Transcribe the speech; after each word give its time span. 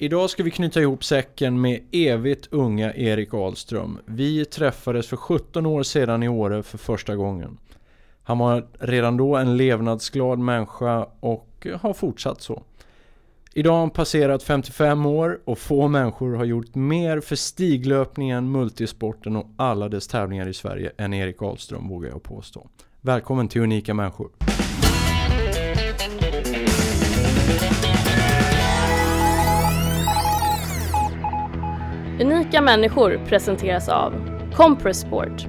Idag 0.00 0.30
ska 0.30 0.42
vi 0.42 0.50
knyta 0.50 0.80
ihop 0.80 1.04
säcken 1.04 1.60
med 1.60 1.80
evigt 1.92 2.48
unga 2.50 2.94
Erik 2.94 3.34
Ahlström. 3.34 3.98
Vi 4.04 4.44
träffades 4.44 5.06
för 5.06 5.16
17 5.16 5.66
år 5.66 5.82
sedan 5.82 6.22
i 6.22 6.28
Åre 6.28 6.62
för 6.62 6.78
första 6.78 7.16
gången. 7.16 7.58
Han 8.22 8.38
var 8.38 8.66
redan 8.78 9.16
då 9.16 9.36
en 9.36 9.56
levnadsglad 9.56 10.38
människa 10.38 11.06
och 11.20 11.66
har 11.80 11.92
fortsatt 11.92 12.42
så. 12.42 12.62
Idag 13.54 13.72
har 13.72 13.78
han 13.78 13.90
passerat 13.90 14.42
55 14.42 15.06
år 15.06 15.40
och 15.44 15.58
få 15.58 15.88
människor 15.88 16.34
har 16.34 16.44
gjort 16.44 16.74
mer 16.74 17.20
för 17.20 17.36
stiglöpningen, 17.36 18.50
multisporten 18.50 19.36
och 19.36 19.46
alla 19.56 19.88
dess 19.88 20.08
tävlingar 20.08 20.48
i 20.48 20.54
Sverige 20.54 20.92
än 20.98 21.14
Erik 21.14 21.42
Ahlström 21.42 21.88
vågar 21.88 22.10
jag 22.10 22.22
påstå. 22.22 22.68
Välkommen 23.00 23.48
till 23.48 23.62
Unika 23.62 23.94
Människor. 23.94 24.30
Unika 32.20 32.60
människor 32.60 33.20
presenteras 33.28 33.88
av 33.88 34.14
Compressport. 34.54 35.46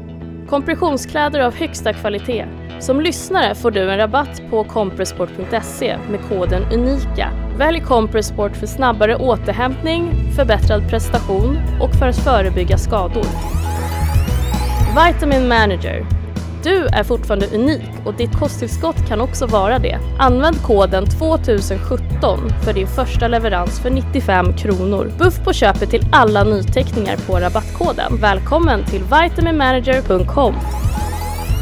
Kompressionskläder 0.49 1.39
av 1.39 1.55
högsta 1.55 1.93
kvalitet. 1.93 2.45
Som 2.79 3.01
lyssnare 3.01 3.55
får 3.55 3.71
du 3.71 3.91
en 3.91 3.97
rabatt 3.97 4.41
på 4.49 4.63
compressport.se 4.63 5.97
med 6.09 6.19
koden 6.29 6.63
UNIKA. 6.73 7.31
Välj 7.57 7.81
Compressport 7.81 8.55
för 8.55 8.67
snabbare 8.67 9.15
återhämtning, 9.15 10.11
förbättrad 10.35 10.89
prestation 10.89 11.57
och 11.81 11.93
för 11.99 12.07
att 12.07 12.17
förebygga 12.17 12.77
skador. 12.77 13.25
Vitamin 14.95 15.47
Manager 15.47 16.18
du 16.63 16.85
är 16.85 17.03
fortfarande 17.03 17.47
unik 17.47 17.91
och 18.05 18.13
ditt 18.13 18.39
kosttillskott 18.39 19.07
kan 19.07 19.21
också 19.21 19.45
vara 19.45 19.79
det. 19.79 19.99
Använd 20.19 20.63
koden 20.63 21.05
2017 21.05 22.39
för 22.63 22.73
din 22.73 22.87
första 22.87 23.27
leverans 23.27 23.79
för 23.79 23.89
95 23.89 24.53
kronor. 24.53 25.11
Buff 25.17 25.43
på 25.43 25.53
köpet 25.53 25.89
till 25.89 26.05
alla 26.11 26.43
nyteckningar 26.43 27.17
på 27.17 27.39
rabattkoden. 27.39 28.17
Välkommen 28.21 28.85
till 28.85 29.03
vitaminmanager.com. 29.03 30.55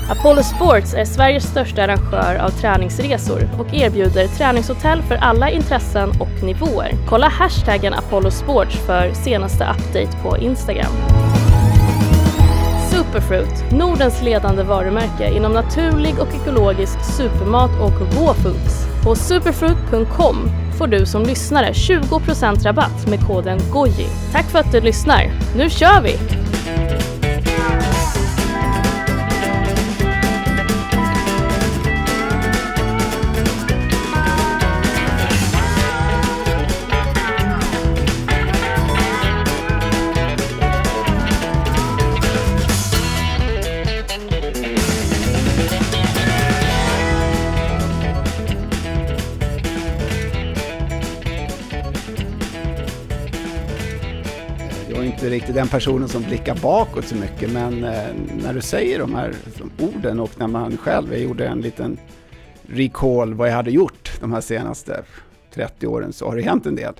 Apollo 0.10 0.44
Sports 0.44 0.94
är 0.94 1.06
Sveriges 1.06 1.44
största 1.44 1.84
arrangör 1.84 2.36
av 2.36 2.50
träningsresor 2.50 3.50
och 3.60 3.74
erbjuder 3.74 4.28
träningshotell 4.28 5.02
för 5.02 5.16
alla 5.16 5.50
intressen 5.50 6.10
och 6.10 6.44
nivåer. 6.44 6.92
Kolla 7.10 7.28
hashtaggen 7.28 7.94
Apollo 7.94 8.32
Sports 8.32 8.76
för 8.86 9.14
senaste 9.14 9.64
update 9.64 10.18
på 10.24 10.38
Instagram. 10.38 10.92
Superfruit, 12.98 13.72
Nordens 13.72 14.22
ledande 14.22 14.64
varumärke 14.64 15.34
inom 15.36 15.54
naturlig 15.54 16.20
och 16.20 16.28
ekologisk 16.42 17.04
supermat 17.18 17.72
och 17.82 18.02
råfoods. 18.02 18.88
På 19.04 19.16
superfruit.com 19.16 20.50
får 20.78 20.88
du 20.88 21.06
som 21.06 21.24
lyssnare 21.24 21.72
20% 21.72 22.64
rabatt 22.64 23.08
med 23.08 23.28
koden 23.28 23.60
GOJI. 23.72 24.08
Tack 24.32 24.46
för 24.46 24.60
att 24.60 24.72
du 24.72 24.82
lyssnar. 24.82 25.32
Nu 25.56 25.70
kör 25.70 26.02
vi! 26.02 26.18
Riktigt 55.38 55.56
den 55.56 55.68
personen 55.68 56.10
som 56.10 56.24
blickar 56.24 56.56
bakåt 56.62 57.06
så 57.06 57.16
mycket, 57.16 57.52
men 57.52 57.84
eh, 57.84 58.14
när 58.44 58.54
du 58.54 58.62
säger 58.62 59.00
de 59.00 59.16
här 59.16 59.36
orden 59.80 60.20
och 60.20 60.40
när 60.40 60.48
man 60.48 60.78
själv, 60.78 61.12
jag 61.12 61.22
gjorde 61.22 61.48
en 61.48 61.62
liten 61.62 62.00
recall 62.68 63.34
vad 63.34 63.50
jag 63.50 63.54
hade 63.54 63.72
gjort 63.72 64.12
de 64.20 64.34
här 64.34 64.42
senaste 64.42 65.04
30 65.54 65.88
åren, 65.88 66.14
så 66.14 66.30
har 66.30 66.36
det 66.36 66.42
hänt 66.42 66.66
en 66.66 66.76
del. 66.76 66.94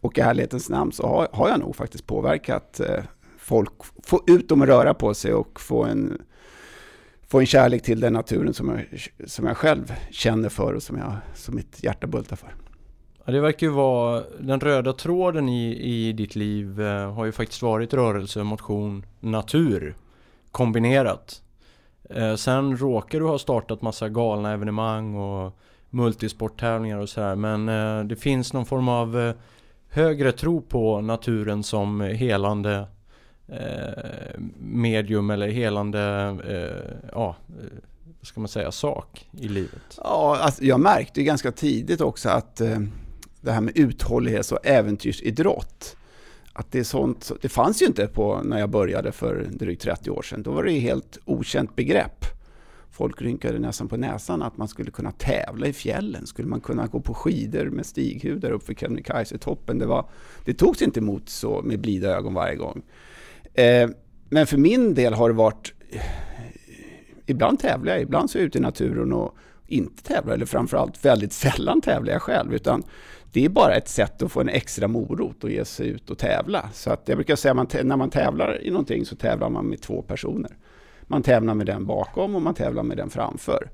Och 0.00 0.18
i 0.18 0.20
ärlighetens 0.20 0.68
namn 0.68 0.92
så 0.92 1.06
har, 1.06 1.28
har 1.32 1.48
jag 1.48 1.60
nog 1.60 1.76
faktiskt 1.76 2.06
påverkat 2.06 2.80
eh, 2.80 3.04
folk, 3.38 3.72
få 4.04 4.22
ut 4.26 4.48
dem 4.48 4.62
att 4.62 4.68
röra 4.68 4.94
på 4.94 5.14
sig 5.14 5.34
och 5.34 5.60
få 5.60 5.84
en, 5.84 6.22
få 7.28 7.40
en 7.40 7.46
kärlek 7.46 7.82
till 7.82 8.00
den 8.00 8.12
naturen 8.12 8.54
som 8.54 8.68
jag, 8.68 9.08
som 9.30 9.46
jag 9.46 9.56
själv 9.56 9.94
känner 10.10 10.48
för 10.48 10.72
och 10.72 10.82
som, 10.82 10.98
jag, 10.98 11.16
som 11.34 11.54
mitt 11.54 11.84
hjärta 11.84 12.06
bultar 12.06 12.36
för. 12.36 12.54
Ja, 13.28 13.32
det 13.32 13.40
verkar 13.40 13.66
ju 13.66 13.72
vara 13.72 14.22
den 14.40 14.60
röda 14.60 14.92
tråden 14.92 15.48
i, 15.48 15.76
i 15.76 16.12
ditt 16.12 16.36
liv 16.36 16.80
eh, 16.80 17.12
har 17.12 17.24
ju 17.24 17.32
faktiskt 17.32 17.62
varit 17.62 17.94
rörelse, 17.94 18.42
motion, 18.42 19.06
natur 19.20 19.96
kombinerat. 20.50 21.42
Eh, 22.10 22.34
sen 22.34 22.76
råkar 22.76 23.20
du 23.20 23.26
ha 23.26 23.38
startat 23.38 23.82
massa 23.82 24.08
galna 24.08 24.52
evenemang 24.52 25.14
och 25.14 25.58
multisporttävlingar 25.90 26.98
och 26.98 27.08
sådär 27.08 27.34
men 27.36 27.68
eh, 27.68 28.04
det 28.04 28.16
finns 28.16 28.52
någon 28.52 28.66
form 28.66 28.88
av 28.88 29.20
eh, 29.20 29.34
högre 29.88 30.32
tro 30.32 30.60
på 30.60 31.00
naturen 31.00 31.62
som 31.62 32.00
helande 32.00 32.86
eh, 33.48 34.40
medium 34.58 35.30
eller 35.30 35.48
helande, 35.48 36.00
eh, 36.48 37.08
ja, 37.12 37.36
vad 38.18 38.26
ska 38.26 38.40
man 38.40 38.48
säga, 38.48 38.72
sak 38.72 39.28
i 39.32 39.48
livet? 39.48 39.98
Ja, 40.04 40.38
alltså 40.40 40.64
jag 40.64 40.80
märkte 40.80 41.22
ganska 41.22 41.52
tidigt 41.52 42.00
också 42.00 42.28
att 42.28 42.60
det 43.48 43.54
här 43.54 43.60
med 43.60 43.78
uthållighets 43.78 44.52
och 44.52 44.66
äventyrsidrott. 44.66 45.96
Att 46.52 46.72
det, 46.72 46.78
är 46.78 46.84
sånt, 46.84 47.32
det 47.40 47.48
fanns 47.48 47.82
ju 47.82 47.86
inte 47.86 48.06
på 48.06 48.40
när 48.44 48.58
jag 48.58 48.70
började 48.70 49.12
för 49.12 49.48
drygt 49.50 49.82
30 49.82 50.10
år 50.10 50.22
sedan. 50.22 50.42
Då 50.42 50.50
var 50.50 50.64
det 50.64 50.76
ett 50.76 50.82
helt 50.82 51.18
okänt 51.24 51.76
begrepp. 51.76 52.24
Folk 52.90 53.22
rynkade 53.22 53.58
nästan 53.58 53.88
på 53.88 53.96
näsan 53.96 54.42
att 54.42 54.56
man 54.56 54.68
skulle 54.68 54.90
kunna 54.90 55.12
tävla 55.12 55.66
i 55.66 55.72
fjällen. 55.72 56.26
Skulle 56.26 56.48
man 56.48 56.60
kunna 56.60 56.86
gå 56.86 57.00
på 57.00 57.14
skidor 57.14 57.64
med 57.64 57.86
stighudar 57.86 58.50
uppför 58.50 58.74
Kebnekaise-toppen? 58.74 59.78
Det, 59.78 59.86
var, 59.86 60.08
det 60.44 60.54
togs 60.54 60.82
inte 60.82 61.00
emot 61.00 61.28
så 61.28 61.62
med 61.62 61.80
blida 61.80 62.16
ögon 62.16 62.34
varje 62.34 62.56
gång. 62.56 62.82
Eh, 63.54 63.88
men 64.28 64.46
för 64.46 64.56
min 64.56 64.94
del 64.94 65.14
har 65.14 65.28
det 65.28 65.34
varit... 65.34 65.74
Eh, 65.90 66.00
ibland 67.26 67.60
tävlar 67.60 67.92
jag, 67.92 68.02
ibland 68.02 68.30
så 68.30 68.38
är 68.38 68.42
jag 68.42 68.46
ute 68.46 68.58
i 68.58 68.60
naturen 68.60 69.12
och 69.12 69.36
inte 69.68 70.02
tävlar, 70.02 70.34
eller 70.34 70.46
framförallt 70.46 71.04
väldigt 71.04 71.32
sällan 71.32 71.80
tävlar 71.80 72.12
jag 72.12 72.22
själv. 72.22 72.54
Utan 72.54 72.82
det 73.32 73.44
är 73.44 73.48
bara 73.48 73.74
ett 73.74 73.88
sätt 73.88 74.22
att 74.22 74.32
få 74.32 74.40
en 74.40 74.48
extra 74.48 74.88
morot 74.88 75.44
och 75.44 75.50
ge 75.50 75.64
sig 75.64 75.88
ut 75.88 76.10
och 76.10 76.18
tävla. 76.18 76.68
Så 76.72 76.90
att 76.90 77.08
jag 77.08 77.16
brukar 77.16 77.36
säga 77.36 77.54
att 77.60 77.86
när 77.86 77.96
man 77.96 78.10
tävlar 78.10 78.62
i 78.62 78.70
någonting 78.70 79.04
så 79.04 79.16
tävlar 79.16 79.50
man 79.50 79.66
med 79.66 79.80
två 79.80 80.02
personer. 80.02 80.56
Man 81.02 81.22
tävlar 81.22 81.54
med 81.54 81.66
den 81.66 81.86
bakom 81.86 82.34
och 82.34 82.42
man 82.42 82.54
tävlar 82.54 82.82
med 82.82 82.96
den 82.96 83.10
framför. 83.10 83.70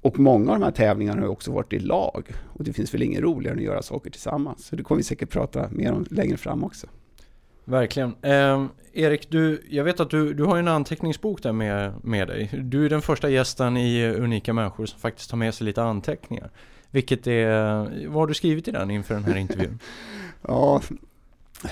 Och 0.00 0.18
många 0.18 0.52
av 0.52 0.58
de 0.58 0.64
här 0.64 0.72
tävlingarna 0.72 1.20
har 1.20 1.28
också 1.28 1.52
varit 1.52 1.72
i 1.72 1.78
lag. 1.78 2.32
Och 2.52 2.64
det 2.64 2.72
finns 2.72 2.94
väl 2.94 3.02
inget 3.02 3.22
roligare 3.22 3.52
än 3.52 3.58
att 3.58 3.64
göra 3.64 3.82
saker 3.82 4.10
tillsammans. 4.10 4.66
Så 4.66 4.76
det 4.76 4.82
kommer 4.82 4.96
vi 4.96 5.02
säkert 5.02 5.30
prata 5.30 5.68
mer 5.70 5.92
om 5.92 6.06
längre 6.10 6.36
fram 6.36 6.64
också. 6.64 6.86
Verkligen. 7.64 8.14
Eh, 8.22 8.64
Erik, 8.92 9.30
du, 9.30 9.62
jag 9.70 9.84
vet 9.84 10.00
att 10.00 10.10
du, 10.10 10.34
du 10.34 10.44
har 10.44 10.58
en 10.58 10.68
anteckningsbok 10.68 11.42
där 11.42 11.52
med, 11.52 11.92
med 12.02 12.28
dig. 12.28 12.50
Du 12.62 12.84
är 12.84 12.90
den 12.90 13.02
första 13.02 13.30
gästen 13.30 13.76
i 13.76 14.06
Unika 14.06 14.52
Människor 14.52 14.86
som 14.86 15.00
faktiskt 15.00 15.30
tar 15.30 15.36
med 15.36 15.54
sig 15.54 15.64
lite 15.64 15.82
anteckningar. 15.82 16.50
Vilket 16.94 17.26
är, 17.26 18.06
vad 18.06 18.14
har 18.14 18.26
du 18.26 18.34
skrivit 18.34 18.68
i 18.68 18.70
den 18.70 18.90
inför 18.90 19.14
den 19.14 19.24
här 19.24 19.36
intervjun? 19.36 19.78
ja, 20.48 20.82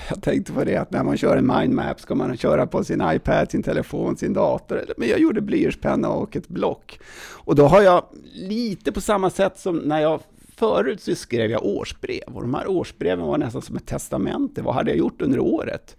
jag 0.09 0.21
tänkte 0.21 0.53
på 0.53 0.63
det 0.63 0.77
att 0.77 0.91
när 0.91 1.03
man 1.03 1.17
kör 1.17 1.37
en 1.37 1.47
mindmap 1.47 1.99
ska 1.99 2.15
man 2.15 2.37
köra 2.37 2.67
på 2.67 2.83
sin 2.83 3.03
iPad, 3.05 3.51
sin 3.51 3.63
telefon, 3.63 4.17
sin 4.17 4.33
dator. 4.33 4.85
Men 4.97 5.07
jag 5.07 5.19
gjorde 5.19 5.41
blyertspenna 5.41 6.09
och 6.09 6.35
ett 6.35 6.47
block. 6.47 6.99
Och 7.17 7.55
då 7.55 7.67
har 7.67 7.81
jag 7.81 8.05
lite 8.33 8.91
på 8.91 9.01
samma 9.01 9.29
sätt 9.29 9.59
som 9.59 9.77
när 9.77 9.99
jag 9.99 10.19
förut 10.55 11.01
så 11.01 11.15
skrev 11.15 11.51
jag 11.51 11.65
årsbrev. 11.65 12.35
Och 12.35 12.41
de 12.41 12.53
här 12.53 12.67
årsbreven 12.67 13.25
var 13.25 13.37
nästan 13.37 13.61
som 13.61 13.75
ett 13.75 13.85
testamente. 13.85 14.61
Vad 14.61 14.75
hade 14.75 14.91
jag 14.91 14.97
gjort 14.97 15.21
under 15.21 15.39
året? 15.39 15.95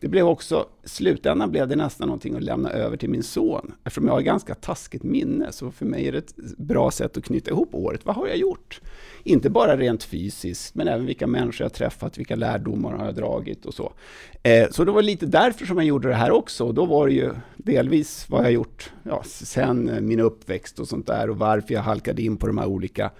Det 0.00 0.08
blev 0.08 0.26
också, 0.26 0.66
i 0.84 0.88
slutändan 0.88 1.50
blev 1.50 1.68
det 1.68 1.76
nästan 1.76 2.08
någonting 2.08 2.36
att 2.36 2.42
lämna 2.42 2.70
över 2.70 2.96
till 2.96 3.10
min 3.10 3.22
son. 3.22 3.72
Eftersom 3.84 4.06
jag 4.06 4.12
har 4.12 4.20
ganska 4.20 4.54
taskigt 4.54 5.02
minne, 5.02 5.52
så 5.52 5.70
för 5.70 5.86
mig 5.86 6.08
är 6.08 6.12
det 6.12 6.18
ett 6.18 6.58
bra 6.58 6.90
sätt 6.90 7.16
att 7.16 7.24
knyta 7.24 7.50
ihop 7.50 7.74
året. 7.74 8.00
Vad 8.04 8.16
har 8.16 8.26
jag 8.26 8.36
gjort? 8.36 8.80
Inte 9.24 9.50
bara 9.50 9.76
rent 9.76 10.04
fysiskt, 10.04 10.74
men 10.74 10.88
även 10.88 11.06
vilka 11.06 11.26
människor 11.26 11.64
jag 11.64 11.72
träffat, 11.72 12.18
vilka 12.18 12.36
lärdomar 12.36 12.92
har 12.92 13.04
jag 13.04 13.14
dragit 13.14 13.66
och 13.66 13.74
så. 13.74 13.92
Eh, 14.42 14.70
så 14.70 14.84
det 14.84 14.92
var 14.92 15.02
lite 15.02 15.26
därför 15.26 15.66
som 15.66 15.76
jag 15.76 15.86
gjorde 15.86 16.08
det 16.08 16.14
här 16.14 16.30
också. 16.30 16.66
Och 16.66 16.74
då 16.74 16.84
var 16.84 17.06
det 17.06 17.12
ju 17.12 17.30
delvis 17.56 18.26
vad 18.28 18.44
jag 18.44 18.52
gjort 18.52 18.92
ja, 19.02 19.22
sen 19.24 19.88
eh, 19.88 20.00
min 20.00 20.20
uppväxt 20.20 20.78
och 20.78 20.88
sånt 20.88 21.06
där 21.06 21.30
och 21.30 21.38
varför 21.38 21.74
jag 21.74 21.82
halkade 21.82 22.22
in 22.22 22.36
på 22.36 22.46
de 22.46 22.58
här 22.58 22.66
olika 22.66 23.10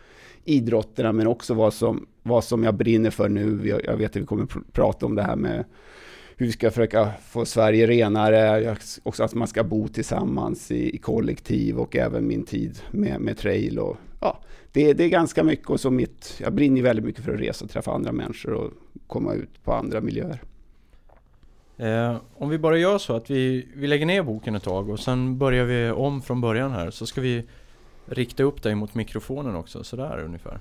idrotterna, 0.45 1.13
men 1.13 1.27
också 1.27 1.55
vad 1.55 1.75
som, 1.75 2.07
vad 2.23 2.45
som 2.45 2.65
jag 2.65 2.75
brinner 2.75 3.11
för 3.11 3.29
nu. 3.29 3.69
Jag, 3.69 3.85
jag 3.85 3.97
vet 3.97 4.11
att 4.11 4.23
vi 4.23 4.27
kommer 4.27 4.47
pr 4.47 4.59
prata 4.73 5.07
om 5.07 5.15
det 5.15 5.23
här 5.23 5.37
med 5.37 5.65
hur 6.41 6.47
vi 6.47 6.53
ska 6.53 6.71
försöka 6.71 7.13
få 7.23 7.45
Sverige 7.45 7.87
renare, 7.87 8.77
också 9.03 9.25
att 9.25 9.35
man 9.35 9.49
ska 9.49 9.65
bo 9.65 9.89
tillsammans 9.89 10.71
i, 10.71 10.95
i 10.95 10.99
kollektiv 10.99 11.79
och 11.79 11.97
även 11.97 12.27
min 12.27 12.45
tid 12.45 12.79
med, 12.91 13.21
med 13.21 13.39
trail. 13.39 13.79
Och, 13.79 13.97
ja, 14.21 14.41
det, 14.73 14.93
det 14.93 15.05
är 15.05 15.09
ganska 15.09 15.45
mycket 15.45 15.71
och 15.71 15.81
så 15.81 15.91
mitt, 15.91 16.35
jag 16.39 16.53
brinner 16.53 16.83
väldigt 16.83 17.05
mycket 17.05 17.25
för 17.25 17.35
att 17.35 17.41
resa 17.41 17.65
och 17.65 17.71
träffa 17.71 17.93
andra 17.93 18.13
människor 18.13 18.53
och 18.53 18.71
komma 19.07 19.35
ut 19.35 19.65
på 19.65 19.73
andra 19.73 20.01
miljöer. 20.01 20.43
Eh, 21.77 22.17
om 22.35 22.49
vi 22.49 22.59
bara 22.59 22.79
gör 22.79 22.99
så 22.99 23.17
att 23.17 23.31
vi, 23.31 23.69
vi 23.75 23.87
lägger 23.87 24.07
ner 24.07 24.23
boken 24.23 24.55
ett 24.55 24.63
tag 24.63 24.89
och 24.89 25.01
sen 25.01 25.39
börjar 25.39 25.65
vi 25.65 25.91
om 25.91 26.23
från 26.23 26.41
början 26.41 26.71
här 26.71 26.91
så 26.91 27.07
ska 27.07 27.21
vi 27.21 27.45
rikta 28.07 28.43
upp 28.43 28.63
dig 28.63 28.75
mot 28.75 28.95
mikrofonen 28.95 29.57
också, 29.57 29.85
sådär 29.85 30.23
ungefär. 30.25 30.59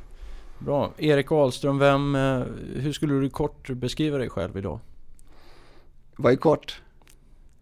Bra. 0.60 0.92
Erik 0.98 1.32
Ahlström, 1.32 1.80
vem, 1.80 2.16
eh, 2.16 2.42
hur 2.76 2.92
skulle 2.92 3.14
du 3.14 3.30
kort 3.30 3.70
beskriva 3.70 4.18
dig 4.18 4.30
själv 4.30 4.58
idag? 4.58 4.80
Vad 6.22 6.32
är 6.32 6.38
kort? 6.38 6.82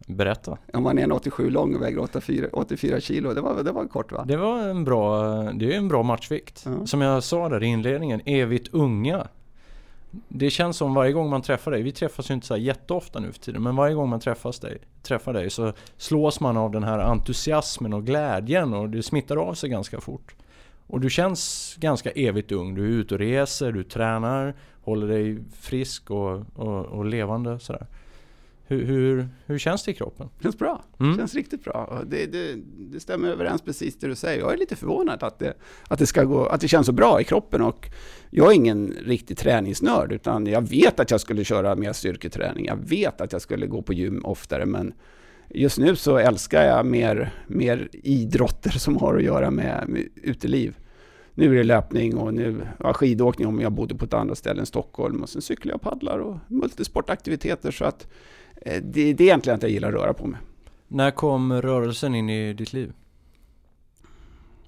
Berätta. 0.07 0.57
Om 0.73 0.83
man 0.83 0.99
är 0.99 1.07
1,87 1.07 1.49
lång 1.49 1.75
och 1.75 1.81
väger 1.81 1.99
84, 1.99 2.47
84 2.53 2.99
kilo, 2.99 3.33
det 3.33 3.41
var, 3.41 3.63
det 3.63 3.71
var 3.71 3.87
kort 3.87 4.11
va? 4.11 4.25
Det 4.27 4.37
var 4.37 4.59
en 4.59 4.83
bra, 4.83 5.23
det 5.43 5.73
är 5.73 5.77
en 5.77 5.87
bra 5.87 6.03
matchvikt. 6.03 6.63
Ja. 6.65 6.85
Som 6.85 7.01
jag 7.01 7.23
sa 7.23 7.49
där 7.49 7.63
i 7.63 7.65
inledningen, 7.65 8.21
evigt 8.25 8.67
unga. 8.73 9.27
Det 10.27 10.49
känns 10.49 10.77
som 10.77 10.93
varje 10.93 11.11
gång 11.11 11.29
man 11.29 11.41
träffar 11.41 11.71
dig, 11.71 11.81
vi 11.81 11.91
träffas 11.91 12.29
ju 12.29 12.33
inte 12.33 12.47
så 12.47 12.53
här 12.53 12.61
jätteofta 12.61 13.19
nu 13.19 13.31
för 13.31 13.39
tiden, 13.39 13.63
men 13.63 13.75
varje 13.75 13.95
gång 13.95 14.09
man 14.09 14.19
träffas 14.19 14.59
dig, 14.59 14.77
träffar 15.03 15.33
dig 15.33 15.49
så 15.49 15.73
slås 15.97 16.39
man 16.39 16.57
av 16.57 16.71
den 16.71 16.83
här 16.83 16.99
entusiasmen 16.99 17.93
och 17.93 18.05
glädjen 18.05 18.73
och 18.73 18.89
det 18.89 19.03
smittar 19.03 19.37
av 19.37 19.53
sig 19.53 19.69
ganska 19.69 20.01
fort. 20.01 20.35
Och 20.87 20.99
du 20.99 21.09
känns 21.09 21.75
ganska 21.79 22.11
evigt 22.11 22.51
ung. 22.51 22.75
Du 22.75 22.83
är 22.83 22.89
ute 22.89 23.13
och 23.13 23.19
reser, 23.19 23.71
du 23.71 23.83
tränar, 23.83 24.55
håller 24.81 25.07
dig 25.07 25.39
frisk 25.59 26.11
och, 26.11 26.41
och, 26.55 26.85
och 26.85 27.05
levande 27.05 27.59
sådär. 27.59 27.87
Hur, 28.69 28.85
hur, 28.85 29.27
hur 29.45 29.57
känns 29.57 29.83
det 29.83 29.91
i 29.91 29.93
kroppen? 29.93 30.29
Känns 30.43 30.57
bra. 30.57 30.83
Mm. 30.99 31.17
Känns 31.17 31.35
riktigt 31.35 31.63
bra. 31.63 32.03
Det, 32.07 32.25
det, 32.25 32.55
det 32.77 32.99
stämmer 32.99 33.29
överens 33.29 33.61
precis 33.61 33.99
det 33.99 34.07
du 34.07 34.15
säger. 34.15 34.39
Jag 34.39 34.53
är 34.53 34.57
lite 34.57 34.75
förvånad 34.75 35.23
att 35.23 35.39
det, 35.39 35.53
att, 35.87 35.99
det 35.99 36.05
ska 36.05 36.23
gå, 36.23 36.45
att 36.45 36.61
det 36.61 36.67
känns 36.67 36.85
så 36.85 36.93
bra 36.93 37.21
i 37.21 37.23
kroppen. 37.23 37.61
Och 37.61 37.89
jag 38.29 38.51
är 38.51 38.55
ingen 38.55 38.93
riktig 39.05 39.37
träningsnörd, 39.37 40.11
utan 40.11 40.45
jag 40.45 40.69
vet 40.69 40.99
att 40.99 41.11
jag 41.11 41.21
skulle 41.21 41.43
köra 41.43 41.75
mer 41.75 41.93
styrketräning. 41.93 42.65
Jag 42.65 42.77
vet 42.77 43.21
att 43.21 43.31
jag 43.31 43.41
skulle 43.41 43.67
gå 43.67 43.81
på 43.81 43.93
gym 43.93 44.21
oftare, 44.25 44.65
men 44.65 44.93
just 45.49 45.77
nu 45.77 45.95
så 45.95 46.17
älskar 46.17 46.63
jag 46.63 46.85
mer, 46.85 47.33
mer 47.47 47.89
idrotter 47.91 48.71
som 48.71 48.97
har 48.97 49.15
att 49.15 49.23
göra 49.23 49.51
med, 49.51 49.83
med 49.87 50.07
uteliv. 50.15 50.77
Nu 51.33 51.45
är 51.53 51.57
det 51.57 51.63
löpning 51.63 52.17
och 52.17 52.33
nu 52.33 52.67
ja, 52.79 52.93
skidåkning 52.93 53.47
om 53.47 53.61
jag 53.61 53.71
bodde 53.71 53.95
på 53.95 54.05
ett 54.05 54.13
annat 54.13 54.37
ställe 54.37 54.59
än 54.59 54.65
Stockholm. 54.65 55.23
Och 55.23 55.29
sen 55.29 55.41
cyklar 55.41 55.71
jag 55.71 55.75
och 55.75 55.81
paddlar 55.81 56.19
och 56.19 56.37
multisportaktiviteter. 56.47 57.71
Så 57.71 57.85
att 57.85 58.07
det, 58.67 59.13
det 59.13 59.23
är 59.23 59.27
egentligen 59.27 59.55
att 59.55 59.63
jag 59.63 59.71
gillar 59.71 59.87
att 59.87 59.93
röra 59.93 60.13
på 60.13 60.27
mig. 60.27 60.39
När 60.87 61.11
kom 61.11 61.61
rörelsen 61.61 62.15
in 62.15 62.29
i 62.29 62.53
ditt 62.53 62.73
liv? 62.73 62.93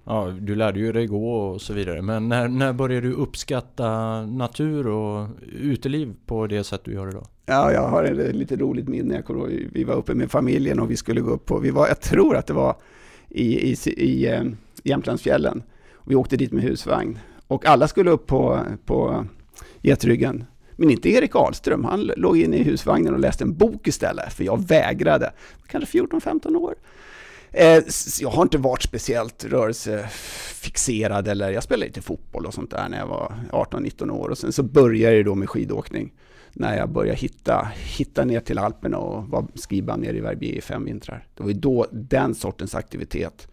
Ja, 0.03 0.35
du 0.39 0.55
lärde 0.55 0.79
ju 0.79 0.91
dig 0.91 1.07
gå 1.07 1.39
och 1.39 1.61
så 1.61 1.73
vidare. 1.73 2.01
Men 2.01 2.29
när, 2.29 2.47
när 2.47 2.73
började 2.73 3.07
du 3.07 3.13
uppskatta 3.13 4.21
natur 4.25 4.87
och 4.87 5.27
uteliv 5.61 6.15
på 6.25 6.47
det 6.47 6.63
sätt 6.63 6.81
du 6.83 6.93
gör 6.93 7.09
idag? 7.09 7.27
Ja, 7.45 7.71
jag 7.71 7.87
har 7.87 8.03
ett 8.03 8.35
lite 8.35 8.55
roligt 8.55 8.87
minne. 8.87 9.15
Jag 9.15 9.25
kommer 9.25 9.39
ihåg, 9.39 9.69
vi 9.73 9.83
var 9.83 9.95
uppe 9.95 10.15
med 10.15 10.31
familjen 10.31 10.79
och 10.79 10.91
vi 10.91 10.97
skulle 10.97 11.21
gå 11.21 11.29
upp 11.29 11.45
på, 11.45 11.59
vi 11.59 11.71
var, 11.71 11.87
jag 11.87 12.01
tror 12.01 12.35
att 12.35 12.47
det 12.47 12.53
var 12.53 12.75
i, 13.29 13.71
i, 13.71 13.75
i 13.85 14.27
eh, 14.27 14.43
Jämtlandsfjällen. 14.83 15.63
Vi 16.05 16.15
åkte 16.15 16.37
dit 16.37 16.51
med 16.51 16.63
husvagn 16.63 17.19
och 17.47 17.65
alla 17.65 17.87
skulle 17.87 18.11
upp 18.11 18.27
på, 18.27 18.59
på 18.85 19.25
Getryggen. 19.81 20.45
Men 20.79 20.89
inte 20.89 21.09
Erik 21.09 21.35
Ahlström, 21.35 21.85
han 21.85 22.11
låg 22.17 22.37
inne 22.37 22.57
i 22.57 22.63
husvagnen 22.63 23.13
och 23.13 23.19
läste 23.19 23.43
en 23.43 23.57
bok 23.57 23.87
istället, 23.87 24.33
för 24.33 24.43
jag 24.43 24.67
vägrade. 24.67 25.33
Kanske 25.67 25.99
14-15 25.99 26.55
år. 26.55 26.75
Eh, 27.51 27.83
jag 28.21 28.29
har 28.29 28.43
inte 28.43 28.57
varit 28.57 28.83
speciellt 28.83 29.45
rörelsefixerad 29.45 31.27
eller 31.27 31.49
jag 31.49 31.63
spelade 31.63 31.85
lite 31.85 32.01
fotboll 32.01 32.45
och 32.45 32.53
sånt 32.53 32.71
där 32.71 32.89
när 32.89 32.97
jag 32.97 33.07
var 33.07 33.33
18-19 33.51 34.11
år 34.11 34.29
och 34.29 34.37
sen 34.37 34.53
så 34.53 34.63
började 34.63 35.15
det 35.15 35.23
då 35.23 35.35
med 35.35 35.49
skidåkning 35.49 36.13
när 36.53 36.77
jag 36.77 36.89
började 36.89 37.19
hitta, 37.19 37.71
hitta 37.75 38.25
ner 38.25 38.39
till 38.39 38.57
Alperna 38.57 38.97
och 38.97 39.27
var 39.27 39.47
skiband 39.69 40.01
nere 40.01 40.17
i 40.17 40.19
Verbier 40.19 40.55
i 40.55 40.61
fem 40.61 40.85
vintrar. 40.85 41.27
Det 41.35 41.43
var 41.43 41.49
ju 41.49 41.57
då 41.57 41.87
den 41.91 42.35
sortens 42.35 42.75
aktivitet. 42.75 43.47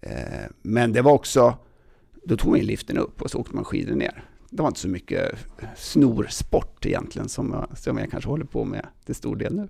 Eh, 0.00 0.50
men 0.62 0.92
det 0.92 1.02
var 1.02 1.12
också, 1.12 1.54
då 2.24 2.36
tog 2.36 2.50
man 2.50 2.60
in 2.60 2.66
liften 2.66 2.98
upp 2.98 3.22
och 3.22 3.30
så 3.30 3.38
åkte 3.38 3.54
man 3.54 3.64
skidor 3.64 3.94
ner. 3.94 4.29
Det 4.50 4.62
var 4.62 4.68
inte 4.68 4.80
så 4.80 4.88
mycket 4.88 5.38
snorsport 5.76 6.86
egentligen 6.86 7.28
som 7.28 7.52
jag, 7.52 7.78
som 7.78 7.98
jag 7.98 8.10
kanske 8.10 8.30
håller 8.30 8.44
på 8.44 8.64
med 8.64 8.86
till 9.04 9.14
stor 9.14 9.36
del 9.36 9.54
nu. 9.56 9.68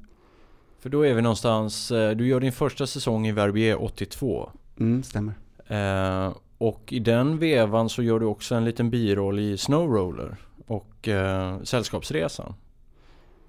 För 0.79 0.91
då 0.91 1.07
är 1.07 1.15
vi 1.15 1.23
någonstans, 1.23 1.91
eh, 1.91 2.11
du 2.11 2.27
gör 2.27 2.41
din 2.41 2.53
första 2.53 2.87
säsong 2.87 3.27
i 3.27 3.33
Verbier 3.33 3.83
82. 3.83 4.51
Mm, 4.79 5.03
stämmer. 5.03 5.35
Eh, 5.67 6.35
och 6.59 6.93
i 6.93 6.99
den 6.99 7.39
vevan 7.39 7.89
så 7.89 8.03
gör 8.03 8.19
du 8.19 8.27
också 8.27 8.55
en 8.55 8.65
liten 8.65 8.91
biroll 8.91 9.39
i 9.39 9.59
Snowroller 9.59 10.37
och 10.67 11.09
eh, 11.09 11.63
Sällskapsresan. 11.63 12.55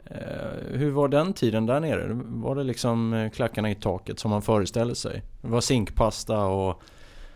Eh, 0.05 0.77
hur 0.77 0.91
var 0.91 1.07
den 1.07 1.33
tiden 1.33 1.65
där 1.65 1.79
nere? 1.79 2.07
Var 2.25 2.55
det 2.55 2.63
liksom 2.63 3.13
eh, 3.13 3.29
klackarna 3.29 3.71
i 3.71 3.75
taket 3.75 4.19
som 4.19 4.31
man 4.31 4.41
föreställer 4.41 4.93
sig? 4.93 5.23
Det 5.41 5.47
var 5.47 5.61
zinkpasta 5.61 6.45
och 6.45 6.81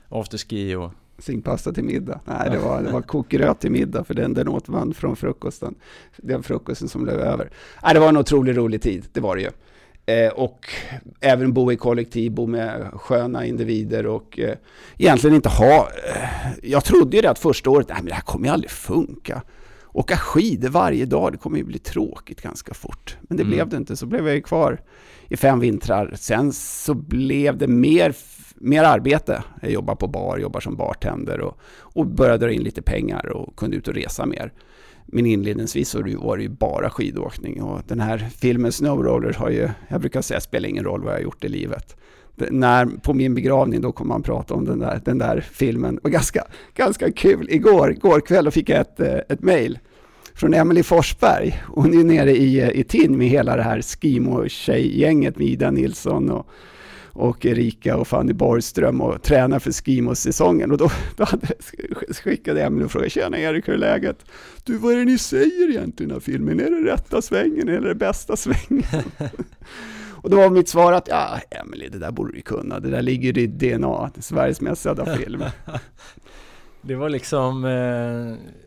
afterski 0.09 0.75
och... 0.75 0.91
Zinkpasta 1.17 1.71
till 1.73 1.83
middag. 1.83 2.19
Nej, 2.25 2.49
det 2.51 2.57
var, 2.57 2.81
det 2.81 2.91
var 2.91 3.01
kokgröt 3.01 3.59
till 3.59 3.71
middag, 3.71 4.03
för 4.03 4.13
den, 4.13 4.33
den 4.33 4.47
åt 4.47 4.67
man 4.67 4.93
från 4.93 5.15
frukosten. 5.15 5.75
Den 6.17 6.43
frukosten 6.43 6.87
som 6.89 7.03
blev 7.03 7.15
över. 7.19 7.49
Nej, 7.83 7.93
det 7.93 7.99
var 7.99 8.09
en 8.09 8.17
otroligt 8.17 8.57
rolig 8.57 8.81
tid, 8.81 9.05
det 9.13 9.19
var 9.19 9.35
det 9.35 9.41
ju. 9.41 9.49
Eh, 10.07 10.31
och 10.31 10.69
även 11.19 11.53
bo 11.53 11.71
i 11.71 11.75
kollektiv, 11.75 12.31
bo 12.31 12.47
med 12.47 12.89
sköna 12.93 13.45
individer 13.45 14.05
och 14.07 14.39
eh, 14.39 14.55
egentligen 14.97 15.35
inte 15.35 15.49
ha... 15.49 15.89
Eh, 16.15 16.29
jag 16.63 16.83
trodde 16.83 17.15
ju 17.17 17.21
det 17.21 17.29
att 17.29 17.39
första 17.39 17.69
året, 17.69 17.87
nej 17.89 17.97
men 17.97 18.05
det 18.05 18.13
här 18.13 18.21
kommer 18.21 18.47
ju 18.47 18.53
aldrig 18.53 18.71
funka. 18.71 19.41
Åka 19.93 20.17
skidor 20.17 20.69
varje 20.69 21.05
dag, 21.05 21.31
det 21.31 21.37
kommer 21.37 21.57
ju 21.57 21.63
bli 21.63 21.79
tråkigt 21.79 22.41
ganska 22.41 22.73
fort. 22.73 23.17
Men 23.21 23.37
det 23.37 23.43
Mm. 23.43 23.55
blev 23.55 23.69
det 23.69 23.77
inte, 23.77 23.95
så 23.95 24.05
blev 24.05 24.25
jag 24.27 24.35
ju 24.35 24.41
kvar 24.41 24.81
i 25.29 25.37
fem 25.37 25.59
vintrar. 25.59 26.13
Sen 26.15 26.53
så 26.53 26.93
blev 26.93 27.57
det 27.57 27.67
mer, 27.67 28.11
mer 28.55 28.83
arbete. 28.83 29.43
Jag 29.61 29.71
jobbar 29.71 29.95
på 29.95 30.07
bar, 30.07 30.37
jobbar 30.37 30.59
som 30.59 30.75
bartender 30.75 31.41
och, 31.41 31.57
och 31.79 32.05
började 32.07 32.45
dra 32.45 32.51
in 32.53 32.63
lite 32.63 32.81
pengar 32.81 33.25
och 33.25 33.55
kunde 33.55 33.77
ut 33.77 33.87
och 33.87 33.93
resa 33.93 34.25
mer. 34.25 34.53
Men 35.05 35.25
inledningsvis 35.25 35.89
så 35.89 36.01
var 36.17 36.37
det 36.37 36.43
ju 36.43 36.49
bara 36.49 36.89
skidåkning 36.89 37.61
och 37.63 37.81
den 37.87 37.99
här 37.99 38.17
filmen 38.17 38.71
Snowrollers 38.71 39.37
har 39.37 39.49
ju, 39.49 39.69
jag 39.87 39.99
brukar 40.01 40.21
säga, 40.21 40.39
spelar 40.39 40.69
ingen 40.69 40.83
roll 40.83 41.01
vad 41.03 41.13
jag 41.13 41.17
har 41.17 41.23
gjort 41.23 41.43
i 41.43 41.47
livet. 41.49 41.95
Det- 42.35 42.51
När, 42.51 42.85
på 42.85 43.13
min 43.13 43.35
begravning 43.35 43.81
då 43.81 43.91
kommer 43.91 44.09
man 44.13 44.23
prata 44.23 44.53
om 44.53 44.65
den 44.65 44.79
där, 44.79 45.01
den 45.05 45.17
där 45.17 45.41
filmen. 45.51 45.97
och 45.97 46.11
ganska, 46.11 46.43
ganska 46.75 47.11
kul. 47.11 47.47
Igår, 47.49 47.91
igår 47.91 48.19
kväll 48.19 48.51
fick 48.51 48.69
jag 48.69 48.79
ett, 48.79 48.99
eh, 48.99 49.13
ett 49.29 49.41
mejl 49.41 49.79
från 50.33 50.53
Emily 50.53 50.83
Forsberg. 50.83 51.61
Hon 51.67 51.93
är 51.93 51.97
ju 51.97 52.03
nere 52.03 52.31
i, 52.31 52.61
eh, 52.61 52.69
i 52.69 52.83
Tinn 52.83 53.17
med 53.17 53.27
hela 53.27 53.55
det 53.55 53.63
här 53.63 53.81
Skimo-tjejgänget 53.81 55.37
med 55.37 55.47
Ida 55.47 55.71
Nilsson 55.71 56.31
och, 56.31 56.47
och 57.15 57.45
Erika 57.45 57.97
och 57.97 58.07
Fanny 58.07 58.33
Borgström 58.33 59.01
och 59.01 59.21
tränar 59.21 59.59
för 59.59 59.71
Skimo-säsongen. 59.71 60.71
Och 60.71 60.77
då, 60.77 60.91
då 61.15 61.23
hade, 61.23 61.47
skickade 62.23 62.63
Emily 62.63 62.85
och 62.85 62.91
frågade, 62.91 63.09
tjena 63.09 63.39
Erik, 63.39 63.67
hur 63.67 63.73
är 63.73 63.77
läget? 63.77 64.25
Du, 64.63 64.77
vad 64.77 64.93
är 64.93 64.97
det 64.97 65.05
ni 65.05 65.17
säger 65.17 65.69
egentligen 65.69 65.91
i 65.91 65.95
den 65.99 66.11
här 66.11 66.19
filmen? 66.19 66.59
Är 66.59 66.71
det 66.71 66.91
rätta 66.91 67.21
svängen 67.21 67.69
eller 67.69 67.87
det 67.87 67.95
bästa 67.95 68.35
svängen? 68.35 68.83
och 70.11 70.29
då 70.29 70.37
var 70.37 70.49
mitt 70.49 70.69
svar 70.69 70.93
att, 70.93 71.07
ja, 71.07 71.39
Emily, 71.49 71.89
det 71.89 71.97
där 71.97 72.11
borde 72.11 72.33
du 72.33 72.41
kunna. 72.41 72.79
Det 72.79 72.89
där 72.89 73.01
ligger 73.01 73.37
i 73.37 73.47
DNA, 73.47 74.11
Sveriges 74.19 74.61
mest 74.61 74.81
sedda 74.81 75.17
film. 75.17 75.43
Det 76.81 76.95
var 76.95 77.09
liksom... 77.09 77.65
Eh, 77.65 78.64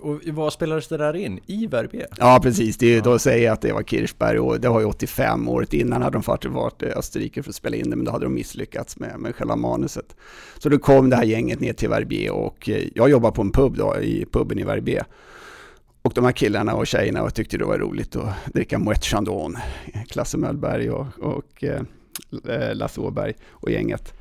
och 0.00 0.20
vad 0.26 0.52
spelades 0.52 0.88
det 0.88 0.96
där 0.96 1.16
in? 1.16 1.40
I 1.46 1.66
Verbier? 1.66 2.08
Ja, 2.18 2.40
precis. 2.42 2.76
Det 2.76 2.90
Ja. 2.94 3.00
Då 3.02 3.18
säger 3.18 3.44
jag 3.44 3.52
att 3.52 3.60
det 3.60 3.72
var 3.72 3.82
Kirchberg 3.82 4.38
och 4.38 4.60
det 4.60 4.68
var 4.68 4.80
ju 4.80 4.86
85. 4.86 5.48
Året 5.48 5.72
innan 5.72 6.02
hade 6.02 6.16
de 6.16 6.22
faktiskt 6.22 6.54
varit 6.54 6.82
i 6.82 6.86
Österrike 6.86 7.42
för 7.42 7.50
att 7.50 7.56
spela 7.56 7.76
in 7.76 7.90
det, 7.90 7.96
men 7.96 8.04
då 8.04 8.12
hade 8.12 8.24
de 8.24 8.34
misslyckats 8.34 8.98
med, 8.98 9.20
med 9.20 9.34
själva 9.34 9.56
manuset. 9.56 10.16
Så 10.58 10.68
då 10.68 10.78
kom 10.78 11.10
det 11.10 11.16
här 11.16 11.24
gänget 11.24 11.60
ner 11.60 11.72
till 11.72 11.88
Verbier 11.88 12.32
och 12.32 12.68
eh, 12.68 12.84
jag 12.94 13.10
jobbar 13.10 13.30
på 13.30 13.42
en 13.42 13.52
pub 13.52 13.76
då, 13.76 13.96
i 14.00 14.26
puben 14.32 14.58
i 14.58 14.64
Verbier. 14.64 15.04
Och 16.02 16.12
de 16.14 16.24
här 16.24 16.32
killarna 16.32 16.74
och 16.74 16.86
tjejerna 16.86 17.22
och 17.22 17.34
tyckte 17.34 17.58
det 17.58 17.64
var 17.64 17.78
roligt 17.78 18.16
att 18.16 18.34
dricka 18.54 18.78
Moët 18.78 19.04
Chandon, 19.04 19.56
Klasse 20.08 20.38
Möllberg 20.38 20.90
och, 20.90 21.06
och 21.18 21.64
eh, 21.64 21.82
Lasse 22.74 23.00
Åberg 23.00 23.34
och 23.50 23.70
gänget. 23.70 24.14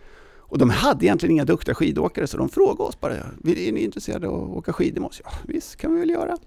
Och 0.49 0.57
de 0.57 0.69
hade 0.69 1.05
egentligen 1.05 1.31
inga 1.35 1.45
duktiga 1.45 1.75
skidåkare 1.75 2.27
så 2.27 2.37
de 2.37 2.49
frågade 2.49 2.83
oss 2.89 2.99
bara, 2.99 3.13
är 3.15 3.71
ni 3.71 3.83
intresserade 3.83 4.27
av 4.27 4.43
att 4.51 4.57
åka 4.57 4.73
skidor 4.73 5.01
med 5.01 5.07
oss? 5.07 5.21
Ja, 5.23 5.31
visst 5.47 5.75
kan 5.75 5.93
vi 5.93 5.99
väl 5.99 6.09
göra. 6.09 6.37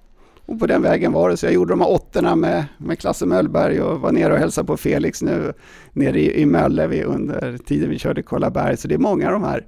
Och 0.47 0.59
på 0.59 0.67
den 0.67 0.83
vägen 0.83 1.13
var 1.13 1.31
det, 1.31 1.37
så 1.37 1.47
jag 1.47 1.53
gjorde 1.53 1.73
de 1.73 1.81
här 1.81 1.91
åttorna 1.91 2.37
med, 2.37 2.65
med 2.79 2.99
Klasse 2.99 3.27
Möllberg 3.27 3.81
och 3.83 4.01
var 4.01 4.13
nere 4.13 4.33
och 4.33 4.39
hälsade 4.39 4.67
på 4.67 4.77
Felix 4.77 5.23
nu 5.23 5.53
nere 5.93 6.21
i, 6.21 6.41
i 6.43 6.47
Mölle 6.47 7.05
under 7.05 7.59
tiden 7.59 7.91
vi 7.91 7.99
körde 7.99 8.23
Kollaberg. 8.23 8.77
Så 8.77 8.89
det 8.89 8.95
är 8.95 8.99
många 8.99 9.27
av 9.27 9.33
de 9.33 9.45
här 9.45 9.67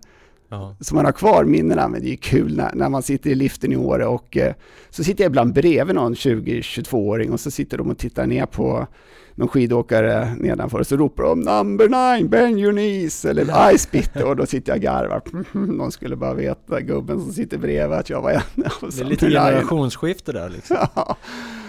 Ja. 0.49 0.77
som 0.81 0.97
man 0.97 1.05
har 1.05 1.13
kvar 1.13 1.45
minnena, 1.45 1.89
men 1.89 2.03
det 2.03 2.13
är 2.13 2.17
kul 2.17 2.57
när, 2.57 2.75
när 2.75 2.89
man 2.89 3.03
sitter 3.03 3.31
i 3.31 3.35
liften 3.35 3.73
i 3.73 3.77
Åre 3.77 4.07
och 4.07 4.37
eh, 4.37 4.55
så 4.91 5.05
sitter 5.05 5.25
jag 5.25 5.31
ibland 5.31 5.53
bredvid 5.55 5.95
någon 5.95 6.15
20-22-åring 6.15 7.33
och 7.33 7.41
så 7.41 7.51
sitter 7.51 7.79
de 7.79 7.91
och 7.91 7.99
tittar 7.99 8.27
ner 8.27 8.47
på 8.47 8.87
någon 9.35 9.49
skidåkare 9.49 10.35
nedanför 10.35 10.79
och 10.79 10.87
så 10.87 10.97
ropar 10.97 11.23
de 11.23 11.41
number 11.41 11.89
nine, 11.89 12.29
bend 12.29 12.59
your 12.59 12.73
knees 12.73 13.25
eller 13.25 13.77
ice 13.77 13.91
bit 13.91 14.17
och 14.17 14.37
då 14.37 14.47
sitter 14.47 14.73
jag 14.73 14.77
och 14.77 14.83
garvar. 14.83 15.23
Någon 15.53 15.93
skulle 15.93 16.17
bara 16.17 16.35
veta, 16.35 16.81
gubben 16.81 17.21
som 17.21 17.33
sitter 17.33 17.59
bredvid, 17.59 17.99
att 17.99 18.11
jag 18.11 18.23
var 18.23 18.31
en 18.31 18.65
av 18.83 18.91
Det 18.91 19.01
är 19.01 19.05
lite 19.05 19.27
generationsskifte 19.31 20.33
där 20.33 20.49
liksom. 20.49 20.77
Ja. 20.95 21.17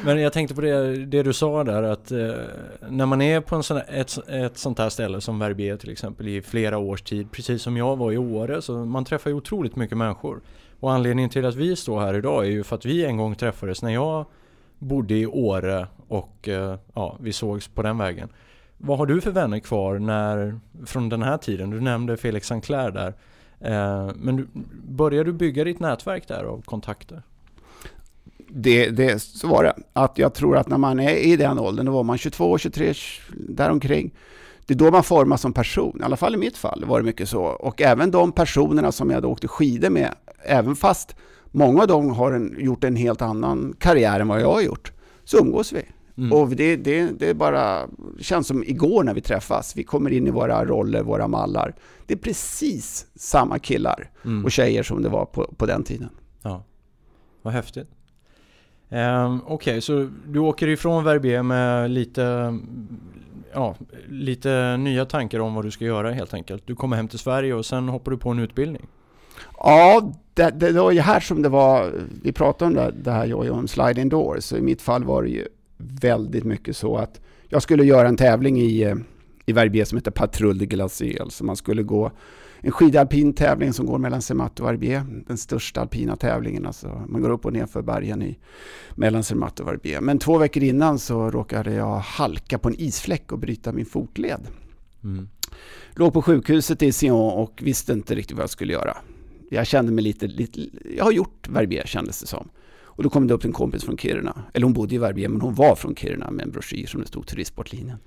Men 0.05 0.21
jag 0.21 0.33
tänkte 0.33 0.55
på 0.55 0.61
det, 0.61 1.05
det 1.05 1.23
du 1.23 1.33
sa 1.33 1.63
där 1.63 1.83
att 1.83 2.11
eh, 2.11 2.17
när 2.89 3.05
man 3.05 3.21
är 3.21 3.41
på 3.41 3.55
en 3.55 3.63
sån, 3.63 3.77
ett, 3.77 4.17
ett 4.27 4.57
sånt 4.57 4.79
här 4.79 4.89
ställe 4.89 5.21
som 5.21 5.39
Verbier 5.39 5.77
till 5.77 5.91
exempel 5.91 6.27
i 6.27 6.41
flera 6.41 6.77
års 6.77 7.01
tid, 7.01 7.31
precis 7.31 7.61
som 7.61 7.77
jag 7.77 7.95
var 7.95 8.11
i 8.11 8.17
Åre, 8.17 8.61
så 8.61 8.73
man 8.73 9.05
träffar 9.05 9.29
ju 9.29 9.35
otroligt 9.35 9.75
mycket 9.75 9.97
människor. 9.97 10.41
Och 10.79 10.91
anledningen 10.91 11.29
till 11.29 11.45
att 11.45 11.55
vi 11.55 11.75
står 11.75 11.99
här 11.99 12.13
idag 12.13 12.45
är 12.45 12.49
ju 12.49 12.63
för 12.63 12.75
att 12.75 12.85
vi 12.85 13.05
en 13.05 13.17
gång 13.17 13.35
träffades 13.35 13.81
när 13.81 13.93
jag 13.93 14.25
bodde 14.79 15.15
i 15.15 15.25
Åre 15.25 15.87
och 16.07 16.47
eh, 16.47 16.77
ja, 16.93 17.17
vi 17.19 17.33
sågs 17.33 17.67
på 17.67 17.81
den 17.81 17.97
vägen. 17.97 18.29
Vad 18.77 18.97
har 18.97 19.05
du 19.05 19.21
för 19.21 19.31
vänner 19.31 19.59
kvar 19.59 19.99
när, 19.99 20.59
från 20.85 21.09
den 21.09 21.21
här 21.21 21.37
tiden? 21.37 21.69
Du 21.69 21.81
nämnde 21.81 22.17
Felix 22.17 22.47
Sinclair 22.47 22.91
där. 22.91 23.13
Eh, 23.59 24.11
men 24.15 24.35
du, 24.35 24.47
började 24.87 25.31
du 25.31 25.33
bygga 25.33 25.63
ditt 25.63 25.79
nätverk 25.79 26.27
där 26.27 26.43
av 26.43 26.61
kontakter? 26.61 27.23
Det, 28.47 28.89
det, 28.89 29.21
så 29.21 29.47
var 29.47 29.63
det. 29.63 29.75
Att 29.93 30.17
jag 30.17 30.33
tror 30.33 30.57
att 30.57 30.67
när 30.67 30.77
man 30.77 30.99
är 30.99 31.15
i 31.15 31.35
den 31.35 31.59
åldern, 31.59 31.85
då 31.85 31.91
var 31.91 32.03
man 32.03 32.17
22, 32.17 32.57
23, 32.57 32.93
däromkring. 33.49 34.13
Det 34.65 34.73
är 34.73 34.77
då 34.77 34.91
man 34.91 35.03
formas 35.03 35.41
som 35.41 35.53
person. 35.53 35.97
I 36.01 36.03
alla 36.03 36.17
fall 36.17 36.35
i 36.35 36.37
mitt 36.37 36.57
fall 36.57 36.85
var 36.85 36.99
det 36.99 37.05
mycket 37.05 37.29
så. 37.29 37.43
Och 37.43 37.81
även 37.81 38.11
de 38.11 38.31
personerna 38.31 38.91
som 38.91 39.09
jag 39.09 39.21
då 39.21 39.29
åkte 39.29 39.47
skidor 39.47 39.89
med, 39.89 40.13
även 40.43 40.75
fast 40.75 41.15
många 41.51 41.81
av 41.81 41.87
dem 41.87 42.11
har 42.11 42.31
en, 42.31 42.55
gjort 42.59 42.83
en 42.83 42.95
helt 42.95 43.21
annan 43.21 43.75
karriär 43.79 44.19
än 44.19 44.27
vad 44.27 44.41
jag 44.41 44.53
har 44.53 44.61
gjort, 44.61 44.91
så 45.25 45.37
umgås 45.37 45.73
vi. 45.73 45.83
Mm. 46.17 46.33
Och 46.33 46.49
det, 46.49 46.75
det, 46.75 47.19
det 47.19 47.33
bara, 47.33 47.87
känns 48.19 48.47
som 48.47 48.63
igår 48.63 49.03
när 49.03 49.13
vi 49.13 49.21
träffas. 49.21 49.77
Vi 49.77 49.83
kommer 49.83 50.09
in 50.09 50.27
i 50.27 50.31
våra 50.31 50.65
roller, 50.65 51.03
våra 51.03 51.27
mallar. 51.27 51.75
Det 52.05 52.13
är 52.13 52.17
precis 52.17 53.07
samma 53.15 53.59
killar 53.59 54.11
mm. 54.25 54.45
och 54.45 54.51
tjejer 54.51 54.83
som 54.83 55.01
det 55.01 55.09
var 55.09 55.25
på, 55.25 55.53
på 55.57 55.65
den 55.65 55.83
tiden. 55.83 56.09
Ja, 56.41 56.63
vad 57.41 57.53
häftigt. 57.53 57.87
Um, 58.89 59.41
Okej, 59.41 59.53
okay, 59.53 59.81
så 59.81 60.09
du 60.27 60.39
åker 60.39 60.67
ifrån 60.67 61.03
Verbier 61.03 61.43
med 61.43 61.91
lite, 61.91 62.57
ja, 63.53 63.75
lite 64.07 64.77
nya 64.77 65.05
tankar 65.05 65.39
om 65.39 65.53
vad 65.55 65.65
du 65.65 65.71
ska 65.71 65.85
göra 65.85 66.11
helt 66.11 66.33
enkelt. 66.33 66.67
Du 66.67 66.75
kommer 66.75 66.97
hem 66.97 67.07
till 67.07 67.19
Sverige 67.19 67.53
och 67.53 67.65
sen 67.65 67.89
hoppar 67.89 68.11
du 68.11 68.17
på 68.17 68.29
en 68.29 68.39
utbildning. 68.39 68.87
Ja, 69.57 70.13
det, 70.33 70.51
det 70.51 70.71
var 70.71 70.91
ju 70.91 70.99
här 70.99 71.19
som 71.19 71.41
det 71.41 71.49
var, 71.49 71.93
vi 72.23 72.31
pratade 72.31 72.69
om 72.69 72.73
det, 72.73 72.93
det 73.03 73.11
här 73.11 73.25
jag 73.25 73.51
om 73.51 73.67
sliding 73.67 74.09
doors, 74.09 74.43
så 74.43 74.57
i 74.57 74.61
mitt 74.61 74.81
fall 74.81 75.03
var 75.03 75.23
det 75.23 75.29
ju 75.29 75.47
väldigt 75.77 76.43
mycket 76.43 76.77
så 76.77 76.97
att 76.97 77.21
jag 77.49 77.61
skulle 77.61 77.83
göra 77.83 78.07
en 78.07 78.17
tävling 78.17 78.61
i, 78.61 78.83
eh, 78.83 78.95
i 79.45 79.53
Verbier 79.53 79.85
som 79.85 79.97
heter 79.97 80.11
Patrouille 80.11 80.59
de 80.59 80.65
Glacier. 80.65 81.21
Alltså 81.21 81.43
man 81.43 81.55
skulle 81.55 81.83
gå 81.83 82.11
en 82.65 82.71
skidalpin 82.71 83.33
tävling 83.33 83.73
som 83.73 83.85
går 83.85 83.97
mellan 83.97 84.21
Zermatt 84.21 84.59
och 84.59 84.67
Verbier. 84.67 85.05
Den 85.27 85.37
största 85.37 85.81
alpina 85.81 86.15
tävlingen. 86.15 86.65
Alltså 86.65 87.01
man 87.07 87.21
går 87.21 87.29
upp 87.29 87.45
och 87.45 87.53
ner 87.53 87.65
för 87.65 87.81
bergen 87.81 88.21
i, 88.21 88.37
mellan 88.95 89.23
Zermatt 89.23 89.59
och 89.59 89.67
Verbier. 89.67 90.01
Men 90.01 90.19
två 90.19 90.37
veckor 90.37 90.63
innan 90.63 90.99
så 90.99 91.29
råkade 91.29 91.73
jag 91.73 91.99
halka 91.99 92.57
på 92.57 92.69
en 92.69 92.75
isfläck 92.79 93.31
och 93.31 93.39
bryta 93.39 93.71
min 93.71 93.85
fotled. 93.85 94.47
Mm. 95.03 95.29
Låg 95.95 96.13
på 96.13 96.21
sjukhuset 96.21 96.81
i 96.81 96.91
Sion 96.91 97.33
och 97.33 97.59
visste 97.63 97.93
inte 97.93 98.15
riktigt 98.15 98.37
vad 98.37 98.43
jag 98.43 98.49
skulle 98.49 98.73
göra. 98.73 98.97
Jag 99.49 99.67
kände 99.67 99.91
mig 99.91 100.03
lite, 100.03 100.27
lite 100.27 100.69
jag 100.97 101.03
har 101.03 101.11
gjort 101.11 101.47
Verbier 101.49 101.83
kändes 101.85 102.19
det 102.19 102.27
som. 102.27 102.49
Och 102.95 103.03
då 103.03 103.09
kom 103.09 103.27
det 103.27 103.33
upp 103.33 103.45
en 103.45 103.53
kompis 103.53 103.83
från 103.83 103.97
Kiruna. 103.97 104.43
Eller 104.53 104.63
hon 104.63 104.73
bodde 104.73 104.95
i 104.95 104.97
Verbier, 104.97 105.29
men 105.29 105.41
hon 105.41 105.53
var 105.53 105.75
från 105.75 105.95
Kiruna 105.95 106.31
med 106.31 106.43
en 106.45 106.51
broschyr 106.51 106.85
som 106.85 107.01
det 107.01 107.07
stod 107.07 107.27
turistsportlinjen. 107.27 107.97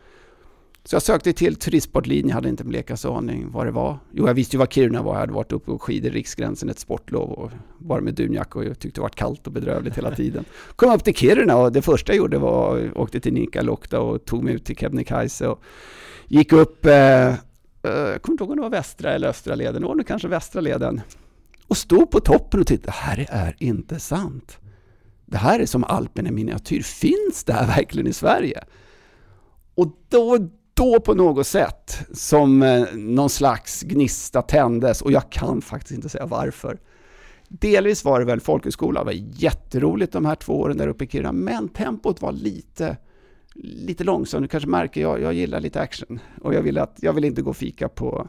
Så 0.85 0.95
jag 0.95 1.03
sökte 1.03 1.33
till 1.33 1.57
turistsportlinjen, 1.57 2.31
hade 2.31 2.49
inte 2.49 2.63
en 2.63 2.69
blekaste 2.69 3.09
aning 3.09 3.51
vad 3.51 3.67
det 3.67 3.71
var. 3.71 3.99
Jo, 4.13 4.27
jag 4.27 4.35
visste 4.35 4.57
ju 4.57 4.59
vad 4.59 4.73
Kiruna 4.73 5.03
var. 5.03 5.13
Jag 5.13 5.21
hade 5.21 5.33
varit 5.33 5.53
uppe 5.53 5.67
på 5.67 5.79
skidor, 5.79 6.11
Riksgränsen, 6.11 6.69
ett 6.69 6.79
sportlov 6.79 7.31
och 7.31 7.51
bara 7.79 8.01
med 8.01 8.15
dunjacka 8.15 8.59
och 8.59 8.65
jag 8.65 8.79
tyckte 8.79 8.99
det 8.99 9.03
var 9.03 9.09
kallt 9.09 9.47
och 9.47 9.53
bedrövligt 9.53 9.99
hela 9.99 10.15
tiden. 10.15 10.45
Kom 10.77 10.93
upp 10.93 11.05
till 11.05 11.15
Kiruna 11.15 11.57
och 11.57 11.73
det 11.73 11.83
första 11.83 12.13
jag 12.13 12.19
gjorde 12.19 12.39
var 12.39 12.79
att 12.79 12.97
åkte 12.97 13.21
till 13.21 13.33
Nikkaluokta 13.33 14.01
och 14.01 14.25
tog 14.25 14.45
mig 14.45 14.55
ut 14.55 14.65
till 14.65 14.77
Kebnekaise 14.77 15.49
och 15.49 15.63
gick 16.29 16.53
upp, 16.53 16.87
eh, 16.87 17.29
eh, 17.29 17.35
jag 17.83 18.23
kommer 18.23 18.35
inte 18.35 18.45
ihåg 18.45 18.51
om 18.51 18.57
det 18.57 18.63
var 18.63 18.71
västra 18.71 19.13
eller 19.13 19.29
östra 19.29 19.55
leden, 19.55 19.83
det 19.83 19.89
var 19.89 20.03
kanske 20.03 20.29
västra 20.29 20.61
leden. 20.61 21.01
Och 21.69 21.77
stod 21.77 22.11
på 22.11 22.21
toppen 22.21 22.61
och 22.61 22.67
tittade, 22.67 22.87
det 22.87 22.93
här 22.93 23.27
är 23.31 23.57
inte 23.59 24.01
sant 24.01 24.59
det 25.31 25.37
här 25.37 25.61
är 25.61 25.67
som 25.67 25.85
Alperna 25.85 26.29
i 26.29 26.33
miniatyr. 26.33 26.83
Finns 26.83 27.45
det 27.45 27.53
här 27.53 27.67
verkligen 27.67 28.07
i 28.07 28.13
Sverige? 28.13 28.65
Och 29.75 29.89
då, 30.09 30.39
då 30.75 31.01
på 31.01 31.15
något 31.15 31.47
sätt 31.47 31.99
som 32.13 32.63
eh, 32.63 32.85
någon 32.95 33.31
slags 33.31 33.83
gnista 33.83 34.43
tändes 34.43 35.03
och 35.03 35.13
jag 35.13 35.31
kan 35.31 35.63
faktiskt 35.63 35.95
inte 35.95 36.09
säga 36.09 36.27
varför. 36.27 36.79
Delvis 37.49 38.05
var 38.05 38.21
det 38.21 38.27
väl 38.27 38.41
folkhögskola, 38.41 39.01
det 39.01 39.07
var 39.07 39.13
jätteroligt 39.43 40.13
de 40.13 40.25
här 40.25 40.35
två 40.35 40.61
åren 40.61 40.77
där 40.77 40.89
uppe 40.89 41.05
i 41.05 41.09
Kiruna, 41.09 41.33
men 41.33 41.69
tempot 41.69 42.23
var 42.23 42.33
lite, 42.33 42.97
lite 43.55 44.05
långsamt. 44.05 44.43
Du 44.43 44.49
kanske 44.49 44.69
märker, 44.69 45.01
jag, 45.01 45.23
jag 45.23 45.35
gillar 45.35 45.61
lite 45.61 45.81
action 45.81 46.21
och 46.43 46.55
jag 46.55 46.63
vill, 46.63 46.79
att, 46.79 46.97
jag 47.01 47.13
vill 47.13 47.25
inte 47.25 47.43
gå 47.43 47.51
och 47.51 47.57
fika 47.57 47.89
på, 47.89 48.29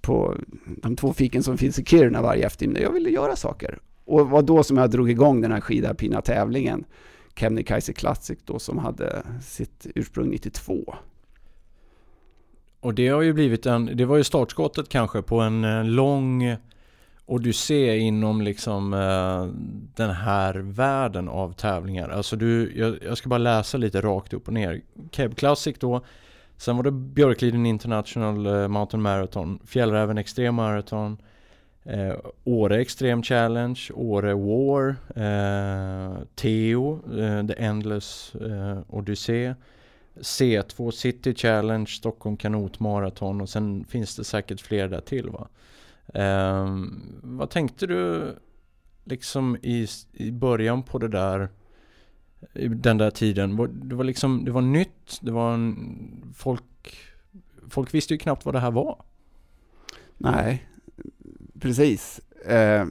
på 0.00 0.36
de 0.66 0.96
två 0.96 1.12
fiken 1.12 1.42
som 1.42 1.58
finns 1.58 1.78
i 1.78 1.84
Kiruna 1.84 2.22
varje 2.22 2.46
eftermiddag. 2.46 2.80
Jag 2.80 2.92
ville 2.92 3.10
göra 3.10 3.36
saker. 3.36 3.78
Och 4.04 4.18
det 4.18 4.24
var 4.24 4.42
då 4.42 4.62
som 4.62 4.76
jag 4.76 4.90
drog 4.90 5.10
igång 5.10 5.40
den 5.40 5.52
här 5.52 5.60
skidalpina 5.60 6.20
tävlingen. 6.22 6.84
Kebnekaise 7.36 7.92
Classic 7.92 8.38
då 8.44 8.58
som 8.58 8.78
hade 8.78 9.22
sitt 9.42 9.86
ursprung 9.94 10.30
92. 10.30 10.94
Och 12.80 12.94
det 12.94 13.08
har 13.08 13.22
ju 13.22 13.32
blivit 13.32 13.66
en, 13.66 13.96
det 13.96 14.04
var 14.04 14.16
ju 14.16 14.24
startskottet 14.24 14.88
kanske 14.88 15.22
på 15.22 15.40
en 15.40 15.64
eh, 15.64 15.84
lång 15.84 16.56
odyssé 17.26 17.98
inom 17.98 18.42
liksom 18.42 18.94
eh, 18.94 19.46
den 19.96 20.10
här 20.10 20.54
världen 20.54 21.28
av 21.28 21.52
tävlingar. 21.52 22.08
Alltså 22.08 22.36
du, 22.36 22.72
jag, 22.76 22.98
jag, 23.02 23.18
ska 23.18 23.28
bara 23.28 23.38
läsa 23.38 23.78
lite 23.78 24.00
rakt 24.00 24.32
upp 24.32 24.48
och 24.48 24.54
ner. 24.54 24.80
Keb 25.10 25.36
Classic 25.36 25.76
då, 25.78 26.04
sen 26.60 26.76
var 26.76 26.82
det 26.82 26.90
Björkliden 26.90 27.66
International 27.66 28.46
eh, 28.46 28.68
Mountain 28.68 29.02
Marathon, 29.02 29.58
Fjällräven 29.64 30.18
Extrem 30.18 30.54
Marathon, 30.54 31.16
Eh, 31.84 32.16
Åre 32.44 32.80
Extreme 32.80 33.22
Challenge, 33.22 33.80
Åre 33.94 34.34
War, 34.34 34.96
eh, 35.16 36.18
Teo, 36.34 37.00
eh, 37.18 37.46
The 37.46 37.54
Endless 37.64 38.34
eh, 38.34 38.78
Odyssey, 38.88 39.54
C2 40.14 40.90
City 40.90 41.34
Challenge, 41.34 41.86
Stockholm 41.86 42.36
Kanot 42.36 42.80
Marathon 42.80 43.40
och 43.40 43.48
sen 43.48 43.84
finns 43.84 44.16
det 44.16 44.24
säkert 44.24 44.60
fler 44.60 44.88
där 44.88 45.00
till 45.00 45.30
va. 45.30 45.48
Eh, 46.14 46.76
vad 47.22 47.50
tänkte 47.50 47.86
du 47.86 48.34
liksom 49.04 49.56
i, 49.62 49.86
i 50.12 50.30
början 50.30 50.82
på 50.82 50.98
det 50.98 51.08
där 51.08 51.48
den 52.70 52.98
där 52.98 53.10
tiden? 53.10 53.56
Det 53.88 53.94
var 53.94 54.04
liksom, 54.04 54.44
det 54.44 54.50
var 54.50 54.60
nytt, 54.60 55.18
det 55.20 55.30
var 55.30 55.54
en, 55.54 56.34
folk, 56.36 56.96
folk 57.68 57.94
visste 57.94 58.14
ju 58.14 58.18
knappt 58.18 58.44
vad 58.44 58.54
det 58.54 58.60
här 58.60 58.70
var. 58.70 59.02
Nej, 60.18 60.66
Precis. 61.60 62.20
Eh, 62.46 62.86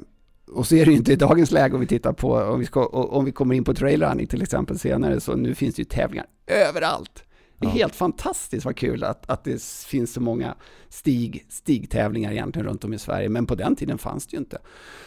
och 0.52 0.68
så 0.68 0.76
är 0.76 0.86
det 0.86 0.92
ju 0.92 0.98
inte 0.98 1.14
i 1.14 1.16
dagens 1.16 1.52
läge 1.52 1.74
om 1.74 1.82
vi 1.82 1.88
tittar 1.88 2.14
på, 2.14 2.34
om 2.34 2.60
vi, 2.60 2.66
ska, 2.66 2.86
om 2.86 3.26
vi 3.26 3.32
kommer 3.32 3.56
in 3.56 3.64
på 3.64 3.74
trailrunning 3.74 4.28
till 4.28 4.42
exempel 4.42 4.80
senare, 4.80 5.20
så 5.20 5.36
nu 5.36 5.56
finns 5.56 5.76
det 5.76 5.80
ju 5.80 5.86
tävlingar 5.86 6.26
överallt. 6.48 7.24
Det 7.60 7.66
är 7.66 7.70
ja. 7.70 7.76
helt 7.76 7.96
fantastiskt 7.96 8.66
vad 8.66 8.76
kul 8.76 9.04
att, 9.04 9.30
att 9.30 9.44
det 9.44 9.64
finns 9.64 10.14
så 10.14 10.22
många 10.22 10.56
stig, 10.90 11.46
stigtävlingar 11.50 12.32
egentligen 12.32 12.68
runt 12.68 12.84
om 12.84 12.94
i 12.94 13.00
Sverige, 13.00 13.30
men 13.30 13.46
på 13.46 13.56
den 13.56 13.76
tiden 13.76 13.98
fanns 13.98 14.28
det 14.28 14.36
ju 14.36 14.40
inte. 14.40 14.58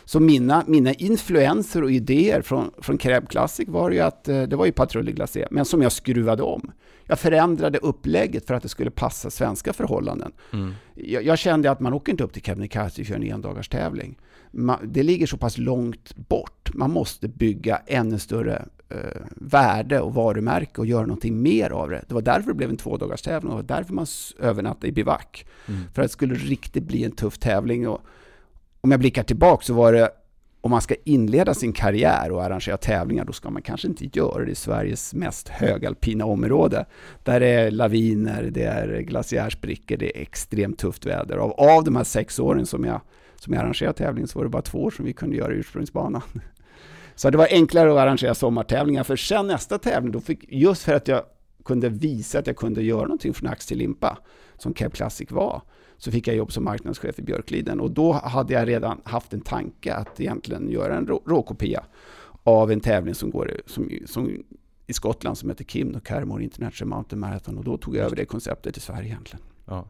Så 0.04 0.20
mina, 0.20 0.64
mina 0.66 0.92
influenser 0.92 1.82
och 1.82 1.90
idéer 1.90 2.42
från, 2.42 2.70
från 2.78 2.98
Crème 2.98 3.26
Classic 3.26 3.68
var 3.68 3.90
ju 3.90 4.00
att 4.00 4.28
eh, 4.28 4.42
det 4.42 4.56
var 4.56 4.66
ju 4.66 4.72
Patrouille 4.72 5.12
Glacé, 5.12 5.46
men 5.50 5.64
som 5.64 5.82
jag 5.82 5.92
skruvade 5.92 6.42
om. 6.42 6.72
Jag 7.06 7.18
förändrade 7.18 7.78
upplägget 7.78 8.46
för 8.46 8.54
att 8.54 8.62
det 8.62 8.68
skulle 8.68 8.90
passa 8.90 9.30
svenska 9.30 9.72
förhållanden. 9.72 10.32
Mm. 10.52 10.74
Jag, 10.94 11.24
jag, 11.24 11.38
kände 11.38 11.70
att 11.70 11.80
man 11.80 11.92
åker 11.92 12.12
inte 12.12 12.24
upp 12.24 12.32
till 12.32 12.42
Kebnekaise 12.42 13.02
och 13.02 13.06
kör 13.06 13.14
en 13.14 13.22
endagars 13.22 13.68
tävling. 13.68 14.18
Man, 14.50 14.78
det 14.82 15.02
ligger 15.02 15.26
så 15.26 15.36
pass 15.36 15.58
långt 15.58 16.16
bort. 16.16 16.70
Man 16.74 16.90
måste 16.90 17.28
bygga 17.28 17.76
ännu 17.86 18.18
större 18.18 18.64
eh, 18.92 19.22
värde 19.30 20.00
och 20.00 20.14
varumärke 20.14 20.80
och 20.80 20.86
göra 20.86 21.06
någonting 21.06 21.42
mer 21.42 21.70
av 21.70 21.90
det. 21.90 22.04
Det 22.08 22.14
var 22.14 22.22
därför 22.22 22.48
det 22.48 22.54
blev 22.54 22.70
en 22.70 22.76
tvådagars 22.76 23.22
tävling 23.22 23.52
och 23.52 23.64
därför 23.64 23.94
man 23.94 24.06
övernattade 24.38 24.88
i 24.88 24.92
bivack. 24.92 25.46
Mm. 25.68 25.80
För 25.94 26.02
att 26.02 26.08
det 26.08 26.12
skulle 26.12 26.34
riktigt 26.34 26.84
bli 26.84 27.04
en 27.04 27.12
tuff 27.12 27.38
tävling. 27.38 27.88
Och 27.88 28.00
om 28.80 28.90
jag 28.90 29.00
blickar 29.00 29.22
tillbaka 29.22 29.64
så 29.64 29.74
var 29.74 29.92
det 29.92 30.10
om 30.62 30.70
man 30.70 30.80
ska 30.80 30.94
inleda 31.04 31.54
sin 31.54 31.72
karriär 31.72 32.32
och 32.32 32.44
arrangera 32.44 32.76
tävlingar, 32.76 33.24
då 33.24 33.32
ska 33.32 33.50
man 33.50 33.62
kanske 33.62 33.88
inte 33.88 34.18
göra 34.18 34.44
det 34.44 34.50
i 34.50 34.54
Sveriges 34.54 35.14
mest 35.14 35.48
högalpina 35.48 36.24
område. 36.24 36.86
Där 37.22 37.40
det 37.40 37.46
är 37.46 37.70
laviner, 37.70 38.42
det 38.42 38.62
är 38.62 39.00
glaciärsbrickor, 39.00 39.96
det 39.96 40.18
är 40.18 40.22
extremt 40.22 40.78
tufft 40.78 41.06
väder. 41.06 41.36
Av, 41.36 41.52
av 41.52 41.84
de 41.84 41.96
här 41.96 42.04
sex 42.04 42.38
åren 42.38 42.66
som 42.66 42.84
jag, 42.84 43.00
som 43.36 43.52
jag 43.52 43.62
arrangerade 43.62 43.98
tävling 43.98 44.26
så 44.26 44.38
var 44.38 44.44
det 44.44 44.50
bara 44.50 44.62
två 44.62 44.82
år 44.82 44.90
som 44.90 45.04
vi 45.04 45.12
kunde 45.12 45.36
göra 45.36 45.52
ursprungsbanan. 45.52 46.22
Så 47.22 47.30
det 47.30 47.38
var 47.38 47.48
enklare 47.50 47.92
att 47.92 47.98
arrangera 47.98 48.34
sommartävlingar, 48.34 49.04
för 49.04 49.16
sen 49.16 49.46
nästa 49.46 49.78
tävling, 49.78 50.12
då 50.12 50.20
fick, 50.20 50.44
just 50.48 50.82
för 50.82 50.94
att 50.94 51.08
jag 51.08 51.22
kunde 51.64 51.88
visa 51.88 52.38
att 52.38 52.46
jag 52.46 52.56
kunde 52.56 52.82
göra 52.82 53.02
någonting 53.02 53.34
från 53.34 53.50
ax 53.50 53.66
till 53.66 53.78
limpa, 53.78 54.18
som 54.58 54.74
Keb 54.74 54.92
Classic 54.92 55.30
var, 55.30 55.62
så 55.96 56.10
fick 56.10 56.28
jag 56.28 56.36
jobb 56.36 56.52
som 56.52 56.64
marknadschef 56.64 57.18
i 57.18 57.22
Björkliden. 57.22 57.80
Och 57.80 57.90
då 57.90 58.12
hade 58.12 58.52
jag 58.54 58.68
redan 58.68 59.00
haft 59.04 59.32
en 59.32 59.40
tanke 59.40 59.94
att 59.94 60.20
egentligen 60.20 60.70
göra 60.70 60.96
en 60.96 61.06
råkopia 61.06 61.84
av 62.44 62.72
en 62.72 62.80
tävling 62.80 63.14
som, 63.14 63.30
går, 63.30 63.60
som, 63.66 63.90
som 64.06 64.42
i 64.86 64.92
Skottland 64.92 65.38
som 65.38 65.48
heter 65.48 65.64
Kim 65.64 65.94
och 65.94 66.06
Carmore 66.06 66.44
International 66.44 66.96
Mountain 66.96 67.20
Marathon 67.20 67.58
och 67.58 67.64
då 67.64 67.76
tog 67.76 67.96
jag 67.96 68.04
över 68.04 68.16
det 68.16 68.24
konceptet 68.24 68.76
i 68.76 68.80
Sverige 68.80 69.08
egentligen. 69.08 69.44
Ja. 69.66 69.88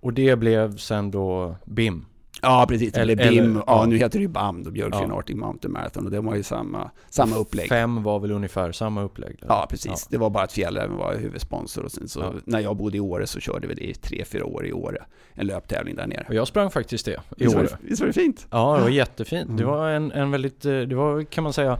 Och 0.00 0.12
det 0.12 0.36
blev 0.36 0.76
sen 0.76 1.10
då 1.10 1.56
BIM? 1.64 2.04
Ja, 2.42 2.66
precis. 2.68 2.92
Det 2.92 3.00
Eller- 3.00 3.16
blev 3.16 3.28
BIM. 3.30 3.44
eller- 3.44 3.54
ja, 3.54 3.64
ja. 3.66 3.86
nu 3.86 3.96
heter 3.96 4.18
det 4.18 4.22
ju 4.22 4.28
BAM, 4.28 4.62
Björklind 4.62 5.12
Ja. 5.12 5.18
Arctic 5.18 5.36
Mountain 5.36 5.72
Marathon 5.72 6.04
och 6.04 6.10
det 6.10 6.20
var 6.20 6.34
ju 6.34 6.42
samma, 6.42 6.90
samma 7.10 7.36
upplägg. 7.36 7.68
Fem 7.68 8.02
var 8.02 8.20
väl 8.20 8.30
ungefär 8.32 8.72
samma 8.72 9.02
upplägg? 9.02 9.36
eller? 9.42 9.54
Ja, 9.54 9.66
precis. 9.70 10.06
Det 10.10 10.18
var 10.18 10.30
bara 10.30 10.44
att 10.44 10.52
Fjällräven 10.52 10.96
var 10.96 11.14
huvudsponsor 11.16 11.84
och 11.84 11.92
sen 11.92 12.08
så 12.08 12.20
Ja. 12.20 12.32
när 12.44 12.60
jag 12.60 12.76
bodde 12.76 12.96
i 12.96 13.00
Åre 13.00 13.26
så 13.26 13.40
körde 13.40 13.66
vi 13.66 13.74
det 13.74 13.90
i 13.90 13.94
tre, 13.94 14.24
fyra 14.24 14.44
år 14.44 14.66
i 14.66 14.72
Åre. 14.72 14.98
En 15.34 15.46
löptävling 15.46 15.96
där 15.96 16.06
nere. 16.06 16.24
Och 16.28 16.34
jag 16.34 16.48
sprang 16.48 16.70
faktiskt 16.70 17.04
det 17.06 17.20
i 17.36 17.46
Åre. 17.46 17.62
det, 17.62 17.76
visst 17.80 18.00
var 18.00 18.06
det 18.06 18.12
fint? 18.12 18.46
Ja, 18.50 18.76
det 18.76 18.82
var 18.82 18.88
jättefint. 18.88 19.48
Det 19.56 19.62
Mm. 19.62 19.74
var 19.76 19.88
en, 19.90 20.12
en 20.12 20.30
väldigt, 20.30 20.64
eh, 20.64 20.78
det 20.80 20.94
var 20.94 21.22
kan 21.22 21.44
man 21.44 21.52
säga 21.52 21.78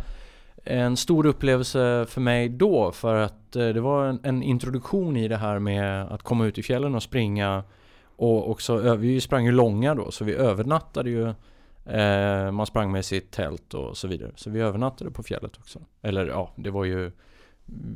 en 0.64 0.96
stor 0.96 1.26
upplevelse 1.26 2.06
för 2.08 2.20
mig 2.20 2.48
då 2.48 2.92
för 2.92 3.14
att 3.14 3.56
eh, 3.56 3.68
det 3.68 3.80
var 3.80 4.04
en, 4.06 4.20
en 4.22 4.42
introduktion 4.42 5.16
i 5.16 5.28
det 5.28 5.36
här 5.36 5.58
med 5.58 6.02
att 6.02 6.22
komma 6.22 6.46
ut 6.46 6.58
i 6.58 6.62
fjällen 6.62 6.94
och 6.94 7.02
springa 7.02 7.62
och 8.16 8.50
också, 8.50 8.94
vi 8.94 9.20
sprang 9.20 9.44
ju 9.44 9.52
långa 9.52 9.94
då 9.94 10.10
så 10.10 10.24
vi 10.24 10.32
övernattade 10.32 11.10
ju 11.10 11.28
eh, 11.84 12.52
Man 12.52 12.66
sprang 12.66 12.92
med 12.92 13.04
sitt 13.04 13.30
tält 13.30 13.74
och 13.74 13.96
så 13.96 14.08
vidare. 14.08 14.32
Så 14.36 14.50
vi 14.50 14.60
övernattade 14.60 15.10
på 15.10 15.22
fjället 15.22 15.56
också. 15.58 15.78
Eller 16.02 16.26
ja, 16.26 16.52
det 16.56 16.70
var 16.70 16.84
ju 16.84 17.10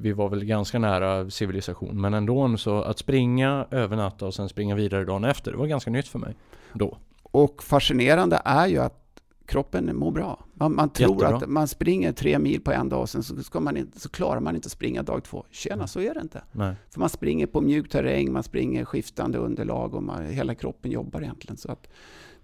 Vi 0.01 0.13
var 0.13 0.29
väl 0.29 0.45
ganska 0.45 0.79
nära 0.79 1.31
civilisation. 1.31 2.01
Men 2.01 2.15
ändå 2.15 2.57
så 2.57 2.83
att 2.83 2.99
springa, 2.99 3.67
övernatta 3.71 4.27
och 4.27 4.35
sen 4.35 4.49
springa 4.49 4.75
vidare 4.75 5.05
dagen 5.05 5.25
efter 5.25 5.53
Det 5.53 5.59
var 5.59 5.67
ganska 5.67 5.91
nytt 5.91 6.09
för 6.09 6.19
mig 6.19 6.35
då. 6.73 6.99
Och 7.23 7.63
fascinerande 7.63 8.43
är 8.45 8.67
ju 8.67 8.79
att 8.79 9.08
kroppen 9.49 9.97
mår 9.97 10.11
bra. 10.11 10.45
Man, 10.55 10.75
man 10.75 10.91
tror 10.91 11.11
Jättebra. 11.23 11.37
att 11.37 11.49
man 11.49 11.69
springer 11.69 12.13
tre 12.13 12.39
mil 12.39 12.61
på 12.61 12.73
en 12.73 12.89
dag 12.89 13.01
och 13.01 13.09
sen 13.09 13.23
så, 13.23 13.37
ska 13.37 13.61
man 13.61 13.77
inte, 13.77 14.01
så 14.01 14.09
klarar 14.09 14.41
man 14.41 14.55
inte 14.57 14.67
att 14.67 14.73
springa 14.73 15.03
dag 15.03 15.25
två. 15.25 15.45
Tjena, 15.51 15.75
Mm. 15.75 15.89
så 15.89 16.01
är 16.01 16.15
det 16.15 16.21
inte. 16.21 16.43
Nej 16.53 16.75
För 16.91 17.01
man 17.01 17.09
springer 17.09 17.47
på 17.47 17.61
mjuk 17.61 17.89
terräng, 17.91 18.33
man 18.33 18.43
springer 18.43 18.85
skiftande 18.85 19.39
underlag 19.39 19.95
och 19.95 20.03
man, 20.03 20.27
hela 20.27 20.55
kroppen 20.55 20.91
jobbar 20.91 21.21
egentligen. 21.23 21.57
Så 21.57 21.73
att 21.73 21.89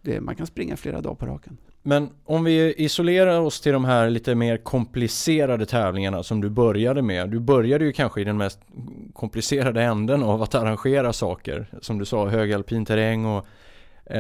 det, 0.02 0.20
man 0.20 0.36
kan 0.36 0.46
springa 0.46 0.76
flera 0.76 1.00
dagar 1.00 1.14
på 1.14 1.26
raken. 1.26 1.56
Men 1.82 2.08
om 2.24 2.44
vi 2.44 2.74
isolerar 2.76 3.40
oss 3.40 3.60
till 3.60 3.72
de 3.72 3.84
här 3.84 4.10
lite 4.10 4.34
mer 4.34 4.56
komplicerade 4.56 5.66
tävlingarna 5.66 6.22
som 6.22 6.40
du 6.40 6.50
började 6.50 7.02
med. 7.02 7.30
Du 7.30 7.40
började 7.40 7.84
ju 7.84 7.92
kanske 7.92 8.20
i 8.20 8.24
den 8.24 8.36
mest 8.36 8.60
komplicerade 9.12 9.82
änden 9.82 10.22
av 10.22 10.42
att 10.42 10.54
arrangera 10.54 11.12
saker. 11.12 11.66
Som 11.80 11.98
du 11.98 12.04
sa, 12.04 12.28
högalpin 12.28 12.84
terräng 12.84 13.24
och 13.26 13.46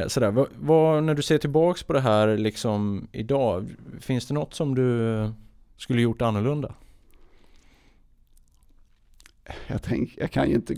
sådär. 0.06 0.30
Vad, 0.30 0.46
vad, 0.60 1.04
när 1.04 1.14
du 1.14 1.22
ser 1.22 1.38
tillbaks 1.38 1.82
på 1.82 1.92
det 1.92 2.00
här 2.00 2.36
liksom 2.36 3.08
idag, 3.12 3.74
finns 4.00 4.26
det 4.28 4.34
något 4.34 4.54
som 4.54 4.74
du 4.74 5.30
skulle 5.76 6.02
gjort 6.02 6.22
annorlunda? 6.22 6.74
Jag, 9.66 9.82
tänk, 9.82 10.14
jag 10.16 10.30
kan 10.30 10.48
ju 10.48 10.54
inte 10.54 10.74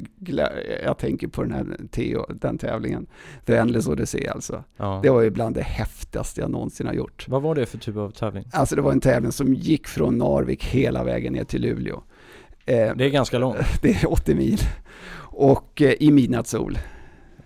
jag 0.85 0.99
tänker 0.99 1.29
på 1.29 1.43
den 1.43 1.53
här 1.53 1.67
Theo, 1.91 2.27
den 2.33 2.59
tävlingen. 2.59 3.07
The 3.45 3.57
Endless 3.57 3.87
Odyssey 3.87 4.27
alltså. 4.27 4.65
Ja. 4.77 5.01
Det 5.03 5.11
var 5.11 5.23
ju 5.23 5.31
bland 5.31 5.55
det 5.55 5.63
häftigaste 5.63 6.41
jag 6.41 6.51
någonsin 6.51 6.87
har 6.87 6.95
gjort. 6.95 7.29
Vad 7.29 7.43
var 7.43 7.55
det 7.55 7.67
för 7.67 7.79
typ 7.79 7.97
av 7.97 8.11
tävling? 8.11 8.45
Alltså 8.53 8.77
det 8.77 8.83
var 8.83 8.93
en 8.93 9.01
tävling 9.01 9.33
som 9.33 9.55
gick 9.55 9.87
från 9.87 10.19
Narvik 10.19 10.65
hela 10.65 11.05
vägen 11.05 11.33
ner 11.33 11.45
till 11.45 11.63
Luleå. 11.63 12.03
Eh, 12.65 12.97
Det 12.97 13.05
är 13.05 13.11
ganska 13.11 13.39
långt. 13.39 13.59
det 13.83 13.91
är 13.91 14.13
80 14.13 14.35
mil. 14.35 14.59
Och 15.19 15.83
eh, 15.83 15.95
i 16.01 16.11
midnattssol. 16.11 16.79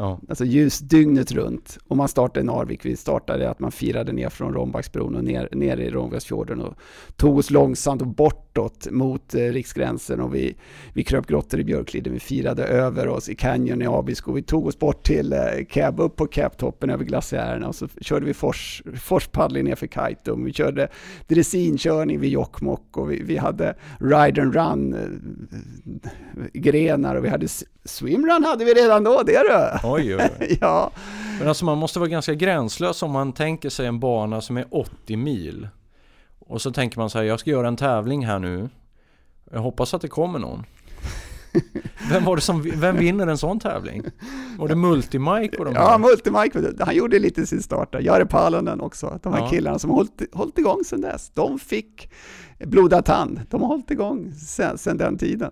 Ja. 0.00 0.21
Alltså 0.28 0.45
ljus 0.45 0.78
dygnet 0.78 1.33
runt. 1.33 1.78
Och 1.88 1.97
man 1.97 2.09
startade 2.09 2.40
i 2.40 2.45
Narvik. 2.45 2.85
Vi 2.85 2.97
startade 2.97 3.50
att 3.50 3.61
man 3.61 3.73
firade 3.73 4.12
ner 4.12 4.28
från 4.28 4.54
Rombaksbron 4.54 5.16
och 5.16 5.25
ner, 5.25 5.49
ner 5.52 5.76
i 5.76 5.90
Rombaksfjorden 5.90 6.61
och 6.61 6.75
tog 7.16 7.38
oss 7.38 7.50
långsamt 7.50 8.02
och 8.02 8.09
bortåt 8.09 8.90
mot 8.90 9.35
eh, 9.35 9.38
riksgränsen 9.38 10.21
och 10.21 10.35
vi, 10.35 10.57
vi 10.92 11.04
kröp 11.04 11.26
grottor 11.26 11.61
i 11.61 11.64
Björkliden. 11.64 12.12
Vi 12.12 12.21
firade 12.21 12.64
över 12.64 13.09
oss 13.09 13.28
i 13.28 13.34
Canyon 13.34 13.82
i 13.82 13.86
Abisko. 13.86 14.32
Vi 14.32 14.43
tog 14.43 14.67
oss 14.67 14.78
bort 14.78 15.02
till 15.02 15.32
eh, 15.32 15.39
Cab, 15.69 16.00
upp 16.00 16.17
på 16.17 16.26
Cabtoppen 16.26 16.91
över 16.91 17.04
glaciärerna 17.04 17.69
och 17.69 17.75
så 17.75 17.89
körde 18.00 18.26
vi 18.26 18.34
fors, 18.34 18.82
forspaddling 19.00 19.65
ner 19.65 19.75
för 19.75 19.86
Kaitum. 19.86 20.45
Vi 20.45 20.52
körde 20.52 20.89
dressinkörning 21.28 22.21
vid 22.21 22.30
Jokkmokk 22.30 22.97
och 22.97 23.10
vi, 23.10 23.23
vi 23.23 23.36
hade 23.36 23.75
ride 23.99 24.43
and 24.43 24.54
run 24.54 24.95
eh, 24.95 26.47
grenar 26.52 27.15
och 27.17 27.25
vi 27.25 27.28
hade 27.28 27.49
swimrun 27.84 28.45
hade 28.45 28.65
vi 28.65 28.75
redan 28.75 29.04
då, 29.04 29.23
det 29.26 29.43
du! 29.49 29.89
Oj, 29.93 30.17
oj, 30.17 30.31
oj. 30.41 30.59
ja, 30.61 30.91
Men 31.39 31.49
alltså 31.49 31.65
man 31.65 31.79
måste 31.79 31.99
vara 31.99 32.09
ganska 32.09 32.35
gränslös 32.35 33.03
om 33.03 33.11
man 33.11 33.33
tänker 33.33 33.69
sig 33.71 33.87
en 33.87 34.00
bana 34.00 34.41
som 34.41 34.57
är 34.57 34.65
80 34.71 35.17
mil. 35.17 35.69
Och 36.39 36.63
så 36.63 36.71
tänker 36.71 36.99
man 36.99 37.11
så 37.11 37.19
här, 37.19 37.25
jag 37.25 37.41
ska 37.41 37.50
göra 37.50 37.69
en 37.69 37.76
tävling 37.76 38.26
här 38.26 38.39
nu. 38.39 38.69
Jag 39.53 39.61
hoppas 39.61 39.95
att 39.95 40.03
det 40.03 40.09
kommer 40.09 40.39
någon. 40.39 40.65
Vem 42.11 42.25
var 42.25 42.37
det 42.37 42.43
som, 42.43 42.63
vem 42.75 42.97
vinner 42.97 43.26
en 43.26 43.39
sån 43.39 43.61
tävling? 43.61 44.03
Var 44.59 44.69
det 44.69 44.75
Multimike 44.75 45.57
och 45.57 45.65
de 45.65 45.75
ja? 45.75 45.99
Multimike, 45.99 46.73
han 46.85 46.95
gjorde 46.97 47.19
lite 47.19 47.47
sin 47.47 47.63
start 47.63 47.93
där. 47.93 48.00
Jare 48.00 48.26
Palonen 48.26 48.81
också, 48.81 49.19
de 49.23 49.33
här 49.33 49.41
Ja. 49.41 49.49
killarna 49.49 49.79
som 49.79 49.91
har 49.91 49.97
hållit, 49.97 50.23
hållit 50.35 50.59
igång 50.59 50.85
sedan 50.85 51.00
dess. 51.00 51.31
De 51.35 51.59
fick 51.59 52.11
blodad 52.59 53.05
tand, 53.05 53.41
de 53.50 53.61
har 53.63 53.69
hållit 53.69 53.91
igång 53.91 54.33
sedan, 54.33 54.79
sedan 54.79 54.97
den 54.97 55.19
tiden. 55.19 55.50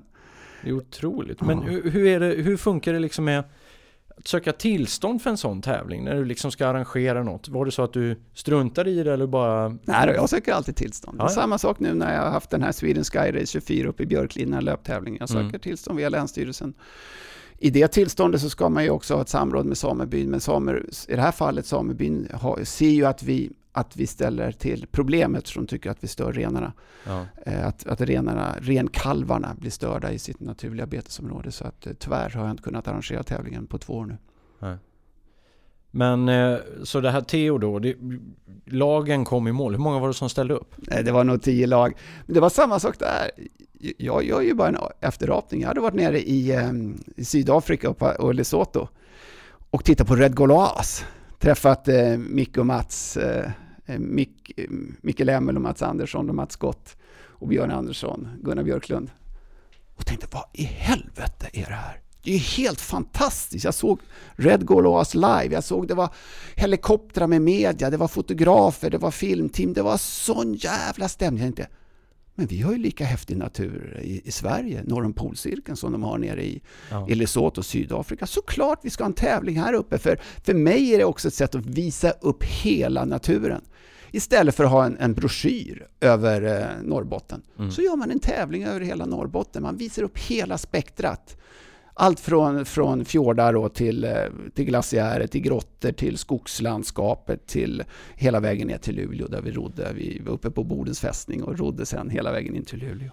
Det 0.62 0.68
är 0.68 0.72
otroligt. 0.74 1.40
Men 1.40 1.58
Ja. 1.58 1.64
hur, 1.64 1.90
hur, 1.90 2.06
är 2.06 2.20
det, 2.20 2.26
hur 2.42 2.56
funkar 2.56 2.92
det 2.92 2.98
liksom 2.98 3.24
med 3.24 3.44
att 4.18 4.28
söka 4.28 4.52
tillstånd 4.52 5.22
för 5.22 5.30
en 5.30 5.36
sån 5.36 5.62
tävling? 5.62 6.04
När 6.04 6.14
du 6.14 6.24
liksom 6.24 6.50
ska 6.50 6.66
arrangera 6.66 7.22
något? 7.22 7.48
Var 7.48 7.64
det 7.64 7.70
så 7.70 7.82
att 7.82 7.92
du 7.92 8.20
struntade 8.34 8.90
i 8.90 9.02
det 9.02 9.12
eller 9.12 9.26
bara... 9.26 9.68
Nej 9.68 10.12
jag 10.14 10.28
söker 10.28 10.52
alltid 10.52 10.76
tillstånd. 10.76 11.16
Ja. 11.20 11.28
Samma 11.28 11.58
sak 11.58 11.80
nu 11.80 11.94
när 11.94 12.14
jag 12.14 12.22
har 12.22 12.30
haft 12.30 12.50
den 12.50 12.62
här 12.62 12.72
Sweden 12.72 13.04
Sky 13.04 13.18
Race 13.18 13.46
24 13.46 13.88
uppe 13.88 14.02
i 14.02 14.06
Björkliden, 14.06 14.64
löptävling. 14.64 15.16
Jag 15.20 15.28
söker 15.28 15.40
Mm. 15.48 15.60
tillstånd 15.60 15.98
via 15.98 16.08
Länsstyrelsen. 16.08 16.74
I 17.58 17.70
det 17.70 17.88
tillståndet 17.88 18.40
så 18.40 18.50
ska 18.50 18.68
man 18.68 18.84
ju 18.84 18.90
också 18.90 19.14
ha 19.14 19.22
ett 19.22 19.28
samråd 19.28 19.66
med 19.66 19.78
samebyn, 19.78 20.30
men 20.30 20.40
samer, 20.40 20.86
i 21.08 21.14
det 21.16 21.22
här 21.22 21.32
fallet 21.32 21.66
samebyn 21.66 22.28
har, 22.34 22.64
ser 22.64 22.88
ju 22.90 23.04
att 23.04 23.22
vi, 23.22 23.50
att 23.72 23.96
vi 23.96 24.06
ställer 24.06 24.52
till 24.52 24.86
problemet 24.90 25.46
som 25.46 25.66
tycker 25.66 25.90
att 25.90 26.04
vi 26.04 26.08
stör 26.08 26.32
renarna. 26.32 26.72
Ja. 27.06 27.26
Eh, 27.46 27.66
Att, 27.66 27.86
att 27.86 28.00
renarna, 28.00 28.54
renkalvarna 28.60 29.56
blir 29.58 29.70
störda 29.70 30.12
i 30.12 30.18
sitt 30.18 30.40
naturliga 30.40 30.86
betesområde. 30.86 31.52
Så 31.52 31.64
att 31.64 31.86
eh, 31.86 31.92
tyvärr 31.98 32.30
har 32.30 32.42
jag 32.42 32.50
inte 32.50 32.62
kunnat 32.62 32.88
arrangera 32.88 33.22
tävlingen 33.22 33.66
på 33.66 33.78
två 33.78 33.94
år 33.94 34.06
nu. 34.06 34.16
Men 35.90 36.28
eh, 36.28 36.58
så 36.82 37.00
det 37.00 37.10
här 37.10 37.20
Theo 37.20 37.58
då, 37.58 37.78
det, 37.78 37.94
lagen 38.64 39.24
kom 39.24 39.48
i 39.48 39.52
mål. 39.52 39.72
Hur 39.72 39.80
många 39.80 39.98
var 39.98 40.08
det 40.08 40.14
som 40.14 40.28
ställde 40.28 40.54
upp? 40.54 40.74
Det 41.04 41.12
var 41.12 41.24
nog 41.24 41.42
tio 41.42 41.66
lag. 41.66 41.94
Men 42.26 42.34
det 42.34 42.40
var 42.40 42.50
samma 42.50 42.80
sak 42.80 42.98
där. 42.98 43.30
Jag 43.98 44.24
gör 44.24 44.40
ju 44.40 44.54
bara 44.54 44.68
en 44.68 44.76
efterapning. 45.00 45.60
Jag 45.60 45.68
hade 45.68 45.80
varit 45.80 45.94
nere 45.94 46.20
i, 46.20 46.52
i 47.16 47.24
Sydafrika 47.24 47.90
och, 47.90 48.34
Lesotho 48.34 48.86
och 49.70 49.84
tittat 49.84 50.06
på 50.06 50.16
Red 50.16 50.36
Gauloise. 50.36 51.04
Träffat 51.38 51.88
eh, 51.88 52.18
Micke 52.18 52.58
och 52.58 52.66
Mats, 52.66 53.16
eh, 53.16 53.50
eh 53.86 53.98
Mick, 53.98 54.52
eh, 54.56 54.70
Micke 55.00 55.20
Lemmel 55.20 55.56
och 55.56 55.62
Mats 55.62 55.82
Andersson 55.82 56.28
och 56.28 56.34
Mats 56.34 56.52
Skott 56.52 56.96
och 57.26 57.48
Björn 57.48 57.70
Andersson, 57.70 58.28
Gunnar 58.42 58.62
Björklund. 58.62 59.10
Och 59.96 60.06
tänkte, 60.06 60.26
vad 60.32 60.44
i 60.52 60.62
helvete 60.62 61.46
är 61.52 61.66
det 61.66 61.74
här? 61.74 62.00
Det 62.22 62.34
är 62.34 62.38
helt 62.38 62.80
fantastiskt. 62.80 63.64
Jag 63.64 63.74
såg 63.74 64.00
Red 64.32 64.66
Gauloise 64.66 65.18
live. 65.18 65.48
Jag 65.54 65.64
såg 65.64 65.88
det 65.88 65.94
var 65.94 66.08
helikoptrar 66.56 67.26
med 67.26 67.42
media, 67.42 67.90
det 67.90 67.96
var 67.96 68.08
fotografer, 68.08 68.90
det 68.90 68.98
var 68.98 69.10
filmteam. 69.10 69.72
Det 69.72 69.82
var 69.82 69.96
sån 69.96 70.54
jävla 70.54 71.08
stämning. 71.08 71.44
Jag 71.44 71.56
tänkte, 71.56 71.74
men 72.38 72.46
vi 72.46 72.60
har 72.62 72.72
ju 72.72 72.78
lika 72.78 73.04
häftig 73.04 73.36
natur 73.36 74.00
i, 74.02 74.22
i 74.24 74.30
Sverige, 74.30 74.82
norr 74.84 75.04
om 75.04 75.12
polcirkeln, 75.12 75.76
som 75.76 75.92
de 75.92 76.02
har 76.02 76.18
nere 76.18 76.44
i, 76.44 76.60
Ja. 76.90 77.08
i 77.08 77.14
Lesotho 77.14 77.60
och 77.60 77.66
Sydafrika. 77.66 78.26
Såklart 78.26 78.78
vi 78.82 78.90
ska 78.90 79.04
ha 79.04 79.08
en 79.08 79.12
tävling 79.14 79.60
här 79.60 79.72
uppe, 79.72 79.98
för, 79.98 80.20
för 80.44 80.54
mig 80.54 80.94
är 80.94 80.98
det 80.98 81.04
också 81.04 81.28
ett 81.28 81.34
sätt 81.34 81.54
att 81.54 81.66
visa 81.66 82.10
upp 82.10 82.44
hela 82.44 83.04
naturen. 83.04 83.60
Istället 84.10 84.54
för 84.54 84.64
att 84.64 84.70
ha 84.70 84.84
en, 84.86 84.96
en 84.98 85.14
broschyr 85.14 85.86
över 86.00 86.42
eh, 86.60 86.82
Norrbotten, 86.82 87.42
Mm. 87.58 87.70
så 87.70 87.82
gör 87.82 87.96
man 87.96 88.10
en 88.10 88.20
tävling 88.20 88.64
över 88.64 88.80
hela 88.80 89.06
Norrbotten. 89.06 89.62
Man 89.62 89.76
visar 89.76 90.02
upp 90.02 90.18
hela 90.18 90.58
spektrat. 90.58 91.36
Allt 92.00 92.20
från, 92.20 92.64
från 92.64 93.04
fjordar 93.04 93.52
då 93.52 93.68
till, 93.68 94.04
eh, 94.04 94.12
till 94.54 94.64
glaciärer, 94.64 95.26
till 95.26 95.40
grottor, 95.40 95.92
till 95.92 96.18
skogslandskapet, 96.18 97.46
till 97.46 97.84
hela 98.14 98.40
vägen 98.40 98.68
ner 98.68 98.78
till 98.78 98.96
Luleå 98.96 99.28
där 99.28 99.42
vi 99.42 99.50
rodde. 99.50 99.92
Vi 99.94 100.22
var 100.26 100.32
uppe 100.32 100.50
på 100.50 100.64
Bodens 100.64 101.00
fästning 101.00 101.42
och 101.42 101.58
rodde 101.58 101.86
sen 101.86 102.10
hela 102.10 102.32
vägen 102.32 102.56
in 102.56 102.64
till 102.64 102.78
Luleå. 102.78 103.10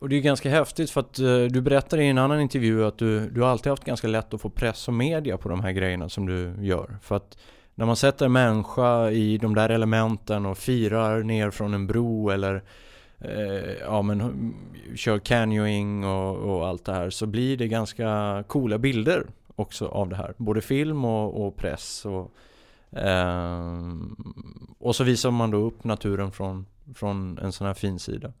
Och 0.00 0.08
det 0.08 0.16
är 0.16 0.20
ganska 0.20 0.50
häftigt 0.50 0.90
för 0.90 1.00
att 1.00 1.18
eh, 1.18 1.42
du 1.42 1.60
berättade 1.60 2.04
i 2.04 2.08
en 2.08 2.18
annan 2.18 2.40
intervju 2.40 2.84
att 2.84 2.98
du, 2.98 3.30
du 3.30 3.44
alltid 3.44 3.70
haft 3.70 3.84
ganska 3.84 4.08
lätt 4.08 4.34
att 4.34 4.40
få 4.40 4.50
press 4.50 4.88
och 4.88 4.94
media 4.94 5.38
på 5.38 5.48
de 5.48 5.60
här 5.60 5.72
grejerna 5.72 6.08
som 6.08 6.26
du 6.26 6.54
gör. 6.60 6.98
För 7.02 7.16
att 7.16 7.38
när 7.74 7.86
man 7.86 7.96
sätter 7.96 8.26
en 8.26 8.32
människa 8.32 9.10
i 9.10 9.38
de 9.38 9.54
där 9.54 9.70
elementen 9.70 10.46
och 10.46 10.58
firar 10.58 11.22
ner 11.22 11.50
från 11.50 11.74
en 11.74 11.86
bro 11.86 12.30
eller 12.30 12.62
eh, 13.20 13.72
ja, 13.80 14.02
men, 14.02 14.54
kör 14.96 15.18
canyoning 15.18 16.04
och, 16.04 16.36
och 16.36 16.66
allt 16.66 16.84
det 16.84 16.92
här 16.92 17.10
så 17.10 17.26
blir 17.26 17.56
det 17.56 17.68
ganska 17.68 18.44
coola 18.46 18.78
bilder 18.78 19.26
också 19.56 19.86
av 19.86 20.08
det 20.08 20.16
här. 20.16 20.34
Både 20.36 20.60
film 20.60 21.04
och, 21.04 21.46
och 21.46 21.56
press. 21.56 22.06
Och, 22.06 22.32
eh, 22.98 23.94
och 24.78 24.96
så 24.96 25.04
visar 25.04 25.30
man 25.30 25.50
då 25.50 25.58
upp 25.58 25.84
naturen 25.84 26.32
från, 26.32 26.66
från 26.94 27.38
en 27.38 27.52
sån 27.52 27.66
här 27.66 27.74
fin 27.74 27.98
sida. 27.98 28.32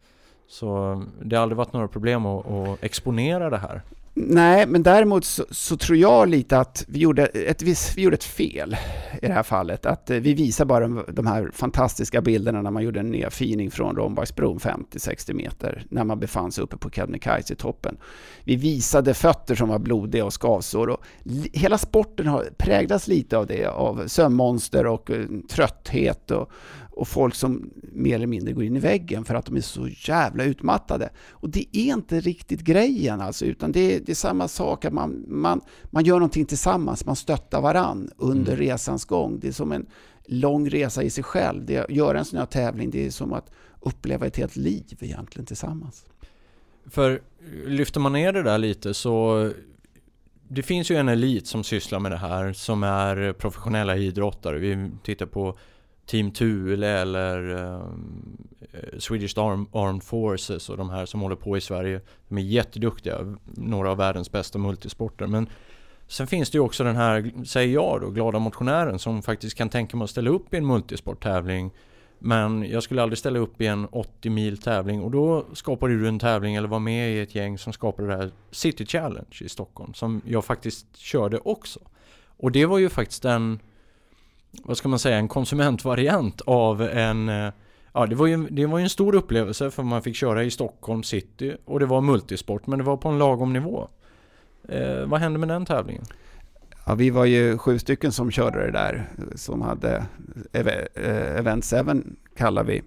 Så 0.48 1.02
det 1.22 1.36
har 1.36 1.42
aldrig 1.42 1.56
varit 1.56 1.72
några 1.72 1.88
problem 1.88 2.26
att, 2.26 2.46
att 2.46 2.84
exponera 2.84 3.50
det 3.50 3.58
här. 3.58 3.82
Nej, 4.20 4.66
men 4.66 4.82
däremot 4.82 5.24
så, 5.24 5.44
så, 5.50 5.76
tror 5.76 5.98
jag 5.98 6.28
lite 6.28 6.58
att 6.58 6.84
vi 6.88 6.98
gjorde, 6.98 7.26
ett, 7.26 7.62
vi 7.62 8.02
gjorde 8.02 8.16
ett 8.16 8.24
fel 8.24 8.76
i 9.22 9.26
det 9.26 9.32
här 9.32 9.42
fallet. 9.42 9.86
Att 9.86 10.10
eh, 10.10 10.16
vi 10.16 10.34
visar 10.34 10.64
bara 10.64 10.88
de 10.88 11.26
här 11.26 11.50
fantastiska 11.52 12.20
bilderna 12.20 12.62
när 12.62 12.70
man 12.70 12.82
gjorde 12.82 13.00
en 13.00 13.10
nedfining 13.10 13.70
från 13.70 13.96
Rombaksbron 13.96 14.58
50-60 14.58 15.32
meter 15.32 15.84
när 15.90 16.04
man 16.04 16.20
befann 16.20 16.52
sig 16.52 16.64
uppe 16.64 16.76
på 16.76 16.90
Kebnekaise 16.90 17.52
i 17.52 17.56
toppen. 17.56 17.96
Vi 18.44 18.56
visade 18.56 19.14
fötter 19.14 19.54
som 19.54 19.68
var 19.68 19.78
blodiga 19.78 20.24
och 20.24 20.42
skavsår 20.42 20.88
och 20.88 21.04
hela 21.52 21.78
sporten 21.78 22.26
har 22.26 22.48
präglats 22.58 23.08
lite 23.08 23.38
av 23.38 23.46
det, 23.46 23.66
av 23.66 24.06
sömnmonster 24.06 24.86
och 24.86 25.10
eh, 25.10 25.26
trötthet 25.48 26.30
och, 26.30 26.50
och 26.98 27.08
folk 27.08 27.34
som 27.34 27.70
mer 27.92 28.14
eller 28.14 28.26
mindre 28.26 28.52
går 28.52 28.64
in 28.64 28.76
i 28.76 28.80
väggen 28.80 29.24
för 29.24 29.34
att 29.34 29.46
de 29.46 29.56
är 29.56 29.60
så 29.60 29.88
jävla 29.88 30.44
utmattade. 30.44 31.10
Och 31.30 31.50
det 31.50 31.76
är 31.76 31.92
inte 31.92 32.20
riktigt 32.20 32.60
grejen 32.60 33.20
alltså, 33.20 33.44
utan 33.44 33.72
det 33.72 33.94
är, 33.94 34.00
det 34.00 34.12
är 34.12 34.16
samma 34.16 34.48
sak 34.48 34.84
att 34.84 34.92
man, 34.92 35.24
man, 35.28 35.60
man 35.90 36.04
gör 36.04 36.14
någonting 36.14 36.46
tillsammans, 36.46 37.06
man 37.06 37.16
stöttar 37.16 37.60
varann 37.60 38.10
under 38.16 38.52
mm. 38.52 38.64
resans 38.64 39.04
gång. 39.04 39.38
Det 39.40 39.48
är 39.48 39.52
som 39.52 39.72
en 39.72 39.86
lång 40.26 40.70
resa 40.70 41.02
i 41.02 41.10
sig 41.10 41.24
själv. 41.24 41.66
Det, 41.66 41.78
att 41.78 41.90
göra 41.90 42.18
en 42.18 42.24
sån 42.24 42.38
här 42.38 42.46
tävling, 42.46 42.90
det 42.90 43.06
är 43.06 43.10
som 43.10 43.32
att 43.32 43.50
uppleva 43.80 44.26
ett 44.26 44.36
helt 44.36 44.56
liv 44.56 44.98
egentligen 45.00 45.46
tillsammans. 45.46 46.04
För 46.86 47.20
lyfter 47.66 48.00
man 48.00 48.12
ner 48.12 48.32
det 48.32 48.42
där 48.42 48.58
lite 48.58 48.94
så 48.94 49.50
det 50.48 50.62
finns 50.62 50.90
ju 50.90 50.96
en 50.96 51.08
elit 51.08 51.46
som 51.46 51.64
sysslar 51.64 52.00
med 52.00 52.12
det 52.12 52.16
här 52.16 52.52
som 52.52 52.82
är 52.82 53.32
professionella 53.32 53.96
idrottare. 53.96 54.58
Vi 54.58 54.90
tittar 55.02 55.26
på 55.26 55.58
Team 56.08 56.30
Thule 56.30 56.88
eller 56.88 57.54
um, 57.54 58.48
Swedish 58.98 59.38
Arm, 59.38 59.66
Armed 59.72 60.02
Forces 60.02 60.68
och 60.68 60.76
de 60.76 60.90
här 60.90 61.06
som 61.06 61.20
håller 61.20 61.36
på 61.36 61.56
i 61.56 61.60
Sverige. 61.60 62.00
De 62.28 62.38
är 62.38 62.42
jätteduktiga, 62.42 63.36
några 63.44 63.90
av 63.90 63.96
världens 63.96 64.32
bästa 64.32 64.58
multisporter. 64.58 65.26
Men 65.26 65.48
sen 66.06 66.26
finns 66.26 66.50
det 66.50 66.58
ju 66.58 66.62
också 66.62 66.84
den 66.84 66.96
här, 66.96 67.32
säger 67.44 67.74
jag 67.74 68.00
då, 68.00 68.10
glada 68.10 68.38
motionären 68.38 68.98
som 68.98 69.22
faktiskt 69.22 69.56
kan 69.56 69.68
tänka 69.68 69.96
mig 69.96 70.04
att 70.04 70.10
ställa 70.10 70.30
upp 70.30 70.54
i 70.54 70.56
en 70.56 70.66
multisporttävling. 70.66 71.70
Men 72.18 72.70
jag 72.70 72.82
skulle 72.82 73.02
aldrig 73.02 73.18
ställa 73.18 73.38
upp 73.38 73.60
i 73.60 73.66
en 73.66 73.86
80 73.86 74.30
mil 74.30 74.58
tävling 74.58 75.02
och 75.02 75.10
då 75.10 75.46
skapade 75.52 75.98
du 75.98 76.08
en 76.08 76.18
tävling 76.18 76.54
eller 76.54 76.68
var 76.68 76.78
med 76.78 77.12
i 77.12 77.20
ett 77.20 77.34
gäng 77.34 77.58
som 77.58 77.72
skapade 77.72 78.08
det 78.08 78.16
här 78.16 78.30
City 78.50 78.86
Challenge 78.86 79.38
i 79.40 79.48
Stockholm 79.48 79.94
som 79.94 80.22
jag 80.26 80.44
faktiskt 80.44 80.96
körde 80.96 81.38
också. 81.38 81.80
Och 82.26 82.52
det 82.52 82.66
var 82.66 82.78
ju 82.78 82.88
faktiskt 82.88 83.24
en 83.24 83.60
vad 84.50 84.76
ska 84.76 84.88
man 84.88 84.98
säga, 84.98 85.16
en 85.16 85.28
konsumentvariant 85.28 86.40
av 86.40 86.82
en 86.82 87.28
eh, 87.28 87.52
Ja, 87.92 88.06
det 88.06 88.14
var, 88.14 88.26
ju, 88.26 88.46
det 88.50 88.66
var 88.66 88.78
ju 88.78 88.82
en 88.82 88.90
stor 88.90 89.14
upplevelse 89.14 89.70
för 89.70 89.82
man 89.82 90.02
fick 90.02 90.16
köra 90.16 90.44
i 90.44 90.50
Stockholm 90.50 91.02
city 91.02 91.56
och 91.64 91.80
det 91.80 91.86
var 91.86 92.00
multisport 92.00 92.66
men 92.66 92.78
det 92.78 92.84
var 92.84 92.96
på 92.96 93.08
en 93.08 93.18
lagom 93.18 93.52
nivå. 93.52 93.88
Eh, 94.68 95.06
vad 95.06 95.20
hände 95.20 95.38
med 95.38 95.48
den 95.48 95.66
tävlingen? 95.66 96.04
Ja, 96.86 96.94
vi 96.94 97.10
var 97.10 97.24
ju 97.24 97.58
sju 97.58 97.78
stycken 97.78 98.12
som 98.12 98.30
körde 98.30 98.66
det 98.66 98.70
där 98.70 99.08
som 99.34 99.62
hade 99.62 100.06
eh, 100.52 101.38
Event 101.38 101.64
7 101.64 101.76
kallar 102.36 102.64
vi. 102.64 102.82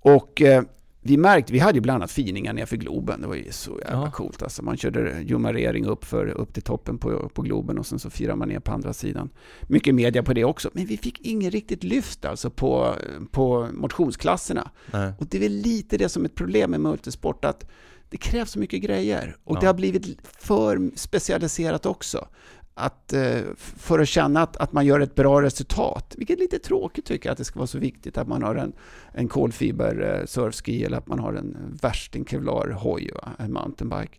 Och 0.00 0.42
eh, 0.42 0.62
vi 1.06 1.16
märkte, 1.16 1.52
vi 1.52 1.58
hade 1.58 1.74
ju 1.74 1.80
bland 1.80 2.02
annat 2.02 2.10
finingar 2.10 2.52
nerför 2.52 2.76
Globen. 2.76 3.20
Det 3.20 3.26
var 3.26 3.34
ju 3.34 3.52
så 3.52 3.80
jävla 3.84 4.04
ja. 4.04 4.10
coolt. 4.10 4.42
Alltså 4.42 4.62
man 4.62 4.76
körde 4.76 5.22
jumarering 5.22 5.86
upp, 5.86 6.04
för, 6.04 6.26
upp 6.26 6.54
till 6.54 6.62
toppen 6.62 6.98
på, 6.98 7.28
på 7.28 7.42
Globen 7.42 7.78
och 7.78 7.86
sen 7.86 7.98
så 7.98 8.10
firar 8.10 8.36
man 8.36 8.48
ner 8.48 8.60
på 8.60 8.72
andra 8.72 8.92
sidan. 8.92 9.30
Mycket 9.62 9.94
media 9.94 10.22
på 10.22 10.32
det 10.32 10.44
också. 10.44 10.70
Men 10.72 10.86
vi 10.86 10.96
fick 10.96 11.20
ingen 11.20 11.50
riktigt 11.50 11.84
lyft 11.84 12.24
alltså 12.24 12.50
på, 12.50 12.94
på 13.30 13.68
motionsklasserna. 13.72 14.70
Nej. 14.92 15.12
Och 15.18 15.26
det 15.26 15.36
är 15.36 15.40
väl 15.40 15.52
lite 15.52 15.96
det 15.96 16.08
som 16.08 16.24
är 16.24 16.28
ett 16.28 16.34
problem 16.34 16.70
med 16.70 16.80
multisport. 16.80 17.44
att 17.44 17.66
det 18.10 18.16
krävs 18.16 18.50
så 18.50 18.58
mycket 18.58 18.82
grejer 18.82 19.36
och 19.44 19.56
ja. 19.56 19.60
det 19.60 19.66
har 19.66 19.74
blivit 19.74 20.18
för 20.38 20.90
specialiserat 20.94 21.86
också 21.86 22.28
att, 22.78 23.12
eh, 23.12 23.40
för 23.56 23.98
att 23.98 24.08
känna 24.08 24.42
att, 24.42 24.56
att 24.56 24.72
man 24.72 24.86
gör 24.86 25.00
ett 25.00 25.14
bra 25.14 25.42
resultat. 25.42 26.14
Vilket 26.18 26.38
är 26.38 26.40
lite 26.40 26.58
tråkigt 26.58 27.04
tycker 27.04 27.28
jag, 27.28 27.32
att 27.32 27.38
det 27.38 27.44
ska 27.44 27.58
vara 27.58 27.66
så 27.66 27.78
viktigt 27.78 28.18
att 28.18 28.28
man 28.28 28.42
har 28.42 28.54
en, 28.54 28.72
en 29.12 29.28
kolfiber 29.28 30.18
eh, 30.20 30.26
surfski 30.26 30.84
eller 30.84 30.98
att 30.98 31.06
man 31.06 31.18
har 31.18 31.34
en 31.34 31.78
värsting 31.82 32.24
kevlar 32.24 32.70
hoj, 32.70 33.10
en 33.38 33.52
mountainbike. 33.52 34.18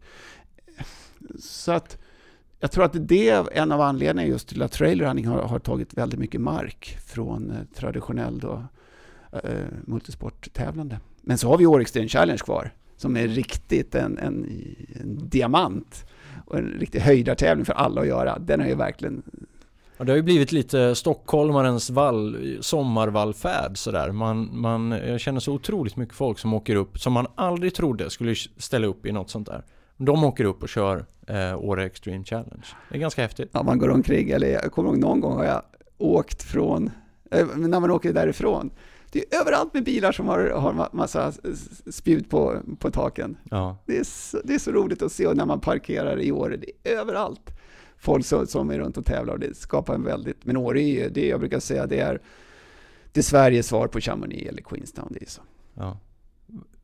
Så 1.39 1.71
att 1.71 1.97
jag 2.59 2.71
tror 2.71 2.83
att 2.83 3.07
det 3.07 3.29
är 3.29 3.53
en 3.53 3.71
av 3.71 3.81
anledningarna 3.81 4.25
just 4.25 4.47
till 4.47 4.61
att 4.61 4.71
trailrunning 4.71 5.27
har, 5.27 5.41
har 5.41 5.59
tagit 5.59 5.93
väldigt 5.93 6.19
mycket 6.19 6.41
mark 6.41 6.97
från 7.05 7.51
eh, 7.51 7.57
traditionell 7.75 8.39
då, 8.39 8.63
eh, 9.43 9.65
multisporttävlande. 9.85 10.99
Men 11.21 11.37
så 11.37 11.49
har 11.49 11.57
vi 11.57 11.65
Åre 11.65 11.85
Challenge 11.85 12.37
kvar, 12.37 12.71
som 12.95 13.17
är 13.17 13.27
riktigt 13.27 13.95
en, 13.95 14.17
en, 14.17 14.65
en 15.01 15.29
diamant 15.29 16.05
och 16.47 16.57
en 16.57 16.67
riktig 16.79 16.99
höjdartävling 16.99 17.65
för 17.65 17.73
alla 17.73 18.01
att 18.01 18.07
göra. 18.07 18.39
Den 18.39 18.60
har 18.60 18.67
ju 18.67 18.75
verkligen 18.75 19.23
Ja, 19.97 20.05
det 20.05 20.12
har 20.12 20.17
ju 20.17 20.23
blivit 20.23 20.51
lite 20.51 20.95
stockholmarens 20.95 21.89
vall, 21.89 22.57
sommarvallfärd 22.62 23.77
sådär. 23.77 24.12
Man, 24.12 24.49
man, 24.51 24.91
jag 24.91 25.19
känner 25.19 25.39
så 25.39 25.53
otroligt 25.53 25.95
mycket 25.95 26.15
folk 26.15 26.39
som 26.39 26.53
åker 26.53 26.75
upp, 26.75 26.99
som 26.99 27.13
man 27.13 27.27
aldrig 27.36 27.75
trodde 27.75 28.10
skulle 28.10 28.36
ställa 28.57 28.88
upp 28.88 29.05
i 29.05 29.12
något 29.12 29.29
sånt 29.29 29.47
där. 29.47 29.63
De 29.97 30.23
åker 30.23 30.45
upp 30.45 30.63
och 30.63 30.69
kör 30.69 31.05
eh, 31.27 31.57
Åre 31.57 31.86
Extreme 31.86 32.23
Challenge. 32.23 32.65
Det 32.89 32.95
är 32.95 32.99
ganska 32.99 33.21
häftigt. 33.21 33.49
Ja, 33.51 33.63
man 33.63 33.77
går 33.77 33.89
omkring, 33.89 34.29
eller 34.29 34.47
jag 34.47 34.71
kommer 34.71 34.89
ihåg 34.89 34.97
någon 34.97 35.19
gång 35.19 35.38
har 35.38 35.45
jag 35.45 35.62
åkt 35.97 36.43
från, 36.43 36.91
eh, 37.31 37.47
när 37.55 37.79
man 37.79 37.91
åker 37.91 38.13
därifrån, 38.13 38.69
det 39.17 39.36
är 39.36 39.41
överallt 39.41 39.73
med 39.73 39.84
bilar 39.84 40.12
som 40.12 40.27
har, 40.27 40.49
har 40.49 40.89
massa 40.91 41.34
spjut 41.91 42.30
på, 42.30 42.62
på 42.80 42.91
taken. 42.91 43.38
Ja. 43.43 43.77
Det, 43.86 43.97
är 43.97 44.03
så, 44.03 44.39
det 44.43 44.53
är 44.53 44.60
så 44.60 44.71
roligt 44.71 45.01
att 45.01 45.12
se 45.12 45.34
när 45.34 45.45
man 45.45 45.60
parkerar 45.60 46.19
i 46.19 46.32
Åre, 46.32 46.58
det 46.58 46.71
är 46.84 46.97
överallt 46.97 47.51
folk 47.97 48.25
som, 48.25 48.47
som 48.47 48.69
är 48.69 48.80
runt 48.80 48.97
och 48.97 49.06
tävlar 49.06 49.34
och 49.34 49.39
det 49.39 49.58
skapar 49.58 49.95
en 49.95 50.03
väldigt, 50.03 50.45
men 50.45 50.58
Åre 50.58 50.82
är 50.82 50.88
ju, 50.88 51.10
det 51.10 51.27
jag 51.27 51.39
brukar 51.39 51.60
säga, 51.60 51.88
det 51.88 51.99
är, 51.99 52.21
det 53.12 53.19
är 53.19 53.23
Sveriges 53.23 53.67
svar 53.67 53.88
på 53.88 53.99
Chamonix 53.99 54.49
eller 54.49 54.62
Queenstown, 54.62 55.08
det 55.12 55.21
är 55.21 55.30
så. 55.30 55.41
Ja. 55.73 55.99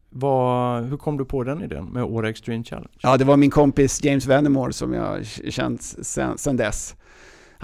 Vad, 0.10 0.84
hur 0.84 0.98
kom 0.98 1.18
du 1.18 1.26
på 1.26 1.44
den 1.44 1.64
idén 1.64 1.86
med 1.86 2.04
Åre 2.04 2.30
Extreme 2.30 2.64
Challenge? 2.64 2.98
Ja, 3.02 3.18
det 3.18 3.26
var 3.26 3.38
min 3.38 3.50
kompis 3.50 4.04
James 4.04 4.26
Vennemore 4.26 4.74
som 4.74 4.94
jag 4.94 5.26
känt 5.26 5.82
sen, 5.82 6.38
sen 6.38 6.58
dess. 6.58 6.96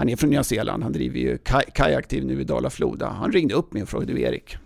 Han 0.00 0.08
är 0.08 0.16
från 0.16 0.30
Nya 0.30 0.44
Zeeland, 0.44 0.82
han 0.82 0.92
driver 0.92 1.18
ju 1.18 1.38
kajaktiv 1.74 2.24
nu 2.24 2.40
i 2.40 2.44
Dala-Floda. 2.44 3.08
Han 3.08 3.32
ringde 3.32 3.54
upp 3.54 3.72
mig 3.72 3.82
och 3.82 3.88
frågade, 3.88 4.12
du 4.12 4.20
Erik, 4.20 4.56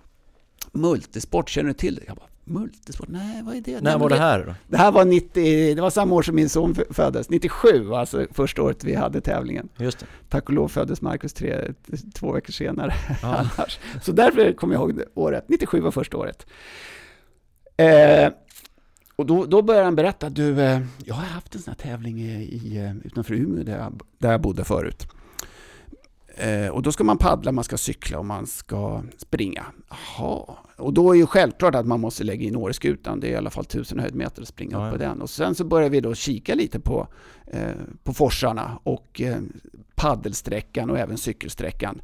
multisport, 0.73 1.49
känner 1.49 1.69
du 1.69 1.75
till 1.75 1.95
det? 1.95 2.03
Jag 2.07 2.17
bara, 2.17 2.27
multisport? 2.45 3.09
Nej, 3.09 3.43
vad 3.43 3.57
är 3.57 3.61
det? 3.61 3.81
När 3.81 3.99
var 3.99 4.09
det 4.09 4.17
här 4.17 4.45
då? 4.47 4.55
Det 4.69 4.77
här 4.77 4.93
var 4.93 5.05
90, 5.05 5.75
det 5.75 5.83
var 5.83 5.91
samma 5.91 6.15
år 6.15 6.23
som 6.23 6.35
min 6.35 6.49
son 6.49 6.77
föddes, 6.91 7.31
97, 7.31 7.95
alltså 7.95 8.27
första 8.31 8.63
året 8.63 8.85
vi 8.85 8.95
hade 8.95 9.21
tävlingen. 9.21 9.69
Just 9.77 9.99
det. 9.99 10.07
Tack 10.29 10.49
och 10.49 10.55
lov 10.55 10.69
föddes 10.69 11.01
Marcus 11.01 11.33
tre, 11.33 11.73
två 12.15 12.33
veckor 12.33 12.53
senare. 12.53 12.95
Ja. 13.23 13.47
Så 14.03 14.13
därför 14.13 14.53
kommer 14.53 14.75
jag 14.75 14.81
ihåg 14.81 15.03
året, 15.15 15.45
97 15.49 15.81
var 15.81 15.91
första 15.91 16.17
året. 16.17 16.47
Eh, 17.77 18.33
och 19.17 19.27
då, 19.27 19.45
då 19.45 19.63
började 19.63 19.85
han 19.85 19.97
berätta, 19.97 20.31
du, 20.31 20.61
eh, 20.61 20.81
jag 21.05 21.15
har 21.15 21.23
haft 21.23 21.55
en 21.55 21.61
sån 21.61 21.75
här 21.79 21.91
tävling 21.91 22.21
i, 22.21 22.33
i, 22.43 22.93
utanför 23.05 23.35
Umeå 23.35 23.65
där 23.65 23.79
jag, 23.79 24.01
där 24.19 24.31
jag 24.31 24.41
bodde 24.41 24.65
förut. 24.65 25.07
Eh, 26.37 26.69
och 26.69 26.83
då 26.83 26.93
ska 26.93 27.05
man 27.05 27.19
paddla, 27.19 27.53
man 27.53 27.65
ska 27.65 27.77
cykla 27.77 28.19
och 28.19 28.27
man 28.27 28.47
ska 28.47 29.03
springa. 29.17 29.65
Jaha. 29.91 30.57
Och 30.77 30.93
då 30.93 31.15
är 31.15 31.21
det 31.21 31.27
självklart 31.27 31.75
att 31.75 31.87
man 31.87 32.01
måste 32.01 32.25
lägga 32.25 32.47
in 32.47 32.57
Åreskutan. 32.57 33.21
Det 33.21 33.29
är 33.29 33.33
i 33.33 33.37
alla 33.37 33.51
fall 33.51 33.65
tusen 33.65 33.99
höjdmeter 33.99 34.43
att 34.43 34.49
springa 34.49 34.79
ja, 34.79 34.87
upp 34.87 34.93
på 34.93 34.99
den. 34.99 35.23
Och 35.23 35.31
sen 35.31 35.55
så 35.55 35.65
börjar 35.65 35.91
vi 35.91 36.01
då 36.01 36.15
kika 36.15 36.55
lite 36.55 36.81
på, 36.81 37.09
eh, 37.47 37.73
på 38.03 38.15
forsarna 38.15 38.79
och 38.83 39.21
eh, 39.21 39.37
paddelsträckan 39.95 40.91
och 40.91 40.99
även 40.99 41.19
cykelsträckan. 41.19 42.01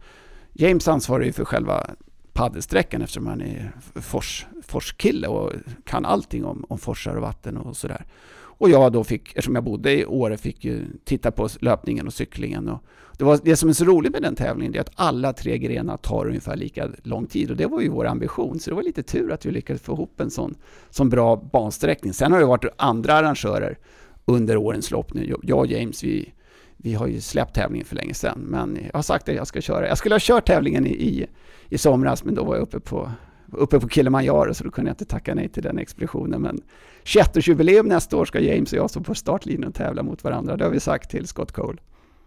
James 0.53 0.89
ansvarar 0.89 1.25
ju 1.25 1.33
för 1.33 1.45
själva 1.45 1.87
paddelsträckan 2.33 3.03
eftersom 3.03 3.27
han 3.27 3.41
är 3.41 3.73
fors, 3.95 4.47
forskille 4.63 5.29
och 5.29 5.53
kan 5.85 6.05
allting 6.05 6.45
om, 6.45 6.65
om 6.69 6.79
forsar 6.79 7.15
och 7.15 7.23
vatten 7.23 7.57
och 7.57 7.77
sådär. 7.77 8.05
Och 8.61 8.71
jag 8.71 8.93
då 8.93 9.05
fick, 9.05 9.29
eftersom 9.29 9.55
jag 9.55 9.65
bodde 9.65 9.93
i 9.93 10.07
Åre, 10.07 10.37
fick 10.37 10.65
ju 10.65 10.87
titta 11.05 11.31
på 11.31 11.49
löpningen 11.61 12.07
och 12.07 12.13
cyklingen. 12.13 12.69
Och 12.69 12.85
det, 13.19 13.25
var, 13.25 13.41
det 13.45 13.57
som 13.57 13.69
är 13.69 13.73
så 13.73 13.85
roligt 13.85 14.13
med 14.13 14.23
den 14.23 14.35
tävlingen 14.35 14.75
är 14.75 14.81
att 14.81 14.91
alla 14.95 15.33
tre 15.33 15.59
grenar 15.59 15.97
tar 15.97 16.27
ungefär 16.27 16.57
lika 16.57 16.89
lång 17.03 17.27
tid 17.27 17.51
och 17.51 17.57
det 17.57 17.67
var 17.67 17.81
ju 17.81 17.89
vår 17.89 18.07
ambition. 18.07 18.61
Så 18.61 18.71
det 18.71 18.77
var 18.77 18.83
lite 18.83 19.03
tur 19.03 19.33
att 19.33 19.47
vi 19.47 19.51
lyckades 19.51 19.83
få 19.83 19.93
ihop 19.93 20.21
en 20.21 20.31
sån, 20.31 20.55
sån 20.91 21.09
bra 21.09 21.37
bansträckning. 21.53 22.13
Sen 22.13 22.33
har 22.33 22.39
det 22.39 22.47
varit 22.47 22.65
andra 22.77 23.15
arrangörer 23.15 23.79
under 24.25 24.57
årens 24.57 24.91
lopp 24.91 25.15
nu. 25.15 25.35
Jag 25.43 25.59
och 25.59 25.67
James, 25.67 26.05
vi, 26.05 26.33
vi 26.77 26.95
har 26.95 27.07
ju 27.07 27.21
släppt 27.21 27.55
tävlingen 27.55 27.87
för 27.87 27.97
länge 27.97 28.15
sedan, 28.15 28.39
men 28.41 28.79
jag 28.87 28.99
har 28.99 29.03
sagt 29.03 29.29
att 29.29 29.35
jag 29.35 29.47
ska 29.47 29.61
köra. 29.61 29.89
Jag 29.89 29.99
skulle 29.99 30.15
ha 30.15 30.21
kört 30.21 30.47
tävlingen 30.47 30.87
i, 30.87 30.91
i, 30.91 31.27
i 31.69 31.79
somras, 31.79 32.25
men 32.25 32.35
då 32.35 32.45
var 32.45 32.55
jag 32.55 32.63
uppe 32.63 32.81
på, 32.81 33.13
uppe 33.53 33.81
på 33.81 33.89
Kilimanjaro, 33.89 34.55
så 34.55 34.65
då 34.65 34.71
kunde 34.71 34.89
jag 34.89 34.93
inte 34.95 35.05
tacka 35.05 35.35
nej 35.35 35.49
till 35.49 35.63
den 35.63 35.79
expeditionen. 35.79 36.43
Men 36.43 36.61
21-årsjubileum 37.05 37.83
nästa 37.83 38.17
år 38.17 38.25
ska 38.25 38.41
James 38.41 38.73
och 38.73 38.79
jag 38.79 38.91
stå 38.91 39.01
på 39.01 39.15
startlinjen 39.15 39.69
och 39.69 39.75
tävla 39.75 40.03
mot 40.03 40.25
varandra. 40.25 40.57
Det 40.57 40.65
har 40.65 40.71
vi 40.71 40.81
sagt 40.81 41.11
till 41.11 41.27
Scott 41.27 41.53
Cole. 41.53 41.79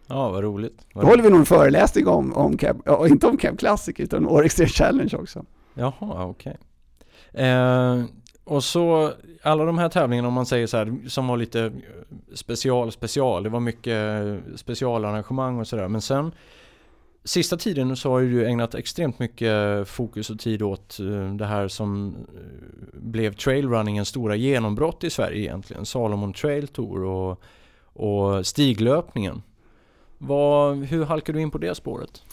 Ja, 0.08 0.30
vad 0.30 0.44
roligt. 0.44 0.88
Vad 0.94 1.06
då 1.06 1.10
håller 1.10 1.24
vi 1.24 1.30
nog 1.30 1.40
en 1.40 1.46
föreläsning 1.46 2.08
om, 2.08 2.34
om 2.34 2.58
Cab, 2.58 2.82
ja, 2.86 3.08
inte 3.08 3.28
om 3.28 3.38
Cab 3.38 3.60
Classic, 3.60 3.96
utan 3.98 4.28
om 4.28 4.44
Extreme 4.44 4.70
Challenge 4.70 5.16
också. 5.16 5.46
Jaha, 5.74 6.26
okej. 6.26 6.58
Okay. 7.32 7.46
Eh, 7.46 8.04
och 8.44 8.64
så 8.64 9.12
alla 9.44 9.66
de 9.66 9.78
här 9.78 9.90
tävlingarna 9.90 10.28
om 10.28 10.34
man 10.34 10.46
säger 10.46 10.68
så 10.68 10.78
här 10.78 10.98
som 11.08 11.28
var 11.28 11.38
lite 11.38 11.72
special 12.34 12.92
special. 12.92 13.44
Det 13.44 13.50
var 13.50 13.60
mycket 13.60 14.40
specialarrangemang 14.56 15.60
och 15.60 15.68
sådär. 15.68 15.88
Men 15.88 16.02
sen 16.02 16.32
sista 17.24 17.58
tiden 17.58 17.96
så 17.96 18.10
har 18.10 18.22
du 18.22 18.48
ägnat 18.48 18.76
extremt 18.76 19.20
mycket 19.20 19.88
fokus 19.88 20.30
och 20.30 20.40
tid 20.40 20.62
åt 20.62 21.00
eh, 21.00 21.36
det 21.36 21.46
här 21.46 21.68
som 21.68 22.16
eh, 22.16 23.00
blev 23.00 23.34
trailrunningens 23.34 24.08
stora 24.08 24.36
genombrott 24.36 25.04
i 25.04 25.10
Sverige 25.10 25.40
egentligen. 25.40 25.86
Salomon 25.86 26.34
Trail 26.34 26.68
Tour 26.68 27.04
och, 27.04 27.44
och 27.94 28.48
stiglöpningen. 28.48 29.42
Vad, 30.18 30.78
hur 30.78 31.06
halkade 31.06 31.38
du 31.38 31.42
in 31.42 31.52
på 31.52 31.58
det 31.58 31.76
spåret? 31.76 32.24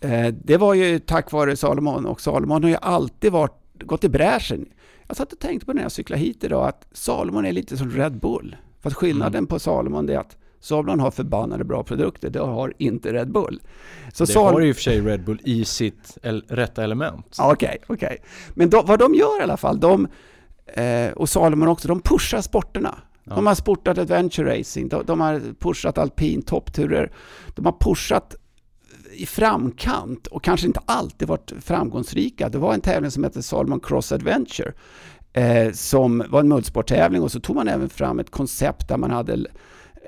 Eh, 0.00 0.26
det 0.26 0.56
var 0.56 0.74
ju 0.74 0.98
tack 0.98 1.32
vare 1.32 1.56
Salomon 1.56 2.06
och 2.06 2.20
Salomon 2.20 2.62
har 2.62 2.70
ju 2.70 2.76
alltid 2.82 3.32
varit, 3.32 3.60
gått 3.72 4.04
i 4.04 4.08
bräschen. 4.08 4.66
Jag 5.06 5.16
satt 5.16 5.32
och 5.32 5.38
tänkte 5.38 5.66
på 5.66 5.72
när 5.72 5.82
jag 5.82 5.92
cyklade 5.92 6.22
hit 6.22 6.44
idag 6.44 6.68
att 6.68 6.86
Salomon 6.92 7.46
är 7.46 7.52
lite 7.52 7.76
som 7.76 7.90
Red 7.90 8.20
Bull. 8.20 8.56
Fast 8.80 8.96
skillnaden 8.96 9.38
mm. 9.38 9.46
på 9.46 9.58
Salomon 9.58 10.08
är 10.08 10.18
att 10.18 10.36
Sablon 10.64 11.00
har 11.00 11.10
förbannade 11.10 11.64
bra 11.64 11.82
produkter, 11.82 12.30
det 12.30 12.38
har 12.38 12.72
inte 12.78 13.12
Red 13.12 13.32
Bull. 13.32 13.60
Så 14.12 14.24
det 14.24 14.32
Sal 14.32 14.54
har 14.54 14.60
ju 14.60 14.68
i 14.68 14.72
och 14.72 14.76
för 14.76 14.82
sig 14.82 15.00
Red 15.00 15.24
Bull 15.24 15.40
i 15.44 15.64
sitt 15.64 16.18
el 16.22 16.44
rätta 16.48 16.84
element. 16.84 17.36
Okej, 17.38 17.52
okay, 17.52 17.78
okej. 17.86 18.06
Okay. 18.06 18.18
Men 18.54 18.70
då, 18.70 18.82
vad 18.82 18.98
de 18.98 19.14
gör 19.14 19.40
i 19.40 19.42
alla 19.42 19.56
fall, 19.56 19.80
de, 19.80 20.08
eh, 20.66 21.12
och 21.12 21.28
Salomon 21.28 21.68
också, 21.68 21.88
de 21.88 22.00
pushar 22.00 22.40
sporterna. 22.40 22.98
Ja. 23.24 23.34
De 23.34 23.46
har 23.46 23.54
sportat 23.54 23.98
adventure 23.98 24.58
racing, 24.58 24.88
de, 24.88 25.02
de 25.06 25.20
har 25.20 25.40
pushat 25.58 25.98
alpin 25.98 26.42
toppturer, 26.42 27.12
de 27.54 27.64
har 27.64 27.76
pushat 27.80 28.36
i 29.12 29.26
framkant 29.26 30.26
och 30.26 30.44
kanske 30.44 30.66
inte 30.66 30.80
alltid 30.86 31.28
varit 31.28 31.52
framgångsrika. 31.60 32.48
Det 32.48 32.58
var 32.58 32.74
en 32.74 32.80
tävling 32.80 33.10
som 33.10 33.24
hette 33.24 33.42
Salomon 33.42 33.80
Cross 33.80 34.12
Adventure 34.12 34.72
eh, 35.32 35.72
som 35.72 36.24
var 36.28 36.40
en 36.40 36.48
multisporttävling 36.48 37.22
och 37.22 37.32
så 37.32 37.40
tog 37.40 37.56
man 37.56 37.68
även 37.68 37.88
fram 37.88 38.18
ett 38.18 38.30
koncept 38.30 38.88
där 38.88 38.96
man 38.96 39.10
hade 39.10 39.46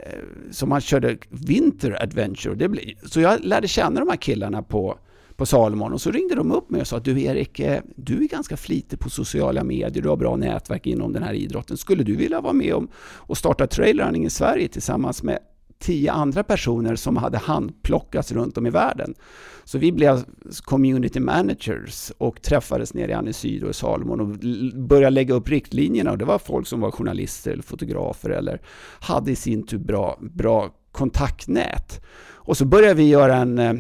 Eh, 0.03 0.19
som 0.51 0.69
man 0.69 0.81
körde 0.81 1.17
Winter 1.29 2.03
Adventure. 2.03 2.55
Det 2.55 2.69
blev, 2.69 2.85
så 3.03 3.21
jag 3.21 3.45
lärde 3.45 3.69
känna 3.69 4.01
de 4.01 4.09
här 4.09 4.17
killarna 4.17 4.63
på, 4.63 4.99
på 5.37 5.47
Salomon 5.47 5.93
och 5.93 6.01
så 6.01 6.11
ringde 6.11 6.35
de 6.35 6.53
upp 6.53 6.71
mig 6.71 6.81
och 6.81 6.87
sa 6.87 6.99
du 6.99 7.23
Erik, 7.23 7.61
eh, 7.61 7.81
du 7.97 8.25
är 8.25 8.29
ganska 8.29 8.57
flitig 8.57 8.99
på 8.99 9.11
sociala 9.11 9.65
medier, 9.65 10.03
du 10.03 10.09
har 10.09 10.17
bra 10.17 10.37
nätverk 10.37 10.87
inom 10.87 11.13
den 11.13 11.23
här 11.23 11.35
idrotten. 11.35 11.77
Skulle 11.77 12.05
du 12.05 12.17
vilja 12.17 12.41
vara 12.41 12.53
med 12.53 12.75
om 12.75 12.89
och 13.17 13.39
starta 13.39 13.67
trailrunning 13.67 14.25
i 14.25 14.31
Sverige 14.31 14.69
tillsammans 14.69 15.23
med 15.23 15.39
tio 15.79 16.13
andra 16.13 16.43
personer 16.43 16.97
som 16.97 17.17
hade 17.17 17.39
handplockats 17.39 18.33
runt 18.33 18.59
om 18.59 18.67
i 18.67 18.71
världen. 18.71 19.15
Så 19.65 19.79
vi 19.79 19.93
blev 19.93 20.25
community 20.63 21.21
managers 21.21 22.13
och 22.19 22.43
träffades 22.43 22.95
nere 22.95 23.11
i 23.11 23.15
Annecy 23.15 23.63
och 23.63 23.77
Salomon 23.77 24.21
och 24.21 24.29
började 24.81 25.15
lägga 25.15 25.35
upp 25.35 25.49
riktlinjerna. 25.49 26.11
Och 26.11 26.19
det 26.19 26.25
var 26.25 26.39
folk 26.39 26.67
som 26.67 26.81
var 26.81 26.91
journalister 26.91 27.53
eller 27.53 27.63
fotografer 27.63 28.31
eller 28.31 28.61
hade 29.01 29.31
i 29.31 29.37
sin 29.37 29.67
tur 29.67 29.79
bra, 29.79 30.19
bra 30.21 30.71
kontaktnät. 30.93 32.05
Och 32.29 32.57
så 32.57 32.65
började 32.65 32.95
vi 32.95 33.09
göra 33.09 33.37
en 33.37 33.59
eh, 33.59 33.73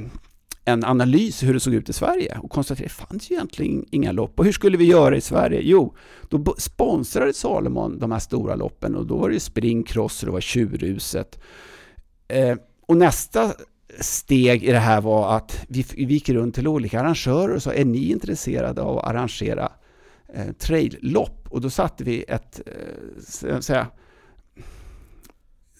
en 0.68 0.84
analys 0.84 1.42
hur 1.42 1.54
det 1.54 1.60
såg 1.60 1.74
ut 1.74 1.88
i 1.88 1.92
Sverige 1.92 2.38
och 2.42 2.50
konstaterade 2.50 2.86
att 2.86 2.98
det 2.98 3.06
fanns 3.06 3.30
ju 3.30 3.34
egentligen 3.34 3.84
inga 3.90 4.12
lopp. 4.12 4.38
Och 4.38 4.44
hur 4.44 4.52
skulle 4.52 4.76
vi 4.76 4.84
göra 4.84 5.16
i 5.16 5.20
Sverige? 5.20 5.60
Jo, 5.62 5.94
då 6.28 6.54
sponsrade 6.58 7.32
Salomon 7.32 7.98
de 7.98 8.12
här 8.12 8.18
stora 8.18 8.54
loppen 8.54 8.96
och 8.96 9.06
då 9.06 9.16
var 9.16 9.28
det 9.28 9.34
ju 9.34 9.40
springcross 9.40 10.22
och 10.22 10.26
det 10.26 10.32
var 10.32 10.40
tjurhuset. 10.40 11.40
Eh, 12.28 12.56
och 12.86 12.96
nästa 12.96 13.54
steg 14.00 14.64
i 14.64 14.72
det 14.72 14.78
här 14.78 15.00
var 15.00 15.36
att 15.36 15.64
vi, 15.68 15.84
gick 15.96 16.28
runt 16.28 16.54
till 16.54 16.68
olika 16.68 17.00
arrangörer 17.00 17.54
och 17.54 17.62
sa, 17.62 17.72
är 17.72 17.84
ni 17.84 18.10
intresserade 18.10 18.82
av 18.82 18.98
att 18.98 19.04
arrangera 19.04 19.72
eh, 20.34 20.52
traillopp? 20.52 21.48
Och 21.50 21.60
då 21.60 21.70
satte 21.70 22.04
vi 22.04 22.24
ett, 22.28 22.60
eh, 23.46 23.60
säga, 23.60 23.86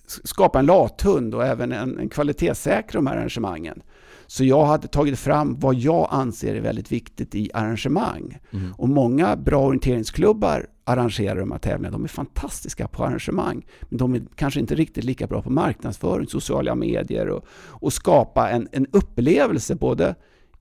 skapa 0.06 0.58
en 0.58 0.66
lathund 0.66 1.34
och 1.34 1.46
även 1.46 1.72
en, 1.72 1.98
en 1.98 2.08
kvalitetssäkra 2.08 2.98
de 2.98 3.06
här 3.06 3.16
arrangemangen. 3.16 3.82
Så 4.26 4.44
jag 4.44 4.64
hade 4.64 4.88
tagit 4.88 5.18
fram 5.18 5.58
vad 5.58 5.74
jag 5.74 6.08
anser 6.10 6.54
är 6.54 6.60
väldigt 6.60 6.92
viktigt 6.92 7.34
i 7.34 7.50
arrangemang. 7.54 8.38
Mm. 8.50 8.72
Och 8.72 8.88
många 8.88 9.36
bra 9.36 9.66
orienteringsklubbar 9.66 10.66
arrangerar 10.84 11.36
de 11.36 11.52
här 11.52 11.58
tävlingarna. 11.58 11.96
De 11.96 12.04
är 12.04 12.08
fantastiska 12.08 12.88
på 12.88 13.04
arrangemang. 13.04 13.66
Men 13.82 13.98
de 13.98 14.14
är 14.14 14.22
kanske 14.34 14.60
inte 14.60 14.74
riktigt 14.74 15.04
lika 15.04 15.26
bra 15.26 15.42
på 15.42 15.50
marknadsföring, 15.50 16.26
sociala 16.26 16.74
medier 16.74 17.28
och, 17.28 17.44
och 17.68 17.92
skapa 17.92 18.50
en, 18.50 18.68
en 18.72 18.86
upplevelse 18.92 19.74
både 19.74 20.14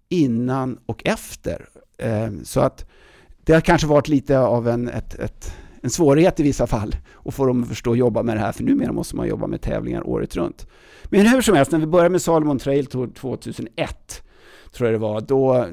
innan 0.09 0.79
och 0.85 1.01
efter. 1.05 1.65
Eh, 1.97 2.29
så 2.43 2.59
att 2.59 2.85
det 3.43 3.53
har 3.53 3.61
kanske 3.61 3.87
varit 3.87 4.07
lite 4.07 4.39
av 4.39 4.67
en, 4.67 4.89
ett, 4.89 5.15
ett, 5.15 5.53
en 5.85 5.89
svårighet 5.89 6.39
i 6.39 6.43
vissa 6.43 6.67
fall 6.67 6.95
att 7.25 7.33
få 7.33 7.45
dem 7.45 7.63
att 7.63 7.69
förstå 7.69 7.89
och 7.89 7.97
jobba 7.97 8.23
med 8.23 8.37
det 8.37 8.41
här, 8.41 8.51
för 8.51 8.63
numera 8.63 8.91
måste 8.91 9.15
man 9.15 9.27
jobba 9.27 9.47
med 9.47 9.61
tävlingar 9.61 10.07
året 10.07 10.35
runt. 10.35 10.67
Men 11.03 11.27
hur 11.27 11.41
som 11.41 11.55
helst, 11.55 11.71
när 11.71 11.79
vi 11.79 11.85
började 11.85 12.09
med 12.09 12.21
Salomon 12.21 12.59
Trail 12.59 12.85
2001, 12.85 14.23
tror 14.71 14.89
jag 14.89 14.93
det 14.93 15.01
var, 15.01 15.21
då, 15.21 15.67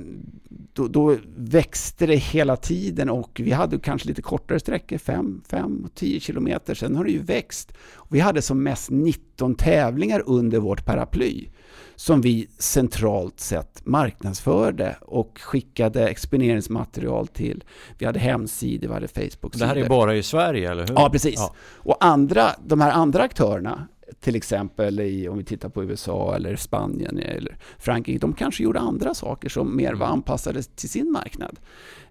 då, 0.72 0.88
då, 0.88 1.16
växte 1.36 2.06
det 2.06 2.16
hela 2.16 2.56
tiden 2.56 3.10
och 3.10 3.40
vi 3.44 3.50
hade 3.52 3.78
kanske 3.78 4.08
lite 4.08 4.22
kortare 4.22 4.60
sträckor, 4.60 4.98
5, 4.98 5.42
5 5.48 5.84
och 5.84 5.94
10 5.94 6.20
kilometer. 6.20 6.74
Sen 6.74 6.96
har 6.96 7.04
det 7.04 7.10
ju 7.10 7.22
växt. 7.22 7.72
Vi 8.10 8.20
hade 8.20 8.42
som 8.42 8.62
mest 8.62 8.90
19 8.90 9.54
tävlingar 9.54 10.22
under 10.26 10.58
vårt 10.58 10.84
paraply 10.84 11.48
som 11.96 12.20
vi 12.20 12.48
centralt 12.58 13.40
sett 13.40 13.86
marknadsförde 13.86 14.96
och 15.00 15.40
skickade 15.40 16.08
exponeringsmaterial 16.08 17.28
till. 17.28 17.64
Vi 17.98 18.06
hade 18.06 18.18
hemsidor, 18.18 18.88
vi 18.88 18.94
hade 18.94 19.08
Facebook. 19.08 19.54
Det 19.54 19.66
här 19.66 19.76
är 19.76 19.88
bara 19.88 20.16
i 20.16 20.22
Sverige, 20.22 20.70
eller 20.70 20.86
hur? 20.86 20.94
Ja, 20.94 21.10
precis. 21.10 21.34
Ja. 21.36 21.54
Och 21.60 21.96
andra, 22.00 22.50
de 22.66 22.80
här 22.80 22.90
andra 22.90 23.22
aktörerna, 23.22 23.86
till 24.20 24.36
exempel 24.36 25.00
i, 25.00 25.28
om 25.28 25.38
vi 25.38 25.44
tittar 25.44 25.68
på 25.68 25.84
USA 25.84 26.36
eller 26.36 26.56
Spanien 26.56 27.18
eller 27.18 27.56
Frankrike, 27.78 28.18
de 28.18 28.32
kanske 28.32 28.62
gjorde 28.62 28.80
andra 28.80 29.14
saker 29.14 29.48
som 29.48 29.76
mer 29.76 29.94
var 29.94 30.06
anpassade 30.06 30.62
till 30.62 30.88
sin 30.88 31.12
marknad. 31.12 31.58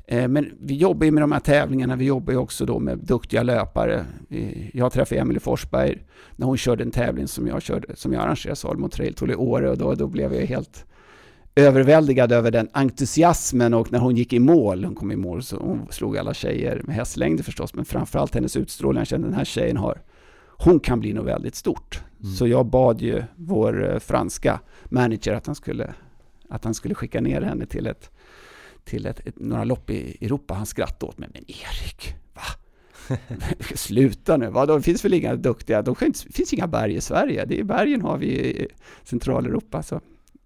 Eh, 0.07 0.27
men 0.27 0.51
vi 0.59 0.75
jobbar 0.75 1.05
ju 1.05 1.11
med 1.11 1.23
de 1.23 1.31
här 1.31 1.39
tävlingarna, 1.39 1.95
vi 1.95 2.05
jobbar 2.05 2.33
ju 2.33 2.39
också 2.39 2.65
då 2.65 2.79
med 2.79 2.97
duktiga 2.97 3.43
löpare. 3.43 4.05
Jag 4.73 4.91
träffade 4.91 5.21
Emelie 5.21 5.39
Forsberg 5.39 6.03
när 6.35 6.45
hon 6.45 6.57
körde 6.57 6.83
en 6.83 6.91
tävling 6.91 7.27
som 7.27 7.47
jag, 7.47 7.61
körde, 7.61 7.95
som 7.95 8.13
jag 8.13 8.23
arrangerade, 8.23 8.55
Salomon 8.55 8.89
Trail 8.89 9.13
Tour 9.13 9.31
i 9.31 9.35
Åre 9.35 9.69
och 9.69 9.77
då, 9.77 9.95
då 9.95 10.07
blev 10.07 10.33
jag 10.33 10.45
helt 10.45 10.85
överväldigad 11.55 12.31
över 12.31 12.51
den 12.51 12.69
entusiasmen 12.71 13.73
och 13.73 13.91
när 13.91 13.99
hon 13.99 14.15
gick 14.15 14.33
i 14.33 14.39
mål, 14.39 14.85
hon 14.85 14.95
kom 14.95 15.11
i 15.11 15.15
mål 15.15 15.43
så 15.43 15.57
hon 15.57 15.87
slog 15.89 16.17
alla 16.17 16.33
tjejer 16.33 16.81
med 16.83 16.95
hästlängder 16.95 17.43
förstås, 17.43 17.73
men 17.73 17.85
framförallt 17.85 18.35
hennes 18.35 18.57
utstrålning, 18.57 18.99
jag 18.99 19.07
kände 19.07 19.27
den 19.27 19.37
här 19.37 19.45
tjejen 19.45 19.77
har 19.77 20.01
hon 20.63 20.79
kan 20.79 20.99
bli 20.99 21.13
något 21.13 21.25
väldigt 21.25 21.55
stort. 21.55 22.03
Mm. 22.19 22.33
Så 22.33 22.47
jag 22.47 22.65
bad 22.65 23.01
ju 23.01 23.23
vår 23.35 23.91
eh, 23.91 23.99
franska 23.99 24.59
manager 24.85 25.33
att 25.33 25.45
han 25.45 25.55
skulle, 25.55 25.93
att 26.49 26.63
han 26.63 26.73
skulle 26.73 26.95
skicka 26.95 27.21
ner 27.21 27.41
henne 27.41 27.65
till, 27.65 27.87
ett, 27.87 28.11
till 28.83 29.05
ett, 29.05 29.27
ett 29.27 29.39
några 29.39 29.63
lopp 29.63 29.89
i 29.89 30.17
Europa. 30.21 30.53
Han 30.53 30.65
skrattade 30.65 31.09
åt 31.09 31.17
mig. 31.17 31.29
Men 31.33 31.43
Erik, 31.47 32.15
va? 32.33 32.41
Sluta 33.75 34.37
nu, 34.37 34.49
va? 34.49 34.65
Det 34.65 34.81
finns 34.81 35.05
väl 35.05 35.13
inga 35.13 35.35
duktiga, 35.35 35.81
det 35.81 35.95
finns 36.33 36.53
inga 36.53 36.67
berg 36.67 36.95
i 36.95 37.01
Sverige. 37.01 37.45
Det 37.45 37.59
är 37.59 37.63
bergen 37.63 38.01
har 38.01 38.17
vi 38.17 38.27
i 38.27 38.67
Centraleuropa. 39.03 39.83
Så. 39.83 40.01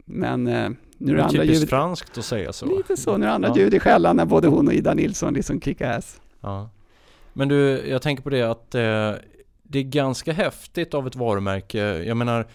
Men 0.06 0.48
eh, 0.48 0.69
nu 0.98 1.12
är 1.12 1.17
det 1.17 1.24
andra 1.24 1.43
ljud. 1.43 1.69
franskt 1.69 2.17
att 2.17 2.26
säga 2.26 2.54
så. 2.54 2.78
Lite 2.78 2.98
så, 2.98 3.17
nu 3.17 3.26
är 3.26 3.30
andra 3.30 3.50
ja. 3.50 3.58
ljud 3.58 3.74
i 3.74 3.80
skällan 3.80 4.15
när 4.15 4.26
både 4.26 4.48
hon 4.48 4.67
och 4.67 4.74
Ida 4.74 4.93
Nilsson 4.93 5.34
liksom 5.34 5.62
kickar 5.62 5.91
ass. 5.91 6.21
Ja. 6.41 6.69
Men 7.34 7.48
du, 7.48 7.88
jag 7.88 8.02
tänker 8.02 8.24
på 8.24 8.30
det 8.30 8.41
att 8.41 8.76
eh, 8.76 9.12
det 9.63 9.80
är 9.80 9.84
ganska 9.84 10.34
häftigt 10.34 10.93
av 10.93 11.08
ett 11.08 11.15
varumärke. 11.15 11.80
Jag 12.04 12.17
menar, 12.17 12.48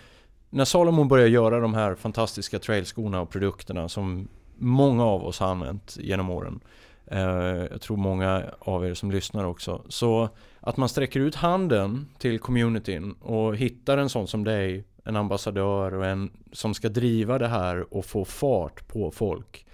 när 0.50 0.64
Salomon 0.64 1.08
började 1.08 1.30
göra 1.30 1.60
de 1.60 1.74
här 1.74 1.94
fantastiska 1.94 2.58
trailskorna 2.58 3.20
och 3.20 3.30
produkterna 3.30 3.88
som 3.88 4.28
många 4.60 5.04
av 5.04 5.24
oss 5.24 5.38
har 5.40 5.46
använt 5.46 5.96
genom 6.00 6.30
åren. 6.30 6.60
Eh, 7.06 7.20
jag 7.70 7.80
tror 7.80 7.96
många 7.96 8.42
av 8.58 8.86
er 8.86 8.94
som 8.94 9.10
lyssnar 9.10 9.44
också. 9.44 9.82
Så 9.88 10.28
att 10.60 10.76
man 10.76 10.88
sträcker 10.88 11.20
ut 11.20 11.34
handen 11.34 12.08
till 12.18 12.38
communityn 12.38 13.12
och 13.12 13.56
hittar 13.56 13.98
en 13.98 14.08
sån 14.08 14.26
som 14.26 14.44
dig, 14.44 14.84
en 15.04 15.16
ambassadör 15.16 15.94
och 15.94 16.06
en 16.06 16.30
som 16.52 16.74
ska 16.74 16.88
driva 16.88 17.38
det 17.38 17.48
här 17.48 17.94
och 17.94 18.04
få 18.04 18.24
fart 18.24 18.88
på 18.88 19.10
folk. 19.10 19.66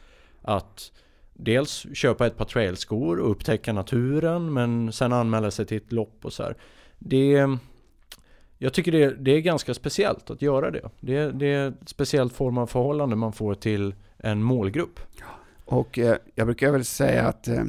Att 0.42 0.92
dels 1.35 1.87
köpa 1.94 2.27
ett 2.27 2.37
par 2.37 2.44
trailskor 2.44 3.20
och 3.20 3.31
upptäcka 3.31 3.72
naturen 3.72 4.53
men 4.53 4.92
sen 4.92 5.12
anmäla 5.12 5.51
sig 5.51 5.66
till 5.66 5.77
ett 5.77 5.92
lopp 5.92 6.25
och 6.25 6.33
så 6.33 6.42
här 6.42 6.57
det 6.99 7.46
jag 8.59 8.72
tycker 8.72 8.92
det, 8.92 9.11
det 9.11 9.31
är 9.31 9.40
ganska 9.40 9.75
speciellt 9.75 10.31
att 10.31 10.42
göra 10.42 10.70
det. 10.70 10.90
det. 11.01 11.33
Det 11.33 11.46
är 11.46 11.68
ett 11.68 11.88
speciellt 11.88 12.33
form 12.33 12.59
av 12.59 12.66
förhållande 12.66 13.16
man 13.16 13.33
får 13.33 13.55
till 13.55 13.94
en 14.27 14.43
målgrupp. 14.43 15.01
Och 15.65 15.99
eh, 15.99 16.17
jag 16.35 16.47
brukar 16.47 16.71
väl 16.71 16.85
säga 16.85 17.29
att 17.29 17.49
eh, 17.49 17.61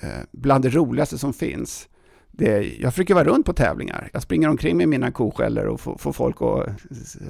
eh, 0.00 0.22
bland 0.30 0.64
det 0.64 0.70
roligaste 0.70 1.18
som 1.18 1.32
finns, 1.32 1.88
det, 2.30 2.80
jag 2.80 2.92
försöker 2.92 3.14
vara 3.14 3.24
runt 3.24 3.46
på 3.46 3.52
tävlingar. 3.52 4.10
Jag 4.12 4.22
springer 4.22 4.48
omkring 4.48 4.76
med 4.76 4.88
mina 4.88 5.10
koskällor 5.10 5.64
och 5.64 5.80
får, 5.80 5.98
får 5.98 6.12
folk 6.12 6.36
att 6.42 6.68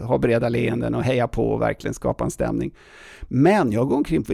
ha 0.00 0.18
breda 0.18 0.48
leenden 0.48 0.94
och 0.94 1.02
heja 1.02 1.28
på 1.28 1.50
och 1.50 1.62
verkligen 1.62 1.94
skapa 1.94 2.24
en 2.24 2.30
stämning. 2.30 2.74
Men 3.20 3.72
jag 3.72 3.88
går 3.88 3.96
omkring 3.96 4.24
på 4.24 4.32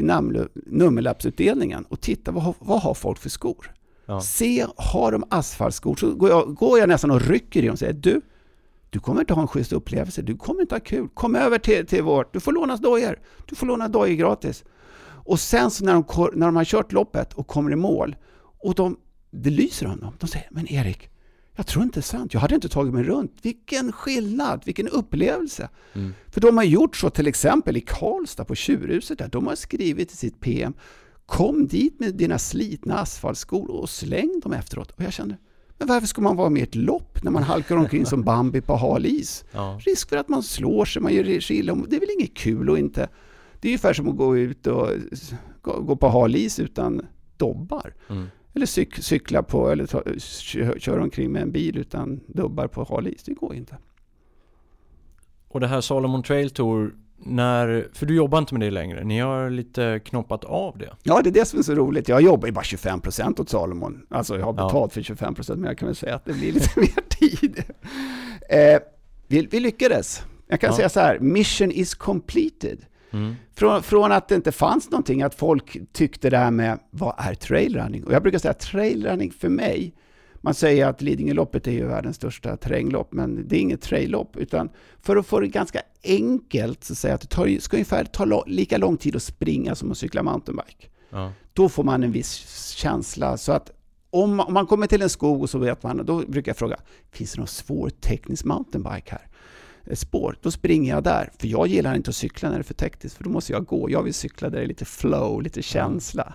nummerlappsutdelningen 0.67 1.85
och 1.85 2.01
tittar 2.01 2.33
vad, 2.33 2.55
vad 2.59 2.83
har 2.83 2.95
folk 2.95 3.19
för 3.19 3.31
skor? 3.31 3.73
Ja. 4.07 4.21
Se, 4.21 4.67
har 4.77 5.13
de 5.13 5.25
asfaltskor? 5.31 5.97
Så 5.97 6.15
går 6.15 6.31
jag, 6.31 6.55
går 6.55 6.79
jag 6.79 6.89
nästan 6.89 7.11
och 7.11 7.21
rycker 7.21 7.63
i 7.63 7.67
dem 7.67 7.73
och 7.73 7.79
säger 7.79 7.93
du, 7.93 8.21
du 8.91 9.01
kommer 9.01 9.21
inte 9.21 9.35
ha 9.35 9.43
en 9.43 9.49
schysst 9.49 9.73
upplevelse, 9.73 10.23
du 10.23 10.37
kommer 10.37 10.61
inte 10.61 10.75
ha 10.75 10.81
kul. 10.81 11.09
Kom 11.15 11.37
över 11.37 11.59
till, 11.59 11.87
till 11.87 12.03
vårt, 12.03 12.33
du 12.33 12.41
får 12.41 12.53
låna 12.53 12.77
dojor. 12.77 13.19
Du 13.47 13.55
får 13.55 13.67
låna 13.67 13.89
dojor 13.89 14.15
gratis. 14.15 14.65
Och 15.25 15.41
sen 15.41 15.71
så 15.71 15.85
när 15.85 15.93
de, 15.93 16.31
när 16.35 16.47
de 16.47 16.57
har 16.57 16.65
kört 16.65 16.93
loppet 16.93 17.35
och 17.35 17.47
kommer 17.47 17.73
i 17.73 17.77
mål 17.77 18.17
och 18.63 18.75
de, 18.75 18.97
det 19.31 19.51
lyser 19.51 19.87
om 19.87 20.01
dem. 20.01 20.15
De 20.19 20.27
säger, 20.27 20.49
men 20.51 20.69
Erik, 20.69 21.11
jag 21.57 21.67
tror 21.67 21.85
inte 21.85 21.97
det 21.99 22.01
är 22.01 22.19
sant. 22.19 22.35
Jag 22.35 22.41
hade 22.41 22.55
inte 22.55 22.69
tagit 22.69 22.95
mig 22.95 23.03
runt. 23.03 23.37
Vilken 23.43 23.93
skillnad, 23.93 24.63
vilken 24.65 24.89
upplevelse. 24.89 25.69
Mm. 25.93 26.15
För 26.29 26.41
de 26.41 26.57
har 26.57 26.65
gjort 26.65 26.97
så 26.97 27.11
till 27.11 27.27
exempel 27.27 27.77
i 27.77 27.81
Karlstad 27.81 28.45
på 28.45 28.55
Tjurhuset 28.55 29.19
där. 29.19 29.29
De 29.29 29.47
har 29.47 29.55
skrivit 29.55 30.13
i 30.13 30.17
sitt 30.17 30.41
PM 30.41 30.75
Kom 31.29 31.67
dit 31.67 32.01
med 32.01 32.15
dina 32.15 32.39
slitna 32.39 32.99
asfaltskor 32.99 33.71
och 33.71 33.91
släng 33.91 34.41
dem 34.43 34.53
efteråt. 34.53 34.91
Och 34.91 35.03
jag 35.03 35.13
kände, 35.13 35.37
men 35.79 35.89
varför 35.89 36.07
ska 36.07 36.21
man 36.23 36.37
vara 36.37 36.51
med 36.51 36.61
i 36.61 36.63
ett 36.63 36.75
lopp 36.75 37.23
när 37.23 37.31
man 37.31 37.43
halkar 37.43 37.77
omkring 37.77 38.07
som 38.07 38.23
Bambi 38.23 38.61
på 38.61 38.77
hal 38.77 39.07
is? 39.07 39.45
Ja. 39.53 39.81
Risk 39.87 40.09
för 40.09 40.17
att 40.17 40.29
man 40.29 40.43
slår 40.43 40.85
sig, 40.85 41.03
man 41.03 41.15
gör 41.15 41.41
sig 41.41 41.57
illa. 41.57 41.75
Det 41.89 41.97
är 41.97 42.01
väl 42.01 42.09
inget 42.19 42.35
kul 42.35 42.71
och 42.71 42.79
inte... 42.79 43.09
Det 43.61 43.69
är 43.69 43.71
ungefär 43.71 43.93
som 43.93 44.09
att 44.09 44.17
gå 44.17 44.37
ut 44.37 44.67
och 44.67 44.89
gå 45.63 45.97
på 45.97 46.09
hal 46.09 46.37
is 46.37 46.59
utan 46.61 47.07
dobbar. 47.37 47.95
Mm. 48.09 48.27
Eller 48.55 48.67
cyk, 48.67 48.95
cykla 48.95 49.43
på, 49.43 49.71
eller 49.71 49.87
ta, 49.87 50.03
kö- 50.53 50.79
köra 50.79 51.03
omkring 51.03 51.33
med 51.33 51.43
en 51.43 51.53
bil 51.53 51.79
utan 51.79 52.21
dubbar 52.27 52.67
på 52.67 52.85
hal 52.85 53.09
is. 53.09 53.23
Det 53.23 53.35
går 53.35 53.55
inte. 53.55 53.77
Och 55.49 55.61
det 55.61 55.67
här 55.67 55.81
Salomon 55.81 56.23
Trail 56.23 56.51
Tour, 56.51 56.95
när, 57.19 57.89
för 57.93 58.07
du 58.07 58.17
jobbar 58.17 58.39
inte 58.39 58.55
med 58.55 58.61
det 58.61 58.71
längre, 58.71 59.05
ni 59.05 59.19
har 59.21 59.51
lite 59.51 60.01
knoppat 60.05 60.45
av 60.45 60.79
det. 60.79 60.91
Ja, 61.03 61.21
det 61.23 61.31
är 61.31 61.33
det 61.33 61.45
som 61.45 61.59
är 61.59 61.63
så 61.63 61.75
roligt. 61.75 62.09
Jag 62.09 62.23
jobbar 62.23 62.47
ju 62.47 62.53
bara 62.53 62.63
25% 62.63 63.41
åt 63.41 63.49
Salomon. 63.49 64.07
Alltså 64.11 64.39
jag 64.39 64.45
har 64.47 64.55
Ja. 64.59 64.67
betalt 64.67 64.93
för 64.93 65.01
25% 65.01 65.57
men 65.57 65.65
jag 65.65 65.79
kan 65.79 65.89
väl 65.89 65.97
säga 65.97 66.15
att 66.15 66.25
det 66.25 66.33
blir 66.33 66.53
lite 66.53 66.69
mer 66.81 67.09
tid. 67.09 67.63
Eh, 68.51 68.81
vi, 69.27 69.49
vi 69.51 69.61
lyckades. 69.61 70.23
Jag 70.49 70.61
kan 70.61 70.71
Ja. 70.71 70.77
säga 70.77 70.89
så 70.89 71.01
här, 71.01 71.19
mission 71.19 71.71
is 71.71 71.95
completed. 71.95 72.85
Mm. 73.11 73.35
Från, 73.55 73.83
från 73.83 74.13
att 74.13 74.29
det 74.29 74.35
inte 74.35 74.53
fanns 74.53 74.91
någonting, 74.91 75.23
att 75.23 75.35
folk 75.35 75.77
tyckte 75.93 76.31
det 76.31 76.39
här 76.39 76.51
med 76.51 76.79
vad 76.91 77.15
är 77.19 77.35
trailrunning? 77.35 78.05
Och 78.05 78.13
jag 78.13 78.23
brukar 78.23 78.39
säga 78.39 78.51
att 78.53 78.61
trailrunning 78.61 79.31
för 79.31 79.49
mig, 79.49 79.95
man 80.41 80.55
säger 80.55 80.87
att 80.87 81.03
Lidingöloppet 81.03 81.67
är 81.67 81.73
ju 81.73 81.87
världens 81.87 82.17
största 82.17 82.57
terränglopp, 82.57 83.13
men 83.13 83.49
det 83.49 83.57
är 83.57 83.61
inget 83.61 83.83
traillopp, 83.83 84.37
utan 84.37 84.69
för 85.03 85.17
att 85.17 85.27
få 85.27 85.41
det 85.41 85.49
ganska 85.49 85.81
enkelt, 86.05 86.85
så 86.85 86.95
säger 86.95 87.13
jag 87.13 87.15
att 87.15 87.21
det 87.21 87.37
tar, 87.37 87.61
ska 87.61 87.77
ungefär 87.77 88.05
ta 88.05 88.45
lika 88.47 88.79
lång 88.79 88.97
tid 88.97 89.17
att 89.17 89.23
springa 89.23 89.75
som 89.75 89.91
att 89.91 89.99
cykla 89.99 90.23
mountainbike. 90.23 90.89
Ja. 91.11 91.33
Då 91.53 91.69
får 91.69 91.85
man 91.85 92.03
en 92.03 92.13
viss 92.13 92.71
känsla, 92.77 93.37
så 93.37 93.53
att 93.53 93.71
om 94.11 94.37
man, 94.37 94.47
om 94.47 94.55
man 94.55 94.67
kommer 94.67 94.87
till 94.87 95.03
en 95.03 95.11
skog 95.11 95.43
och 95.43 95.51
så 95.51 95.59
vet 95.59 95.83
man, 95.83 96.07
då 96.07 96.19
brukar 96.19 96.51
jag 96.51 96.57
fråga, 96.57 96.77
finns 97.11 97.33
det 97.33 97.39
någon 97.39 97.47
svår 97.47 97.91
teknisk 97.91 98.45
mountainbike 98.45 99.11
här? 99.11 99.29
Eh, 99.85 99.95
Spår, 99.95 100.39
då 100.43 100.51
springer 100.51 100.95
jag 100.95 101.05
där. 101.05 101.31
För 101.39 101.49
jag 101.49 101.67
gillar 101.67 101.95
inte 101.95 102.11
att 102.11 102.17
cykla 102.17 102.49
när 102.49 102.57
det 102.57 102.63
är 102.63 102.65
för 102.65 102.75
tekniskt, 102.75 103.17
för 103.17 103.25
då 103.25 103.31
måste 103.31 103.53
jag 103.53 103.67
gå. 103.67 103.91
Jag 103.91 104.03
vill 104.03 104.15
cykla 104.15 104.51
där 104.51 104.59
det 104.59 104.65
är 104.65 104.69
lite 104.69 104.85
flow, 104.85 105.43
lite 105.43 105.63
känsla. 105.63 106.35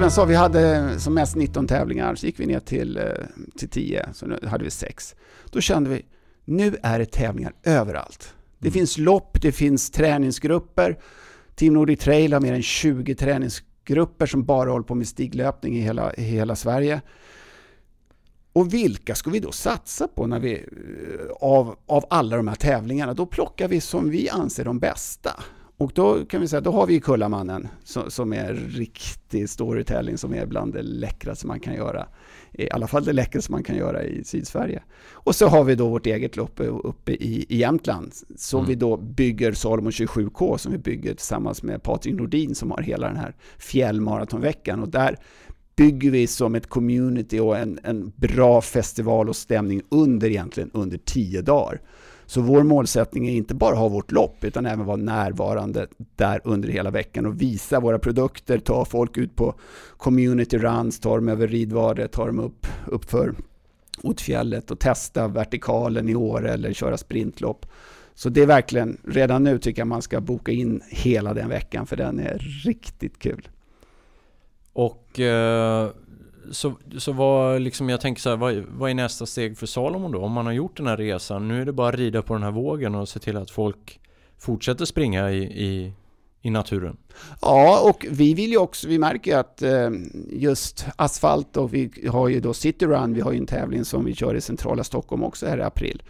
Som 0.00 0.04
jag 0.04 0.12
sa, 0.12 0.24
vi 0.24 0.34
hade 0.34 1.00
som 1.00 1.14
mest 1.14 1.36
19 1.36 1.66
tävlingar, 1.66 2.14
så 2.14 2.26
gick 2.26 2.40
vi 2.40 2.46
ner 2.46 2.60
till, 2.60 2.96
eh, 2.96 3.04
till 3.58 3.68
10, 3.68 4.08
så 4.12 4.26
nu 4.26 4.38
hade 4.46 4.64
vi 4.64 4.70
6. 4.70 5.14
Då 5.50 5.60
kände 5.60 5.90
vi, 5.90 6.02
nu 6.44 6.76
är 6.82 6.98
det 6.98 7.06
tävlingar 7.06 7.52
överallt. 7.62 8.34
Det 8.58 8.68
Mm. 8.68 8.72
finns 8.72 8.98
lopp, 8.98 9.42
det 9.42 9.52
finns 9.52 9.90
träningsgrupper. 9.90 10.98
Team 11.54 11.74
Nordic 11.74 12.00
Trail 12.00 12.32
har 12.32 12.40
mer 12.40 12.52
än 12.52 12.62
20 12.62 13.14
träningsgrupper 13.14 14.26
som 14.26 14.44
bara 14.44 14.70
håller 14.70 14.84
på 14.84 14.94
med 14.94 15.08
stiglöpning 15.08 15.76
i 15.76 15.80
hela, 15.80 16.14
i 16.14 16.22
hela 16.22 16.56
Sverige. 16.56 17.00
Och 18.52 18.74
vilka 18.74 19.14
ska 19.14 19.30
vi 19.30 19.38
då 19.40 19.52
satsa 19.52 20.08
på 20.08 20.26
när 20.26 20.40
vi, 20.40 20.52
eh, 20.54 21.30
av, 21.40 21.76
av 21.86 22.04
alla 22.10 22.36
de 22.36 22.48
här 22.48 22.54
tävlingarna? 22.56 23.14
Då 23.14 23.26
plockar 23.26 23.68
vi 23.68 23.80
som 23.80 24.10
vi 24.10 24.28
anser 24.28 24.64
de 24.64 24.78
bästa. 24.78 25.30
Och 25.80 25.92
då 25.94 26.24
kan 26.24 26.40
vi 26.40 26.48
säga, 26.48 26.60
då 26.60 26.70
har 26.70 26.86
vi 26.86 27.00
Kullamannen 27.00 27.68
som, 27.84 28.10
som 28.10 28.32
är 28.32 28.54
riktig 28.54 29.48
storytelling 29.50 30.18
som 30.18 30.34
är 30.34 30.46
bland 30.46 30.72
det 30.72 30.82
läckraste 30.82 31.46
man 31.46 31.60
kan 31.60 31.74
göra. 31.74 32.06
I 32.52 32.70
alla 32.70 32.86
fall 32.86 33.04
det 33.04 33.12
läckraste 33.12 33.52
man 33.52 33.62
kan 33.62 33.76
göra 33.76 34.02
i 34.04 34.24
Sydsverige. 34.24 34.82
Och 35.12 35.34
så 35.34 35.46
har 35.46 35.64
vi 35.64 35.74
då 35.74 35.88
vårt 35.88 36.06
eget 36.06 36.36
lopp 36.36 36.60
uppe 36.60 37.12
i, 37.12 37.46
i 37.48 37.56
Jämtland 37.56 38.12
som 38.36 38.58
Mm. 38.60 38.68
vi 38.68 38.74
då 38.74 38.96
bygger 38.96 39.52
Salomon 39.52 39.90
27K 39.90 40.56
som 40.56 40.72
vi 40.72 40.78
bygger 40.78 41.14
tillsammans 41.14 41.62
med 41.62 41.82
Patrik 41.82 42.14
Nordin 42.14 42.54
som 42.54 42.70
har 42.70 42.82
hela 42.82 43.06
den 43.06 43.16
här 43.16 43.34
fjällmaratonveckan 43.58 44.82
och 44.82 44.88
där 44.88 45.16
bygger 45.76 46.10
vi 46.10 46.26
som 46.26 46.54
ett 46.54 46.66
community 46.66 47.38
och 47.38 47.58
en, 47.58 47.78
en 47.84 48.12
bra 48.16 48.60
festival 48.60 49.28
och 49.28 49.36
stämning 49.36 49.82
under 49.88 50.28
egentligen 50.28 50.70
under 50.74 50.98
tio 50.98 51.42
dagar. 51.42 51.80
Så 52.30 52.40
vår 52.40 52.62
målsättning 52.62 53.28
är 53.28 53.32
inte 53.32 53.54
bara 53.54 53.72
att 53.72 53.78
ha 53.78 53.88
vårt 53.88 54.12
lopp 54.12 54.44
utan 54.44 54.66
även 54.66 54.86
vara 54.86 54.96
närvarande 54.96 55.86
där 56.16 56.40
under 56.44 56.68
hela 56.68 56.90
veckan 56.90 57.26
och 57.26 57.42
visa 57.42 57.80
våra 57.80 57.98
produkter, 57.98 58.58
ta 58.58 58.84
folk 58.84 59.16
ut 59.16 59.36
på 59.36 59.54
community 59.96 60.58
runs, 60.58 61.00
ta 61.00 61.16
dem 61.16 61.28
över 61.28 61.48
Ridvare, 61.48 62.08
ta 62.08 62.26
dem 62.26 62.40
upp, 62.40 62.66
upp 62.86 63.10
för 63.10 63.34
Otfjället 64.02 64.70
och 64.70 64.78
testa 64.78 65.28
vertikalen 65.28 66.08
i 66.08 66.14
år 66.14 66.48
eller 66.48 66.72
köra 66.72 66.96
sprintlopp. 66.96 67.66
Så 68.14 68.28
det 68.28 68.42
är 68.42 68.46
verkligen, 68.46 68.98
redan 69.04 69.44
nu 69.44 69.58
tycker 69.58 69.80
jag 69.80 69.88
man 69.88 70.02
ska 70.02 70.20
boka 70.20 70.52
in 70.52 70.82
hela 70.88 71.34
den 71.34 71.48
veckan 71.48 71.86
för 71.86 71.96
den 71.96 72.18
är 72.18 72.38
riktigt 72.64 73.18
kul. 73.18 73.48
Och 74.72 75.20
eh, 75.20 75.90
så, 76.50 76.78
så 76.98 77.12
vad, 77.12 77.60
liksom 77.60 77.88
jag 77.88 78.00
tänker 78.00 78.22
så 78.22 78.30
här, 78.30 78.36
vad, 78.36 78.54
vad 78.68 78.90
är 78.90 78.94
nästa 78.94 79.26
steg 79.26 79.58
för 79.58 79.66
Salomon 79.66 80.12
då? 80.12 80.20
Om 80.20 80.32
man 80.32 80.46
har 80.46 80.52
gjort 80.52 80.76
den 80.76 80.86
här 80.86 80.96
resan, 80.96 81.48
nu 81.48 81.60
är 81.60 81.64
det 81.64 81.72
bara 81.72 81.88
att 81.88 81.94
rida 81.94 82.22
på 82.22 82.34
den 82.34 82.42
här 82.42 82.50
vågen 82.50 82.94
och 82.94 83.08
se 83.08 83.18
till 83.18 83.36
att 83.36 83.50
folk 83.50 84.00
fortsätter 84.38 84.84
springa 84.84 85.30
i, 85.30 85.42
i, 85.42 85.92
i 86.42 86.50
naturen. 86.50 86.96
Ja, 87.42 87.90
och 87.90 88.06
vi 88.10 88.34
vill 88.34 88.50
ju 88.50 88.58
också, 88.58 88.88
vi 88.88 88.98
märker 88.98 89.30
ju 89.30 89.36
att 89.36 89.62
eh, 89.62 89.90
just 90.30 90.86
asfalt 90.96 91.56
och 91.56 91.74
vi 91.74 91.90
har 92.08 92.28
ju 92.28 92.40
då 92.40 92.54
City 92.54 92.86
Run, 92.86 93.14
vi 93.14 93.20
har 93.20 93.32
ju 93.32 93.38
en 93.38 93.46
tävling 93.46 93.84
som 93.84 94.04
vi 94.04 94.14
kör 94.14 94.34
i 94.34 94.40
centrala 94.40 94.84
Stockholm 94.84 95.24
också 95.24 95.46
här 95.46 95.58
i 95.58 95.62
april. 95.62 96.02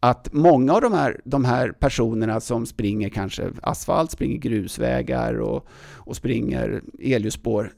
Att 0.00 0.32
många 0.32 0.72
av 0.72 0.80
de 0.80 0.92
här, 0.92 1.20
de 1.24 1.44
här 1.44 1.72
personerna 1.72 2.40
som 2.40 2.66
springer 2.66 3.08
kanske 3.08 3.50
asfalt, 3.62 4.10
springer 4.10 4.38
grusvägar 4.38 5.40
och, 5.40 5.66
och 5.94 6.16
springer 6.16 6.82
elljusspår, 7.02 7.72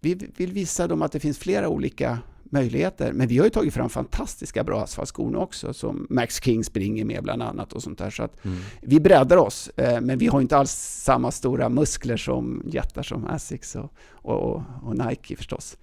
vi 0.00 0.14
vill 0.36 0.52
visa 0.52 0.88
dem 0.88 1.02
att 1.02 1.12
det 1.12 1.20
finns 1.20 1.38
flera 1.38 1.68
olika 1.68 2.18
möjligheter. 2.44 3.12
Men 3.12 3.28
vi 3.28 3.38
har 3.38 3.44
ju 3.44 3.50
tagit 3.50 3.74
fram 3.74 3.88
fantastiska 3.88 4.64
bra 4.64 4.82
asfaltskor 4.82 5.36
också, 5.36 5.74
som 5.74 6.06
Max 6.10 6.42
King 6.42 6.64
springer 6.64 7.04
med 7.04 7.22
bland 7.22 7.42
annat 7.42 7.72
och 7.72 7.82
sånt 7.82 7.98
där. 7.98 8.10
Så 8.10 8.22
att 8.22 8.44
Mm. 8.44 8.58
vi 8.82 9.00
breddar 9.00 9.36
oss, 9.36 9.68
eh, 9.76 10.00
men 10.00 10.18
vi 10.18 10.26
har 10.26 10.40
inte 10.40 10.56
alls 10.56 10.72
samma 11.04 11.30
stora 11.30 11.68
muskler 11.68 12.16
som 12.16 12.62
jättar 12.66 13.02
som 13.02 13.26
Asics 13.26 13.76
och, 13.76 13.92
och, 14.12 14.62
och 14.82 14.96
Nike 14.96 15.36
förstås. 15.36 15.76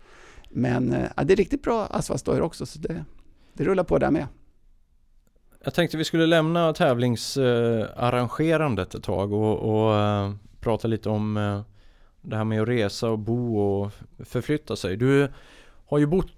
Men 0.50 0.94
eh, 0.94 1.06
ja, 1.16 1.24
det 1.24 1.34
är 1.34 1.38
riktigt 1.38 1.64
bra 1.64 1.86
asfaltdojor 1.86 2.42
också, 2.42 2.66
så 2.66 2.80
det, 2.80 3.06
det 3.54 3.64
rullar 3.64 3.84
på 3.84 3.98
där 3.98 4.12
med. 4.12 4.28
Jag 5.64 5.74
tänkte 5.74 5.98
vi 5.98 6.04
skulle 6.04 6.26
lämna 6.26 6.74
tävlingsarrangerandet 6.74 8.96
ett 8.96 9.04
tag 9.04 9.34
och, 9.34 9.58
och 9.60 9.96
eh, 9.96 10.32
prata 10.60 10.88
lite 10.88 11.10
om 11.10 11.38
det 12.22 12.36
här 12.36 12.44
med 12.44 12.62
att 12.62 12.68
resa 12.68 13.10
och 13.10 13.20
bo 13.20 13.58
och 13.60 13.92
förflytta 14.20 14.76
sig. 14.76 14.98
Du 14.98 15.30
har 15.88 15.98
ju 15.98 16.06
bott, 16.06 16.32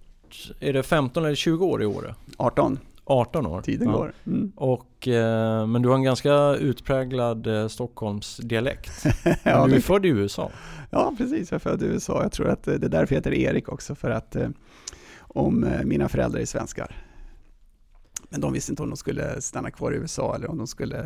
är 0.59 0.73
det 0.73 0.83
15 0.83 1.25
eller 1.25 1.35
20 1.35 1.65
år 1.65 1.83
i 1.83 1.85
Åre? 1.85 2.15
18, 2.37 2.79
18 3.05 3.45
år? 3.45 3.61
tiden 3.61 3.87
Ja. 3.87 3.97
går. 3.97 4.13
Mm. 4.27 4.51
Och, 4.55 5.07
eh, 5.07 5.67
men 5.67 5.81
du 5.81 5.89
har 5.89 5.95
en 5.95 6.03
ganska 6.03 6.55
utpräglad 6.55 7.47
eh, 7.47 7.67
Stockholmsdialekt. 7.67 9.05
Ja, 9.43 9.65
du 9.65 9.71
är 9.71 9.75
det, 9.75 9.81
född 9.81 10.05
i 10.05 10.09
USA. 10.09 10.51
ja, 10.89 11.13
precis. 11.17 11.51
Jag 11.51 11.55
är 11.55 11.59
född 11.59 11.83
i 11.83 11.85
USA. 11.85 12.23
Jag 12.23 12.31
tror 12.31 12.47
att 12.49 12.67
eh, 12.67 12.73
det 12.73 12.87
är 12.87 12.89
därför 12.89 13.15
jag 13.15 13.19
heter 13.19 13.33
Erik 13.33 13.69
också, 13.69 13.95
för 13.95 14.09
att 14.09 14.35
eh, 14.35 14.49
om 15.17 15.67
mina 15.83 16.09
föräldrar 16.09 16.39
är 16.41 16.45
svenskar. 16.45 16.95
Men 18.29 18.41
de 18.41 18.53
visste 18.53 18.71
inte 18.71 18.83
om 18.83 18.89
de 18.89 18.97
skulle 18.97 19.41
stanna 19.41 19.71
kvar 19.71 19.91
i 19.91 19.95
USA 19.95 20.35
eller 20.35 20.51
om 20.51 20.57
de 20.57 20.67
skulle, 20.67 20.97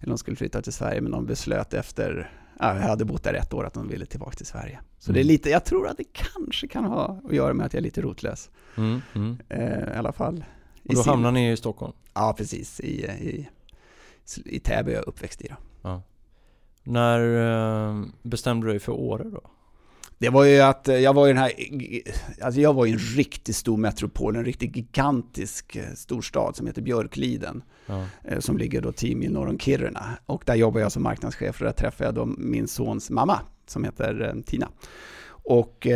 eller 0.00 0.08
de 0.08 0.18
skulle 0.18 0.36
flytta 0.36 0.62
till 0.62 0.72
Sverige. 0.72 1.00
Men 1.00 1.12
de 1.12 1.26
beslöt 1.26 1.74
efter, 1.74 2.30
jag 2.66 2.88
hade 2.88 3.04
bott 3.04 3.22
där 3.22 3.34
ett 3.34 3.52
år, 3.54 3.66
att 3.66 3.74
de 3.74 3.88
ville 3.88 4.06
tillbaka 4.06 4.36
till 4.36 4.46
Sverige. 4.46 4.80
Så 4.98 5.12
det 5.12 5.18
är 5.18 5.22
Mm. 5.24 5.28
lite, 5.32 5.50
jag 5.50 5.64
tror 5.64 5.88
att 5.88 5.96
det 5.96 6.04
kanske 6.12 6.68
kan 6.68 6.84
ha 6.84 7.20
att 7.24 7.34
göra 7.34 7.54
med 7.54 7.66
att 7.66 7.72
jag 7.72 7.78
är 7.78 7.82
lite 7.84 8.00
rotlös. 8.00 8.50
Mm, 8.76 9.00
mm. 9.14 9.38
Eh, 9.48 9.94
I 9.94 9.96
alla 9.96 10.12
fall. 10.12 10.44
Och 10.88 10.94
då 10.94 11.02
sin- 11.02 11.10
hamnar 11.10 11.32
ni 11.32 11.50
i 11.52 11.56
Stockholm? 11.56 11.92
Ja, 12.14 12.34
precis. 12.38 12.80
I, 12.80 13.04
i, 13.04 13.48
i 14.44 14.60
Täby 14.60 14.90
är 14.90 14.94
jag 14.96 15.04
uppväxt 15.08 15.40
i. 15.42 15.48
Då. 15.82 16.02
När 16.82 17.20
eh, 17.90 18.04
bestämde 18.22 18.66
du 18.66 18.70
dig 18.70 18.80
för 18.80 18.92
Åre 18.92 19.24
då? 19.24 19.40
Det 20.24 20.30
var 20.30 20.44
ju 20.44 20.60
att 20.60 20.88
eh, 20.88 20.96
jag 20.96 21.14
var 21.14 21.26
i 21.26 21.32
den 21.32 21.38
här, 21.38 21.52
alltså 22.40 22.60
jag 22.60 22.74
var 22.74 22.86
i 22.86 22.92
en 22.92 22.98
riktigt 22.98 23.56
stor 23.56 23.76
metropol, 23.76 24.36
en 24.36 24.44
riktigt 24.44 24.76
gigantisk 24.76 25.76
eh, 25.76 25.92
storstad 25.94 26.56
som 26.56 26.66
heter 26.66 26.82
Björkliden. 26.82 27.62
Ja. 27.86 28.06
Eh, 28.24 28.38
som 28.38 28.58
ligger 28.58 28.80
då 28.80 28.92
10 28.92 29.16
mil 29.16 29.32
norr 29.32 29.48
om 29.48 29.58
Kiruna. 29.58 30.04
Och 30.26 30.42
där 30.46 30.54
jobbar 30.54 30.80
jag 30.80 30.92
som 30.92 31.02
marknadschef 31.02 31.60
och 31.60 31.64
där 31.64 31.72
träffade 31.72 32.08
jag 32.08 32.14
då 32.14 32.26
min 32.26 32.68
sons 32.68 33.10
mamma 33.10 33.40
som 33.66 33.84
heter 33.84 34.42
Tina. 34.46 34.68
Och 35.28 35.86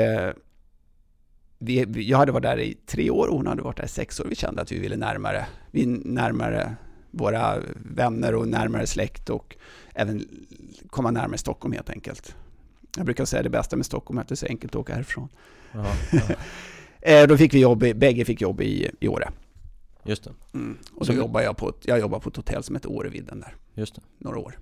vi, 1.58 1.86
jag 2.08 2.18
hade 2.18 2.32
varit 2.32 2.42
där 2.42 2.60
i 2.60 2.74
tre 2.86 3.10
år 3.10 3.26
och 3.26 3.36
hon 3.36 3.46
hade 3.46 3.62
varit 3.62 3.76
där 3.76 3.84
i 3.84 3.88
sex 3.88 4.20
år. 4.20 4.26
Vi 4.28 4.34
kände 4.34 4.62
att 4.62 4.72
vi 4.72 4.78
ville 4.78 4.96
närmare, 4.96 5.46
vi 5.70 5.86
närmare 5.86 6.76
våra 7.10 7.58
vänner 7.76 8.34
och 8.34 8.48
närmare 8.48 8.86
släkt 8.86 9.30
och 9.30 9.56
även 9.94 10.28
komma 10.90 11.10
närmare 11.10 11.38
Stockholm 11.38 11.72
helt 11.72 11.90
enkelt. 11.90 12.34
Jag 12.98 13.04
brukar 13.04 13.24
säga 13.24 13.42
det 13.42 13.50
bästa 13.50 13.76
med 13.76 13.86
Stockholm 13.86 14.18
är 14.18 14.22
att 14.22 14.28
det 14.28 14.34
är 14.34 14.36
så 14.36 14.46
enkelt 14.46 14.74
att 14.74 14.80
åka 14.80 14.94
härifrån. 14.94 15.28
Ja, 15.72 15.86
ja. 16.12 16.20
Eh, 17.00 17.26
då 17.26 17.36
fick 17.36 17.54
vi 17.54 17.60
jobb, 17.60 17.78
bägge 17.78 18.24
fick 18.24 18.40
jobb 18.40 18.60
i, 18.60 18.90
i 19.00 19.08
Åre. 19.08 19.30
Just 20.04 20.24
det. 20.24 20.30
Mm. 20.54 20.78
Och 20.94 21.06
så 21.06 21.12
jobbade 21.12 21.44
jag 21.44 21.56
på, 21.56 21.68
ett, 21.68 21.76
jag 21.82 22.00
jobbade 22.00 22.22
på 22.22 22.28
ett 22.28 22.36
hotell 22.36 22.62
som 22.62 22.74
heter 22.74 22.90
Årevidden 22.90 23.40
där. 23.40 23.54
Just 23.74 23.94
det. 23.94 24.00
Några 24.18 24.38
år. 24.38 24.58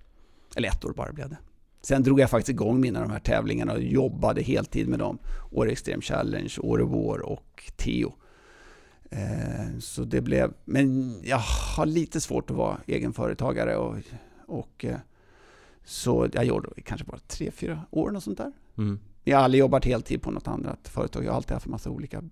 Eller 0.57 0.69
ett 0.69 0.85
år 0.85 0.93
bara 0.93 1.13
blev 1.13 1.29
det. 1.29 1.37
Sen 1.83 2.03
drog 2.03 2.21
jag 2.21 2.31
faktiskt 2.31 2.49
igång 2.49 2.81
mina 2.81 3.01
de 3.01 3.11
här 3.11 3.19
tävlingarna 3.19 3.73
och 3.73 3.83
jobbade 3.83 4.43
heltid 4.43 4.89
med 4.89 4.99
dem. 4.99 5.19
Åre 5.51 5.71
Extreme 5.71 6.03
Challenge, 6.03 6.55
Åre 6.59 6.83
Vår 6.83 7.19
och 7.19 7.73
Teo. 7.77 8.15
Eh, 9.11 9.79
så 9.81 10.05
det 10.05 10.21
blev, 10.21 10.53
men 10.65 11.17
jag 11.25 11.39
har 11.77 11.87
lite 11.87 12.21
svårt 12.21 12.51
att 12.51 12.57
vara 12.57 12.79
egenföretagare 12.87 13.77
och, 13.77 13.97
och 14.47 14.85
eh, 14.85 14.99
så 15.87 16.29
jag 16.33 16.45
gjorde 16.45 16.69
kanske 16.85 17.07
bara 17.07 17.19
tre, 17.27 17.51
fyra 17.51 17.81
år 17.91 18.17
och 18.17 18.23
sånt 18.23 18.39
där. 18.39 18.53
Mm. 18.79 18.99
Jag 19.25 19.37
har 19.37 19.45
aldrig 19.45 19.61
jobbat 19.61 19.85
heltid 19.85 20.23
på 20.23 20.31
något 20.31 20.49
annat 20.49 20.89
företag. 20.89 21.25
Jag 21.25 21.31
har 21.31 21.37
alltid 21.37 21.53
haft 21.53 21.67
en 21.67 21.71
massa 21.71 21.91
olika. 21.91 22.23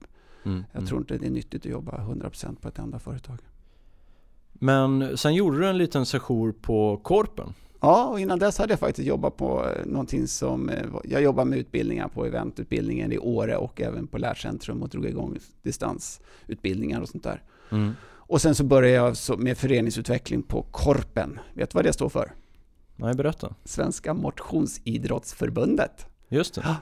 Mm. 0.44 0.64
Jag 0.72 0.86
tror 0.86 1.00
inte 1.00 1.18
det 1.18 1.26
är 1.26 1.30
nyttigt 1.30 1.66
att 1.66 1.72
jobba 1.72 1.92
100% 1.92 2.56
på 2.60 2.68
ett 2.68 2.78
enda 2.78 2.98
företag. 2.98 3.38
Men 4.52 5.18
sen 5.18 5.34
gjorde 5.34 5.58
du 5.58 5.68
en 5.68 5.78
liten 5.78 6.06
session 6.06 6.52
på 6.52 6.96
Korpen. 6.96 7.54
Ja, 7.80 8.04
och 8.04 8.20
innan 8.20 8.38
dess 8.38 8.58
hade 8.58 8.72
jag 8.72 8.80
faktiskt 8.80 9.08
jobbat 9.08 9.36
på 9.36 9.66
eh, 9.66 9.86
någonting 9.86 10.26
som... 10.26 10.68
Eh, 10.68 10.86
jag 11.04 11.22
jobbade 11.22 11.50
med 11.50 11.58
utbildningar 11.58 12.08
på 12.08 12.24
eventutbildningen 12.24 13.12
i 13.12 13.18
Åre 13.18 13.56
och 13.56 13.80
även 13.80 14.06
på 14.06 14.18
Lärcentrum 14.18 14.82
och 14.82 14.88
drog 14.88 15.06
igång 15.06 15.38
distansutbildningar 15.62 17.00
och 17.00 17.08
sånt 17.08 17.24
där. 17.24 17.42
Mm. 17.70 17.92
Och 18.26 18.40
sen 18.40 18.54
så 18.54 18.64
började 18.64 19.14
jag 19.28 19.38
med 19.38 19.58
föreningsutveckling 19.58 20.42
på 20.42 20.62
Korpen. 20.62 21.38
Vet 21.54 21.70
du 21.70 21.74
vad 21.74 21.84
det 21.84 21.92
står 21.92 22.08
för? 22.08 22.32
Nej, 22.96 23.14
berätta. 23.14 23.54
Svenska 23.64 24.14
Motionsidrottsförbundet. 24.14 26.06
Just 26.28 26.54
det. 26.54 26.76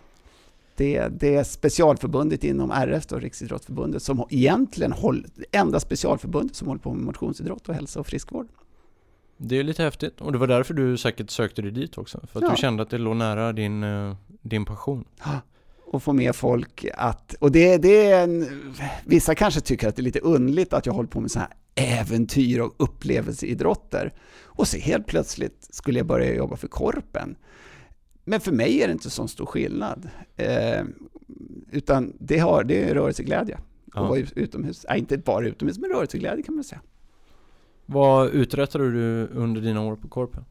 Det, 0.77 1.09
det 1.09 1.35
är 1.35 1.45
specialförbundet 1.45 2.45
inom 2.45 2.71
RF, 2.71 3.07
då, 3.07 3.19
Riksidrottsförbundet, 3.19 4.03
som 4.03 4.27
egentligen 4.31 4.93
håller, 4.93 5.29
det 5.35 5.59
enda 5.59 5.81
specialförbundet 5.81 6.57
som 6.57 6.69
håller 6.69 6.81
på 6.81 6.95
med 6.95 7.05
motionsidrott 7.05 7.69
och 7.69 7.75
hälsa 7.75 8.01
och 8.01 8.07
friskvård. 8.07 8.49
Det 9.37 9.59
är 9.59 9.63
lite 9.65 9.83
häftigt 9.83 10.21
och 10.21 10.33
det 10.33 10.39
var 10.39 10.47
därför 10.47 10.75
du 10.75 10.97
säkert 10.97 11.31
sökte 11.31 11.63
dig 11.63 11.71
dit 11.71 11.99
också. 11.99 12.21
För 12.27 12.39
att 12.39 12.45
ja. 12.45 12.51
du 12.51 12.57
kände 12.57 12.83
att 12.83 12.91
det 12.91 12.99
låg 12.99 13.17
nära 13.17 13.53
din, 13.53 13.83
eh, 13.83 14.17
din 14.43 14.65
passion. 14.65 15.05
Ja, 15.25 15.41
och 15.87 16.03
få 16.03 16.13
med 16.13 16.37
folk 16.37 16.87
att... 16.95 17.35
Och 17.35 17.53
det, 17.53 17.77
det 17.77 18.11
är 18.11 18.25
en, 18.25 18.47
vissa 19.05 19.35
kanske 19.35 19.61
tycker 19.61 19.89
att 19.89 19.97
det 19.97 20.03
är 20.03 20.05
lite 20.05 20.21
underligt 20.21 20.73
att 20.73 20.87
jag 20.87 20.93
håller 20.93 21.09
på 21.09 21.21
med 21.21 21.31
så 21.31 21.39
här 21.39 21.49
äventyr 21.75 22.61
och 22.61 22.75
upplevelseidrotter. 22.77 24.13
Och 24.45 24.69
så 24.69 24.77
helt 24.77 25.07
plötsligt 25.07 25.69
skulle 25.71 25.99
jag 25.99 26.07
börja 26.07 26.35
jobba 26.35 26.57
för 26.57 26.69
Korpen. 26.69 27.37
Men 28.25 28.41
för 28.41 28.53
mig 28.53 28.83
är 28.83 28.87
det 28.87 28.93
inte 28.93 29.11
så 29.11 29.29
stor 29.29 29.47
skillnad. 29.47 30.09
Eh, 30.37 30.85
utan 31.71 32.13
det, 32.19 32.39
har, 32.39 32.65
det 32.65 32.85
är 32.91 32.95
rörelseglädje. 32.95 33.59
Ja. 33.95 34.09
Vara 34.09 34.21
utomhus. 34.35 34.87
Nej, 34.89 34.99
inte 34.99 35.19
bara 35.19 35.47
utomhus, 35.47 35.79
men 35.79 35.91
rörelseglädje 35.91 36.43
kan 36.43 36.55
man 36.55 36.65
säga. 36.65 36.81
Vad 37.87 38.29
uträttade 38.29 38.91
du 38.91 39.27
under 39.27 39.61
dina 39.61 39.81
år 39.83 39.97
på 39.97 40.09
Korpen? 40.09 40.45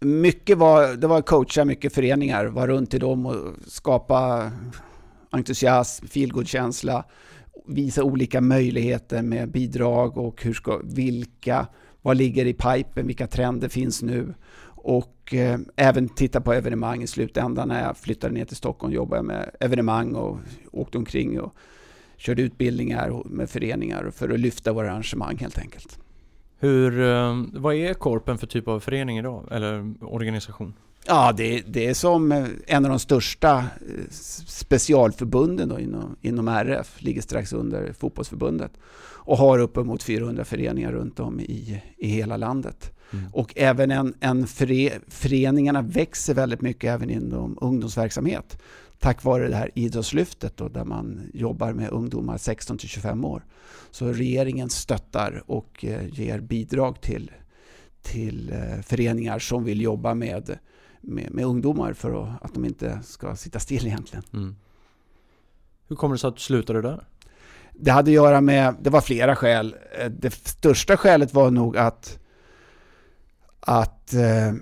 Mycket 0.00 0.58
var, 0.58 0.96
det 0.96 1.06
var 1.06 1.22
coacha 1.22 1.64
mycket 1.64 1.94
föreningar, 1.94 2.46
vara 2.46 2.66
runt 2.66 2.94
i 2.94 2.98
dem 2.98 3.26
och 3.26 3.54
skapa 3.66 4.50
entusiasm, 5.30 6.06
feelgood-känsla, 6.06 7.04
visa 7.68 8.02
olika 8.02 8.40
möjligheter 8.40 9.22
med 9.22 9.50
bidrag 9.50 10.18
och 10.18 10.42
hur 10.42 10.54
ska, 10.54 10.80
vilka, 10.84 11.66
vad 12.02 12.16
ligger 12.16 12.46
i 12.46 12.52
pipen, 12.52 13.06
vilka 13.06 13.26
trender 13.26 13.68
finns 13.68 14.02
nu 14.02 14.34
och 14.82 15.34
eh, 15.34 15.58
även 15.76 16.08
titta 16.08 16.40
på 16.40 16.52
evenemang 16.52 17.02
i 17.02 17.06
slutändan. 17.06 17.68
När 17.68 17.84
jag 17.84 17.96
flyttade 17.96 18.34
ner 18.34 18.44
till 18.44 18.56
Stockholm 18.56 18.92
jobbade 18.92 19.18
jag 19.18 19.24
med 19.24 19.50
evenemang 19.60 20.14
och 20.14 20.38
åkte 20.72 20.98
omkring 20.98 21.40
och 21.40 21.54
körde 22.16 22.42
utbildningar 22.42 23.22
med 23.24 23.50
föreningar 23.50 24.10
för 24.10 24.28
att 24.28 24.40
lyfta 24.40 24.72
våra 24.72 24.90
arrangemang 24.90 25.36
helt 25.36 25.58
enkelt. 25.58 25.98
Hur, 26.58 27.00
eh, 27.00 27.44
vad 27.52 27.74
är 27.74 27.94
Korpen 27.94 28.38
för 28.38 28.46
typ 28.46 28.68
av 28.68 28.80
förening 28.80 29.18
idag, 29.18 29.48
eller 29.50 29.94
organisation? 30.00 30.74
Ja, 31.10 31.32
det, 31.36 31.62
det 31.66 31.86
är 31.86 31.94
som 31.94 32.32
eh, 32.32 32.46
en 32.66 32.84
av 32.84 32.90
de 32.90 32.98
största 32.98 33.58
eh, 33.58 34.10
specialförbunden 34.46 35.80
inom, 35.80 36.16
inom 36.20 36.48
RF, 36.48 37.02
ligger 37.02 37.22
strax 37.22 37.52
under 37.52 37.92
fotbollsförbundet 37.92 38.72
och 39.00 39.38
har 39.38 39.58
uppemot 39.58 40.02
400 40.02 40.44
föreningar 40.44 40.92
runt 40.92 41.20
om 41.20 41.40
i, 41.40 41.82
i 41.96 42.08
hela 42.08 42.36
landet. 42.36 42.92
Mm. 43.12 43.24
Och 43.32 43.52
även 43.56 43.90
en, 43.90 44.14
en 44.20 44.46
före, 44.46 44.90
föreningarna 45.08 45.82
växer 45.82 46.34
väldigt 46.34 46.60
mycket 46.60 46.90
även 46.90 47.10
inom 47.10 47.58
ungdomsverksamhet 47.60 48.62
tack 48.98 49.24
vare 49.24 49.48
det 49.48 49.56
här 49.56 49.70
idrottslyftet 49.74 50.56
då, 50.56 50.68
där 50.68 50.84
man 50.84 51.30
jobbar 51.34 51.72
med 51.72 51.90
ungdomar 51.90 52.38
16 52.38 52.78
till 52.78 52.88
25 52.88 53.24
år. 53.24 53.44
Så 53.90 54.12
regeringen 54.12 54.70
stöttar 54.70 55.42
och 55.46 55.84
eh, 55.84 56.08
ger 56.08 56.40
bidrag 56.40 57.00
till, 57.00 57.30
till 58.02 58.54
föreningar 58.82 59.38
som 59.38 59.64
vill 59.64 59.80
jobba 59.80 60.14
med, 60.14 60.58
med, 61.00 61.34
med 61.34 61.44
ungdomar 61.44 61.92
för 61.92 62.22
att, 62.22 62.44
att, 62.44 62.54
de 62.54 62.64
inte 62.64 63.00
ska 63.02 63.36
sitta 63.36 63.58
still 63.58 63.86
egentligen. 63.86 64.24
Mm. 64.32 64.56
Hur 65.88 65.96
kommer 65.96 66.14
det 66.14 66.18
sig 66.18 66.28
att 66.28 66.36
du 66.36 66.42
slutade 66.42 66.82
där? 66.82 67.04
Det 67.72 67.90
hade 67.90 68.10
att 68.10 68.14
göra 68.14 68.40
med, 68.40 68.76
det 68.82 68.90
var 68.90 69.00
flera 69.00 69.36
skäl. 69.36 69.76
Eh, 69.98 70.10
det 70.10 70.34
största 70.34 70.96
skälet 70.96 71.34
var 71.34 71.50
nog 71.50 71.76
att, 71.76 72.18
att 73.60 74.14
eh, 74.14 74.52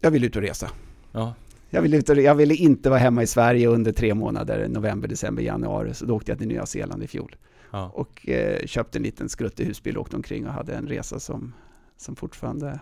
jag 0.00 0.10
ville 0.10 0.26
ut 0.26 0.36
och 0.36 0.42
resa. 0.42 0.70
Ja. 1.12 1.34
Jag 1.70 1.82
ville, 1.82 1.96
ut 1.96 2.08
och, 2.08 2.16
jag 2.16 2.34
ville 2.34 2.54
inte 2.54 2.90
vara 2.90 2.98
hemma 2.98 3.22
i 3.22 3.26
Sverige 3.26 3.68
under 3.68 3.92
tre 3.92 4.14
månader, 4.14 4.68
november, 4.68 5.08
december, 5.08 5.42
januari. 5.42 5.94
Så 5.94 6.04
då 6.04 6.16
åkte 6.16 6.30
jag 6.30 6.38
till 6.38 6.48
Nya 6.48 6.66
Zeeland 6.66 7.02
i 7.02 7.06
fjol. 7.06 7.36
Ja. 7.70 7.90
Och 7.94 8.28
eh, 8.28 8.66
köpte 8.66 8.98
en 8.98 9.02
liten 9.02 9.28
skruttig 9.28 9.64
husbil, 9.64 9.98
åkte 9.98 10.16
omkring 10.16 10.46
och 10.46 10.52
hade 10.52 10.74
en 10.74 10.86
resa 10.86 11.20
som, 11.20 11.54
som 11.96 12.16
fortfarande, 12.16 12.80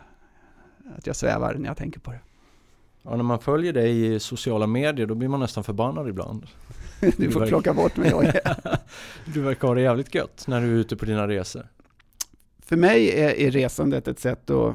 att 0.96 1.06
jag 1.06 1.16
svävar 1.16 1.54
när 1.54 1.68
jag 1.68 1.76
tänker 1.76 2.00
på 2.00 2.10
det. 2.10 2.20
Ja, 3.02 3.16
när 3.16 3.24
man 3.24 3.38
följer 3.38 3.72
dig 3.72 4.14
i 4.14 4.20
sociala 4.20 4.66
medier 4.66 5.06
då 5.06 5.14
blir 5.14 5.28
man 5.28 5.40
nästan 5.40 5.64
förbannad 5.64 6.08
ibland. 6.08 6.46
du 7.00 7.30
får 7.30 7.40
verkar... 7.40 7.46
plocka 7.46 7.74
bort 7.74 7.96
mig. 7.96 8.12
du 9.34 9.40
verkar 9.40 9.68
ha 9.68 9.74
det 9.74 9.80
jävligt 9.80 10.14
gött 10.14 10.44
när 10.48 10.60
du 10.60 10.66
är 10.66 10.76
ute 10.76 10.96
på 10.96 11.04
dina 11.04 11.28
resor. 11.28 11.66
För 12.58 12.76
mig 12.76 13.10
är, 13.10 13.30
är 13.30 13.50
resandet 13.50 14.08
ett 14.08 14.18
sätt 14.18 14.50
att 14.50 14.74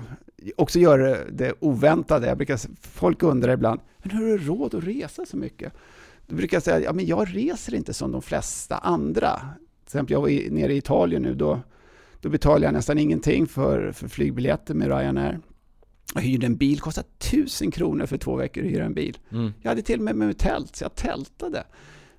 också 0.57 0.79
göra 0.79 1.17
det 1.31 1.53
oväntade. 1.59 2.27
Jag 2.27 2.37
brukar, 2.37 2.59
folk 2.81 3.23
undrar 3.23 3.53
ibland, 3.53 3.79
men 3.97 4.11
hur 4.11 4.31
har 4.31 4.37
du 4.37 4.45
råd 4.45 4.75
att 4.75 4.83
resa 4.83 5.25
så 5.25 5.37
mycket? 5.37 5.73
Då 6.27 6.35
brukar 6.35 6.55
jag 6.55 6.63
säga, 6.63 6.79
ja 6.79 6.93
men 6.93 7.05
jag 7.05 7.27
reser 7.35 7.75
inte 7.75 7.93
som 7.93 8.11
de 8.11 8.21
flesta 8.21 8.77
andra. 8.77 9.39
Till 9.39 9.85
exempel 9.85 10.13
jag 10.13 10.21
var 10.21 10.51
nere 10.51 10.73
i 10.73 10.77
Italien 10.77 11.21
nu, 11.21 11.35
då, 11.35 11.59
då 12.21 12.29
betalade 12.29 12.65
jag 12.65 12.73
nästan 12.73 12.97
ingenting 12.97 13.47
för, 13.47 13.91
för 13.91 14.07
flygbiljetter 14.07 14.73
med 14.73 14.87
Ryanair. 14.87 15.39
Jag 16.13 16.21
hyrde 16.21 16.45
en 16.45 16.55
bil, 16.55 16.79
kostade 16.79 17.07
tusen 17.17 17.71
kronor 17.71 18.05
för 18.05 18.17
två 18.17 18.35
veckor 18.35 18.63
att 18.63 18.69
hyra 18.69 18.85
en 18.85 18.93
bil. 18.93 19.17
Mm. 19.31 19.53
Jag 19.61 19.71
hade 19.71 19.81
till 19.81 19.99
och 19.99 20.05
med 20.05 20.15
med 20.15 20.37
tält, 20.37 20.75
så 20.75 20.83
jag 20.83 20.95
tältade. 20.95 21.63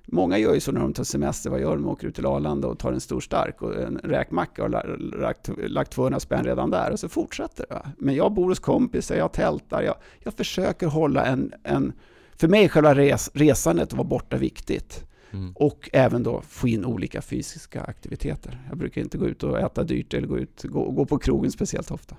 Många 0.05 0.37
gör 0.37 0.53
ju 0.53 0.59
så 0.59 0.71
när 0.71 0.81
de 0.81 0.93
tar 0.93 1.03
semester, 1.03 1.49
vad 1.49 1.61
gör 1.61 1.75
de? 1.75 1.87
åker 1.87 2.07
ut 2.07 2.15
till 2.15 2.25
Arlanda 2.25 2.67
och 2.67 2.79
tar 2.79 2.93
en 2.93 2.99
stor 2.99 3.19
stark 3.19 3.61
och 3.61 3.75
en 3.75 3.97
räkmacka 3.97 4.63
och 4.63 4.69
lagt, 4.99 5.49
lagt 5.57 5.91
200 5.91 6.19
spänn 6.19 6.45
redan 6.45 6.69
där 6.69 6.91
och 6.91 6.99
så 6.99 7.09
fortsätter 7.09 7.65
det. 7.69 7.81
Men 7.97 8.15
jag 8.15 8.33
bor 8.33 8.49
hos 8.49 8.59
kompisar, 8.59 9.15
jag 9.15 9.33
tältar, 9.33 9.81
jag, 9.81 9.95
jag 10.19 10.33
försöker 10.33 10.87
hålla 10.87 11.25
en, 11.25 11.53
en... 11.63 11.93
För 12.35 12.47
mig 12.47 12.63
är 12.63 12.69
själva 12.69 12.95
res, 12.95 13.31
resandet 13.33 13.83
att 13.83 13.93
vara 13.93 14.07
borta 14.07 14.37
viktigt. 14.37 15.03
Mm. 15.31 15.51
Och 15.55 15.89
även 15.93 16.23
då 16.23 16.41
få 16.41 16.67
in 16.67 16.85
olika 16.85 17.21
fysiska 17.21 17.81
aktiviteter. 17.81 18.61
Jag 18.69 18.77
brukar 18.77 19.01
inte 19.01 19.17
gå 19.17 19.27
ut 19.27 19.43
och 19.43 19.59
äta 19.59 19.83
dyrt 19.83 20.13
eller 20.13 20.27
gå, 20.27 20.37
ut, 20.37 20.63
gå, 20.63 20.91
gå 20.91 21.05
på 21.05 21.17
krogen 21.17 21.51
speciellt 21.51 21.91
ofta. 21.91 22.15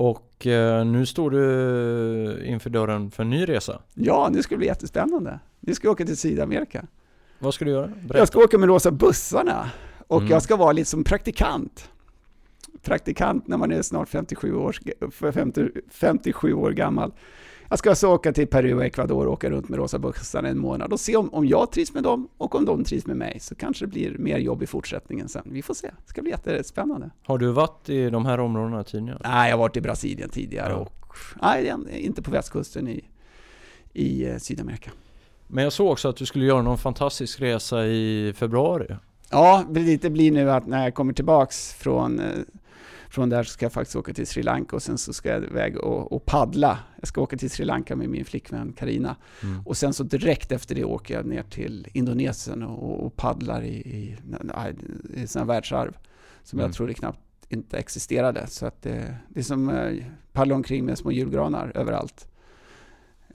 Och 0.00 0.46
eh, 0.46 0.84
nu 0.84 1.06
står 1.06 1.30
du 1.30 2.44
inför 2.44 2.70
dörren 2.70 3.10
för 3.10 3.22
en 3.22 3.30
ny 3.30 3.48
resa. 3.48 3.82
Ja, 3.94 4.30
det 4.32 4.42
ska 4.42 4.56
bli 4.56 4.66
jättespännande. 4.66 5.40
Vi 5.60 5.74
ska 5.74 5.90
åka 5.90 6.04
till 6.04 6.16
Sydamerika. 6.16 6.86
Vad 7.38 7.54
ska 7.54 7.64
du 7.64 7.70
göra? 7.70 7.86
Berätta. 7.86 8.18
Jag 8.18 8.28
ska 8.28 8.38
åka 8.38 8.58
med 8.58 8.68
rosa 8.68 8.90
bussarna 8.90 9.70
och 10.06 10.20
mm. 10.20 10.30
jag 10.30 10.42
ska 10.42 10.56
vara 10.56 10.72
lite 10.72 10.90
som 10.90 11.04
praktikant. 11.04 11.90
Praktikant 12.82 13.48
när 13.48 13.56
man 13.56 13.72
är 13.72 13.82
snart 13.82 14.08
57 14.08 14.54
år, 14.54 14.76
50, 15.32 15.68
57 15.90 16.52
år 16.52 16.70
gammal. 16.70 17.12
Jag 17.72 17.78
ska 17.78 17.90
alltså 17.90 18.08
åka 18.08 18.32
till 18.32 18.46
Peru 18.46 18.74
och 18.74 18.84
Ecuador 18.84 19.26
och 19.26 19.32
åka 19.32 19.50
runt 19.50 19.68
med 19.68 19.78
rosa 19.78 19.98
bussarna 19.98 20.48
en 20.48 20.58
månad 20.58 20.92
och 20.92 21.00
se 21.00 21.16
om, 21.16 21.34
om 21.34 21.46
jag 21.46 21.72
trivs 21.72 21.94
med 21.94 22.02
dem 22.02 22.28
och 22.38 22.54
om 22.54 22.64
de 22.64 22.84
trivs 22.84 23.06
med 23.06 23.16
mig. 23.16 23.40
Så 23.40 23.54
kanske 23.54 23.84
det 23.84 23.88
blir 23.88 24.18
mer 24.18 24.38
jobb 24.38 24.62
i 24.62 24.66
fortsättningen 24.66 25.28
sen. 25.28 25.42
Vi 25.44 25.62
får 25.62 25.74
se. 25.74 25.86
Det 25.86 26.10
ska 26.10 26.22
bli 26.22 26.30
jättespännande. 26.30 27.10
Har 27.24 27.38
du 27.38 27.52
varit 27.52 27.88
i 27.88 28.10
de 28.10 28.26
här 28.26 28.40
områdena 28.40 28.84
tidigare? 28.84 29.20
Nej, 29.24 29.50
jag 29.50 29.56
har 29.56 29.60
varit 29.60 29.76
i 29.76 29.80
Brasilien 29.80 30.28
tidigare 30.30 30.72
Ja. 30.72 30.76
och 30.76 31.14
nej, 31.42 31.72
inte 31.88 32.22
på 32.22 32.30
västkusten 32.30 32.88
i, 32.88 33.04
i 33.92 34.24
eh, 34.28 34.36
Sydamerika. 34.36 34.90
Men 35.46 35.64
jag 35.64 35.72
såg 35.72 35.92
också 35.92 36.08
att 36.08 36.16
du 36.16 36.26
skulle 36.26 36.44
göra 36.44 36.62
någon 36.62 36.78
fantastisk 36.78 37.40
resa 37.40 37.86
i 37.86 38.32
februari. 38.36 38.96
Ja, 39.30 39.64
det 39.68 40.10
blir 40.10 40.32
nu 40.32 40.50
att 40.50 40.66
när 40.66 40.84
jag 40.84 40.94
kommer 40.94 41.12
tillbaks 41.12 41.72
från, 41.74 42.20
eh, 42.20 42.26
från 43.10 43.28
där 43.28 43.42
ska 43.42 43.64
jag 43.64 43.72
faktiskt 43.72 43.96
åka 43.96 44.14
till 44.14 44.26
Sri 44.26 44.42
Lanka 44.42 44.76
och 44.76 44.82
sen 44.82 44.98
så 44.98 45.12
ska 45.12 45.28
jag 45.28 45.44
iväg 45.44 45.76
och, 45.78 46.12
och 46.12 46.24
paddla. 46.26 46.78
Jag 47.00 47.08
ska 47.08 47.20
åka 47.20 47.36
till 47.36 47.50
Sri 47.50 47.64
Lanka 47.64 47.96
med 47.96 48.08
min 48.08 48.24
flickvän 48.24 48.72
Karina 48.72 49.16
Mm. 49.42 49.66
och 49.66 49.76
sen 49.76 49.92
så 49.94 50.02
direkt 50.02 50.52
efter 50.52 50.74
det 50.74 50.84
åker 50.84 51.14
jag 51.14 51.26
ner 51.26 51.42
till 51.42 51.88
Indonesien 51.92 52.62
och, 52.62 53.06
och 53.06 53.16
paddlar 53.16 53.62
i, 53.62 53.68
i, 53.74 54.16
i 55.14 55.26
sådana 55.26 55.52
världsarv 55.52 55.96
som 56.42 56.58
Mm. 56.58 56.68
jag 56.68 56.76
trodde 56.76 56.94
knappt 56.94 57.20
inte 57.48 57.78
existerade. 57.78 58.46
Så 58.46 58.66
att 58.66 58.82
det, 58.82 59.16
det 59.28 59.40
är 59.40 59.44
som 59.44 59.68
eh, 59.68 60.04
paddla 60.32 60.54
omkring 60.54 60.84
med 60.84 60.98
små 60.98 61.12
julgranar 61.12 61.72
överallt. 61.74 62.26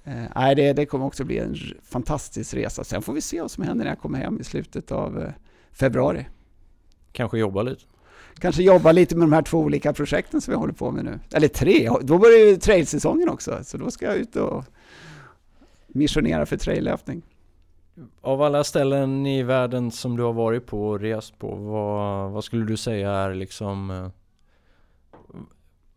Eh, 0.03 0.23
nej, 0.35 0.55
det, 0.55 0.73
det 0.73 0.85
kommer 0.85 1.05
också 1.05 1.23
bli 1.23 1.37
en 1.37 1.55
fantastisk 1.83 2.53
resa. 2.53 2.83
Sen 2.83 3.01
får 3.01 3.13
vi 3.13 3.21
se 3.21 3.41
vad 3.41 3.51
som 3.51 3.63
händer 3.63 3.85
när 3.85 3.91
jag 3.91 3.99
kommer 3.99 4.19
hem 4.19 4.39
i 4.39 4.43
slutet 4.43 4.91
av 4.91 5.21
eh, 5.21 5.31
februari. 5.71 6.25
Kanske 7.11 7.37
jobba 7.37 7.61
lite. 7.61 7.81
Kanske 8.39 8.63
jobba 8.63 8.91
lite 8.91 9.15
med 9.15 9.27
de 9.27 9.33
här 9.33 9.41
två 9.41 9.59
olika 9.59 9.93
projekten 9.93 10.41
som 10.41 10.51
vi 10.51 10.57
håller 10.57 10.73
på 10.73 10.91
med 10.91 11.05
nu. 11.05 11.19
Eller 11.33 11.47
tre, 11.47 11.89
då 12.01 12.17
börjar 12.17 12.39
ju 12.39 12.55
trailsäsongen 12.55 13.29
också. 13.29 13.59
Så 13.63 13.77
då 13.77 13.91
ska 13.91 14.05
jag 14.05 14.15
ut 14.15 14.35
och 14.35 14.63
missionera 15.87 16.45
för 16.45 16.57
traillöpning. 16.57 17.21
Av 18.21 18.41
alla 18.41 18.63
ställen 18.63 19.25
i 19.25 19.43
världen 19.43 19.91
som 19.91 20.17
du 20.17 20.23
har 20.23 20.33
varit 20.33 20.65
på 20.65 20.87
och 20.87 20.99
rest 20.99 21.39
på, 21.39 21.55
vad, 21.55 22.31
vad 22.31 22.43
skulle 22.43 22.65
du 22.65 22.77
säga 22.77 23.11
är 23.11 23.33
liksom 23.33 23.91
eh, 23.91 24.07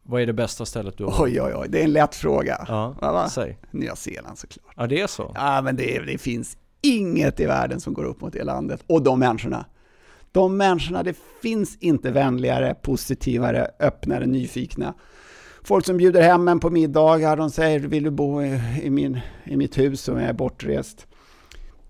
Vad 0.03 0.23
är 0.23 0.27
det 0.27 0.33
bästa 0.33 0.67
stället 0.67 0.97
du 0.97 1.05
har 1.05 1.11
varit 1.11 1.21
Oj, 1.21 1.43
oj, 1.43 1.53
oj, 1.57 1.67
det 1.69 1.81
är 1.81 1.85
en 1.85 1.93
lätt 1.93 2.15
fråga. 2.15 2.65
Ja, 2.69 2.95
Va, 3.01 3.13
va? 3.13 3.29
säg. 3.29 3.59
Nya 3.71 3.97
Zeeland 3.97 4.39
såklart. 4.39 4.75
Ja, 4.77 4.87
det 4.87 5.01
är 5.01 5.07
så? 5.07 5.33
Ja, 5.35 5.63
men 5.63 5.77
det, 5.77 5.99
det 6.07 6.19
finns 6.19 6.57
inget 6.83 7.41
i 7.41 7.47
världen 7.47 7.81
som 7.81 7.95
går 7.95 8.05
upp 8.05 8.21
mot 8.21 8.33
det 8.33 8.45
landet. 8.45 8.85
Och 8.87 9.03
de 9.03 9.19
människorna. 9.19 9.65
De 10.33 10.57
människorna, 10.57 11.03
det 11.03 11.17
finns 11.43 11.77
inte 11.81 12.11
vänligare, 12.11 12.75
positivare, 12.75 13.71
öppnare, 13.81 14.27
nyfikna. 14.27 14.95
Folk 15.63 15.87
som 15.87 15.97
bjuder 15.97 16.23
hem 16.23 16.49
en 16.49 16.61
på 16.61 16.71
middagar, 16.71 17.37
de 17.37 17.51
säger 17.51 17.81
vill 17.81 18.03
du 18.03 18.11
bo 18.11 18.43
i, 18.43 18.61
i, 18.83 18.91
min, 18.91 19.21
i 19.45 19.57
mitt 19.57 19.79
hus 19.79 20.01
som 20.01 20.17
är 20.17 20.33
bortrest. 20.33 21.07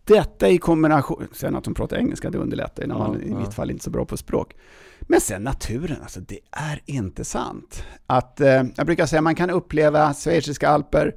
Detta 0.05 0.49
i 0.49 0.59
kombination, 0.59 1.29
sen 1.33 1.57
att 1.57 1.65
de 1.65 1.75
pratar 1.75 1.97
engelska, 1.97 2.31
det 2.31 2.39
underlättar 2.39 2.87
när 2.87 2.95
man 2.95 3.13
Ja, 3.21 3.27
i 3.27 3.31
ja. 3.31 3.39
mitt 3.39 3.55
fall 3.55 3.71
inte 3.71 3.81
är 3.81 3.85
så 3.85 3.91
bra 3.91 4.05
på 4.05 4.17
språk. 4.17 4.55
Men 5.01 5.21
sen 5.21 5.43
naturen, 5.45 5.97
alltså 6.03 6.21
det 6.21 6.39
är 6.51 6.83
inte 6.87 7.25
sant. 7.25 7.85
Att, 8.07 8.41
eh, 8.41 8.65
jag 8.77 8.87
brukar 8.87 9.07
säga 9.07 9.23
man 9.23 9.35
kan 9.35 9.51
uppleva 9.51 10.15
schweiziska 10.15 10.69
alper, 10.69 11.15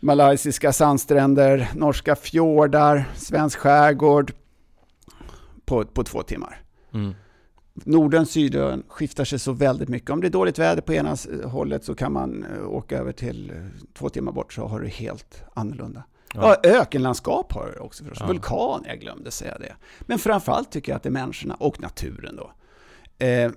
malaysiska 0.00 0.72
sandstränder, 0.72 1.68
norska 1.74 2.16
fjordar, 2.16 3.04
svensk 3.16 3.58
skärgård 3.58 4.32
på, 5.72 5.84
på 5.84 6.04
två 6.04 6.22
timmar. 6.22 6.62
Mm. 6.94 7.14
Norden, 7.74 8.26
Sydön 8.26 8.82
skiftar 8.88 9.24
sig 9.24 9.38
så 9.38 9.52
väldigt 9.52 9.88
mycket. 9.88 10.10
Om 10.10 10.20
det 10.20 10.26
är 10.26 10.30
dåligt 10.30 10.58
väder 10.58 10.82
på 10.82 10.92
ena 10.92 11.16
hållet 11.44 11.84
så 11.84 11.94
kan 11.94 12.12
man 12.12 12.44
eh, 12.44 12.68
åka 12.68 12.98
över 12.98 13.12
till 13.12 13.50
eh, 13.50 13.56
två 13.94 14.08
timmar 14.08 14.32
bort 14.32 14.52
så 14.52 14.66
har 14.66 14.80
du 14.80 14.88
helt 14.88 15.42
annorlunda. 15.54 16.02
Ja, 16.34 16.56
Ja. 16.62 16.70
ökenlandskap 16.70 17.52
har 17.52 17.72
du 17.74 17.78
också 17.78 18.04
förstås. 18.04 18.20
Ja. 18.20 18.26
Vulkan, 18.32 18.84
jag 18.86 19.00
glömde 19.00 19.30
säga 19.30 19.58
det. 19.58 19.74
Men 20.00 20.18
framförallt 20.18 20.70
tycker 20.72 20.92
jag 20.92 20.96
att 20.96 21.02
det 21.02 21.08
är 21.08 21.10
människorna 21.10 21.54
och 21.54 21.80
naturen 21.80 22.36
då. 22.36 22.52
Eh, 23.26 23.50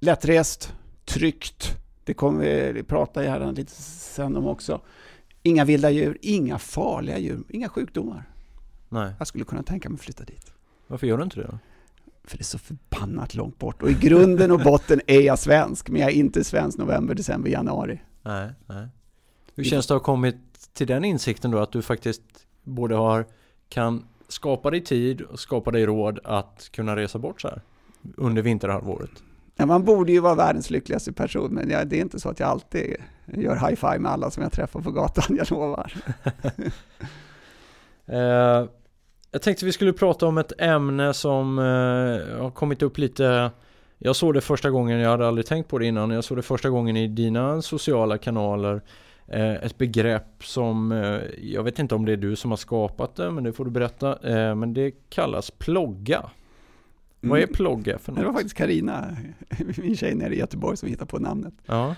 lättrest, 0.00 0.72
tryggt, 1.04 1.76
det 2.04 2.14
kommer 2.14 2.72
vi 2.72 2.82
prata 2.82 3.24
gärna 3.24 3.50
lite 3.50 3.72
sen 3.82 4.36
om 4.36 4.46
också. 4.46 4.80
Inga 5.42 5.64
vilda 5.64 5.90
djur, 5.90 6.18
inga 6.22 6.58
farliga 6.58 7.18
djur, 7.18 7.42
inga 7.48 7.68
sjukdomar. 7.68 8.30
Nej, 8.88 9.12
Jag 9.18 9.26
skulle 9.26 9.44
kunna 9.44 9.62
tänka 9.62 9.88
mig 9.88 9.94
att 9.96 10.00
flytta 10.00 10.24
dit. 10.24 10.52
Varför 10.86 11.06
gör 11.06 11.16
du 11.16 11.24
inte 11.24 11.40
det 11.40 11.46
då? 11.46 11.58
För 12.24 12.38
det 12.38 12.42
är 12.42 12.44
så 12.44 12.58
förbannat 12.58 13.34
långt 13.34 13.58
bort. 13.58 13.82
Och 13.82 13.90
i 13.90 13.94
grunden 13.94 14.50
och 14.50 14.60
botten 14.60 15.00
är 15.06 15.20
jag 15.20 15.38
svensk, 15.38 15.90
men 15.90 16.00
jag 16.00 16.10
är 16.10 16.14
inte 16.14 16.44
svensk 16.44 16.78
november, 16.78 17.14
december, 17.14 17.50
januari. 17.50 18.00
Nej, 18.22 18.50
nej. 18.66 18.88
Hur 19.54 19.64
känns 19.64 19.86
det 19.86 19.94
att 19.94 20.00
ha 20.00 20.04
kommit 20.04 20.36
till 20.72 20.86
den 20.86 21.04
insikten 21.04 21.50
då 21.50 21.58
att 21.58 21.72
du 21.72 21.82
faktiskt 21.82 22.22
både 22.62 22.94
har, 22.94 23.26
kan 23.68 24.04
skapa 24.28 24.70
dig 24.70 24.84
tid 24.84 25.20
och 25.20 25.40
skapa 25.40 25.70
dig 25.70 25.86
råd 25.86 26.18
att 26.24 26.68
kunna 26.72 26.96
resa 26.96 27.18
bort 27.18 27.40
så 27.40 27.48
här 27.48 27.62
under 28.16 28.42
vinterhalvåret? 28.42 29.10
Ja, 29.56 29.66
man 29.66 29.84
borde 29.84 30.12
ju 30.12 30.20
vara 30.20 30.34
världens 30.34 30.70
lyckligaste 30.70 31.12
person, 31.12 31.54
men 31.54 31.70
jag, 31.70 31.88
det 31.88 31.96
är 31.96 32.00
inte 32.00 32.20
så 32.20 32.28
att 32.28 32.40
jag 32.40 32.48
alltid 32.48 32.96
gör 33.26 33.56
high-five 33.56 33.98
med 33.98 34.12
alla 34.12 34.30
som 34.30 34.42
jag 34.42 34.52
träffar 34.52 34.80
på 34.80 34.90
gatan, 34.90 35.24
jag 35.36 35.50
lovar. 35.50 35.92
Eh, 38.06 38.68
jag 39.36 39.42
tänkte 39.42 39.64
vi 39.64 39.72
skulle 39.72 39.92
prata 39.92 40.26
om 40.26 40.38
ett 40.38 40.52
ämne 40.58 41.14
som 41.14 41.58
eh, 41.58 41.64
har 42.42 42.50
kommit 42.50 42.82
upp 42.82 42.98
lite 42.98 43.50
Jag 43.98 44.16
såg 44.16 44.34
det 44.34 44.40
första 44.40 44.70
gången, 44.70 44.98
jag 45.00 45.10
hade 45.10 45.28
aldrig 45.28 45.46
tänkt 45.46 45.68
på 45.68 45.78
det 45.78 45.86
innan 45.86 46.10
Jag 46.10 46.24
såg 46.24 46.38
det 46.38 46.42
första 46.42 46.70
gången 46.70 46.96
i 46.96 47.08
dina 47.08 47.62
sociala 47.62 48.18
kanaler 48.18 48.80
eh, 49.28 49.52
Ett 49.54 49.78
begrepp 49.78 50.44
som 50.44 50.92
eh, 50.92 51.20
Jag 51.42 51.62
vet 51.62 51.78
inte 51.78 51.94
om 51.94 52.04
det 52.04 52.12
är 52.12 52.16
du 52.16 52.36
som 52.36 52.50
har 52.50 52.56
skapat 52.56 53.16
det 53.16 53.30
Men 53.30 53.44
det 53.44 53.52
får 53.52 53.64
du 53.64 53.70
berätta 53.70 54.18
eh, 54.30 54.54
Men 54.54 54.74
det 54.74 54.90
kallas 55.08 55.50
plogga 55.50 56.30
Vad 57.20 57.38
är 57.38 57.42
Mm. 57.42 57.54
plogga 57.54 57.98
för 57.98 58.12
Det 58.12 58.18
var 58.18 58.24
något? 58.24 58.34
faktiskt 58.34 58.56
Karina, 58.56 59.16
min 59.76 59.96
tjej 59.96 60.14
nere 60.14 60.34
i 60.34 60.38
Göteborg, 60.38 60.76
som 60.76 60.88
hittade 60.88 61.10
på 61.10 61.18
namnet. 61.18 61.54
Ja, 61.66 61.94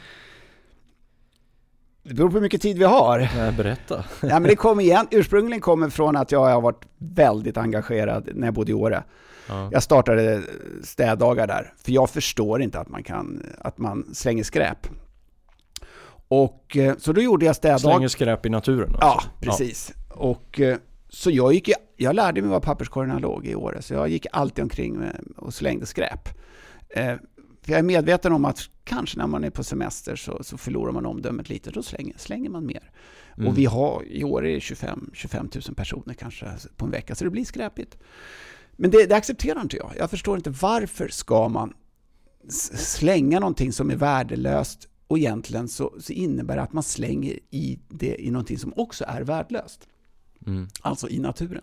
Det 2.08 2.14
beror 2.14 2.28
på 2.28 2.34
hur 2.34 2.40
mycket 2.40 2.62
tid 2.62 2.78
vi 2.78 2.84
har. 2.84 3.18
nej, 3.36 3.52
berätta 3.52 4.04
Ja, 4.20 4.28
men 4.28 4.42
det 4.42 4.56
kom 4.56 4.80
igen, 4.80 5.06
ursprungligen 5.10 5.60
kommer 5.60 5.88
från 5.88 6.16
att 6.16 6.32
jag 6.32 6.44
har 6.44 6.60
varit 6.60 6.84
väldigt 6.98 7.56
engagerad 7.56 8.28
när 8.34 8.46
jag 8.46 8.54
bodde 8.54 8.70
i 8.70 8.74
Åre. 8.74 9.02
ja. 9.48 9.68
Jag 9.72 9.82
startade 9.82 10.42
städdagar 10.82 11.46
där, 11.46 11.72
för 11.84 11.92
jag 11.92 12.10
förstår 12.10 12.62
inte 12.62 12.80
att 12.80 12.88
man, 12.88 13.02
kan, 13.02 13.42
att 13.58 13.78
man 13.78 14.06
slänger 14.14 14.44
skräp. 14.44 14.86
Och 16.28 16.76
eh, 16.76 16.96
så 16.98 17.12
då 17.12 17.20
gjorde 17.20 17.46
jag 17.46 17.56
städdag. 17.56 17.80
Slänger 17.80 18.08
skräp 18.08 18.46
i 18.46 18.48
naturen 18.48 18.96
Ja, 19.00 19.06
alltså. 19.06 19.28
precis. 19.40 19.92
Och 20.08 20.60
eh, 20.60 20.76
så 21.08 21.30
jag 21.30 21.52
gick, 21.54 21.70
jag 21.96 22.14
lärde 22.16 22.40
mig 22.42 22.50
var 22.50 22.60
papperskorgarna 22.60 23.18
låg 23.18 23.46
i 23.46 23.54
Åre, 23.54 23.82
så 23.82 23.94
jag 23.94 24.08
gick 24.08 24.26
alltid 24.32 24.62
omkring 24.62 25.02
och 25.36 25.54
slängde 25.54 25.86
skräp. 25.86 26.28
Jag 27.68 27.78
är 27.78 27.82
medveten 27.82 28.32
om 28.32 28.44
att 28.44 28.60
kanske 28.84 29.18
när 29.18 29.26
man 29.26 29.44
är 29.44 29.50
på 29.50 29.64
semester 29.64 30.16
så, 30.16 30.38
så 30.42 30.58
förlorar 30.58 30.92
man 30.92 31.06
omdömet 31.06 31.48
lite, 31.48 31.70
då 31.70 31.82
slänger, 31.82 32.18
slänger 32.18 32.50
man 32.50 32.66
mer. 32.66 32.90
Mm. 33.36 33.48
Och 33.48 33.58
vi 33.58 33.64
har, 33.64 34.04
i 34.06 34.24
år 34.24 34.46
är 34.46 34.54
det 34.54 34.60
25, 34.60 35.10
25 35.12 35.50
000 35.66 35.74
personer 35.74 36.14
kanske 36.14 36.46
på 36.76 36.84
en 36.84 36.90
vecka, 36.90 37.14
så 37.14 37.24
det 37.24 37.30
blir 37.30 37.44
skräpigt. 37.44 37.98
Men 38.72 38.90
det, 38.90 39.06
det 39.06 39.16
accepterar 39.16 39.60
inte 39.60 39.76
jag. 39.76 39.92
Jag 39.98 40.10
förstår 40.10 40.36
inte 40.36 40.50
varför 40.50 41.08
ska 41.08 41.48
man 41.48 41.74
slänga 42.78 43.40
någonting 43.40 43.72
som 43.72 43.90
är 43.90 43.96
värdelöst 43.96 44.88
och 45.06 45.18
egentligen 45.18 45.68
så, 45.68 45.94
så 46.00 46.12
innebär 46.12 46.56
det 46.56 46.62
att 46.62 46.72
man 46.72 46.82
slänger 46.82 47.38
i 47.50 47.78
det 47.88 48.22
i 48.22 48.30
någonting 48.30 48.58
som 48.58 48.72
också 48.76 49.04
är 49.08 49.22
värdelöst, 49.22 49.88
Mm. 50.46 50.68
alltså 50.80 51.08
i 51.08 51.18
naturen. 51.18 51.62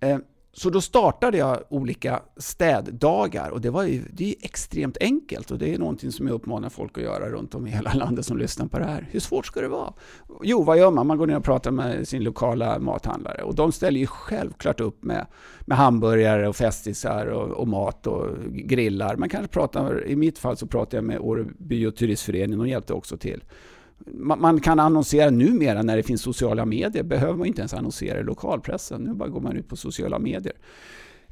Eh, 0.00 0.18
så 0.58 0.70
då 0.70 0.80
startade 0.80 1.38
jag 1.38 1.58
olika 1.68 2.22
städdagar 2.36 3.50
och 3.50 3.60
det 3.60 3.70
var 3.70 3.82
ju, 3.82 4.02
det 4.12 4.24
är 4.24 4.28
ju 4.28 4.34
extremt 4.40 4.96
enkelt 5.00 5.50
och 5.50 5.58
det 5.58 5.74
är 5.74 5.78
någonting 5.78 6.12
som 6.12 6.26
jag 6.26 6.34
uppmanar 6.34 6.68
folk 6.68 6.98
att 6.98 7.04
göra 7.04 7.30
runt 7.30 7.54
om 7.54 7.66
i 7.66 7.70
hela 7.70 7.92
landet 7.94 8.26
som 8.26 8.38
lyssnar 8.38 8.66
på 8.66 8.78
det 8.78 8.84
här. 8.84 9.08
Hur 9.10 9.20
svårt 9.20 9.46
ska 9.46 9.60
det 9.60 9.68
vara? 9.68 9.92
Jo, 10.42 10.62
vad 10.62 10.78
gör 10.78 10.90
man? 10.90 11.06
Man 11.06 11.18
går 11.18 11.26
ner 11.26 11.36
och 11.36 11.44
pratar 11.44 11.70
med 11.70 12.08
sin 12.08 12.24
lokala 12.24 12.78
mathandlare 12.78 13.42
och 13.42 13.54
de 13.54 13.72
ställer 13.72 14.00
ju 14.00 14.06
självklart 14.06 14.80
upp 14.80 15.04
med, 15.04 15.26
med 15.60 15.78
hamburgare 15.78 16.48
och 16.48 16.56
festisar 16.56 17.26
och, 17.26 17.50
och 17.50 17.68
mat 17.68 18.06
och 18.06 18.28
grillar. 18.48 19.16
Man 19.16 19.28
kanske 19.28 19.48
pratar, 19.48 20.06
i 20.06 20.16
mitt 20.16 20.38
fall 20.38 20.56
så 20.56 20.66
pratar 20.66 20.98
jag 20.98 21.04
med 21.04 21.18
Åreby 21.18 21.86
och 21.86 21.96
turistföreningen, 21.96 22.58
de 22.58 22.68
hjälpte 22.68 22.92
också 22.92 23.16
till. 23.16 23.44
Man, 23.98 24.40
man 24.40 24.60
kan 24.60 24.80
annonsera 24.80 25.30
numera 25.30 25.82
när 25.82 25.96
det 25.96 26.02
finns 26.02 26.22
sociala 26.22 26.64
medier, 26.64 27.02
behöver 27.02 27.34
man 27.34 27.46
inte 27.46 27.60
ens 27.60 27.74
annonsera 27.74 28.20
i 28.20 28.22
lokalpressen. 28.22 29.00
Nu 29.00 29.14
bara 29.14 29.28
går 29.28 29.40
man 29.40 29.56
ut 29.56 29.68
på 29.68 29.76
sociala 29.76 30.18
medier. 30.18 30.54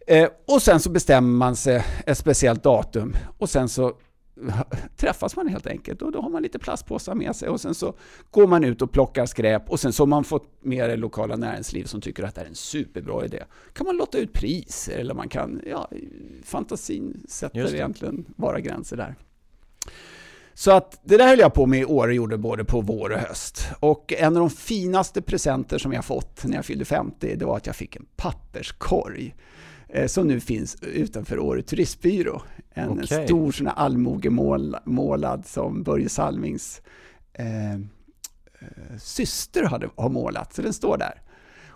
Eh, 0.07 0.29
och 0.47 0.63
sen 0.63 0.81
så 0.81 0.91
bestämmer 0.91 1.39
man 1.39 1.57
sig 1.57 1.85
ett 2.07 2.19
speciellt 2.19 2.63
datum 2.63 3.15
och 3.39 3.51
sen 3.51 3.69
så 3.69 3.93
träffas 4.97 5.37
man 5.37 5.49
helt 5.49 5.67
enkelt 5.67 6.03
och 6.03 6.13
då 6.13 6.21
har 6.21 6.31
man 6.31 6.43
lite 6.43 6.59
plastpåsar 6.59 7.15
med 7.15 7.37
sig 7.37 7.49
och 7.49 7.61
sen 7.61 7.75
så 7.75 7.95
går 8.31 8.47
man 8.47 8.65
ut 8.65 8.83
och 8.83 8.93
plockar 8.93 9.27
skräp 9.27 9.71
och 9.71 9.81
sen 9.81 9.93
så 9.93 10.03
har 10.03 10.07
man 10.07 10.25
fått 10.25 10.49
med 10.61 10.91
det 10.91 10.97
lokala 10.97 11.37
näringsliv 11.37 11.85
som 11.85 12.01
tycker 12.01 12.23
att 12.23 12.35
det 12.35 12.41
är 12.41 12.47
en 12.47 12.55
superbra 12.55 13.25
idé. 13.25 13.43
Kan 13.73 13.87
man 13.87 13.97
lotta 13.97 14.19
ut 14.19 14.33
priser 14.33 14.99
eller 14.99 15.15
man 15.15 15.29
kan, 15.29 15.61
ja, 15.67 15.91
fantasin 16.43 17.25
sätter 17.29 17.75
egentligen 17.75 18.25
bara 18.37 18.61
gränser 18.61 18.97
där. 18.97 19.15
Så 20.55 20.71
att 20.71 21.01
det 21.05 21.17
där 21.17 21.29
höll 21.29 21.39
jag 21.39 21.55
på 21.55 21.67
med 21.67 21.81
i 21.81 21.85
år 21.85 22.09
och 22.09 22.15
gjorde 22.15 22.39
både 22.39 22.65
på 22.65 22.81
vår 22.81 23.11
och 23.11 23.19
höst. 23.19 23.69
Och 23.81 24.13
en 24.13 24.37
av 24.37 24.41
de 24.41 24.51
finaste 24.51 25.23
presenter 25.23 25.79
som 25.79 25.93
jag 25.93 26.05
fått 26.05 26.45
när 26.45 26.57
jag 26.57 26.65
fyllde 26.65 26.85
50, 26.85 27.37
det 27.37 27.45
var 27.45 27.57
att 27.57 27.67
jag 27.67 27.77
fick 27.77 27.97
en 27.97 28.07
papperskorg. 28.17 29.35
Eh, 29.89 30.07
som 30.07 30.29
nu 30.29 30.41
finns 30.41 30.77
utanför 30.83 31.39
Åre 31.39 31.63
turistbyrå. 31.63 32.43
En 32.71 32.91
Okej. 32.91 33.27
stor 33.27 33.53
sån 33.53 33.67
här 33.67 33.75
allmogemålad 33.75 35.47
som 35.47 35.83
Börje 35.83 36.09
Salmings 36.09 36.83
eh, 37.33 37.75
eh, 37.75 37.79
syster 38.99 39.63
hade, 39.65 39.89
har 39.97 40.09
målat. 40.09 40.55
Så 40.55 40.63
den 40.63 40.73
står 40.73 40.99
där. 40.99 41.21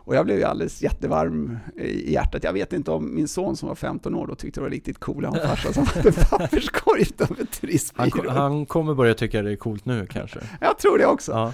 Och 0.09 0.15
jag 0.15 0.25
blev 0.25 0.39
ju 0.39 0.45
alldeles 0.45 0.83
jättevarm 0.83 1.59
i 1.77 2.13
hjärtat. 2.13 2.45
Jag 2.45 2.53
vet 2.53 2.73
inte 2.73 2.91
om 2.91 3.15
min 3.15 3.29
son 3.29 3.57
som 3.57 3.69
var 3.69 3.75
15 3.75 4.15
år 4.15 4.27
då 4.27 4.35
tyckte 4.35 4.61
det 4.61 4.65
var 4.65 4.71
riktigt 4.71 4.99
coolt 4.99 5.27
att 5.27 5.35
ha 5.35 5.41
en 5.41 5.49
farsa 5.49 5.73
som 5.73 5.87
hade 5.87 6.13
papperskorg 6.31 7.03
utanför 7.03 7.35
Han, 7.35 7.47
turistbyrån. 7.47 8.37
han 8.37 8.67
kommer 8.67 8.95
börja 8.95 9.15
tycka 9.15 9.43
det 9.43 9.53
är 9.53 9.57
coolt 9.57 9.85
nu 9.85 10.07
kanske. 10.07 10.41
Jag 10.61 10.79
tror 10.79 10.99
det 10.99 11.07
också. 11.07 11.33
Ja. 11.33 11.53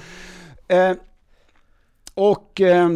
Eh, 0.76 0.96
och 2.14 2.60
eh, 2.60 2.88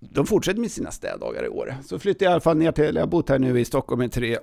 de 0.00 0.26
fortsätter 0.26 0.60
med 0.60 0.70
sina 0.70 0.90
städdagar 0.90 1.44
i 1.44 1.48
år. 1.48 1.74
Så 1.84 1.98
flyttade 1.98 2.24
jag 2.24 2.30
i 2.30 2.32
alla 2.32 2.40
fall 2.40 2.56
ner 2.56 2.72
till, 2.72 2.94
jag 2.94 3.02
har 3.02 3.06
bott 3.06 3.28
här 3.28 3.38
nu 3.38 3.60
i 3.60 3.64
Stockholm 3.64 4.02
i 4.02 4.08
tre, 4.08 4.38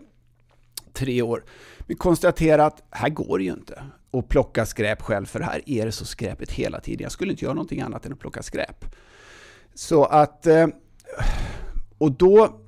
tre 0.94 1.22
år. 1.22 1.44
Vi 1.88 1.96
konstaterar 1.96 2.68
att 2.68 2.84
här 2.90 3.10
går 3.10 3.38
det 3.38 3.44
ju 3.44 3.52
inte 3.52 3.84
att 4.14 4.28
plocka 4.28 4.66
skräp 4.66 5.02
själv, 5.02 5.26
för 5.26 5.40
här 5.40 5.62
är 5.66 5.86
det 5.86 5.92
så 5.92 6.06
skräpigt 6.06 6.52
hela 6.52 6.80
tiden. 6.80 7.04
Jag 7.04 7.12
skulle 7.12 7.32
inte 7.32 7.46
göra 7.46 7.54
någonting 7.54 7.82
annat 7.82 8.06
än 8.06 8.14
att 8.14 8.20
plocka 8.20 8.44
skräp. 8.44 8.86
Så 9.74 10.06
att, 10.06 10.48
eh, 10.48 10.68
och 11.98 12.12
då 12.12 12.60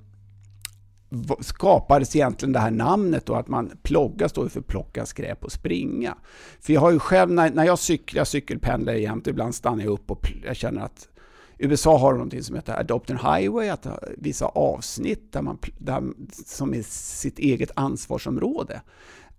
skapades 1.39 2.15
egentligen 2.15 2.53
det 2.53 2.59
här 2.59 2.71
namnet 2.71 3.25
då, 3.25 3.35
att 3.35 3.47
man 3.47 3.71
plogga 3.83 4.29
står 4.29 4.49
för 4.49 4.61
plocka 4.61 5.05
skräp 5.05 5.43
och 5.43 5.51
springa. 5.51 6.17
För 6.59 6.73
jag 6.73 6.81
har 6.81 6.91
ju 6.91 6.99
själv, 6.99 7.31
när, 7.31 7.49
när 7.49 7.65
jag 7.65 7.79
cyklar, 7.79 8.19
jag 8.19 8.27
cykelpendlar 8.27 8.93
jämt, 8.93 9.27
ibland 9.27 9.55
stannar 9.55 9.83
jag 9.83 9.93
upp 9.93 10.11
och 10.11 10.31
jag 10.45 10.55
känner 10.55 10.81
att 10.81 11.09
USA 11.57 11.97
har 11.97 12.13
någonting 12.13 12.43
som 12.43 12.55
heter 12.55 12.79
Adopt 12.79 13.09
Highway, 13.09 13.69
att 13.69 13.87
vissa 14.17 14.45
avsnitt 14.45 15.33
där 15.33 15.41
man, 15.41 15.57
där, 15.77 16.03
som 16.45 16.73
är 16.73 16.81
sitt 16.89 17.39
eget 17.39 17.71
ansvarsområde. 17.75 18.81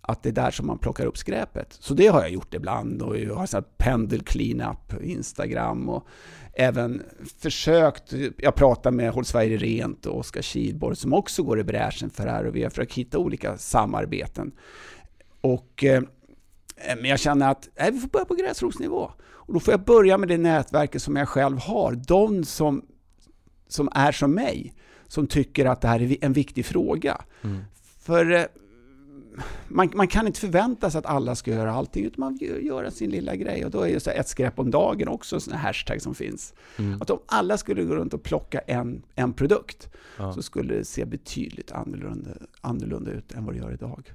Att 0.01 0.23
det 0.23 0.29
är 0.29 0.33
där 0.33 0.51
som 0.51 0.67
man 0.67 0.79
plockar 0.79 1.07
upp 1.07 1.19
skräpet. 1.19 1.77
Så 1.81 1.95
det 1.95 2.07
har 2.07 2.21
jag 2.21 2.31
gjort 2.31 2.55
ibland 2.55 3.03
och 3.03 3.19
jag 3.19 3.35
har 3.35 3.47
sånt 3.47 3.79
pendel 3.79 4.23
cleanup, 4.23 5.03
Instagram 5.03 5.89
och 5.89 6.07
även 6.57 7.03
försökt, 7.39 8.13
jag 8.37 8.55
pratar 8.55 8.91
med 8.91 9.11
Håll 9.11 9.25
Sverige 9.25 9.57
Rent 9.57 10.07
och 10.07 10.19
Oskar 10.19 10.43
Kihlborg 10.43 10.97
som 10.97 11.13
också 11.13 11.43
går 11.43 11.61
i 11.61 11.65
bräschen 11.65 12.11
för 12.11 12.25
det 12.25 12.31
här 12.31 12.45
och 12.45 12.57
vi 12.57 12.63
har 12.63 12.71
försökt 12.71 12.95
hitta 12.95 13.19
olika 13.19 13.59
samarbeten. 13.59 14.53
Och, 15.41 15.85
eh, 15.85 16.03
men 16.97 17.05
jag 17.05 17.19
känner 17.19 17.51
att 17.51 17.69
nej, 17.79 17.91
vi 17.93 18.01
får 18.01 18.09
börja 18.09 18.25
på 18.25 18.35
gräsrotsnivå. 18.35 19.11
Och 19.47 19.55
då 19.55 19.61
får 19.61 19.73
jag 19.73 19.85
börja 19.85 20.19
med 20.19 20.29
det 20.29 20.39
nätverket 20.39 21.03
som 21.03 21.17
jag 21.17 21.29
själv 21.29 21.59
har. 21.59 21.93
De 21.93 22.45
som, 22.45 22.87
som 23.69 23.89
är 23.93 24.13
som 24.13 24.35
mig, 24.35 24.75
som 25.07 25.27
tycker 25.27 25.67
att 25.67 25.81
det 25.81 25.89
här 25.89 26.03
är 26.03 26.17
en 26.21 26.33
viktig 26.33 26.67
fråga. 26.67 27.25
Mm. 27.43 27.65
För 28.01 28.33
eh, 28.33 28.45
man, 29.69 29.91
man 29.95 30.09
kan 30.09 30.27
inte 30.27 30.41
förvänta 30.41 30.91
sig 30.91 30.99
att 30.99 31.07
alla 31.07 31.35
ska 31.35 31.51
göra 31.51 31.73
allting, 31.73 32.05
utan 32.05 32.21
man 32.21 32.37
gör 32.37 32.59
göra 32.59 32.91
sin 32.91 33.11
lilla 33.11 33.37
grej. 33.37 33.65
Och 33.65 33.71
då 33.71 33.81
är 33.81 33.89
ju 33.89 34.01
så 34.01 34.11
ett 34.11 34.29
skräp 34.29 34.59
om 34.59 34.71
dagen 34.71 35.09
också 35.09 35.37
en 35.37 35.41
sån 35.41 35.53
här 35.55 35.61
hashtag 35.67 36.03
som 36.03 36.15
finns. 36.15 36.55
Mm. 36.79 37.03
Att 37.03 37.11
om 37.11 37.19
alla 37.27 37.59
skulle 37.59 37.85
gå 37.85 37.95
runt 37.95 38.15
och 38.15 38.23
plocka 38.23 38.59
en, 38.59 39.03
en 39.15 39.33
produkt, 39.33 39.89
Ja. 40.19 40.33
så 40.33 40.43
skulle 40.43 40.75
det 40.75 40.85
se 40.85 41.05
betydligt 41.05 41.73
annorlunda, 41.73 42.31
annorlunda 42.61 43.11
ut 43.11 43.33
än 43.33 43.45
vad 43.45 43.55
det 43.55 43.59
gör 43.59 43.73
idag. 43.73 44.13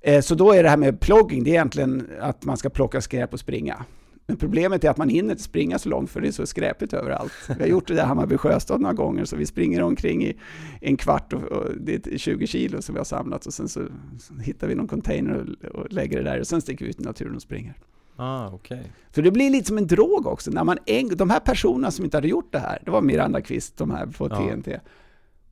Eh, 0.00 0.20
så 0.20 0.34
då 0.34 0.52
är 0.52 0.62
det 0.62 0.68
här 0.68 0.76
med 0.76 1.00
plogging, 1.00 1.44
det 1.44 1.50
är 1.50 1.54
egentligen 1.54 2.08
att 2.20 2.44
man 2.44 2.56
ska 2.56 2.68
plocka 2.70 3.00
skräp 3.00 3.32
och 3.32 3.40
springa. 3.40 3.84
Men 4.28 4.36
problemet 4.36 4.84
är 4.84 4.90
att 4.90 4.96
man 4.96 5.08
hinner 5.08 5.30
inte 5.30 5.42
springa 5.42 5.78
så 5.78 5.88
långt 5.88 6.10
för 6.10 6.20
det 6.20 6.28
är 6.28 6.32
så 6.32 6.46
skräpigt 6.46 6.92
överallt. 6.92 7.32
Vi 7.48 7.62
har 7.62 7.68
gjort 7.68 7.88
det 7.88 7.94
där 7.94 8.04
Hammarby 8.04 8.36
Sjöstad 8.36 8.80
några 8.80 8.94
gånger 8.94 9.24
så 9.24 9.36
vi 9.36 9.46
springer 9.46 9.82
omkring 9.82 10.24
i 10.24 10.36
en 10.80 10.96
kvart 10.96 11.32
och, 11.32 11.42
och 11.42 11.70
det 11.80 12.06
är 12.06 12.18
20 12.18 12.46
kilo 12.46 12.82
som 12.82 12.94
vi 12.94 12.98
har 12.98 13.04
samlat 13.04 13.46
och 13.46 13.54
sen 13.54 13.68
så, 13.68 13.86
så 14.18 14.34
hittar 14.34 14.66
vi 14.66 14.74
någon 14.74 14.88
container 14.88 15.56
och, 15.62 15.80
och 15.80 15.92
lägger 15.92 16.18
det 16.18 16.24
där 16.24 16.40
och 16.40 16.46
sen 16.46 16.60
sticker 16.60 16.84
vi 16.84 16.90
ut 16.90 17.00
i 17.00 17.04
naturen 17.04 17.34
och 17.36 17.42
springer. 17.42 17.74
Ah, 18.16 18.48
okej. 18.48 18.92
Så 19.14 19.20
det 19.20 19.30
blir 19.30 19.50
lite 19.50 19.66
som 19.66 19.78
en 19.78 19.86
drog 19.86 20.26
också. 20.26 20.50
När 20.50 20.64
man 20.64 20.78
en, 20.86 21.08
de 21.16 21.30
här 21.30 21.40
personerna 21.40 21.90
som 21.90 22.04
inte 22.04 22.16
hade 22.16 22.28
gjort 22.28 22.52
det 22.52 22.58
här, 22.58 22.82
det 22.84 22.90
var 22.90 23.00
Miranda 23.02 23.40
Kvist, 23.40 23.76
de 23.76 23.90
här 23.90 24.06
på 24.06 24.28
Ja. 24.30 24.36
TNT. 24.36 24.80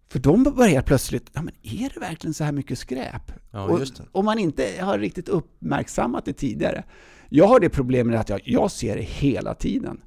För 0.08 0.18
de 0.18 0.42
börjar 0.42 0.82
plötsligt, 0.82 1.30
ja 1.32 1.42
men 1.42 1.54
är 1.62 1.90
det 1.94 2.00
verkligen 2.00 2.34
så 2.34 2.44
här 2.44 2.52
mycket 2.52 2.78
skräp? 2.78 3.32
Ja, 3.50 3.62
och. 3.64 3.80
Om 4.12 4.24
man 4.24 4.38
inte 4.38 4.66
har 4.80 4.98
riktigt 4.98 5.28
uppmärksammat 5.28 6.24
det 6.24 6.32
tidigare. 6.32 6.84
Jag 7.28 7.46
har 7.46 7.60
det 7.60 7.68
problemet 7.68 8.20
att 8.20 8.28
jag, 8.28 8.40
jag 8.44 8.70
ser 8.70 8.96
det 8.96 9.02
hela 9.02 9.54
tiden. 9.54 10.00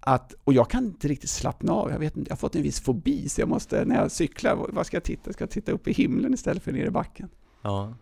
Att, 0.00 0.34
och 0.44 0.52
jag 0.52 0.70
kan 0.70 0.84
inte 0.84 1.08
riktigt 1.08 1.30
slappna 1.30 1.72
av. 1.72 1.90
Jag, 1.90 1.98
vet 1.98 2.16
inte, 2.16 2.28
jag 2.28 2.32
har 2.36 2.38
fått 2.38 2.56
en 2.56 2.62
viss 2.62 2.80
fobi, 2.80 3.28
så 3.28 3.40
jag 3.40 3.48
måste, 3.48 3.84
när 3.84 3.96
jag 3.96 4.10
cyklar, 4.10 4.56
vad- 4.72 4.86
ska 4.86 4.96
jag 4.96 5.04
titta? 5.04 5.32
Ska 5.32 5.42
jag 5.42 5.50
titta 5.50 5.72
upp 5.72 5.88
i 5.88 5.92
himlen 5.92 6.34
istället 6.34 6.62
för 6.62 6.72
ner 6.72 6.86
i 6.86 6.90
backen? 6.90 7.28
Ja. 7.62 7.94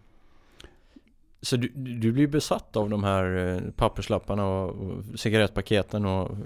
Så 1.43 1.57
du, 1.57 1.69
du 1.69 2.13
blir 2.13 2.27
besatt 2.27 2.77
av 2.77 2.91
de 2.91 3.05
här 3.05 3.37
eh, 3.37 3.71
papperslapparna 3.71 4.47
och, 4.47 5.05
cigarettpaketen 5.19 6.05
och 6.07 6.31
eh, 6.31 6.39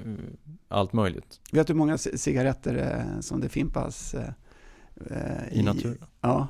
allt 0.68 0.92
möjligt 0.92 1.40
Vet 1.52 1.66
du 1.66 1.72
hur 1.72 1.78
många 1.78 1.96
ci- 1.96 2.16
cigaretter 2.16 2.74
eh, 3.14 3.20
som 3.20 3.40
det 3.40 3.48
fimpas 3.48 4.14
eh, 4.14 4.28
eh, 5.10 5.58
i 5.58 5.62
naturen? 5.62 5.98
Ja. 6.20 6.48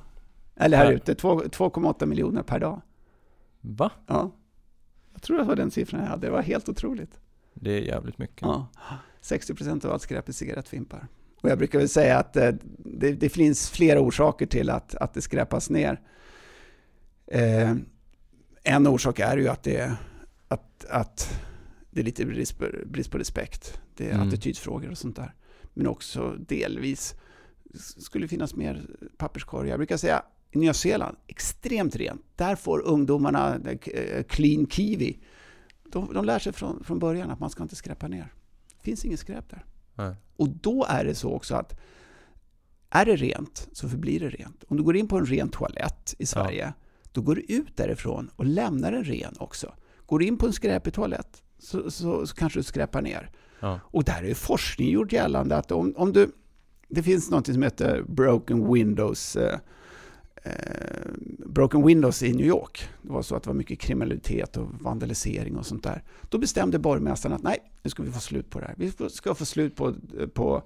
Eller 0.56 0.76
här 0.76 0.86
Per- 0.86 0.92
ute, 0.92 1.14
två- 1.14 1.42
2,8 1.42 2.06
miljoner 2.06 2.42
per 2.42 2.60
dag. 2.60 2.80
Va? 3.60 3.90
Ja. 4.06 4.30
Jag 5.18 5.22
tror 5.22 5.38
det 5.38 5.44
var 5.44 5.56
den 5.56 5.70
siffran 5.70 6.00
jag 6.00 6.08
hade, 6.08 6.26
det 6.26 6.30
var 6.30 6.42
helt 6.42 6.68
otroligt. 6.68 7.20
Det 7.54 7.70
är 7.70 7.80
jävligt 7.80 8.18
mycket. 8.18 8.42
Ja. 8.42 8.68
60% 9.22 9.86
av 9.86 9.92
allt 9.92 10.02
skräp 10.02 10.28
är 10.28 10.32
cigarettfimpar. 10.32 11.08
Och 11.42 11.50
jag 11.50 11.58
brukar 11.58 11.78
väl 11.78 11.88
säga 11.88 12.18
att 12.18 12.36
eh, 12.36 12.50
det, 12.78 13.12
det 13.12 13.28
finns 13.28 13.70
flera 13.70 14.00
orsaker 14.00 14.46
till 14.46 14.70
att, 14.70 14.94
att 14.94 15.14
det 15.14 15.22
skräpas 15.22 15.70
ner. 15.70 16.00
Eh, 17.26 17.74
en 18.62 18.86
orsak 18.86 19.18
är 19.18 19.36
ju 19.36 19.48
att 19.48 19.62
det, 19.62 19.96
att, 20.48 20.84
att 20.90 21.40
det 21.90 22.00
är 22.00 22.04
lite 22.04 22.26
brist 22.26 22.58
på, 22.58 22.66
brist 22.86 23.10
på 23.10 23.18
respekt. 23.18 23.80
Det 23.96 24.08
är 24.10 24.14
Mm. 24.14 24.28
attitydsfrågor 24.28 24.90
och 24.90 24.98
sånt 24.98 25.16
där. 25.16 25.34
Men 25.74 25.86
också 25.86 26.36
delvis 26.38 27.14
skulle 27.98 28.28
finnas 28.28 28.54
mer 28.54 28.86
papperskorgar. 29.16 29.70
Jag 29.70 29.78
brukar 29.78 29.96
säga 29.96 30.22
i 30.50 30.58
Nya 30.58 30.74
Zeeland, 30.74 31.16
extremt 31.26 31.96
rent. 31.96 32.22
Där 32.36 32.56
får 32.56 32.82
ungdomarna 32.86 33.56
eh, 33.56 34.22
clean 34.22 34.66
kiwi. 34.66 35.18
De, 35.84 36.12
de 36.14 36.24
lär 36.24 36.38
sig 36.38 36.52
från, 36.52 36.84
från 36.84 36.98
början 36.98 37.30
att 37.30 37.40
man 37.40 37.50
ska 37.50 37.62
inte 37.62 37.76
skräpa 37.76 38.08
ner. 38.08 38.32
Det 38.76 38.84
finns 38.84 39.04
inget 39.04 39.20
skräp 39.20 39.50
där. 39.50 39.64
Nej. 39.94 40.14
Och 40.36 40.48
då 40.48 40.84
är 40.88 41.04
det 41.04 41.14
så 41.14 41.32
också 41.32 41.54
att 41.54 41.80
är 42.90 43.04
det 43.04 43.16
rent 43.16 43.68
så 43.72 43.88
förblir 43.88 44.20
det 44.20 44.28
rent. 44.28 44.64
Om 44.68 44.76
du 44.76 44.82
går 44.82 44.96
in 44.96 45.08
på 45.08 45.18
en 45.18 45.26
ren 45.26 45.48
toalett 45.48 46.14
i 46.18 46.26
Sverige, 46.26 46.72
då 47.12 47.20
går 47.20 47.34
du 47.34 47.40
ut 47.40 47.76
därifrån 47.76 48.30
och 48.36 48.44
lämnar 48.44 48.92
den 48.92 49.04
ren 49.04 49.34
också. 49.38 49.74
Går 50.06 50.18
du 50.18 50.26
in 50.26 50.36
på 50.36 50.46
en 50.46 50.52
skräpig 50.52 50.94
toalett 50.94 51.42
så, 51.58 51.90
så, 51.90 52.26
så 52.26 52.34
kanske 52.34 52.58
du 52.58 52.62
skräpar 52.62 53.02
ner. 53.02 53.30
Ja. 53.60 53.80
Och 53.84 54.04
där 54.04 54.24
är 54.24 54.34
forskning 54.34 54.90
gjort 54.90 55.12
gällande 55.12 55.56
att 55.56 55.72
om, 55.72 55.94
om 55.96 56.12
du... 56.12 56.32
Det 56.88 57.02
finns 57.02 57.30
något 57.30 57.46
som 57.46 57.62
heter 57.62 58.02
Broken 58.02 58.72
Windows 58.72 59.36
eh, 60.42 60.52
Broken 61.46 61.86
Windows 61.86 62.22
i 62.22 62.32
New 62.32 62.46
York. 62.46 62.88
Det 63.02 63.12
var 63.12 63.22
så 63.22 63.36
att 63.36 63.42
det 63.42 63.50
var 63.50 63.54
mycket 63.54 63.78
kriminalitet 63.78 64.56
och 64.56 64.68
vandalisering 64.80 65.56
och 65.56 65.66
sånt 65.66 65.82
där. 65.82 66.02
Då 66.28 66.38
bestämde 66.38 66.78
borgmästaren 66.78 67.36
att 67.36 67.42
nej, 67.42 67.58
nu 67.82 67.90
ska 67.90 68.02
vi 68.02 68.12
få 68.12 68.20
slut 68.20 68.50
på 68.50 68.60
det 68.60 68.66
här. 68.66 68.74
Vi 68.78 68.92
ska 69.10 69.34
få 69.34 69.44
slut 69.44 69.76
på, 69.76 69.94
på 70.34 70.62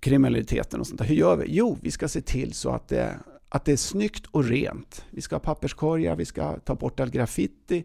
kriminaliteten 0.00 0.80
och 0.80 0.86
sånt 0.86 0.98
där. 0.98 1.06
Hur 1.06 1.14
gör 1.14 1.36
vi? 1.36 1.46
Jo, 1.48 1.78
vi 1.80 1.90
ska 1.90 2.08
se 2.08 2.20
till 2.20 2.52
så 2.52 2.70
att 2.70 2.88
det, 2.88 3.18
att 3.48 3.64
det 3.64 3.72
är 3.72 3.76
snyggt 3.76 4.26
och 4.26 4.44
rent. 4.44 5.04
Vi 5.10 5.20
ska 5.20 5.34
ha 5.34 5.40
papperskorgar, 5.40 6.16
vi 6.16 6.24
ska 6.24 6.58
ta 6.58 6.74
bort 6.74 7.00
all 7.00 7.10
graffiti. 7.10 7.84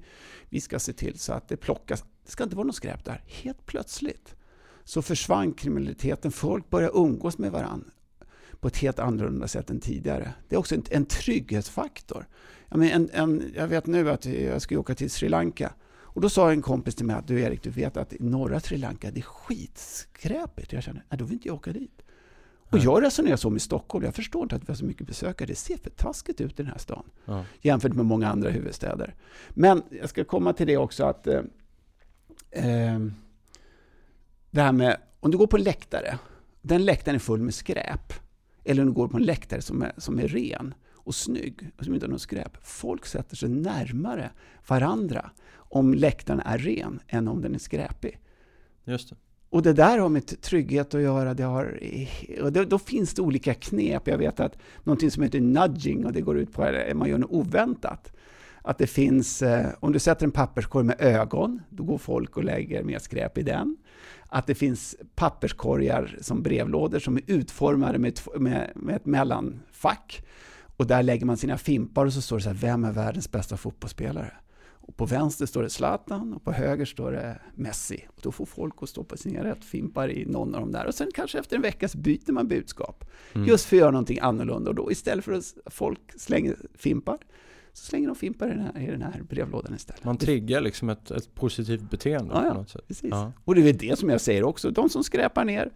Vi 0.50 0.62
ska 0.62 0.80
se 0.80 0.94
till 0.94 1.20
så 1.20 1.34
att 1.34 1.48
det 1.48 1.58
plockas. 1.58 2.04
Det 2.26 2.32
ska 2.32 2.44
inte 2.44 2.56
vara 2.56 2.68
något 2.68 2.76
skräp 2.76 3.06
där. 3.06 3.24
Helt 3.28 3.66
plötsligt 3.66 4.36
så 4.84 5.02
försvann 5.02 5.54
kriminaliteten. 5.54 6.32
Folk 6.32 6.70
började 6.70 6.98
umgås 6.98 7.38
med 7.38 7.52
varandra 7.52 7.90
på 8.60 8.68
ett 8.68 8.78
helt 8.78 9.00
annorlunda 9.00 9.48
sätt 9.48 9.70
än 9.70 9.80
tidigare. 9.80 10.34
Det 10.50 10.56
är 10.56 10.60
också 10.60 10.76
en, 10.76 10.84
en 10.90 11.06
trygghetsfaktor. 11.06 12.26
Jag, 12.70 12.80
men 12.80 12.90
en, 12.90 13.10
en, 13.14 13.54
jag 13.56 13.68
vet 13.68 13.86
nu 13.88 14.10
att 14.10 14.26
jag 14.26 14.62
ska 14.62 14.80
åka 14.80 14.96
till 14.96 15.12
Sri 15.12 15.30
Lanka 15.30 15.74
och 16.02 16.22
då 16.22 16.30
sa 16.30 16.52
en 16.52 16.62
kompis 16.62 16.96
till 16.96 17.06
mig 17.06 17.16
att 17.16 17.28
du 17.28 17.42
Erik, 17.42 17.64
du 17.64 17.70
vet 17.70 17.98
att 17.98 18.14
i 18.14 18.18
norra 18.20 18.60
Sri 18.60 18.78
Lanka 18.78 19.12
det 19.12 19.20
är 19.20 19.22
skitskräpigt. 19.22 20.74
Jag 20.74 20.84
känner, 20.84 21.04
nej 21.10 21.18
då 21.18 21.26
vill 21.26 21.34
inte 21.34 21.48
jag 21.48 21.56
åka 21.56 21.72
dit. 21.72 22.02
Och 22.72 22.78
jag 22.78 23.04
resonerar 23.04 23.36
så 23.36 23.50
med 23.50 23.62
Stockholm. 23.62 24.06
Jag 24.06 24.16
förstår 24.16 24.44
inte 24.44 24.56
att 24.56 24.62
vi 24.62 24.68
har 24.68 24.76
så 24.76 24.86
mycket 24.86 25.08
besökare. 25.08 25.48
Det 25.48 25.56
ser 25.56 25.78
för 25.78 25.90
taskigt 25.90 26.42
ut 26.42 26.52
i 26.52 26.64
den 26.64 26.66
här 26.66 26.78
stan 26.78 27.04
Ja. 27.26 27.46
jämfört 27.62 27.94
med 27.94 28.06
många 28.06 28.28
andra 28.30 28.50
huvudstäder. 28.50 29.16
Men 29.50 29.84
jag 29.90 30.10
ska 30.10 30.24
komma 30.24 30.54
till 30.54 30.68
det 30.68 30.78
också 30.78 31.04
att 31.04 31.28
eh, 31.28 31.42
eh, 32.52 33.00
det 34.52 34.62
här 34.62 34.72
med, 34.72 34.98
om 35.20 35.32
du 35.32 35.38
går 35.38 35.48
på 35.48 35.58
en 35.58 35.64
läktare, 35.64 36.20
den 36.62 36.86
läktaren 36.86 37.16
är 37.16 37.20
full 37.20 37.42
med 37.42 37.54
skräp, 37.54 38.14
eller 38.70 38.82
om 38.82 38.88
du 38.88 38.94
går 38.94 39.08
på 39.08 39.18
en 39.18 39.24
läktare 39.24 39.62
som 39.62 39.82
är, 39.82 39.92
som 39.98 40.20
är 40.20 40.28
ren, 40.28 40.74
och 41.10 41.16
snygg 41.16 41.72
och 41.78 41.86
som 41.86 41.94
inte 41.94 42.06
har 42.06 42.12
något 42.12 42.22
skräp. 42.22 42.58
Folk 42.62 43.06
sätter 43.06 43.36
sig 43.36 43.50
närmare 43.50 44.30
varandra 44.68 45.32
om 45.54 45.94
läktaren 45.94 46.40
är 46.40 46.58
ren 46.58 47.00
än 47.08 47.28
om 47.28 47.42
den 47.42 47.56
är 47.56 47.60
skräpig. 47.60 48.20
Just 48.86 49.10
det. 49.10 49.16
Och 49.50 49.62
det 49.62 49.74
där 49.74 49.98
har 49.98 50.10
med 50.10 50.42
trygghet 50.42 50.94
att 50.94 51.02
göra. 51.02 51.34
Det 51.34 51.44
har, 51.44 51.80
och 52.42 52.54
då, 52.54 52.64
då, 52.64 52.80
finns 52.80 53.14
det 53.14 53.22
olika 53.22 53.54
knep. 53.54 54.08
Jag 54.08 54.18
vet 54.18 54.40
att 54.40 54.58
någonting 54.84 55.12
som 55.12 55.24
heter 55.24 55.40
nudging 55.40 56.06
och 56.06 56.14
det 56.14 56.22
går 56.22 56.38
ut 56.38 56.54
på 56.54 56.64
att 56.64 56.98
man 56.98 57.10
gör 57.10 57.18
något 57.18 57.32
oväntat. 57.32 58.14
Att 58.62 58.78
det 58.78 58.88
finns, 58.88 59.42
eh, 59.42 59.68
om 59.80 59.92
du 59.92 60.00
sätter 60.00 60.26
en 60.26 60.32
papperskorg 60.32 60.86
med 60.86 60.96
ögon, 61.00 61.62
då 61.70 61.84
går 61.84 61.98
folk 61.98 62.38
och 62.38 62.44
lägger 62.44 62.84
mer 62.84 63.00
skräp 63.00 63.38
i 63.38 63.44
den. 63.44 63.78
Att 64.30 64.48
det 64.48 64.56
finns 64.56 64.96
papperskorgar 65.16 66.18
som 66.22 66.44
brevlådor 66.44 67.00
som 67.00 67.18
är 67.18 67.24
utformade 67.28 68.00
med 68.00 68.10
ett, 68.10 68.28
med, 68.40 68.72
med 68.76 68.96
ett 68.96 69.06
mellanfack. 69.06 70.26
Och 70.78 70.88
där 70.88 71.04
lägger 71.04 71.26
man 71.26 71.38
sina 71.38 71.58
fimpar 71.58 72.06
och 72.06 72.14
så 72.14 72.22
står 72.22 72.38
det 72.38 72.44
så 72.44 72.50
här, 72.50 72.56
vem 72.56 72.86
är 72.86 72.92
världens 72.92 73.32
bästa 73.32 73.58
fotbollsspelare? 73.58 74.32
Och 74.90 74.98
på 74.98 75.06
vänster 75.06 75.46
står 75.46 75.64
det 75.64 75.70
Zlatan 75.70 76.34
och 76.34 76.44
på 76.44 76.52
höger 76.52 76.86
står 76.86 77.12
det 77.12 77.42
Messi. 77.56 78.08
Och 78.08 78.20
då 78.22 78.32
får 78.32 78.46
folk 78.46 78.74
att 78.82 78.90
stoppa 78.90 79.18
sina 79.18 79.44
rättfimpar 79.44 80.12
i 80.12 80.26
någon 80.26 80.56
av 80.56 80.62
de 80.62 80.72
där. 80.72 80.86
Och 80.86 80.96
sen 80.96 81.12
kanske 81.16 81.40
efter 81.40 81.56
en 81.56 81.62
vecka 81.62 81.88
så 81.88 81.98
byter 81.98 82.32
man 82.32 82.48
budskap. 82.48 83.06
Mm. 83.34 83.48
Just 83.48 83.66
för 83.66 83.76
att 83.76 83.80
göra 83.80 83.92
någonting 83.92 84.20
annorlunda. 84.22 84.70
Och 84.70 84.76
då 84.76 84.92
istället 84.92 85.26
för 85.26 85.34
att 85.34 85.58
folk 85.66 86.00
slänger 86.16 86.56
fimpar 86.76 87.18
så 87.74 87.86
slänger 87.86 88.08
de 88.08 88.16
fimpar 88.16 88.48
i 88.48 88.50
den 88.50 88.62
här, 88.62 88.82
i 88.82 88.92
den 88.92 89.02
här 89.02 89.22
brevlådan 89.30 89.76
istället. 89.76 90.04
Man 90.04 90.18
triggar 90.18 90.62
liksom 90.62 90.90
ett, 90.90 91.12
ett 91.12 91.36
positivt 91.36 91.90
beteende 91.90 92.34
ja, 92.34 92.50
på 92.50 92.54
något 92.58 92.70
sätt. 92.70 92.88
Precis. 92.88 93.10
Ja. 93.12 93.32
Och 93.46 93.56
det 93.56 93.70
är 93.70 93.74
det 93.74 94.00
som 94.00 94.10
jag 94.10 94.22
säger 94.22 94.44
också. 94.44 94.72
De 94.72 94.90
som 94.90 95.04
skräpar 95.04 95.46
ner, 95.46 95.72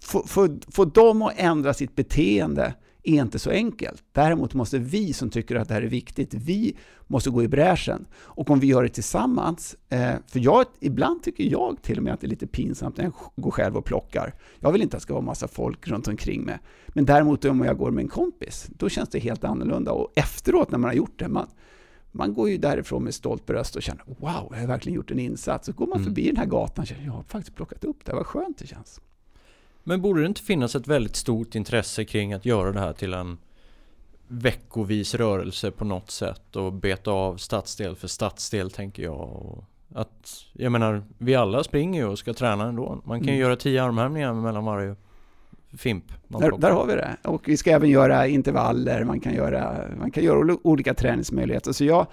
får, 0.00 0.22
får, 0.22 0.58
får 0.72 0.86
de 0.86 1.22
att 1.22 1.32
ändra 1.36 1.74
sitt 1.74 1.96
beteende 1.96 2.74
är 3.02 3.22
inte 3.22 3.38
så 3.38 3.50
enkelt. 3.50 4.04
Däremot 4.12 4.54
måste 4.54 4.78
vi 4.78 5.12
som 5.12 5.30
tycker 5.30 5.56
att 5.56 5.68
det 5.68 5.74
här 5.74 5.82
är 5.82 5.86
viktigt, 5.86 6.34
vi 6.34 6.76
måste 7.06 7.30
gå 7.30 7.42
i 7.42 7.48
bräschen. 7.48 8.06
Och 8.18 8.50
om 8.50 8.60
vi 8.60 8.66
gör 8.66 8.82
det 8.82 8.88
tillsammans, 8.88 9.76
eh, 9.88 10.14
för 10.26 10.40
jag, 10.40 10.64
ibland 10.80 11.22
tycker 11.22 11.44
jag 11.44 11.82
till 11.82 11.98
och 11.98 12.04
med 12.04 12.14
att 12.14 12.20
det 12.20 12.26
är 12.26 12.28
lite 12.28 12.46
pinsamt 12.46 12.96
när 12.96 13.04
jag 13.04 13.12
går 13.36 13.50
själv 13.50 13.76
och 13.76 13.84
plockar. 13.84 14.34
Jag 14.60 14.72
vill 14.72 14.82
inte 14.82 14.96
att 14.96 15.00
det 15.00 15.04
ska 15.04 15.14
vara 15.14 15.24
massa 15.24 15.48
folk 15.48 15.88
runt 15.88 16.08
omkring 16.08 16.44
mig. 16.44 16.58
Men 16.88 17.04
däremot 17.04 17.44
om 17.44 17.64
jag 17.64 17.78
går 17.78 17.90
med 17.90 18.02
en 18.02 18.08
kompis, 18.08 18.68
då 18.78 18.88
känns 18.88 19.08
det 19.08 19.18
helt 19.18 19.44
annorlunda. 19.44 19.92
Och 19.92 20.12
efteråt 20.14 20.70
när 20.70 20.78
man 20.78 20.88
har 20.88 20.94
gjort 20.94 21.18
det, 21.18 21.28
man, 21.28 21.46
man 22.12 22.34
går 22.34 22.50
ju 22.50 22.58
därifrån 22.58 23.04
med 23.04 23.14
stolt 23.14 23.46
bröst 23.46 23.76
och 23.76 23.82
känner 23.82 24.04
wow, 24.06 24.48
jag 24.50 24.60
har 24.60 24.66
verkligen 24.66 24.96
gjort 24.96 25.10
en 25.10 25.18
insats. 25.18 25.66
Så 25.66 25.72
går 25.72 25.86
man 25.86 25.98
mm. 25.98 26.04
förbi 26.04 26.26
den 26.26 26.36
här 26.36 26.46
gatan 26.46 26.82
och 26.82 26.86
känner 26.86 27.04
jag 27.04 27.12
har 27.12 27.22
faktiskt 27.22 27.56
plockat 27.56 27.84
upp 27.84 28.04
det, 28.04 28.12
vad 28.12 28.26
skönt 28.26 28.58
det 28.58 28.66
känns. 28.66 29.00
Men 29.84 30.02
borde 30.02 30.20
det 30.20 30.26
inte 30.26 30.42
finnas 30.42 30.74
ett 30.74 30.88
väldigt 30.88 31.16
stort 31.16 31.54
intresse 31.54 32.04
kring 32.04 32.32
att 32.32 32.46
göra 32.46 32.72
det 32.72 32.80
här 32.80 32.92
till 32.92 33.14
en 33.14 33.38
veckovis 34.28 35.14
rörelse 35.14 35.70
på 35.70 35.84
något 35.84 36.10
sätt 36.10 36.56
och 36.56 36.72
beta 36.72 37.10
av 37.10 37.36
stadsdel 37.36 37.96
för 37.96 38.08
stadsdel 38.08 38.70
tänker 38.70 39.02
jag. 39.02 39.20
Och 39.20 39.64
att, 39.94 40.44
jag 40.52 40.72
menar, 40.72 41.02
vi 41.18 41.34
alla 41.34 41.64
springer 41.64 42.00
ju 42.00 42.06
och 42.06 42.18
ska 42.18 42.34
träna 42.34 42.64
ändå. 42.64 43.02
Man 43.04 43.20
kan 43.20 43.26
ju 43.26 43.32
mm. 43.32 43.40
göra 43.40 43.56
tio 43.56 43.82
armhävningar 43.82 44.34
mellan 44.34 44.64
varje 44.64 44.96
fimp. 45.78 46.04
Där, 46.28 46.58
där, 46.58 46.70
har 46.70 46.86
vi 46.86 46.94
det. 46.94 47.16
Och 47.24 47.48
vi 47.48 47.56
ska 47.56 47.70
även 47.70 47.90
göra 47.90 48.26
intervaller, 48.26 49.04
man 49.04 49.20
kan 49.20 49.34
göra, 49.34 49.84
man 49.98 50.10
kan 50.10 50.24
göra 50.24 50.56
olika 50.62 50.94
träningsmöjligheter. 50.94 51.72
Så 51.72 51.84
jag 51.84 52.06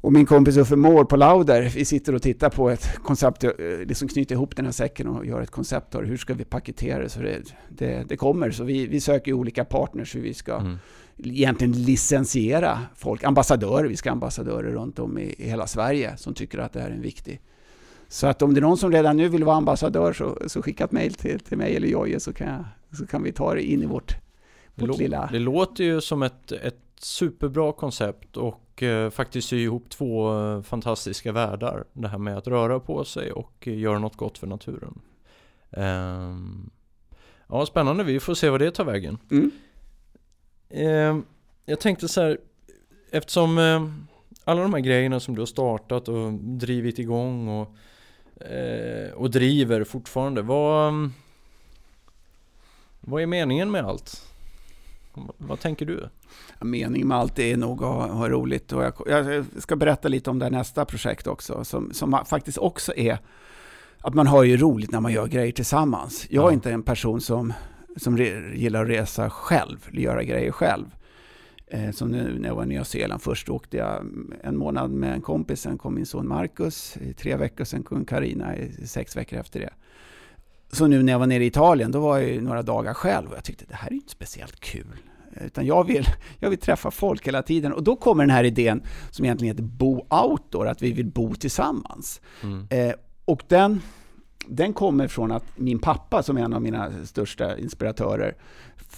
och 0.00 0.12
min 0.12 0.26
kompis 0.26 0.56
Uffe 0.56 0.76
Mård 0.76 1.08
på 1.08 1.16
Lauder, 1.16 1.62
vi 1.62 1.84
sitter 1.84 2.14
och 2.14 2.22
tittar 2.22 2.50
på 2.50 2.70
ett 2.70 2.96
koncept, 3.02 3.44
eh, 3.44 3.50
liksom 3.86 4.08
knyter 4.08 4.34
ihop 4.34 4.56
den 4.56 4.64
här 4.64 4.72
säcken 4.72 5.08
och 5.08 5.26
gör 5.26 5.40
ett 5.40 5.50
koncept 5.50 5.94
hur 5.94 6.16
ska 6.16 6.34
vi 6.34 6.44
paketera 6.44 7.02
det 7.02 7.08
så 7.08 7.20
det, 7.20 7.54
det, 7.68 8.04
det 8.08 8.16
kommer. 8.16 8.50
Så 8.50 8.64
vi, 8.64 8.86
vi 8.86 9.00
söker 9.00 9.32
olika 9.32 9.64
partners 9.64 10.16
hur 10.16 10.20
vi 10.20 10.34
ska 10.34 10.56
mm. 10.56 10.76
egentligen 11.16 11.72
licensiera 11.72 12.80
folk, 12.96 13.24
ambassadörer, 13.24 13.88
vi 13.88 13.96
ska 13.96 14.08
ha 14.08 14.12
ambassadörer 14.12 14.70
runt 14.70 14.98
om 14.98 15.18
i, 15.18 15.34
i, 15.38 15.48
hela 15.48 15.66
Sverige 15.66 16.16
som 16.16 16.34
tycker 16.34 16.58
att 16.58 16.72
det 16.72 16.80
här 16.80 16.90
är 16.90 16.94
en 16.94 17.02
viktig. 17.02 17.40
Så 18.08 18.26
att 18.26 18.42
om 18.42 18.54
det 18.54 18.60
är 18.60 18.62
någon 18.62 18.78
som 18.78 18.92
redan 18.92 19.16
nu 19.16 19.28
vill 19.28 19.44
vara 19.44 19.56
ambassadör 19.56 20.12
så, 20.12 20.38
så 20.46 20.62
skicka 20.62 20.84
ett 20.84 20.92
mejl 20.92 21.14
till, 21.14 21.40
till 21.40 21.58
mig 21.58 21.76
eller 21.76 21.88
Jojje 21.88 22.20
så 22.20 22.32
kan, 22.32 22.66
så 22.98 23.06
kan 23.06 23.22
vi 23.22 23.32
ta 23.32 23.54
det 23.54 23.62
in 23.62 23.82
i 23.82 23.86
vårt, 23.86 24.16
vårt 24.74 24.90
det 24.90 24.98
lilla... 24.98 25.28
Det 25.32 25.38
låter 25.38 25.84
ju 25.84 26.00
som 26.00 26.22
ett, 26.22 26.52
ett 26.52 26.80
superbra 27.00 27.72
koncept 27.72 28.36
och 28.36 28.64
eh, 28.82 29.10
faktiskt 29.10 29.48
sy 29.48 29.62
ihop 29.62 29.90
två 29.90 30.40
eh, 30.40 30.62
fantastiska 30.62 31.32
världar. 31.32 31.84
Det 31.92 32.08
här 32.08 32.18
med 32.18 32.38
att 32.38 32.46
röra 32.46 32.80
på 32.80 33.04
sig 33.04 33.32
och 33.32 33.68
eh, 33.68 33.78
göra 33.78 33.98
något 33.98 34.16
gott 34.16 34.38
för 34.38 34.46
naturen. 34.46 35.00
Um, 35.70 36.70
ja, 37.48 37.66
spännande. 37.66 38.04
Vi 38.04 38.20
får 38.20 38.34
se 38.34 38.50
vad 38.50 38.60
det 38.60 38.70
tar 38.70 38.84
vägen. 38.84 39.18
Mm. 39.30 39.50
Um, 41.10 41.24
jag 41.66 41.80
tänkte 41.80 42.08
så 42.08 42.20
här, 42.20 42.38
eftersom 43.10 43.58
alla 44.44 44.62
de 44.62 44.74
här 44.74 44.80
grejerna 44.80 45.20
som 45.20 45.34
du 45.34 45.40
har 45.40 45.46
startat 45.46 46.08
och 46.08 46.32
drivit 46.32 46.98
igång 46.98 47.48
och, 47.48 47.74
och 49.14 49.30
driver 49.30 49.84
fortfarande. 49.84 50.42
Vad, 50.42 51.10
vad 53.00 53.22
är 53.22 53.26
meningen 53.26 53.70
med 53.70 53.84
allt? 53.84 54.27
Vad 55.38 55.60
tänker 55.60 55.86
du? 55.86 56.08
Meningen 56.60 57.08
med 57.08 57.16
allt 57.16 57.38
är 57.38 57.56
nog 57.56 57.84
att 57.84 58.10
ha, 58.10 58.28
roligt. 58.28 58.72
Och 58.72 58.82
jag, 58.82 58.92
jag, 59.06 59.44
ska 59.58 59.76
berätta 59.76 60.08
lite 60.08 60.30
om 60.30 60.38
det 60.38 60.50
nästa 60.50 60.84
projekt 60.84 61.26
också, 61.26 61.64
som, 61.64 61.92
som 61.92 62.24
faktiskt 62.26 62.58
också 62.58 62.92
är 62.96 63.18
att 64.00 64.14
man 64.14 64.26
har 64.26 64.44
ju 64.44 64.56
roligt 64.56 64.92
när 64.92 65.00
man 65.00 65.12
gör 65.12 65.26
grejer 65.26 65.52
tillsammans. 65.52 66.26
Jag 66.30 66.44
är 66.44 66.48
ja. 66.48 66.52
inte 66.52 66.72
en 66.72 66.82
person 66.82 67.20
som, 67.20 67.52
som 67.96 68.16
re, 68.16 68.56
gillar 68.56 68.82
att 68.82 68.90
resa 68.90 69.30
själv, 69.30 69.88
göra 69.92 70.22
grejer 70.22 70.52
själv. 70.52 70.86
Eh, 71.66 71.90
som 71.90 72.08
nu 72.08 72.38
när 72.38 72.48
jag 72.48 72.54
var 72.54 72.62
i 72.62 72.66
Nya 72.66 72.84
Zeeland, 72.84 73.22
först 73.22 73.48
åkte 73.48 73.76
jag 73.76 74.06
en 74.42 74.56
månad 74.56 74.90
med 74.90 75.12
en 75.12 75.20
kompis, 75.20 75.60
sen 75.60 75.78
kom 75.78 75.94
min 75.94 76.06
son 76.06 76.28
Marcus 76.28 76.96
i 76.96 77.12
tre 77.12 77.36
veckor, 77.36 77.64
sen 77.64 77.82
kom 77.82 78.04
Karina 78.04 78.56
i 78.56 78.86
sex 78.86 79.16
veckor 79.16 79.38
efter 79.38 79.60
det. 79.60 79.72
Så 80.72 80.86
nu 80.86 81.02
när 81.02 81.12
jag 81.12 81.18
var 81.18 81.26
nere 81.26 81.44
i 81.44 81.46
Italien, 81.46 81.92
då 81.92 82.00
var 82.00 82.18
jag 82.18 82.42
några 82.42 82.62
dagar 82.62 82.94
själv 82.94 83.30
och 83.30 83.36
jag 83.36 83.44
tyckte 83.44 83.64
det 83.68 83.74
här 83.74 83.88
är 83.88 83.94
inte 83.94 84.10
speciellt 84.10 84.60
kul. 84.60 84.96
Utan 85.40 85.66
jag 85.66 85.86
vill, 85.86 86.04
jag 86.38 86.50
vill 86.50 86.58
träffa 86.58 86.90
folk 86.90 87.26
hela 87.26 87.42
tiden. 87.42 87.72
Och 87.72 87.82
då 87.82 87.96
kommer 87.96 88.22
den 88.22 88.30
här 88.30 88.44
idén 88.44 88.82
som 89.10 89.24
egentligen 89.24 89.54
heter 89.54 89.62
Bo 89.62 90.06
Outdoor, 90.10 90.68
att 90.68 90.82
vi 90.82 90.92
vill 90.92 91.06
bo 91.06 91.34
tillsammans. 91.34 92.20
Mm. 92.42 92.66
Eh, 92.70 92.94
och 93.24 93.42
den, 93.48 93.82
den 94.48 94.72
kommer 94.72 95.08
från 95.08 95.32
att 95.32 95.44
min 95.56 95.78
pappa, 95.78 96.22
som 96.22 96.36
är 96.36 96.42
en 96.42 96.52
av 96.52 96.62
mina 96.62 96.90
största 97.04 97.58
inspiratörer, 97.58 98.36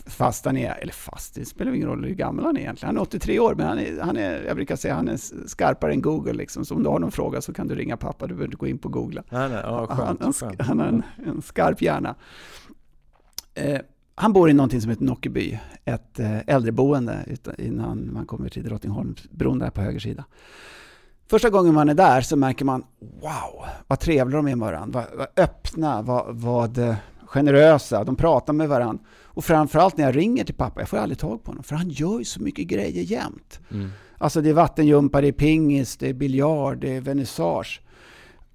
fast 0.06 0.44
han 0.44 0.56
är, 0.56 0.74
eller 0.74 0.92
fast, 0.92 1.34
det 1.34 1.44
spelar 1.44 1.72
ingen 1.72 1.88
roll 1.88 2.04
hur 2.04 2.14
gammal 2.14 2.44
han 2.44 2.56
är 2.56 2.60
egentligen. 2.60 2.88
Han 2.88 2.96
är 2.96 3.02
83 3.02 3.40
år, 3.40 3.54
men 3.54 3.66
han 3.66 3.78
är, 3.78 4.00
han 4.00 4.16
är 4.16 4.42
jag 4.42 4.56
brukar 4.56 4.76
säga 4.76 4.94
han 4.94 5.08
är 5.08 5.46
skarpare 5.48 5.92
än 5.92 6.02
Google. 6.02 6.32
Liksom. 6.32 6.64
Så 6.64 6.74
om 6.74 6.82
du 6.82 6.88
har 6.88 6.98
någon 6.98 7.12
fråga 7.12 7.40
så 7.40 7.52
kan 7.52 7.68
du 7.68 7.74
ringa 7.74 7.96
pappa, 7.96 8.26
du 8.26 8.34
behöver 8.34 8.44
inte 8.44 8.56
gå 8.56 8.66
in 8.66 8.78
på 8.78 8.88
Google. 8.88 9.22
Nej, 9.30 9.48
nej, 9.48 9.60
ja, 9.64 9.86
skönt, 9.86 10.22
han, 10.22 10.32
han, 10.40 10.56
han 10.58 10.80
har 10.80 10.86
en, 10.86 11.02
en 11.26 11.42
skarp 11.42 11.82
hjärna. 11.82 12.14
Eh, 13.54 13.80
han 14.14 14.32
bor 14.32 14.50
i 14.50 14.52
någonting 14.52 14.80
som 14.80 14.90
heter 14.90 15.04
Nockeby, 15.04 15.58
ett 15.84 16.18
eh, 16.18 16.48
äldreboende 16.48 17.36
innan 17.58 18.12
man 18.12 18.26
kommer 18.26 18.48
till 18.48 18.64
Drottningholmsbron 18.64 19.58
där 19.58 19.70
på 19.70 19.80
höger 19.80 20.00
sida. 20.00 20.24
Första 21.30 21.50
gången 21.50 21.74
man 21.74 21.88
är 21.88 21.94
där 21.94 22.20
så 22.20 22.36
märker 22.36 22.64
man, 22.64 22.84
wow, 23.00 23.64
vad 23.86 24.00
trevliga 24.00 24.36
de 24.36 24.48
är 24.48 24.56
med 24.56 24.66
varandra, 24.66 25.00
vad, 25.00 25.18
vad 25.18 25.44
öppna, 25.44 26.02
vad, 26.02 26.36
vad 26.36 26.78
eh, 26.78 26.94
generösa, 27.24 28.04
de 28.04 28.16
pratar 28.16 28.52
med 28.52 28.68
varandra. 28.68 29.04
Och 29.24 29.44
framförallt 29.44 29.96
när 29.96 30.04
jag 30.04 30.16
ringer 30.16 30.44
till 30.44 30.54
pappa, 30.54 30.80
jag 30.80 30.88
får 30.88 30.96
aldrig 30.96 31.18
tag 31.18 31.44
på 31.44 31.50
honom, 31.50 31.64
för 31.64 31.76
han 31.76 31.88
gör 31.88 32.18
ju 32.18 32.24
så 32.24 32.42
mycket 32.42 32.66
grejer 32.66 33.02
jämt. 33.02 33.60
Mm. 33.70 33.90
Alltså 34.18 34.40
det 34.40 34.48
är 34.48 34.54
vattenjumpa, 34.54 35.20
det 35.20 35.28
är 35.28 35.32
pingis, 35.32 35.96
det 35.96 36.08
är 36.08 36.14
biljard, 36.14 36.78
det 36.78 36.96
är 36.96 37.00
vernissage. 37.00 37.82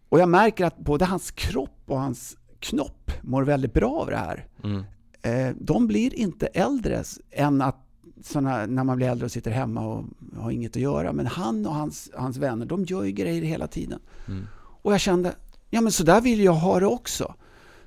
Och 0.10 0.20
jag 0.20 0.30
märker 0.30 0.66
att 0.66 0.78
både 0.78 1.06
hans 1.06 1.32
kropp 1.32 1.82
och 1.86 2.00
hans 2.00 2.38
knopp 2.60 3.12
mår 3.22 3.44
väldigt 3.44 3.74
bra 3.74 3.92
av 3.92 4.10
det 4.10 4.18
här. 4.18 4.48
Mm. 4.64 4.84
Eh, 5.22 5.56
de 5.60 5.88
blir 5.88 6.14
inte 6.14 6.48
äldre 6.48 7.04
än 7.32 7.62
att 7.62 7.85
såna, 8.24 8.66
när 8.66 8.84
man 8.84 8.98
blir 8.98 9.08
äldre 9.08 9.26
och 9.26 9.32
sitter 9.32 9.52
hemma 9.52 9.88
och 9.88 10.04
har 10.38 10.52
inget 10.52 10.76
att 10.76 10.82
göra. 10.82 11.14
Men 11.14 11.26
han 11.26 11.66
och 11.66 11.76
hans, 11.76 12.12
hans 12.14 12.38
vänner, 12.38 12.66
de 12.66 12.84
gör 12.84 13.04
ju 13.04 13.12
grejer 13.12 13.42
hela 13.42 13.68
tiden. 13.68 14.00
Mm. 14.28 14.48
Och 14.58 14.94
jag 14.94 15.00
kände, 15.00 15.36
ja 15.70 15.82
men 15.82 15.92
så 15.92 16.04
där 16.04 16.22
vill 16.22 16.44
jag 16.44 16.54
ha 16.54 16.80
det 16.80 16.86
också. 16.86 17.36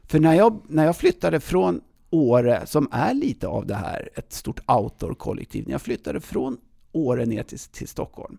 För 0.03 0.21
när 0.21 0.35
jag, 0.35 0.61
när 0.69 0.85
jag 0.85 0.97
flyttade 0.97 1.41
från 1.41 1.81
Åre, 2.11 2.67
som 2.67 2.89
är 2.93 3.15
lite 3.15 3.49
av 3.49 3.67
det 3.67 3.75
här, 3.75 4.09
ett 4.15 4.33
stort 4.33 4.61
outdoor-kollektiv. 4.67 5.65
När 5.67 5.73
jag 5.73 5.83
flyttade 5.83 6.21
från 6.21 6.59
Åre 6.93 7.27
ner 7.27 7.43
till, 7.43 7.59
till 7.59 7.89
Stockholm. 7.89 8.39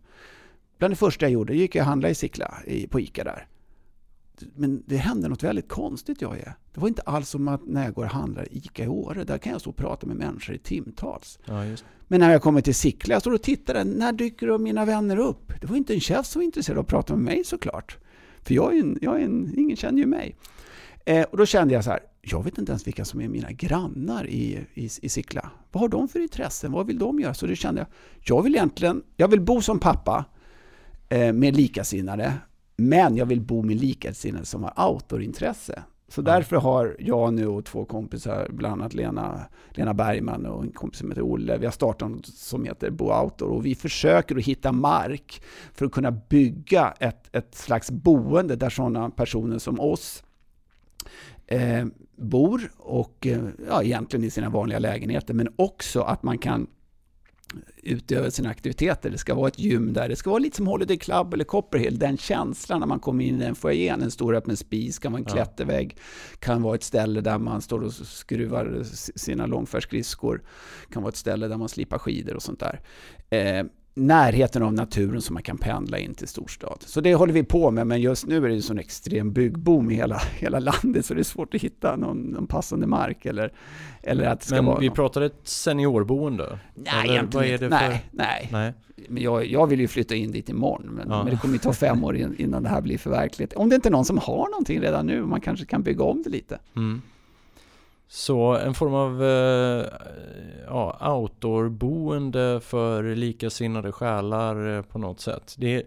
Bland 0.78 0.92
det 0.92 0.96
första 0.96 1.26
jag 1.26 1.32
gjorde 1.32 1.56
gick 1.56 1.76
jag 1.76 1.84
och 1.84 1.88
handlade 1.88 2.12
i 2.12 2.16
Sickla, 2.16 2.54
i, 2.66 2.88
på 2.88 3.00
ICA 3.00 3.24
där 3.24 3.48
men 4.56 4.84
det 4.86 4.98
hände 4.98 5.28
något 5.28 5.44
väldigt 5.44 5.70
konstigt 5.70 6.22
jag 6.22 6.40
är. 6.40 6.54
Det 6.74 6.80
var 6.80 6.88
inte 6.88 7.02
alls 7.02 7.30
som 7.30 7.48
att 7.48 7.68
när 7.68 7.84
jag 7.84 7.94
går 7.94 8.04
och 8.04 8.12
handlar 8.12 8.54
i 8.54 8.58
ICA 8.58 8.84
i 8.84 8.88
Åre, 8.88 9.24
där 9.24 9.38
kan 9.38 9.52
jag 9.52 9.62
stå 9.62 9.70
och 9.70 9.76
prata 9.76 10.08
med 10.08 10.16
människor 10.16 10.56
i 10.56 10.60
timtals. 10.60 11.40
Ja, 11.46 11.64
men 12.08 12.20
när 12.20 12.32
jag 12.32 12.42
kommer 12.42 12.62
till 12.62 12.76
Sickla, 12.76 13.16
jag 13.16 13.22
står 13.22 13.34
och 13.34 13.42
tittar, 13.42 13.86
när 13.86 14.12
dyker 14.12 14.58
mina 14.58 14.86
vänner 14.86 15.18
upp? 15.18 15.54
Det 15.62 15.68
var 15.68 15.76
inte 15.76 15.94
en 15.94 16.00
chef 16.00 16.26
som 16.26 16.40
var 16.40 16.46
intresserad 16.46 16.78
av 16.78 16.82
att 16.82 16.90
prata 16.90 17.16
med 17.16 17.24
mig 17.24 17.44
såklart. 17.44 17.98
För 18.44 18.54
jag 18.54 18.76
är 18.76 18.80
en, 18.80 18.98
jag 19.02 19.22
är 19.22 19.26
en, 19.26 19.54
ingen 19.58 19.78
känner 19.78 20.00
ju 20.00 20.06
mig. 20.06 20.36
Eh, 21.06 21.24
och 21.24 21.38
då 21.38 21.46
kände 21.46 21.74
jag 21.74 21.84
så 21.84 21.90
här, 21.90 22.00
jag 22.22 22.44
vet 22.44 22.58
inte 22.58 22.72
ens 22.72 22.88
vilka 22.88 23.06
som 23.06 23.22
är 23.22 23.28
mina 23.28 23.52
grannar 23.52 24.28
i, 24.28 24.66
i, 24.74 24.90
i 25.02 25.10
Sickla. 25.10 25.52
Vad 25.72 25.82
har 25.82 25.90
de 25.90 26.08
för 26.08 26.20
intressen? 26.20 26.72
Vad 26.72 26.88
vill 26.88 27.00
de 27.00 27.20
göra? 27.20 27.34
Så 27.34 27.48
då 27.48 27.56
kände 27.56 27.82
jag, 27.82 27.88
jag 28.22 28.44
vill 28.44 28.56
egentligen, 28.56 29.04
jag 29.16 29.28
vill 29.28 29.42
bo 29.42 29.62
som 29.62 29.80
pappa 29.80 30.26
eh, 31.10 31.34
med 31.34 31.56
likasinnade, 31.56 32.34
men 32.80 33.18
jag 33.18 33.26
vill 33.26 33.42
bo 33.42 33.64
med 33.64 33.82
likasinnade 33.82 34.46
som 34.46 34.64
har 34.64 34.90
outdoorintresse. 34.90 35.84
Så 36.08 36.22
därför 36.22 36.56
har 36.56 36.96
jag 37.00 37.34
nu 37.34 37.48
och 37.48 37.66
två 37.66 37.86
kompisar, 37.86 38.48
bland 38.50 38.82
annat 38.82 38.94
Lena, 38.94 39.42
Lena 39.70 39.94
Bergman 39.94 40.46
och 40.46 40.64
en 40.64 40.72
kompis 40.72 41.00
som 41.00 41.10
heter 41.10 41.22
Olle, 41.22 41.58
vi 41.58 41.66
har 41.66 41.72
startat 41.72 42.12
något 42.12 42.26
som 42.26 42.66
heter 42.66 42.90
Bo 42.90 43.14
Outdoor. 43.14 43.50
Och 43.50 43.66
vi 43.66 43.76
försöker 43.76 44.38
att 44.38 44.44
hitta 44.44 44.72
mark 44.72 45.42
för 45.74 45.86
att 45.86 45.92
kunna 45.92 46.12
bygga 46.12 46.94
ett, 47.00 47.36
ett 47.36 47.56
slags 47.56 47.92
boende 47.92 48.56
där 48.56 48.70
sådana 48.70 49.10
personer 49.10 49.58
som 49.58 49.80
oss 49.80 50.24
eh, 51.48 51.86
bor 52.16 52.72
och 52.78 53.28
eh, 53.28 53.44
ja, 53.70 53.84
egentligen 53.84 54.26
i 54.26 54.30
sina 54.30 54.50
vanliga 54.50 54.80
lägenheter, 54.80 55.34
men 55.34 55.50
också 55.56 56.02
att 56.02 56.24
man 56.24 56.38
kan 56.38 56.68
utöva 57.84 58.32
sina 58.32 58.50
aktiviteter. 58.50 59.10
Det 59.10 59.18
ska 59.18 59.36
vara 59.36 59.48
ett 59.48 59.60
gym 59.60 59.94
där, 59.94 60.10
det 60.10 60.16
ska 60.16 60.30
vara 60.30 60.40
lite 60.40 60.58
som 60.58 60.68
Holiday 60.68 60.98
Club 60.98 61.34
eller 61.34 61.44
Copperhill, 61.44 62.00
den 62.00 62.18
känslan 62.18 62.80
när 62.80 62.88
man 62.88 63.00
kommer 63.00 63.24
in 63.24 63.42
i 63.42 63.46
en 63.46 63.56
foajén, 63.56 64.02
en 64.02 64.12
stor 64.12 64.36
öppen 64.36 64.58
spis, 64.58 65.00
kan 65.00 65.12
vara 65.12 65.20
en 65.20 65.26
ja. 65.28 65.34
klättervägg, 65.34 65.98
kan 66.40 66.62
vara 66.62 66.76
ett 66.76 66.84
ställe 66.84 67.22
där 67.22 67.38
man 67.38 67.62
står 67.62 67.84
och 67.84 67.94
skruvar 67.94 68.84
sina 69.16 69.46
långfärdsskridskor, 69.46 70.42
kan 70.92 71.04
vara 71.04 71.10
ett 71.10 71.16
ställe 71.16 71.48
där 71.48 71.58
man 71.58 71.70
slipar 71.70 71.98
skidor 71.98 72.36
och 72.36 72.44
sånt 72.44 72.60
där. 72.60 72.82
Eh, 73.30 73.66
närheten 73.94 74.64
av 74.64 74.74
naturen 74.74 75.22
som 75.22 75.34
man 75.34 75.44
kan 75.44 75.58
pendla 75.58 75.98
in 75.98 76.14
till 76.14 76.28
storstad. 76.28 76.78
Så 76.86 77.02
det 77.02 77.16
håller 77.16 77.34
vi 77.34 77.44
på 77.44 77.72
med, 77.72 77.88
men 77.88 78.02
just 78.02 78.28
nu 78.28 78.38
är 78.46 78.50
det 78.50 78.56
en 78.56 78.62
sån 78.62 78.80
extrem 78.80 79.34
byggboom 79.34 79.92
i 79.92 79.96
hela, 79.96 80.22
hela 80.40 80.60
landet 80.60 81.06
så 81.06 81.14
det 81.14 81.22
är 81.22 81.24
svårt 81.24 81.56
att 81.56 81.62
hitta 81.62 81.96
någon, 81.96 82.18
någon 82.18 82.48
passande 82.48 82.88
mark 82.88 83.26
eller, 83.26 83.54
eller 84.04 84.26
att 84.26 84.40
det 84.40 84.46
ska 84.46 84.56
men 84.56 84.66
vara 84.66 84.80
vi 84.80 84.88
någon... 84.88 84.96
pratar 84.96 85.22
ett 85.22 85.40
seniorboende? 85.44 86.60
Nej, 86.76 87.10
eller, 87.10 87.30
vad 87.32 87.46
är 87.46 87.58
det 87.58 87.70
nej, 87.70 87.80
för... 87.80 88.18
nej. 88.18 88.50
nej. 88.52 88.74
Men 89.10 89.24
jag, 89.24 89.46
jag 89.46 89.68
vill 89.68 89.80
ju 89.80 89.88
flytta 89.88 90.16
in 90.16 90.32
dit 90.32 90.50
imorgon, 90.50 90.90
men, 90.92 91.10
ja. 91.10 91.24
men 91.24 91.34
det 91.34 91.40
kommer 91.40 91.54
ju 91.54 91.60
ta 91.60 91.74
fem 91.74 92.04
år 92.04 92.18
innan 92.38 92.64
det 92.64 92.70
här 92.70 92.82
blir 92.82 92.98
förverkligat. 92.98 93.54
Om 93.54 93.70
det 93.70 93.76
inte 93.76 93.90
är 93.90 93.92
någon 93.92 94.06
som 94.06 94.18
har 94.18 94.50
någonting 94.50 94.82
redan 94.82 95.06
nu, 95.06 95.26
man 95.26 95.42
kanske 95.42 95.66
kan 95.66 95.84
bygga 95.84 96.04
om 96.04 96.24
det 96.24 96.30
lite. 96.30 96.60
Mm. 96.76 97.02
Så 98.12 98.58
en 98.58 98.74
form 98.74 98.94
av 98.94 99.24
eh, 99.24 99.86
ja, 100.68 101.14
outdoorboende 101.14 102.60
för 102.64 103.16
likasinnade 103.16 103.92
själar 103.92 104.78
eh, 104.78 104.82
på 104.82 105.00
något 105.00 105.20
sätt. 105.20 105.56
Det 105.58 105.84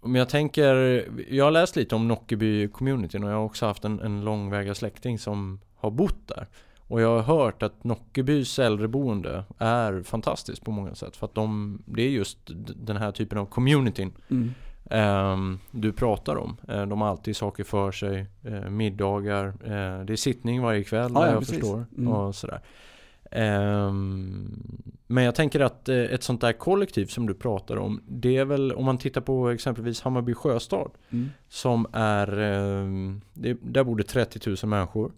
om 0.00 0.14
jag 0.14 0.28
tänker, 0.28 1.04
jag 1.28 1.44
har 1.44 1.50
läst 1.50 1.76
lite 1.76 1.94
om 1.94 2.12
Nockeby-communityn 2.12 3.24
och 3.24 3.30
jag 3.30 3.36
har 3.36 3.44
också 3.44 3.66
haft 3.66 3.84
en, 3.84 4.00
en 4.00 4.24
långväga 4.24 4.74
släkting 4.74 5.18
som 5.18 5.60
har 5.76 5.90
bott 5.90 6.28
där. 6.28 6.48
Och 6.86 7.00
jag 7.00 7.22
har 7.22 7.36
hört 7.36 7.62
att 7.62 7.84
Nockebys 7.84 8.58
äldreboende 8.58 9.44
är 9.58 10.02
fantastiskt 10.02 10.64
på 10.64 10.70
många 10.70 10.94
sätt. 10.94 11.16
För 11.16 11.26
att 11.26 11.34
de, 11.34 11.78
det 11.86 12.02
är 12.02 12.10
just 12.10 12.38
den 12.76 12.96
här 12.96 13.12
typen 13.12 13.38
av 13.38 13.46
communityn. 13.46 14.12
Mm. 14.30 14.54
Ehm, 14.90 15.58
du 15.70 15.92
pratar 15.92 16.36
om. 16.36 16.56
Eh, 16.68 16.86
de 16.86 17.00
har 17.00 17.08
alltid 17.08 17.36
saker 17.36 17.64
för 17.64 17.92
sig, 17.92 18.26
eh, 18.42 18.70
middagar, 18.70 19.46
eh, 19.46 20.04
det 20.04 20.12
är 20.12 20.16
sittning 20.16 20.62
varje 20.62 20.84
kväll 20.84 21.16
ah, 21.16 21.26
ja, 21.26 21.32
jag 21.32 21.38
precis. 21.38 21.54
förstår. 21.54 21.84
Mm. 21.98 22.12
Och 22.12 22.34
sådär. 22.34 22.60
Ehm, 23.30 24.62
men 25.06 25.24
jag 25.24 25.34
tänker 25.34 25.60
att 25.60 25.88
ett 25.88 26.22
sånt 26.22 26.40
där 26.40 26.52
kollektiv 26.52 27.06
som 27.06 27.26
du 27.26 27.34
pratar 27.34 27.76
om, 27.76 28.00
det 28.08 28.36
är 28.36 28.44
väl 28.44 28.72
om 28.72 28.84
man 28.84 28.98
tittar 28.98 29.20
på 29.20 29.50
exempelvis 29.50 30.00
Hammarby 30.00 30.34
sjöstad 30.34 30.90
mm. 31.10 31.30
som 31.48 31.86
är, 31.92 32.38
ehm, 32.38 33.20
där 33.60 33.84
bor 33.84 33.96
det 33.96 34.04
30 34.04 34.48
000 34.48 34.56
människor. 34.70 35.12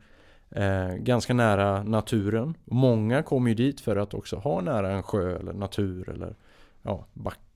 ganska 0.98 1.34
nära 1.34 1.82
naturen. 1.82 2.54
Många 2.64 3.22
kommer 3.22 3.48
ju 3.48 3.54
dit 3.54 3.80
för 3.80 3.96
att 3.96 4.14
också 4.14 4.36
ha 4.36 4.60
nära 4.60 4.92
en 4.92 5.02
sjö 5.02 5.38
eller 5.38 5.52
natur 5.52 6.08
eller 6.08 6.34
ja, 6.82 7.06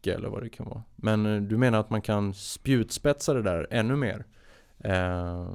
mycket 0.08 0.18
eller 0.18 0.28
vad 0.28 0.42
det 0.42 0.48
kan 0.48 0.66
vara. 0.66 0.82
Men 0.96 1.26
eh, 1.26 1.42
du 1.42 1.56
menar 1.56 1.80
att 1.80 1.90
man 1.90 2.02
kan 2.02 2.34
spjutspetsa 2.34 3.34
det 3.34 3.42
där 3.42 3.66
ännu 3.70 3.96
mer? 3.96 4.24
Eh, 4.78 5.48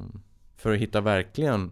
för 0.57 0.73
att 0.73 0.79
hitta 0.79 1.01
verkligen 1.01 1.71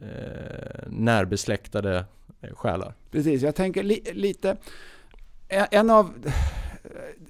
eh, 0.00 0.88
närbesläktade 0.88 2.04
eh, 2.40 2.54
själar? 2.54 2.94
Precis, 3.10 3.42
jag 3.42 3.54
tänker 3.54 3.82
li 3.82 4.02
lite... 4.12 4.56
En 5.48 5.90
av... 5.90 6.06
Eh, 6.24 6.32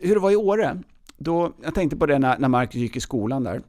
hur 0.00 0.14
det 0.14 0.20
var 0.20 0.30
i 0.30 0.36
Åre, 0.36 0.82
då, 1.18 1.52
jag 1.62 1.74
tänkte 1.74 1.96
på 1.96 2.06
det 2.06 2.18
när, 2.18 2.38
när 2.38 2.48
Mark 2.48 2.74
gick 2.74 2.96
i 2.96 3.00
skolan 3.00 3.44
där. 3.44 3.62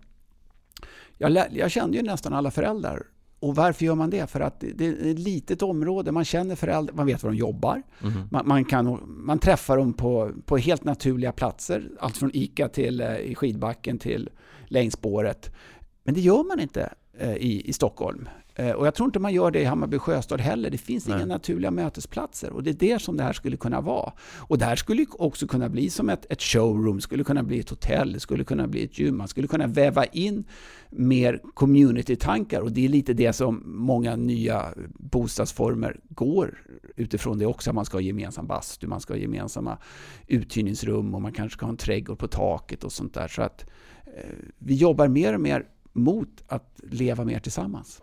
Jag, 1.18 1.48
jag 1.52 1.72
kände 1.72 1.98
ju 1.98 2.04
nästan 2.04 2.34
alla 2.34 2.52
föräldrar 2.52 3.04
och 3.40 3.56
varför 3.56 3.86
gör 3.86 3.96
man 3.96 4.10
det? 4.10 4.28
För 4.30 4.40
att 4.40 4.60
det 4.60 4.86
är 4.86 5.12
ett 5.12 5.20
litet 5.20 5.62
område, 5.62 6.12
man 6.12 6.26
känner 6.26 6.56
föräldrar, 6.56 6.96
man 6.96 7.06
vet 7.06 7.24
var 7.24 7.32
de 7.32 7.38
jobbar. 7.38 7.84
Mm. 8.02 8.14
Man, 8.32 8.48
man, 8.48 8.66
kan, 8.66 9.00
man 9.08 9.40
träffar 9.40 9.78
dem 9.78 9.94
på, 9.94 10.32
på 10.46 10.58
helt 10.58 10.84
naturliga 10.84 11.32
platser. 11.32 11.90
Allt 12.00 12.18
från 12.18 12.32
ICA 12.34 12.68
till 12.68 13.02
eh, 13.02 13.18
i 13.18 13.36
skidbacken 13.36 13.98
till 13.98 14.30
längdspåret. 14.68 15.56
Men 16.04 16.14
det 16.14 16.22
gör 16.22 16.44
man 16.44 16.60
inte 16.60 16.94
eh, 17.20 17.36
i, 17.36 17.70
i 17.70 17.74
Stockholm. 17.74 18.30
Eh, 18.60 18.72
och 18.72 18.88
jag 18.88 18.96
tror 18.96 19.08
inte 19.08 19.20
man 19.20 19.34
gör 19.34 19.52
det 19.52 19.62
i 19.62 19.66
Hammarby 19.66 20.00
sjöstad 20.00 20.42
heller. 20.42 20.70
Det 20.70 20.78
finns 20.78 21.08
Nej. 21.08 21.18
inga 21.18 21.26
naturliga 21.26 21.72
mötesplatser 21.72 22.50
och 22.52 22.64
det 22.64 22.70
är 22.70 22.74
det 22.74 23.02
som 23.02 23.18
det 23.18 23.24
här 23.24 23.34
skulle 23.34 23.58
kunna 23.58 23.82
vara. 23.82 24.14
Och 24.38 24.58
det 24.58 24.66
här 24.66 24.76
skulle 24.76 25.06
också 25.12 25.48
kunna 25.48 25.70
bli 25.70 25.90
som 25.90 26.10
ett, 26.10 26.26
ett 26.30 26.42
showroom, 26.42 27.02
skulle 27.02 27.24
kunna 27.24 27.44
bli 27.44 27.60
ett 27.60 27.70
hotell, 27.70 28.14
det 28.14 28.20
skulle 28.20 28.44
kunna 28.44 28.68
bli 28.68 28.84
ett 28.84 29.00
gym. 29.00 29.18
Man 29.18 29.28
skulle 29.28 29.48
kunna 29.48 29.68
väva 29.68 30.06
in 30.06 30.44
mer 30.90 31.42
community-tankar 31.54 32.62
och 32.62 32.72
det 32.72 32.86
är 32.86 32.90
lite 32.90 33.14
det 33.14 33.34
som 33.34 33.64
många 33.66 34.16
nya 34.16 34.66
bostadsformer 34.94 36.00
går 36.10 36.64
utifrån 36.96 37.40
det 37.40 37.46
också. 37.46 37.74
Man 37.74 37.86
ska 37.86 37.98
ha 37.98 38.02
gemensam 38.02 38.48
bastu, 38.48 38.88
man 38.88 39.02
ska 39.02 39.14
ha 39.14 39.20
gemensamma 39.20 39.78
uthyrningsrum 40.28 41.16
och 41.16 41.22
man 41.22 41.32
kanske 41.32 41.58
ska 41.58 41.66
ha 41.66 41.72
en 41.72 41.78
trädgård 41.78 42.20
på 42.20 42.28
taket 42.28 42.84
och 42.84 42.92
sånt 42.92 43.14
där. 43.14 43.28
Så 43.28 43.42
att 43.42 43.66
eh, 44.06 44.36
vi 44.58 44.76
jobbar 44.76 45.08
mer 45.08 45.34
och 45.34 45.42
mer 45.42 45.66
mot 45.94 46.44
att 46.48 46.80
leva 46.84 47.26
mer 47.26 47.40
tillsammans. 47.40 48.02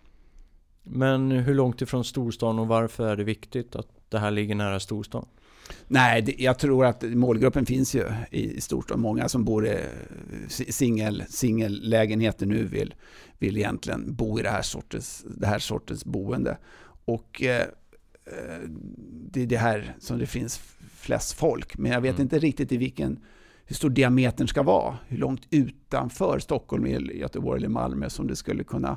Men 0.88 1.30
hur 1.30 1.54
långt 1.54 1.82
ifrån 1.82 2.04
storstan 2.04 2.58
och 2.58 2.68
varför 2.68 3.08
är 3.08 3.16
det 3.16 3.24
viktigt 3.24 3.76
att 3.76 3.88
det 4.08 4.18
här 4.18 4.30
ligger 4.30 4.54
nära 4.54 4.80
storstan? 4.80 5.26
Nej, 5.88 6.22
det, 6.22 6.34
jag 6.38 6.58
tror 6.58 6.84
att 6.84 7.02
målgruppen 7.02 7.66
finns 7.66 7.94
ju 7.94 8.04
i 8.30 8.60
storstan. 8.60 9.00
Många 9.00 9.28
som 9.28 9.44
bor 9.44 9.66
i 9.66 9.78
singel, 10.48 11.24
singellägenheter 11.28 12.46
nu 12.46 12.64
vill, 12.64 12.94
vill 13.38 13.56
egentligen 13.56 14.14
bo 14.14 14.40
i 14.40 14.42
det 14.42 14.50
här 14.50 14.62
sortens, 14.62 15.24
det 15.36 15.46
här 15.46 15.58
sortens 15.58 16.04
boende. 16.04 16.58
Och 17.04 17.42
eh, 17.42 17.60
eh 17.60 18.68
det 19.30 19.42
är 19.42 19.46
det 19.46 19.56
här 19.56 19.94
som 19.98 20.18
det 20.18 20.26
finns 20.26 20.58
flest 20.94 21.32
folk. 21.32 21.78
Men 21.78 21.92
jag 21.92 22.00
vet 22.00 22.14
mm. 22.14 22.22
inte 22.22 22.38
riktigt 22.38 22.72
i 22.72 22.76
vilken, 22.76 23.20
hur 23.64 23.76
stor 23.76 23.90
diametern 23.90 24.48
ska 24.48 24.62
vara. 24.62 24.98
Hur 25.06 25.18
långt 25.18 25.46
utanför 25.50 26.38
Stockholm, 26.38 26.86
Göteborg 26.86 27.58
eller 27.58 27.68
Malmö 27.68 28.10
som 28.10 28.26
det 28.26 28.36
skulle 28.36 28.64
kunna 28.64 28.96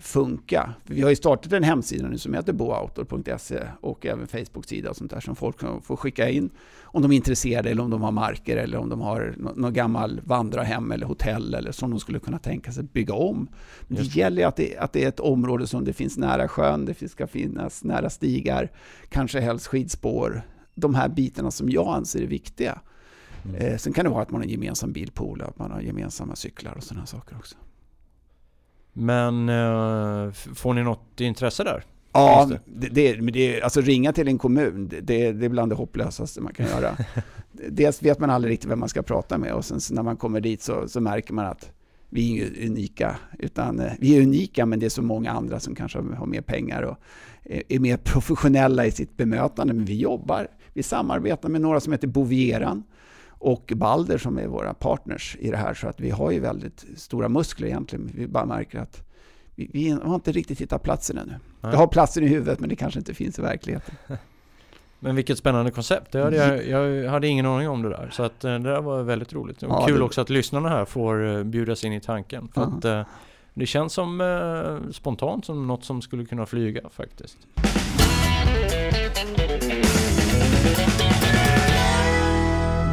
funka. 0.00 0.74
Vi 0.84 1.02
har 1.02 1.10
ju 1.10 1.16
startat 1.16 1.52
en 1.52 1.62
hemsida 1.62 2.08
nu 2.08 2.18
som 2.18 2.34
heter 2.34 2.52
booutdoor.se 2.52 3.60
och 3.80 4.06
även 4.06 4.26
Facebook-sida 4.26 4.90
och 4.90 4.96
sånt 4.96 5.10
där 5.10 5.20
som 5.20 5.36
folk 5.36 5.60
får 5.82 5.96
skicka 5.96 6.28
in 6.28 6.50
om 6.82 7.02
de 7.02 7.12
är 7.12 7.16
intresserade 7.16 7.70
eller 7.70 7.82
om 7.82 7.90
de 7.90 8.02
har 8.02 8.12
marker 8.12 8.56
eller 8.56 8.78
om 8.78 8.88
de 8.88 9.00
har 9.00 9.34
något 9.36 9.74
gammal 9.74 10.20
vandrarhem 10.24 10.92
eller 10.92 11.06
hotell 11.06 11.54
eller 11.54 11.72
som 11.72 11.90
de 11.90 12.00
skulle 12.00 12.18
kunna 12.18 12.38
tänka 12.38 12.72
sig 12.72 12.84
bygga 12.84 13.14
om. 13.14 13.48
Men 13.88 13.96
det 13.96 14.16
gäller 14.16 14.46
att 14.46 14.56
det, 14.56 14.76
att 14.76 14.92
det 14.92 15.04
är 15.04 15.08
ett 15.08 15.20
område 15.20 15.66
som 15.66 15.84
det 15.84 15.92
finns 15.92 16.18
nära 16.18 16.48
sjön, 16.48 16.84
det 16.84 17.08
ska 17.08 17.26
finnas 17.26 17.84
nära 17.84 18.10
stigar, 18.10 18.70
kanske 19.08 19.40
helst 19.40 19.66
skidspår. 19.66 20.42
De 20.74 20.94
här 20.94 21.08
bitarna 21.08 21.50
som 21.50 21.70
jag 21.70 21.88
anser 21.88 22.22
är 22.22 22.26
viktiga. 22.26 22.80
Mm. 23.44 23.56
Eh, 23.56 23.76
sen 23.76 23.92
kan 23.92 24.04
det 24.04 24.10
vara 24.10 24.22
att 24.22 24.30
man 24.30 24.40
har 24.40 24.44
en 24.44 24.50
gemensam 24.50 24.92
bilpool, 24.92 25.42
att 25.42 25.58
man 25.58 25.70
har 25.70 25.80
gemensamma 25.80 26.36
cyklar 26.36 26.74
och 26.76 26.82
sådana 26.82 27.06
saker 27.06 27.36
också. 27.36 27.56
Men 28.98 29.48
eh, 29.48 30.32
får 30.32 30.74
ni 30.74 30.82
något 30.82 31.20
intresse 31.20 31.64
där? 31.64 31.84
Ja, 32.12 32.50
det, 32.64 32.88
det, 32.88 33.12
det, 33.12 33.62
alltså 33.62 33.80
ringa 33.80 34.12
till 34.12 34.28
en 34.28 34.38
kommun, 34.38 34.88
det, 34.88 35.00
det 35.32 35.44
är 35.44 35.48
bland 35.48 35.72
det 35.72 35.76
hopplösaste 35.76 36.40
man 36.40 36.52
kan 36.52 36.66
göra. 36.66 36.96
Dels 37.52 38.02
vet 38.02 38.18
man 38.18 38.30
aldrig 38.30 38.52
riktigt 38.52 38.70
vem 38.70 38.80
man 38.80 38.88
ska 38.88 39.02
prata 39.02 39.38
med 39.38 39.52
och 39.52 39.64
sen 39.64 39.80
när 39.90 40.02
man 40.02 40.16
kommer 40.16 40.40
dit 40.40 40.62
så, 40.62 40.88
så 40.88 41.00
märker 41.00 41.34
man 41.34 41.46
att 41.46 41.72
vi 42.08 42.42
är 42.42 42.66
unika. 42.66 43.16
Utan, 43.38 43.80
eh, 43.80 43.92
vi 43.98 44.16
är 44.16 44.22
unika 44.22 44.66
men 44.66 44.80
det 44.80 44.86
är 44.86 44.90
så 44.90 45.02
många 45.02 45.30
andra 45.30 45.60
som 45.60 45.74
kanske 45.74 45.98
har 45.98 46.26
mer 46.26 46.42
pengar 46.42 46.82
och 46.82 46.96
är 47.68 47.78
mer 47.78 47.96
professionella 47.96 48.86
i 48.86 48.90
sitt 48.90 49.16
bemötande. 49.16 49.74
Men 49.74 49.84
vi 49.84 49.96
jobbar, 49.96 50.48
vi 50.72 50.82
samarbetar 50.82 51.48
med 51.48 51.60
några 51.60 51.80
som 51.80 51.92
heter 51.92 52.08
Bovieran 52.08 52.82
och 53.38 53.72
Balder 53.76 54.18
som 54.18 54.38
är 54.38 54.46
våra 54.46 54.74
partners 54.74 55.36
i 55.40 55.50
det 55.50 55.56
här. 55.56 55.74
Så 55.74 55.88
att 55.88 56.00
vi 56.00 56.10
har 56.10 56.30
ju 56.30 56.40
väldigt 56.40 56.84
stora 56.96 57.28
muskler 57.28 57.66
egentligen. 57.66 58.10
Vi 58.14 58.26
bara 58.26 58.46
märker 58.46 58.78
att 58.78 59.02
vi, 59.54 59.70
vi 59.72 59.90
har 59.90 60.14
inte 60.14 60.32
riktigt 60.32 60.60
hittat 60.60 60.82
platsen 60.82 61.18
ännu. 61.18 61.34
Nej. 61.60 61.72
Jag 61.72 61.78
har 61.78 61.86
platsen 61.86 62.24
i 62.24 62.26
huvudet 62.26 62.60
men 62.60 62.68
det 62.68 62.76
kanske 62.76 62.98
inte 62.98 63.14
finns 63.14 63.38
i 63.38 63.42
verkligheten. 63.42 63.94
Men 64.98 65.16
vilket 65.16 65.38
spännande 65.38 65.70
koncept. 65.70 66.12
Det 66.12 66.22
hade 66.22 66.36
jag, 66.36 66.66
jag 66.66 67.10
hade 67.10 67.28
ingen 67.28 67.46
aning 67.46 67.68
om 67.68 67.82
det 67.82 67.88
där. 67.88 68.10
Så 68.12 68.22
att, 68.22 68.44
eh, 68.44 68.52
det 68.52 68.58
där 68.58 68.80
var 68.80 69.02
väldigt 69.02 69.32
roligt. 69.32 69.62
Och 69.62 69.70
ja, 69.70 69.86
kul 69.86 69.98
det... 69.98 70.04
också 70.04 70.20
att 70.20 70.30
lyssnarna 70.30 70.68
här 70.68 70.84
får 70.84 71.26
eh, 71.26 71.42
bjudas 71.44 71.84
in 71.84 71.92
i 71.92 72.00
tanken. 72.00 72.48
För 72.54 72.60
uh 72.62 72.68
-huh. 72.68 73.00
att, 73.00 73.06
Det 73.54 73.66
känns 73.66 73.92
som 73.92 74.20
eh, 74.20 74.90
spontant 74.92 75.44
som 75.44 75.66
något 75.66 75.84
som 75.84 76.02
skulle 76.02 76.24
kunna 76.24 76.46
flyga 76.46 76.80
faktiskt. 76.90 77.38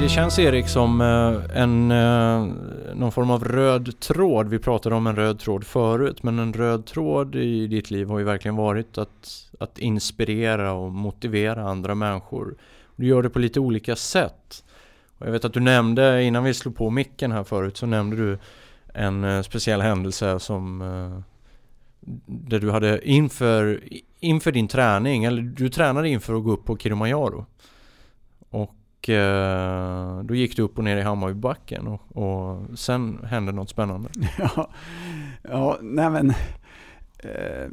Det 0.03 0.09
känns 0.09 0.39
Erik 0.39 0.67
som 0.67 1.01
eh, 1.01 1.61
en, 1.61 1.91
eh, 1.91 2.47
någon 2.95 3.11
form 3.11 3.31
av 3.31 3.43
röd 3.43 3.99
tråd. 3.99 4.49
Vi 4.49 4.59
pratade 4.59 4.95
om 4.95 5.07
en 5.07 5.15
röd 5.15 5.39
tråd 5.39 5.63
förut, 5.63 6.23
men 6.23 6.39
en 6.39 6.53
röd 6.53 6.85
tråd 6.85 7.35
i 7.35 7.67
ditt 7.67 7.91
liv 7.91 8.09
har 8.09 8.19
ju 8.19 8.25
verkligen 8.25 8.55
varit 8.55 8.97
att, 8.97 9.51
att 9.59 9.79
inspirera 9.79 10.73
och 10.73 10.91
motivera 10.91 11.69
andra 11.69 11.95
människor. 11.95 12.55
Du 12.95 13.07
gör 13.07 13.23
det 13.23 13.29
på 13.29 13.39
lite 13.39 13.59
olika 13.59 13.95
sätt. 13.95 14.63
Och 15.17 15.27
jag 15.27 15.31
vet 15.31 15.45
att 15.45 15.53
du 15.53 15.59
nämnde, 15.59 16.23
innan 16.23 16.43
vi 16.43 16.53
slog 16.53 16.75
på 16.75 16.89
micken 16.89 17.31
här 17.31 17.43
förut, 17.43 17.77
så 17.77 17.85
nämnde 17.85 18.15
du 18.15 18.37
en 18.93 19.23
eh, 19.23 19.41
speciell 19.41 19.81
händelse 19.81 20.39
som 20.39 20.79
där 22.25 22.59
du 22.59 22.71
hade 22.71 23.09
inför, 23.09 23.83
inför 24.19 24.51
din 24.51 24.67
träning, 24.67 25.23
eller 25.23 25.41
du 25.41 25.69
tränade 25.69 26.09
inför 26.09 26.35
att 26.35 26.43
gå 26.43 26.51
upp 26.51 26.65
på 26.65 26.77
Kilimanjaro. 26.77 27.45
Och 28.49 28.75
Eh, 29.09 30.19
då 30.23 30.35
gick 30.35 30.55
du 30.55 30.61
upp 30.61 30.77
och 30.77 30.83
ner 30.83 30.97
i 30.97 31.01
Hammarbybacken 31.01 31.87
och, 31.87 32.17
och 32.17 32.79
sen 32.79 33.19
hände 33.23 33.51
något 33.51 33.69
spännande. 33.69 34.09
Ja, 34.37 34.69
ja 35.41 35.77
nej 35.81 36.09
men 36.09 36.29
eh, 37.19 37.69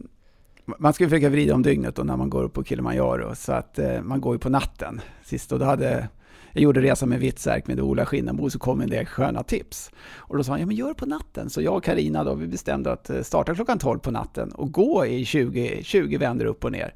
man 0.78 0.92
ska 0.92 1.04
försöka 1.04 1.28
vrida 1.28 1.54
om 1.54 1.62
dygnet 1.62 1.96
då 1.96 2.02
när 2.02 2.16
man 2.16 2.30
går 2.30 2.42
upp 2.42 2.52
på 2.52 2.64
Kilimanjaro 2.64 3.34
så 3.34 3.52
att 3.52 3.78
eh, 3.78 4.02
man 4.02 4.20
går 4.20 4.34
ju 4.34 4.38
på 4.38 4.48
natten 4.48 5.00
sist 5.22 5.52
och 5.52 5.58
då 5.58 5.64
hade 5.64 6.08
jag 6.52 6.62
gjorde 6.62 6.80
resan 6.80 7.08
med 7.08 7.20
Vitsärk 7.20 7.66
med 7.66 7.80
Ola 7.80 8.06
Skinnebo 8.06 8.50
så 8.50 8.58
kom 8.58 8.80
en 8.80 8.90
del 8.90 9.06
sköna 9.06 9.42
tips. 9.42 9.90
Och 10.16 10.36
då 10.36 10.44
sa 10.44 10.52
han, 10.52 10.60
ja 10.60 10.66
men 10.66 10.76
gör 10.76 10.88
det 10.88 10.94
på 10.94 11.06
natten. 11.06 11.50
Så 11.50 11.62
jag 11.62 11.76
och 11.76 11.84
Karina 11.84 12.24
då, 12.24 12.34
vi 12.34 12.46
bestämde 12.46 12.92
att 12.92 13.10
eh, 13.10 13.22
starta 13.22 13.54
klockan 13.54 13.78
12 13.78 13.98
på 13.98 14.10
natten 14.10 14.52
och 14.52 14.72
gå 14.72 15.06
i 15.06 15.24
20, 15.24 15.80
20 15.82 16.16
vändor 16.16 16.44
upp 16.44 16.64
och 16.64 16.72
ner. 16.72 16.94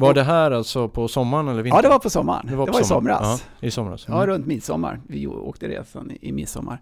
Var 0.00 0.14
det 0.14 0.22
här 0.22 0.50
alltså 0.50 0.88
på 0.88 1.08
sommaren 1.08 1.48
eller 1.48 1.62
vintern? 1.62 1.78
Ja, 1.78 1.82
det 1.82 1.88
var 1.88 1.98
på 1.98 2.10
sommaren. 2.10 2.46
Det 2.46 2.56
var, 2.56 2.66
det 2.66 2.72
var 2.72 2.80
i 2.80 2.84
somras. 2.84 3.44
Ja, 3.60 3.66
i 3.66 3.70
somras. 3.70 4.08
Mm. 4.08 4.20
Ja, 4.20 4.26
runt 4.26 4.46
midsommar. 4.46 5.00
Vi 5.06 5.26
åkte 5.26 5.68
resan 5.68 6.10
i, 6.10 6.28
i 6.28 6.32
midsommar. 6.32 6.80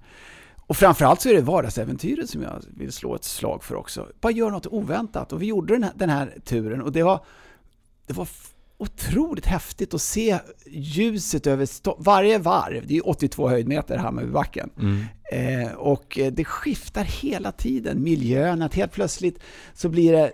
Och 0.67 0.77
framförallt 0.77 1.21
så 1.21 1.29
är 1.29 1.35
det 1.35 1.41
vardagsäventyret 1.41 2.31
som 2.31 2.43
jag 2.43 2.63
vill 2.77 2.93
slå 2.93 3.15
ett 3.15 3.25
slag 3.25 3.65
för 3.65 3.75
också. 3.75 4.07
Bara 4.21 4.33
gör 4.33 4.51
något 4.51 4.67
oväntat. 4.67 5.33
Och 5.33 5.43
vi 5.43 5.47
gjorde 5.47 5.75
den 5.75 5.83
här, 5.83 5.93
den 5.95 6.11
här 6.11 6.35
turen 6.45 6.83
och 6.83 6.93
det 6.93 7.03
var, 7.03 7.21
det 8.07 8.13
var 8.13 8.29
otroligt 8.79 9.47
häftigt 9.47 9.95
att 9.95 10.03
se 10.03 10.39
ljuset 10.67 11.47
över 11.47 11.69
varje 12.03 12.39
varv. 12.39 12.87
Det 12.87 12.97
är 12.97 13.09
82 13.09 13.49
höjdmeter 13.49 13.97
Hammarbybacken. 13.97 14.71
Mm. 14.79 15.05
Eh, 15.33 15.73
och 15.73 16.19
det 16.33 16.45
skiftar 16.45 17.05
hela 17.05 17.53
tiden, 17.53 18.03
miljön. 18.03 18.63
Att 18.63 18.75
helt 18.75 18.93
plötsligt 18.93 19.39
så 19.75 19.89
blir 19.89 20.13
det 20.13 20.33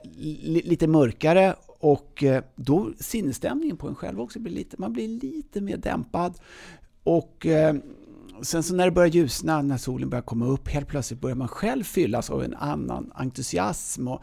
lite 0.64 0.86
mörkare 0.86 1.54
och 1.82 2.22
eh, 2.24 2.44
då 2.56 2.92
sinnesstämningen 2.98 3.76
på 3.76 3.88
en 3.88 3.94
själv 3.94 4.20
också 4.20 4.40
blir 4.40 4.52
lite, 4.52 4.76
man 4.78 4.92
blir 4.92 5.08
lite 5.08 5.60
mer 5.60 5.76
dämpad. 5.76 6.34
Och 7.04 7.46
eh, 7.46 7.76
sen 8.42 8.62
så 8.62 8.74
när 8.74 8.84
det 8.84 8.90
börjar 8.90 9.08
ljusna, 9.08 9.62
när 9.62 9.76
solen 9.76 10.10
börjar 10.10 10.22
komma 10.22 10.46
upp, 10.46 10.68
helt 10.68 10.88
plötsligt 10.88 11.20
börjar 11.20 11.36
man 11.36 11.48
själv 11.48 11.84
fyllas 11.84 12.30
av 12.30 12.42
en 12.42 12.54
annan 12.54 13.12
entusiasm 13.14 14.08
och 14.08 14.22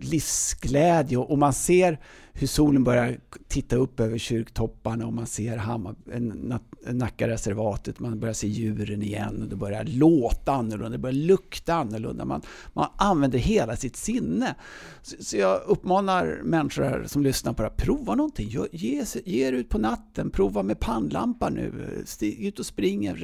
livsglädje 0.00 1.18
och 1.18 1.38
man 1.38 1.52
ser 1.52 1.98
hur 2.36 2.46
solen 2.46 2.84
börjar 2.84 3.18
titta 3.48 3.76
upp 3.76 4.00
över 4.00 4.18
kyrktopparna 4.18 5.06
och 5.06 5.12
man 5.12 5.26
ser 5.26 5.56
Hammar, 5.56 5.94
Nackareservatet, 6.92 8.00
man 8.00 8.20
börjar 8.20 8.34
se 8.34 8.46
djuren 8.46 9.02
igen 9.02 9.42
och 9.42 9.48
det 9.48 9.56
börjar 9.56 9.84
låta 9.84 10.52
annorlunda, 10.52 10.88
det 10.88 10.98
börjar 10.98 11.14
lukta 11.14 11.74
annorlunda. 11.74 12.24
Man, 12.24 12.42
man 12.72 12.90
använder 12.96 13.38
hela 13.38 13.76
sitt 13.76 13.96
sinne. 13.96 14.54
Så, 15.02 15.16
så 15.20 15.36
jag 15.36 15.62
uppmanar 15.66 16.40
människor 16.44 17.04
som 17.06 17.22
lyssnar 17.22 17.52
på 17.52 17.62
det 17.62 17.68
här, 17.68 17.76
prova 17.76 18.14
någonting. 18.14 18.48
Ge, 18.72 19.04
ge 19.24 19.48
er 19.48 19.52
ut 19.52 19.68
på 19.68 19.78
natten, 19.78 20.30
prova 20.30 20.62
med 20.62 20.80
pannlampa 20.80 21.48
nu. 21.50 22.02
Stig 22.06 22.46
ut 22.46 22.58
och 22.58 22.66
spring 22.66 23.06
en 23.06 23.16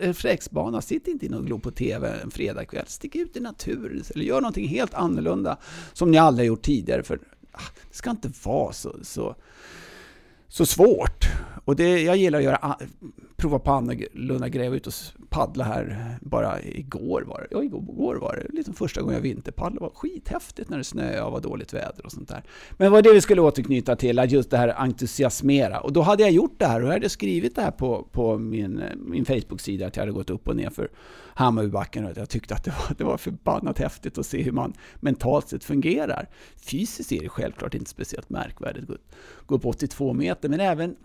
reflexbana. 0.00 0.80
Sitt 0.80 1.08
inte 1.08 1.26
in 1.26 1.34
och 1.34 1.46
glo 1.46 1.58
på 1.58 1.70
TV 1.70 2.20
en 2.22 2.30
fredagkväll. 2.30 2.86
Stick 2.86 3.16
ut 3.16 3.36
i 3.36 3.40
naturen 3.40 4.02
eller 4.14 4.24
gör 4.24 4.40
någonting 4.40 4.68
helt 4.68 4.94
annorlunda 4.94 5.58
som 5.92 6.10
ni 6.10 6.18
aldrig 6.18 6.44
har 6.44 6.48
gjort 6.48 6.62
tidigare. 6.62 7.02
För 7.02 7.18
ah, 7.52 7.60
det 7.90 7.96
ska 7.96 8.10
inte 8.10 8.32
vara 8.44 8.72
så, 8.72 8.96
så, 9.02 9.34
så 10.48 10.66
svårt. 10.66 11.26
Och 11.64 11.76
det, 11.76 12.02
jag 12.02 12.16
gillar 12.16 12.38
att 12.38 12.44
göra, 12.44 12.76
prova 13.36 13.58
på 13.58 13.70
annorlunda 13.70 14.48
grejer. 14.48 14.64
Jag 14.64 14.70
var 14.70 14.76
ute 14.76 14.88
och 14.88 15.22
paddla 15.28 15.64
här 15.64 16.16
bara 16.20 16.62
igår 16.62 17.22
var 17.22 17.40
det. 17.40 17.46
Ja, 17.50 17.62
igår 17.62 18.16
var 18.16 18.36
det. 18.36 18.56
Liksom 18.56 18.74
första 18.74 19.00
gången 19.00 19.14
jag 19.14 19.22
vinterpaddlade. 19.22 19.76
Det 19.76 19.82
var 19.82 19.90
skithäftigt 19.94 20.70
när 20.70 20.78
det 20.78 20.84
snöade 20.84 21.22
och 21.22 21.32
var 21.32 21.40
dåligt 21.40 21.74
väder 21.74 22.06
och 22.06 22.12
sånt 22.12 22.28
där. 22.28 22.42
Men 22.70 22.84
det 22.84 22.90
var 22.90 23.02
det 23.02 23.12
vi 23.12 23.20
skulle 23.20 23.40
återknyta 23.40 23.96
till, 23.96 24.26
just 24.28 24.50
det 24.50 24.56
här 24.56 24.68
entusiasmera. 24.68 25.80
Och 25.80 25.92
då 25.92 26.02
hade 26.02 26.22
jag 26.22 26.32
gjort 26.32 26.54
det 26.58 26.66
här 26.66 26.80
och 26.80 26.88
jag 26.88 26.92
hade 26.92 27.08
skrivit 27.08 27.54
det 27.54 27.62
här 27.62 27.70
på, 27.70 28.08
på 28.12 28.38
min, 28.38 28.78
eh, 28.78 28.96
min 28.96 29.24
Facebook-sida 29.24 29.86
att 29.86 29.96
jag 29.96 30.02
hade 30.02 30.12
gått 30.12 30.30
upp 30.30 30.48
och 30.48 30.56
ner 30.56 30.70
för 30.70 30.90
Hammarbybacken 31.34 32.04
och 32.04 32.16
jag 32.16 32.28
tyckte 32.28 32.54
att 32.54 32.64
det 32.64 32.70
var, 32.70 32.94
det 32.98 33.04
var 33.04 33.16
förbannat 33.16 33.78
häftigt 33.78 34.18
att 34.18 34.26
se 34.26 34.42
hur 34.42 34.52
man 34.52 34.72
mentalt 35.00 35.48
sett 35.48 35.64
fungerar. 35.64 36.28
Fysiskt 36.56 37.12
är 37.12 37.20
det 37.20 37.28
självklart 37.28 37.74
inte 37.74 37.90
speciellt 37.90 38.30
märkvärdigt 38.30 38.90
att 38.90 39.00
gå 39.46 39.54
upp 39.54 39.66
82 39.66 40.12
meter, 40.12 40.48
men 40.48 40.60
även 40.60 40.96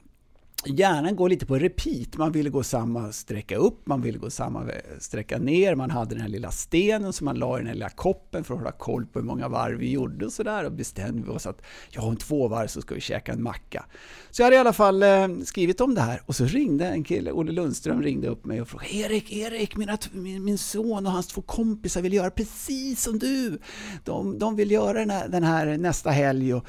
hjärnan 0.66 1.16
går 1.16 1.30
lite 1.30 1.46
på 1.46 1.56
repeat. 1.56 2.18
Man 2.18 2.32
ville 2.32 2.50
gå 2.50 2.64
samma 2.64 3.12
sträcka 3.12 3.56
upp, 3.56 3.88
man 3.88 4.02
ville 4.02 4.18
gå 4.18 4.30
samma 4.30 4.64
sträcka 5.00 5.38
ner. 5.38 5.76
Man 5.76 5.92
hade 5.92 6.16
den 6.16 6.22
här 6.22 6.30
lilla 6.30 6.52
stenen 6.52 7.14
som 7.14 7.26
man 7.26 7.36
la 7.40 7.58
i 7.58 7.60
den 7.60 7.68
här 7.68 7.74
lilla 7.74 7.90
koppen 7.90 8.44
för 8.44 8.54
att 8.54 8.60
hålla 8.60 8.72
koll 8.72 9.06
på 9.06 9.20
hur 9.20 9.26
många 9.26 9.48
varv 9.48 9.78
vi 9.78 9.92
gjorde 9.92 10.26
och 10.26 10.34
sådär. 10.34 10.64
Och 10.64 10.72
bestämde 10.72 11.24
vi 11.24 11.30
oss 11.30 11.48
att 11.48 11.62
ja, 11.90 12.02
om 12.02 12.18
två 12.18 12.48
varv 12.48 12.68
så 12.68 12.82
ska 12.82 12.96
vi 12.96 13.02
käka 13.02 13.32
en 13.32 13.44
macka. 13.44 13.86
Så 14.32 14.42
jag 14.42 14.46
hade 14.46 14.56
i 14.56 14.60
alla 14.60 14.74
fall 14.74 15.04
eh, 15.04 15.28
skrivit 15.46 15.82
om 15.82 15.96
det 15.96 16.02
här 16.02 16.22
och 16.26 16.36
så 16.36 16.46
ringde 16.46 16.88
en 16.88 17.04
kille, 17.04 17.32
Olle 17.32 17.52
Lundström 17.52 18.02
ringde 18.02 18.28
upp 18.28 18.46
mig 18.46 18.62
och 18.62 18.68
frågade 18.68 18.96
Erik, 18.96 19.32
Erik, 19.32 19.76
mina, 19.76 19.98
min, 20.12 20.44
min 20.44 20.58
son 20.58 21.06
och 21.06 21.12
hans 21.12 21.28
två 21.28 21.42
kompisar 21.42 22.02
vill 22.02 22.14
göra 22.14 22.32
precis 22.32 23.04
som 23.04 23.20
du. 23.20 23.60
De, 24.04 24.40
de 24.40 24.56
vill 24.56 24.72
göra 24.72 25.00
den 25.00 25.10
här, 25.10 25.28
den 25.28 25.44
här 25.44 25.78
nästa 25.78 26.10
helg 26.10 26.54
och 26.54 26.66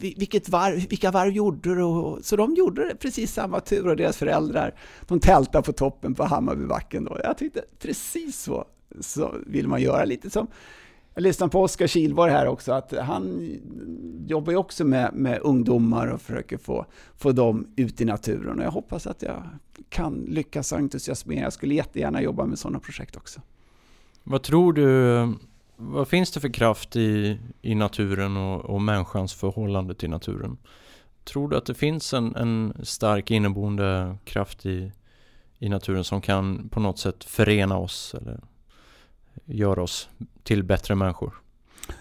vilket 0.00 0.48
varv, 0.48 0.88
vilka 0.88 1.10
varv 1.10 1.32
gjorde 1.32 1.74
du? 1.74 2.18
Så 2.22 2.36
de 2.36 2.54
gjorde 2.54 2.96
precis 3.00 3.32
samma 3.32 3.60
tur 3.60 3.88
och 3.88 3.96
deras 3.96 4.16
föräldrar, 4.16 4.74
de 5.08 5.20
tältade 5.20 5.62
på 5.62 5.72
toppen 5.72 6.14
på 6.14 6.24
Hammarbybacken 6.24 7.04
då. 7.04 7.18
Jag 7.24 7.38
tyckte 7.38 7.64
precis 7.78 8.42
så, 8.42 8.64
så 9.00 9.34
vill 9.46 9.68
man 9.68 9.82
göra. 9.82 10.04
Lite 10.04 10.30
som, 10.30 10.46
jag 11.14 11.22
lyssnade 11.22 11.50
på 11.50 11.62
Oskar 11.62 11.86
Kilborg 11.86 12.32
här 12.32 12.46
också, 12.46 12.72
att 12.72 12.92
han 12.98 13.50
jobbar 14.26 14.52
ju 14.52 14.58
också 14.58 14.84
med, 14.84 15.14
med 15.14 15.40
ungdomar 15.42 16.06
och 16.06 16.20
försöker 16.20 16.58
få, 16.58 16.86
få 17.16 17.32
dem 17.32 17.66
ut 17.76 18.00
i 18.00 18.04
naturen. 18.04 18.58
Och 18.58 18.64
jag 18.64 18.70
hoppas 18.70 19.06
att 19.06 19.22
jag 19.22 19.42
kan 19.88 20.14
lyckas 20.28 20.72
entusiasmera. 20.72 21.42
Jag 21.42 21.52
skulle 21.52 21.74
jättegärna 21.74 22.22
jobba 22.22 22.46
med 22.46 22.58
sådana 22.58 22.78
projekt 22.78 23.16
också. 23.16 23.40
Vad 24.24 24.42
tror 24.42 24.72
du 24.72 25.32
vad 25.76 26.08
finns 26.08 26.30
det 26.30 26.40
för 26.40 26.52
kraft 26.52 26.96
i, 26.96 27.38
i 27.62 27.74
naturen 27.74 28.36
och, 28.36 28.64
och 28.64 28.82
människans 28.82 29.34
förhållande 29.34 29.94
till 29.94 30.10
naturen? 30.10 30.58
Tror 31.24 31.48
du 31.48 31.56
att 31.56 31.66
det 31.66 31.74
finns 31.74 32.14
en, 32.14 32.36
en 32.36 32.74
stark 32.82 33.30
inneboende 33.30 34.16
kraft 34.24 34.66
i, 34.66 34.92
i 35.58 35.68
naturen 35.68 36.04
som 36.04 36.20
kan 36.20 36.68
på 36.68 36.80
något 36.80 36.98
sätt 36.98 37.24
förena 37.24 37.78
oss 37.78 38.14
eller 38.14 38.40
göra 39.44 39.82
oss 39.82 40.08
till 40.42 40.62
bättre 40.62 40.94
människor? 40.94 41.34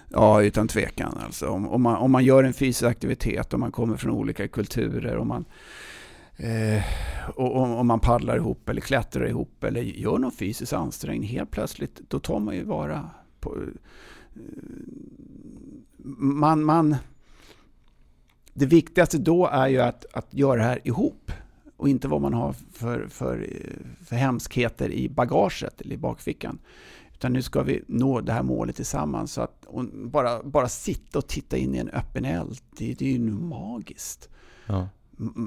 Ja, 0.10 0.42
utan 0.42 0.68
tvekan. 0.68 1.18
Alltså, 1.26 1.48
om, 1.48 1.70
om, 1.70 1.82
man, 1.82 1.96
om 1.96 2.12
man 2.12 2.24
gör 2.24 2.44
en 2.44 2.54
fysisk 2.54 2.84
aktivitet, 2.84 3.54
om 3.54 3.60
man 3.60 3.72
kommer 3.72 3.98
från 3.98 4.12
olika 4.12 4.48
kulturer, 4.48 5.18
om 5.18 5.28
man, 5.28 5.46
eh, 6.38 6.84
och, 7.36 7.58
om 7.58 7.88
man 7.88 8.00
paddlar 8.00 8.36
ihop 8.36 8.70
eller 8.70 8.82
klättrar 8.82 9.28
ihop 9.28 9.64
eller 9.64 9.82
gör 9.82 10.18
någon 10.18 10.32
fysisk 10.32 10.74
ansträngning, 10.74 11.30
helt 11.30 11.52
plötsligt, 11.52 12.02
då 12.08 12.20
tar 12.20 12.40
man 12.40 12.56
ju 12.56 12.64
vara 12.64 13.10
på, 13.46 13.58
man, 16.18 16.64
man, 16.64 16.96
det 18.54 18.66
viktigaste 18.66 19.18
då 19.18 19.48
är 19.48 19.68
ju 19.68 19.80
att, 19.80 20.06
att 20.14 20.34
göra 20.34 20.58
det 20.58 20.64
här 20.64 20.88
ihop 20.88 21.32
och 21.78 21.90
inte 21.90 22.08
vad 22.08 22.22
man 22.22 22.34
har 22.34 22.54
för, 22.54 23.08
för, 23.08 23.50
för 24.06 24.16
hemskheter 24.16 24.90
i 24.90 25.10
bagaget 25.10 25.82
eller 25.82 25.96
i 25.96 25.98
bakfickan. 25.98 26.60
Utan 27.14 27.34
nu 27.34 27.42
ska 27.42 27.64
vi 27.64 27.84
nå 27.88 28.22
det 28.22 28.34
här 28.34 28.44
målet 28.44 28.76
tillsammans. 28.76 29.34
Så 29.34 29.42
att, 29.42 29.66
bara, 29.94 30.44
bara 30.44 30.70
sitta 30.70 31.20
och 31.20 31.28
titta 31.28 31.58
in 31.58 31.76
i 31.76 31.78
en 31.78 31.90
öppen 31.90 32.26
eld, 32.26 32.58
det, 32.78 32.94
det 32.94 33.06
är 33.06 33.12
ju 33.12 33.20
magiskt. 33.32 34.30
Ja. 34.66 34.90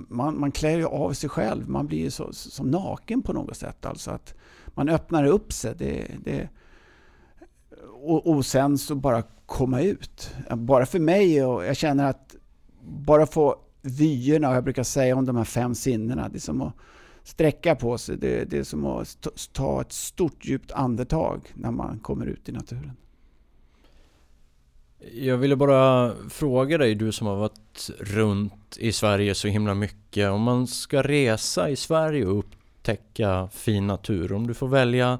Man, 0.09 0.40
man 0.40 0.53
klär 0.53 0.76
ju 0.76 0.86
av 0.86 1.12
sig 1.12 1.30
själv, 1.30 1.68
man 1.68 1.86
blir 1.86 1.99
ju 1.99 2.11
så, 2.11 2.32
som 2.32 2.70
naken 2.70 3.22
på 3.22 3.32
något 3.32 3.57
sätt. 3.57 3.86
Alltså 3.86 4.11
att 4.11 4.34
man 4.66 4.88
öppnar 4.88 5.24
upp 5.24 5.53
sig. 5.53 5.74
Det, 5.78 6.07
det, 6.24 6.49
och, 8.09 8.26
och 8.26 8.46
sen 8.46 8.78
så 8.78 8.94
bara 8.94 9.22
komma 9.46 9.80
ut. 9.80 10.30
Bara 10.50 10.86
för 10.86 10.98
mig, 10.98 11.44
och 11.44 11.64
jag 11.64 11.76
känner 11.76 12.11
att 12.11 12.36
bara 12.82 13.26
få 13.26 13.56
vyerna, 13.82 14.48
och 14.48 14.56
jag 14.56 14.64
brukar 14.64 14.82
säga 14.82 15.16
om 15.16 15.26
de 15.26 15.36
här 15.36 15.44
fem 15.44 15.74
sinnena, 15.74 16.28
det 16.28 16.38
är 16.38 16.40
som 16.40 16.62
att 16.62 16.74
sträcka 17.22 17.74
på 17.74 17.98
sig. 17.98 18.16
Det, 18.16 18.44
det 18.44 18.59
är 18.59 18.64
som 18.64 18.86
att 18.86 19.28
ta 19.52 19.80
ett 19.80 19.92
stort 19.92 20.44
djupt 20.44 20.72
andetag 20.72 21.40
när 21.54 21.70
man 21.70 21.98
kommer 21.98 22.26
ut 22.26 22.48
i 22.48 22.52
naturen. 22.52 22.96
Jag 25.12 25.36
ville 25.36 25.56
bara 25.56 26.12
fråga 26.30 26.78
dig, 26.78 26.94
du 26.94 27.12
som 27.12 27.26
har 27.26 27.36
varit 27.36 27.90
runt 27.98 28.76
i 28.78 28.92
Sverige 28.92 29.34
så 29.34 29.48
himla 29.48 29.74
mycket. 29.74 30.30
Om 30.30 30.42
man 30.42 30.66
ska 30.66 31.02
resa 31.02 31.70
i 31.70 31.76
Sverige 31.76 32.26
och 32.26 32.38
upptäcka 32.38 33.48
fin 33.52 33.86
natur, 33.86 34.32
om 34.32 34.46
du 34.46 34.54
får 34.54 34.68
välja 34.68 35.18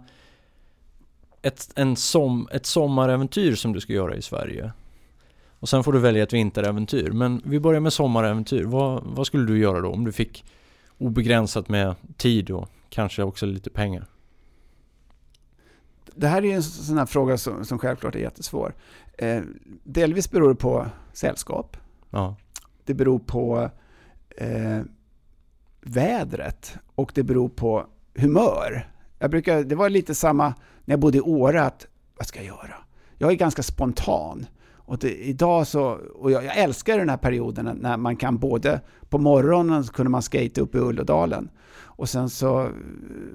ett, 1.43 1.72
en 1.74 1.97
som, 1.97 2.49
ett 2.53 2.66
sommaräventyr 2.66 3.55
som 3.55 3.72
du 3.72 3.80
ska 3.80 3.93
göra 3.93 4.16
i 4.16 4.22
Sverige. 4.22 4.72
Och 5.61 5.68
sen 5.68 5.84
får 5.84 5.93
du 5.93 5.99
välja 5.99 6.22
ett 6.22 6.32
vinteräventyr. 6.32 7.11
Men 7.11 7.43
vi 7.45 7.61
börjar 7.61 7.80
med 7.80 7.93
sommaräventyr. 7.93 8.64
Vad, 8.64 9.03
vad 9.05 9.26
skulle 9.26 9.47
du 9.47 9.59
göra 9.59 9.80
då 9.80 9.93
om 9.93 10.05
du 10.05 10.12
fick 10.12 10.45
obegränsat 10.99 11.68
med 11.68 11.95
tid 12.16 12.51
och 12.51 12.68
kanske 12.89 13.22
också 13.22 13.47
lite 13.47 13.70
pengar? 13.70 14.07
Det 16.14 16.28
här 16.28 16.45
är 16.45 16.55
en 16.55 16.62
sån 16.62 16.99
här 16.99 17.07
fråga 17.07 17.39
som, 17.39 17.64
som 17.64 17.78
självklart 17.78 18.14
är 18.14 18.18
jättesvår. 18.18 18.74
Eh, 19.18 19.43
delvis 19.84 20.30
beror 20.30 20.49
det 20.49 20.55
på 20.55 20.86
sällskap. 21.12 21.76
Ja. 22.11 22.36
Det 22.84 22.95
beror 22.95 23.18
på 23.18 23.70
eh, 24.36 24.80
vädret 25.80 26.78
och 26.95 27.12
det 27.14 27.22
beror 27.22 27.49
på 27.49 27.86
humör. 28.14 28.91
Jag 29.18 29.30
brukar, 29.30 29.64
det 29.64 29.74
var 29.74 29.91
lite 29.91 30.14
samma 30.14 30.55
när 30.89 30.93
jag 30.93 31.01
bodde 31.01 31.18
i 31.18 31.20
Åre, 31.20 31.62
att 31.62 31.86
vad 32.16 32.26
ska 32.26 32.39
jag 32.39 32.47
göra? 32.47 32.74
Jag 33.18 33.30
är 33.30 33.34
ganska 33.34 33.62
spontan. 33.62 34.47
Och 34.70 34.99
det, 34.99 35.14
idag 35.14 35.66
så, 35.66 35.99
och 36.14 36.30
jag, 36.30 36.45
jag, 36.45 36.57
älskar 36.57 36.99
den 36.99 37.09
här 37.09 37.16
perioden 37.16 37.78
när 37.80 37.97
man 37.97 38.16
kan 38.16 38.39
både, 38.39 38.80
på 39.09 39.18
morgonen 39.18 39.84
så 39.84 39.93
kunde 39.93 40.11
man 40.11 40.22
skate 40.22 40.61
upp 40.61 40.74
i 40.74 40.78
Ullådalen 40.78 41.51
och 41.76 42.09
sen 42.09 42.30
så 42.30 42.70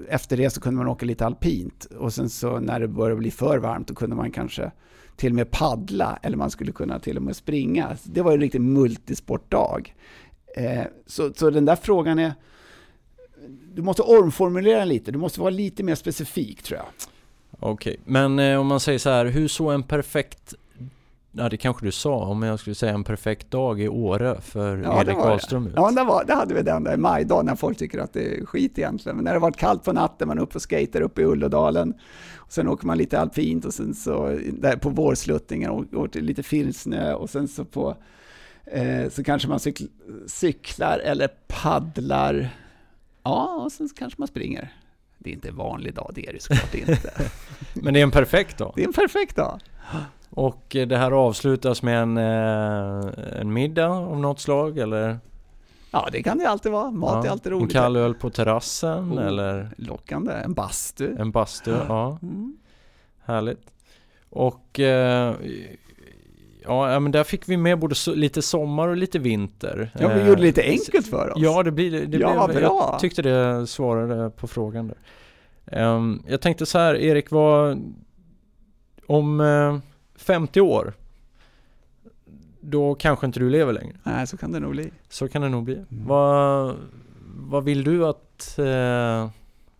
efter 0.08 0.36
det 0.36 0.50
så 0.50 0.60
kunde 0.60 0.78
man 0.78 0.88
åka 0.88 1.06
lite 1.06 1.26
alpint 1.26 1.84
och 1.84 2.12
sen 2.12 2.30
så 2.30 2.60
när 2.60 2.80
det 2.80 2.88
började 2.88 3.16
bli 3.16 3.30
för 3.30 3.58
varmt 3.58 3.88
då 3.88 3.94
kunde 3.94 4.16
man 4.16 4.30
kanske 4.30 4.70
till 5.16 5.32
och 5.32 5.36
med 5.36 5.50
paddla 5.50 6.18
eller 6.22 6.36
man 6.36 6.50
skulle 6.50 6.72
kunna 6.72 6.98
till 6.98 7.16
och 7.16 7.22
med 7.22 7.36
springa. 7.36 7.96
Det 8.04 8.22
var 8.22 8.32
en 8.32 8.40
riktig 8.40 8.60
multisportdag. 8.60 9.94
Eh, 10.56 10.84
så, 11.06 11.32
så 11.34 11.50
den 11.50 11.64
där 11.64 11.76
frågan 11.76 12.18
är, 12.18 12.32
du 13.74 13.82
måste 13.82 14.02
omformulera 14.02 14.78
den 14.78 14.88
lite, 14.88 15.12
du 15.12 15.18
måste 15.18 15.40
vara 15.40 15.50
lite 15.50 15.82
mer 15.82 15.94
specifik 15.94 16.62
tror 16.62 16.78
jag. 16.78 16.86
Okej, 17.66 18.00
men 18.04 18.38
eh, 18.38 18.60
om 18.60 18.66
man 18.66 18.80
säger 18.80 18.98
så 18.98 19.10
här, 19.10 19.26
hur 19.26 19.48
såg 19.48 19.72
en 19.72 19.82
perfekt 19.82 20.54
Ja 21.36 21.48
det 21.48 21.56
kanske 21.56 21.86
du 21.86 21.92
sa, 21.92 22.16
om 22.16 22.42
jag 22.42 22.58
skulle 22.58 22.74
säga 22.74 22.94
en 22.94 23.04
perfekt 23.04 23.50
dag 23.50 23.80
i 23.80 23.88
Åre 23.88 24.40
för 24.40 24.76
ja, 24.76 25.00
Erik 25.00 25.16
Wahlström 25.16 25.66
ut. 25.66 25.72
Ja, 25.76 25.90
det, 25.90 26.04
var, 26.04 26.24
det 26.24 26.34
hade 26.34 26.54
vi 26.54 26.62
den 26.62 26.84
där 26.84 26.96
majdag 26.96 27.44
när 27.44 27.54
folk 27.54 27.78
tycker 27.78 27.98
att 27.98 28.12
det 28.12 28.36
är 28.36 28.46
skit 28.46 28.78
egentligen. 28.78 29.16
Men 29.16 29.24
när 29.24 29.32
det 29.32 29.38
varit 29.38 29.56
kallt 29.56 29.84
på 29.84 29.92
natten, 29.92 30.28
man 30.28 30.38
är 30.38 30.42
uppe 30.42 30.56
och 30.56 30.70
skejtar 30.70 31.00
uppe 31.00 31.22
i 31.22 31.24
Ullådalen. 31.24 31.94
Och 32.36 32.52
sen 32.52 32.68
åker 32.68 32.86
man 32.86 32.98
lite 32.98 33.20
alpint 33.20 33.64
och 33.64 33.74
sen 33.74 33.94
så 33.94 34.38
där 34.52 34.76
på 34.76 34.90
vårsluttningen 34.90 35.70
och 35.70 35.94
åker 35.94 36.20
lite 36.20 36.42
filsnö 36.42 37.14
och 37.14 37.30
sen 37.30 37.48
så 37.48 37.64
på 37.64 37.96
eh, 38.64 39.08
så 39.10 39.24
kanske 39.24 39.48
man 39.48 39.60
cykl, 39.60 39.84
cyklar 40.26 40.98
eller 40.98 41.28
paddlar. 41.46 42.48
Ja, 43.22 43.62
och 43.64 43.72
sen 43.72 43.88
kanske 43.96 44.20
man 44.20 44.28
springer. 44.28 44.72
Det 45.24 45.30
är 45.30 45.34
inte 45.34 45.48
en 45.48 45.56
vanlig 45.56 45.94
dag, 45.94 46.10
det 46.14 46.28
är 46.28 46.32
det 46.32 46.42
såklart 46.42 46.74
inte. 46.74 47.12
Men 47.74 47.94
det 47.94 48.00
är 48.00 48.02
en 48.02 48.10
perfekt 48.10 48.58
dag? 48.58 48.72
Det 48.76 48.82
är 48.82 48.86
en 48.86 48.92
perfekt 48.92 49.36
dag. 49.36 49.60
Och 50.30 50.64
det 50.68 50.96
här 50.96 51.10
avslutas 51.10 51.82
med 51.82 52.02
en, 52.02 52.16
eh, 52.16 53.40
en 53.40 53.52
middag 53.52 53.88
av 53.88 54.20
något 54.20 54.40
slag 54.40 54.78
eller? 54.78 55.18
Ja, 55.90 56.08
det 56.12 56.22
kan 56.22 56.38
det 56.38 56.48
alltid 56.48 56.72
vara. 56.72 56.90
Mat 56.90 57.24
ja, 57.24 57.28
är 57.28 57.32
alltid 57.32 57.52
roligt. 57.52 57.76
En 57.76 57.82
kall 57.82 57.96
öl 57.96 58.14
på 58.14 58.30
terrassen 58.30 59.12
oh, 59.12 59.26
eller? 59.26 59.70
Lockande. 59.76 60.32
En 60.32 60.54
bastu. 60.54 61.16
En 61.18 61.30
bastu, 61.30 61.74
ja. 61.88 62.18
Mm. 62.22 62.56
Härligt. 63.24 63.72
Och 64.30 64.80
eh, 64.80 65.34
ja, 66.64 67.00
men 67.00 67.12
där 67.12 67.24
fick 67.24 67.48
vi 67.48 67.56
med 67.56 67.78
både 67.78 67.94
lite 68.06 68.42
sommar 68.42 68.88
och 68.88 68.96
lite 68.96 69.18
vinter. 69.18 69.90
Ja, 69.98 70.08
vi 70.08 70.20
gjorde 70.20 70.36
det 70.36 70.42
lite 70.42 70.62
enkelt 70.62 71.06
för 71.06 71.30
oss. 71.30 71.42
Ja, 71.42 71.62
det 71.62 71.70
blir 71.70 72.06
det. 72.06 72.18
ja, 72.18 72.46
blev, 72.46 72.60
bra. 72.60 72.88
Jag 72.92 73.00
tyckte 73.00 73.22
det 73.22 73.66
svarade 73.66 74.30
på 74.30 74.46
frågan 74.46 74.88
där. 74.88 74.98
Um, 75.94 76.22
jag 76.28 76.40
tänkte 76.40 76.66
så 76.66 76.78
här, 76.78 76.94
Erik, 76.94 77.30
vad 77.30 77.82
om 79.06 79.40
uh, 79.40 79.78
50 80.16 80.60
år 80.60 80.94
då 82.60 82.94
kanske 82.94 83.26
inte 83.26 83.40
du 83.40 83.50
lever 83.50 83.72
längre. 83.72 83.96
Nej, 84.02 84.26
så 84.26 84.36
kan 84.36 84.52
det 84.52 84.60
nog 84.60 84.70
bli. 84.70 84.90
Så 85.08 85.28
kan 85.28 85.42
det 85.42 85.48
nog 85.48 85.64
bli. 85.64 85.74
Mm. 85.74 86.06
Vad, 86.06 86.76
vad 87.36 87.64
vill 87.64 87.84
du 87.84 88.06
att 88.06 88.58
eh, 88.58 89.30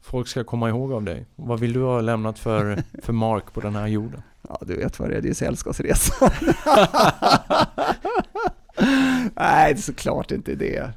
folk 0.00 0.28
ska 0.28 0.44
komma 0.44 0.68
ihåg 0.68 0.92
av 0.92 1.02
dig? 1.02 1.26
Vad 1.36 1.60
vill 1.60 1.72
du 1.72 1.82
ha 1.82 2.00
lämnat 2.00 2.38
för, 2.38 2.82
för 3.02 3.12
mark 3.12 3.52
på 3.52 3.60
den 3.60 3.76
här 3.76 3.86
jorden? 3.86 4.22
Ja, 4.48 4.60
du 4.66 4.76
vet 4.76 4.98
vad 4.98 5.10
det 5.10 5.16
är, 5.16 5.20
det 5.20 5.28
är 5.28 5.34
sällskapsresan. 5.34 6.30
Nej, 9.34 9.74
det 9.74 9.78
är 9.78 9.82
såklart 9.82 10.30
inte 10.30 10.54
det. 10.54 10.92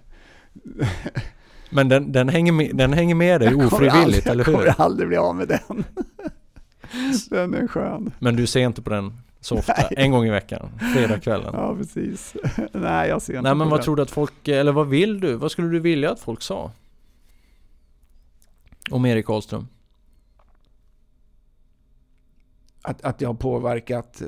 Men 1.70 1.90
den, 1.90 2.12
den, 2.12 2.30
hänger 2.30 2.52
med, 2.52 2.76
den 2.76 2.94
hänger 2.94 3.16
med 3.16 3.42
dig 3.42 3.56
ofrivilligt, 3.56 3.96
aldrig, 3.96 4.28
eller 4.28 4.44
hur? 4.46 4.54
Jag 4.54 4.76
kommer 4.76 4.86
aldrig 4.86 5.08
bli 5.08 5.18
av 5.18 5.36
med 5.36 5.48
den. 5.48 5.84
Den 7.30 7.54
är 7.54 7.68
skön. 7.68 8.12
Men 8.20 8.36
du 8.36 8.48
ser 8.48 8.60
inte 8.60 8.82
på 8.82 8.90
den 8.90 9.18
så 9.40 9.58
ofta? 9.58 9.74
Nej. 9.78 9.94
En 9.98 10.12
gång 10.12 10.26
i 10.26 10.30
veckan? 10.30 10.70
Fredagskvällen? 10.94 11.50
Ja, 11.54 11.76
precis. 11.76 12.36
Nej, 12.72 13.10
jag 13.10 13.22
ser 13.22 13.34
inte 13.34 13.42
Nej, 13.42 13.56
men 13.56 13.70
vad 13.70 13.80
den. 13.80 13.84
tror 13.84 13.96
du 13.96 14.02
att 14.02 14.12
folk, 14.12 14.48
eller 14.48 14.72
vad 14.72 14.88
vill 14.88 15.20
du? 15.20 15.36
Vad 15.36 15.52
skulle 15.52 15.68
du 15.68 15.80
vilja 15.80 16.12
att 16.12 16.20
folk 16.20 16.42
sa? 16.42 16.72
Om 18.90 19.06
Erik 19.06 19.26
Karlström? 19.26 19.68
Att, 22.88 23.02
att 23.02 23.20
det 23.20 23.26
har 23.26 23.34
påverkat 23.34 24.22
eh, 24.22 24.28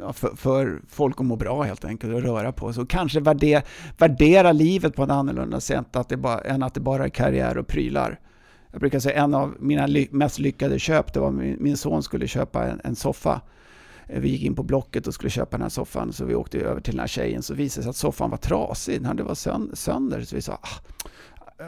ja, 0.00 0.12
för, 0.12 0.36
för, 0.36 0.80
folk 0.88 1.20
att 1.20 1.26
må 1.26 1.36
bra 1.36 1.62
helt 1.62 1.84
enkelt 1.84 2.14
och 2.14 2.22
röra 2.22 2.52
på 2.52 2.72
sig. 2.72 2.82
Och 2.82 2.90
kanske 2.90 3.20
värdera, 3.20 3.62
värdera 3.98 4.52
livet 4.52 4.96
på 4.96 5.02
ett 5.02 5.10
annorlunda 5.10 5.60
sätt 5.60 5.96
att 5.96 6.08
det 6.08 6.16
bara, 6.16 6.40
än 6.40 6.62
att 6.62 6.74
det 6.74 6.80
bara 6.80 7.04
är 7.04 7.08
karriär 7.08 7.58
och 7.58 7.66
prylar. 7.66 8.20
Jag 8.70 8.80
brukar 8.80 8.98
säga 8.98 9.22
en 9.22 9.34
av 9.34 9.56
mina 9.60 9.86
ly 9.86 10.08
mest 10.10 10.38
lyckade 10.38 10.78
köp, 10.78 11.12
det 11.14 11.20
var 11.20 11.30
min, 11.30 11.56
min 11.60 11.76
son 11.76 12.02
skulle 12.02 12.26
köpa 12.26 12.64
en, 12.64 12.80
en, 12.84 12.96
soffa. 12.96 13.40
Eh, 14.06 14.20
vi 14.20 14.28
gick 14.28 14.42
in 14.42 14.54
på 14.54 14.62
Blocket 14.62 15.06
och 15.06 15.14
skulle 15.14 15.30
köpa 15.30 15.50
den 15.56 15.62
här 15.62 15.68
soffan, 15.68 16.12
så 16.12 16.24
vi 16.24 16.34
åkte 16.34 16.58
över 16.58 16.80
till 16.80 16.92
den 16.92 17.00
här 17.00 17.06
tjejen, 17.06 17.42
så 17.42 17.54
visade 17.54 17.80
det 17.80 17.84
sig 17.84 17.90
att 17.90 17.96
soffan 17.96 18.30
var 18.30 18.38
trasig, 18.38 18.98
den 18.98 19.04
hade 19.04 19.22
varit 19.22 19.78
sönder. 19.78 20.22
Så 20.22 20.36
vi 20.36 20.42
sa, 20.42 20.52
ah, 20.52 20.80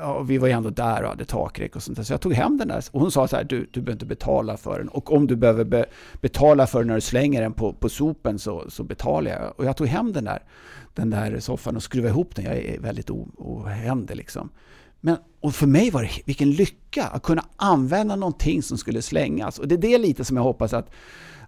ja, 0.01 0.23
vi 0.23 0.39
var 0.39 0.49
ju 0.49 0.53
ändå 0.53 0.71
där 0.71 1.03
och 1.03 1.09
hade 1.09 1.25
takräck 1.25 1.77
och 1.77 1.83
sånt 1.83 1.97
där. 1.97 2.05
Så 2.05 2.13
jag 2.13 2.21
tog 2.21 2.33
hem 2.33 2.59
den 2.59 2.69
där 2.69 2.85
och 2.91 3.01
hon 3.01 3.11
sa 3.11 3.29
så 3.29 3.37
här, 3.37 3.45
du, 3.45 3.69
du 3.73 3.81
behöver 3.81 3.93
inte 3.93 4.07
betala 4.07 4.57
för 4.57 4.79
den. 4.79 4.89
Och 4.89 5.13
om 5.13 5.27
du 5.27 5.37
behöver 5.37 5.65
be, 5.65 5.87
betala 6.21 6.67
för 6.67 6.79
den 6.79 6.89
när 6.89 6.95
du 6.95 7.01
slänger 7.01 7.43
den 7.43 7.53
på, 7.53 7.73
på 7.73 7.89
sopen 7.89 8.39
så, 8.39 8.71
så 8.71 8.85
betalar 8.85 9.31
jag. 9.31 9.53
Och 9.57 9.65
jag 9.65 9.77
tog 9.77 9.87
hem 9.87 10.13
den 10.13 10.25
där, 10.25 10.43
den 10.95 11.11
där 11.11 11.41
soffan 11.41 11.77
och 11.77 11.83
skruvade 11.83 12.11
ihop 12.11 12.37
den. 12.37 12.45
Jag 12.45 12.57
är 12.57 12.81
väldigt 12.81 13.11
ohändig 13.11 14.17
liksom. 14.17 14.51
Men, 15.01 15.17
och 15.41 15.55
för 15.55 15.67
mig 15.67 15.91
var 15.91 16.03
det 16.03 16.11
vilken 16.25 16.51
lycka 16.51 17.05
att 17.05 17.23
kunna 17.23 17.45
använda 17.57 18.17
någonting 18.17 18.63
som 18.63 18.79
skulle 18.79 19.03
slängas. 19.03 19.59
Och 19.59 19.69
det 19.69 19.75
är 19.75 19.79
det 19.79 19.99
lite 19.99 20.25
som 20.25 20.37
jag 20.37 20.45
hoppas 20.45 20.73
att, 20.73 20.91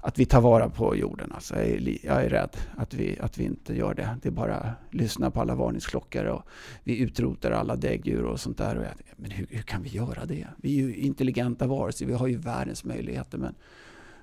att 0.07 0.19
vi 0.19 0.27
tar 0.27 0.41
vara 0.41 0.69
på 0.69 0.97
jorden. 0.97 1.33
Alltså 1.33 1.55
jag, 1.55 1.67
är, 1.67 2.07
jag 2.07 2.25
är 2.25 2.29
rädd 2.29 2.57
att 2.77 2.95
vi, 2.95 3.19
att 3.21 3.39
vi 3.39 3.45
inte 3.45 3.75
gör 3.75 3.95
det. 3.95 4.19
Det 4.23 4.29
är 4.29 4.33
bara 4.33 4.57
att 4.57 4.95
lyssna 4.95 5.31
på 5.31 5.41
alla 5.41 5.55
varningsklockor 5.55 6.25
och 6.25 6.43
vi 6.85 6.99
utrotar 6.99 7.51
alla 7.51 7.77
däggdjur 7.77 8.25
och 8.25 8.41
sånt 8.41 8.59
där. 8.59 8.77
Och 8.77 8.85
jag, 8.85 8.93
men 9.17 9.31
hur, 9.31 9.47
hur, 9.51 9.63
kan 9.63 9.83
vi 9.83 9.89
göra 9.89 10.25
det? 10.25 10.47
Vi 10.57 10.79
är 10.79 10.83
ju 10.83 10.97
intelligenta 10.97 11.67
varelser, 11.67 12.07
vi 12.07 12.13
har 12.13 12.27
ju 12.27 12.37
världens 12.37 12.85
möjligheter. 12.85 13.39
Men 13.39 13.55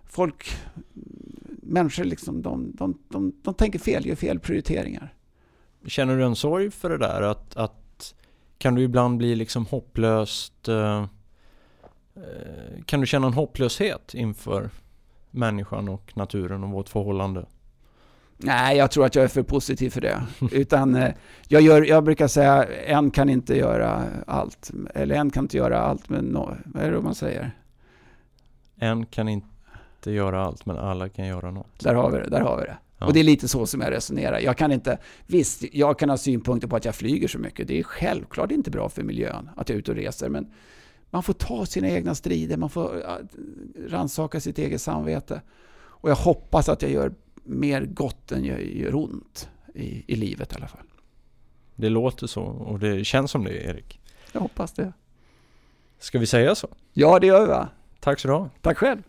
folk, 0.05 0.51
människor 1.61 2.03
liksom, 2.03 2.41
de, 2.41 2.72
de, 2.76 2.97
de, 3.10 3.34
de 3.43 3.53
tänker 3.53 3.80
fel, 3.80 4.05
gör 4.05 4.15
fel 4.15 4.39
prioriteringar. 4.39 5.14
Känner 5.85 6.18
du 6.18 6.23
en 6.23 6.35
sorg 6.35 6.72
för 6.72 6.89
det 6.89 6.97
där? 6.97 7.22
Att, 7.22 7.55
att 7.55 8.15
kan 8.57 8.76
du 8.76 8.81
ibland 8.81 9.18
bli 9.18 9.35
liksom 9.35 9.65
hopplöst 9.65 10.68
eh, 10.68 11.05
eh 12.15 12.84
Kan 12.85 12.99
du 12.99 13.05
känna 13.05 13.27
en 13.27 13.34
hopplöshet 13.34 14.14
inför 14.14 14.69
människan 15.34 15.89
och 15.89 16.11
naturen 16.15 16.64
och 16.64 16.69
vårt 16.69 16.89
förhållande? 16.89 17.45
Nej, 18.38 18.77
jag 18.77 18.91
tror 18.91 19.05
att 19.05 19.15
jag 19.15 19.23
är 19.23 19.27
för 19.27 19.43
positiv 19.43 19.89
för 19.89 20.01
det. 20.01 20.22
Utan 20.51 20.95
eh, 20.95 21.14
jag, 21.47 21.61
gör, 21.61 21.81
jag 21.81 22.03
brukar 22.03 22.27
säga 22.27 22.65
en 22.85 23.11
kan 23.11 23.30
inte 23.30 23.57
göra 23.57 24.03
allt. 24.27 24.72
Eller 24.95 25.15
en 25.15 25.30
kan 25.30 25.43
inte 25.43 25.57
göra 25.57 25.80
allt, 25.80 26.10
men 26.10 26.26
no, 26.26 26.57
vad 26.65 26.84
är 26.84 26.91
det 26.91 27.01
man 27.01 27.15
säger? 27.15 27.51
En 28.76 29.05
kan 29.05 29.30
inte 29.30 30.11
göra 30.11 30.43
allt, 30.45 30.65
men 30.65 30.77
alla 30.77 31.10
kan 31.10 31.27
göra 31.27 31.51
något. 31.51 31.80
Där 31.80 31.95
har 31.95 32.11
vi 32.11 32.18
det. 32.18 32.30
Där 32.30 32.41
har 32.41 32.57
vi 32.57 32.64
det. 32.64 32.77
Ja. 32.97 33.05
Och 33.05 33.14
det 33.14 33.19
är 33.19 33.23
lite 33.23 33.47
så 33.47 33.65
som 33.65 33.81
jag 33.81 33.91
resonerar. 33.91 34.39
Jag 34.39 34.57
kan 34.57 34.72
inte, 34.72 34.97
visst, 35.27 35.64
jag 35.73 35.99
kan 35.99 36.10
ha 36.10 36.18
synpunkter 36.18 36.68
på 36.68 36.76
att 36.76 36.85
jag 36.85 36.95
flyger 36.95 37.27
så 37.27 37.39
mycket. 37.39 37.68
Det 37.68 37.80
är 37.80 37.84
självklart 37.84 38.51
inte 38.51 38.72
bra 38.72 38.89
för 38.89 39.03
miljön 39.03 39.49
att 39.55 39.69
jag 39.69 39.76
är 39.76 39.80
ute 39.80 39.91
och 39.91 39.97
reser. 39.97 40.30
Men 40.30 40.51
man 41.14 41.23
får 41.23 41.34
ta 41.34 41.65
sina 41.65 41.90
egna 41.90 42.15
strider, 42.15 42.57
man 42.57 42.69
får 42.69 43.03
rannsaka 43.90 44.40
sitt 44.40 44.60
eget 44.60 44.81
samvete. 44.81 45.41
Och 45.76 46.10
jag 46.10 46.15
hoppas 46.15 46.69
att 46.69 46.81
jag 46.81 46.91
gör 46.91 47.14
mer 47.44 47.85
gott 47.85 48.31
än 48.31 48.45
jag 48.45 48.65
gör 48.65 48.95
ont 48.95 49.49
i, 49.73 50.14
i 50.14 50.15
livet 50.15 50.53
i 50.53 50.56
alla 50.56 50.68
fall. 50.68 50.85
Det 51.76 51.90
låter 51.90 52.27
så 52.27 52.44
och 52.44 52.80
det 52.80 53.06
känns 53.06 53.31
som 53.31 53.44
det 53.44 53.64
Erik. 53.64 53.99
Jag 54.31 54.41
hoppas 54.41 54.73
det. 54.73 54.94
Ska 55.99 56.19
vi 56.19 56.26
säga 56.26 56.56
så? 56.56 56.68
Ja, 56.94 57.19
det 57.19 57.27
gör 57.27 57.41
vi 57.41 57.48
va? 57.48 57.69
Tack 57.99 58.19
så 58.19 58.27
du 58.27 58.34
ha. 58.34 58.49
Tack 58.61 58.77
själv. 58.77 59.03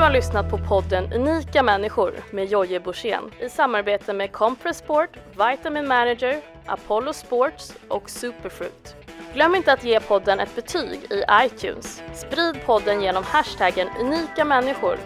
Har 0.00 0.10
lyssnat 0.10 0.50
på 0.50 0.58
podden 0.58 1.12
Unika 1.12 1.62
människor 1.62 2.14
med 2.30 2.46
Jojje 2.46 2.80
Borssén 2.80 3.30
i 3.40 3.48
samarbete 3.48 4.12
med 4.12 4.32
Compressport, 4.32 5.16
Vitamin 5.30 5.88
Manager, 5.88 6.40
Apollo 6.66 7.12
Sports 7.12 7.74
och 7.88 8.10
Superfruit. 8.10 8.96
Glöm 9.34 9.54
inte 9.54 9.72
att 9.72 9.84
ge 9.84 10.00
podden 10.00 10.40
ett 10.40 10.56
betyg 10.56 11.00
i 11.10 11.24
iTunes. 11.44 12.02
Sprid 12.14 12.56
podden 12.66 13.02
genom 13.02 13.24
hashtaggen 13.24 13.88
unika 14.00 14.44
människor. 14.44 14.96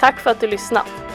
Tack 0.00 0.20
för 0.20 0.30
att 0.30 0.40
du 0.40 0.46
lyssnat! 0.46 1.05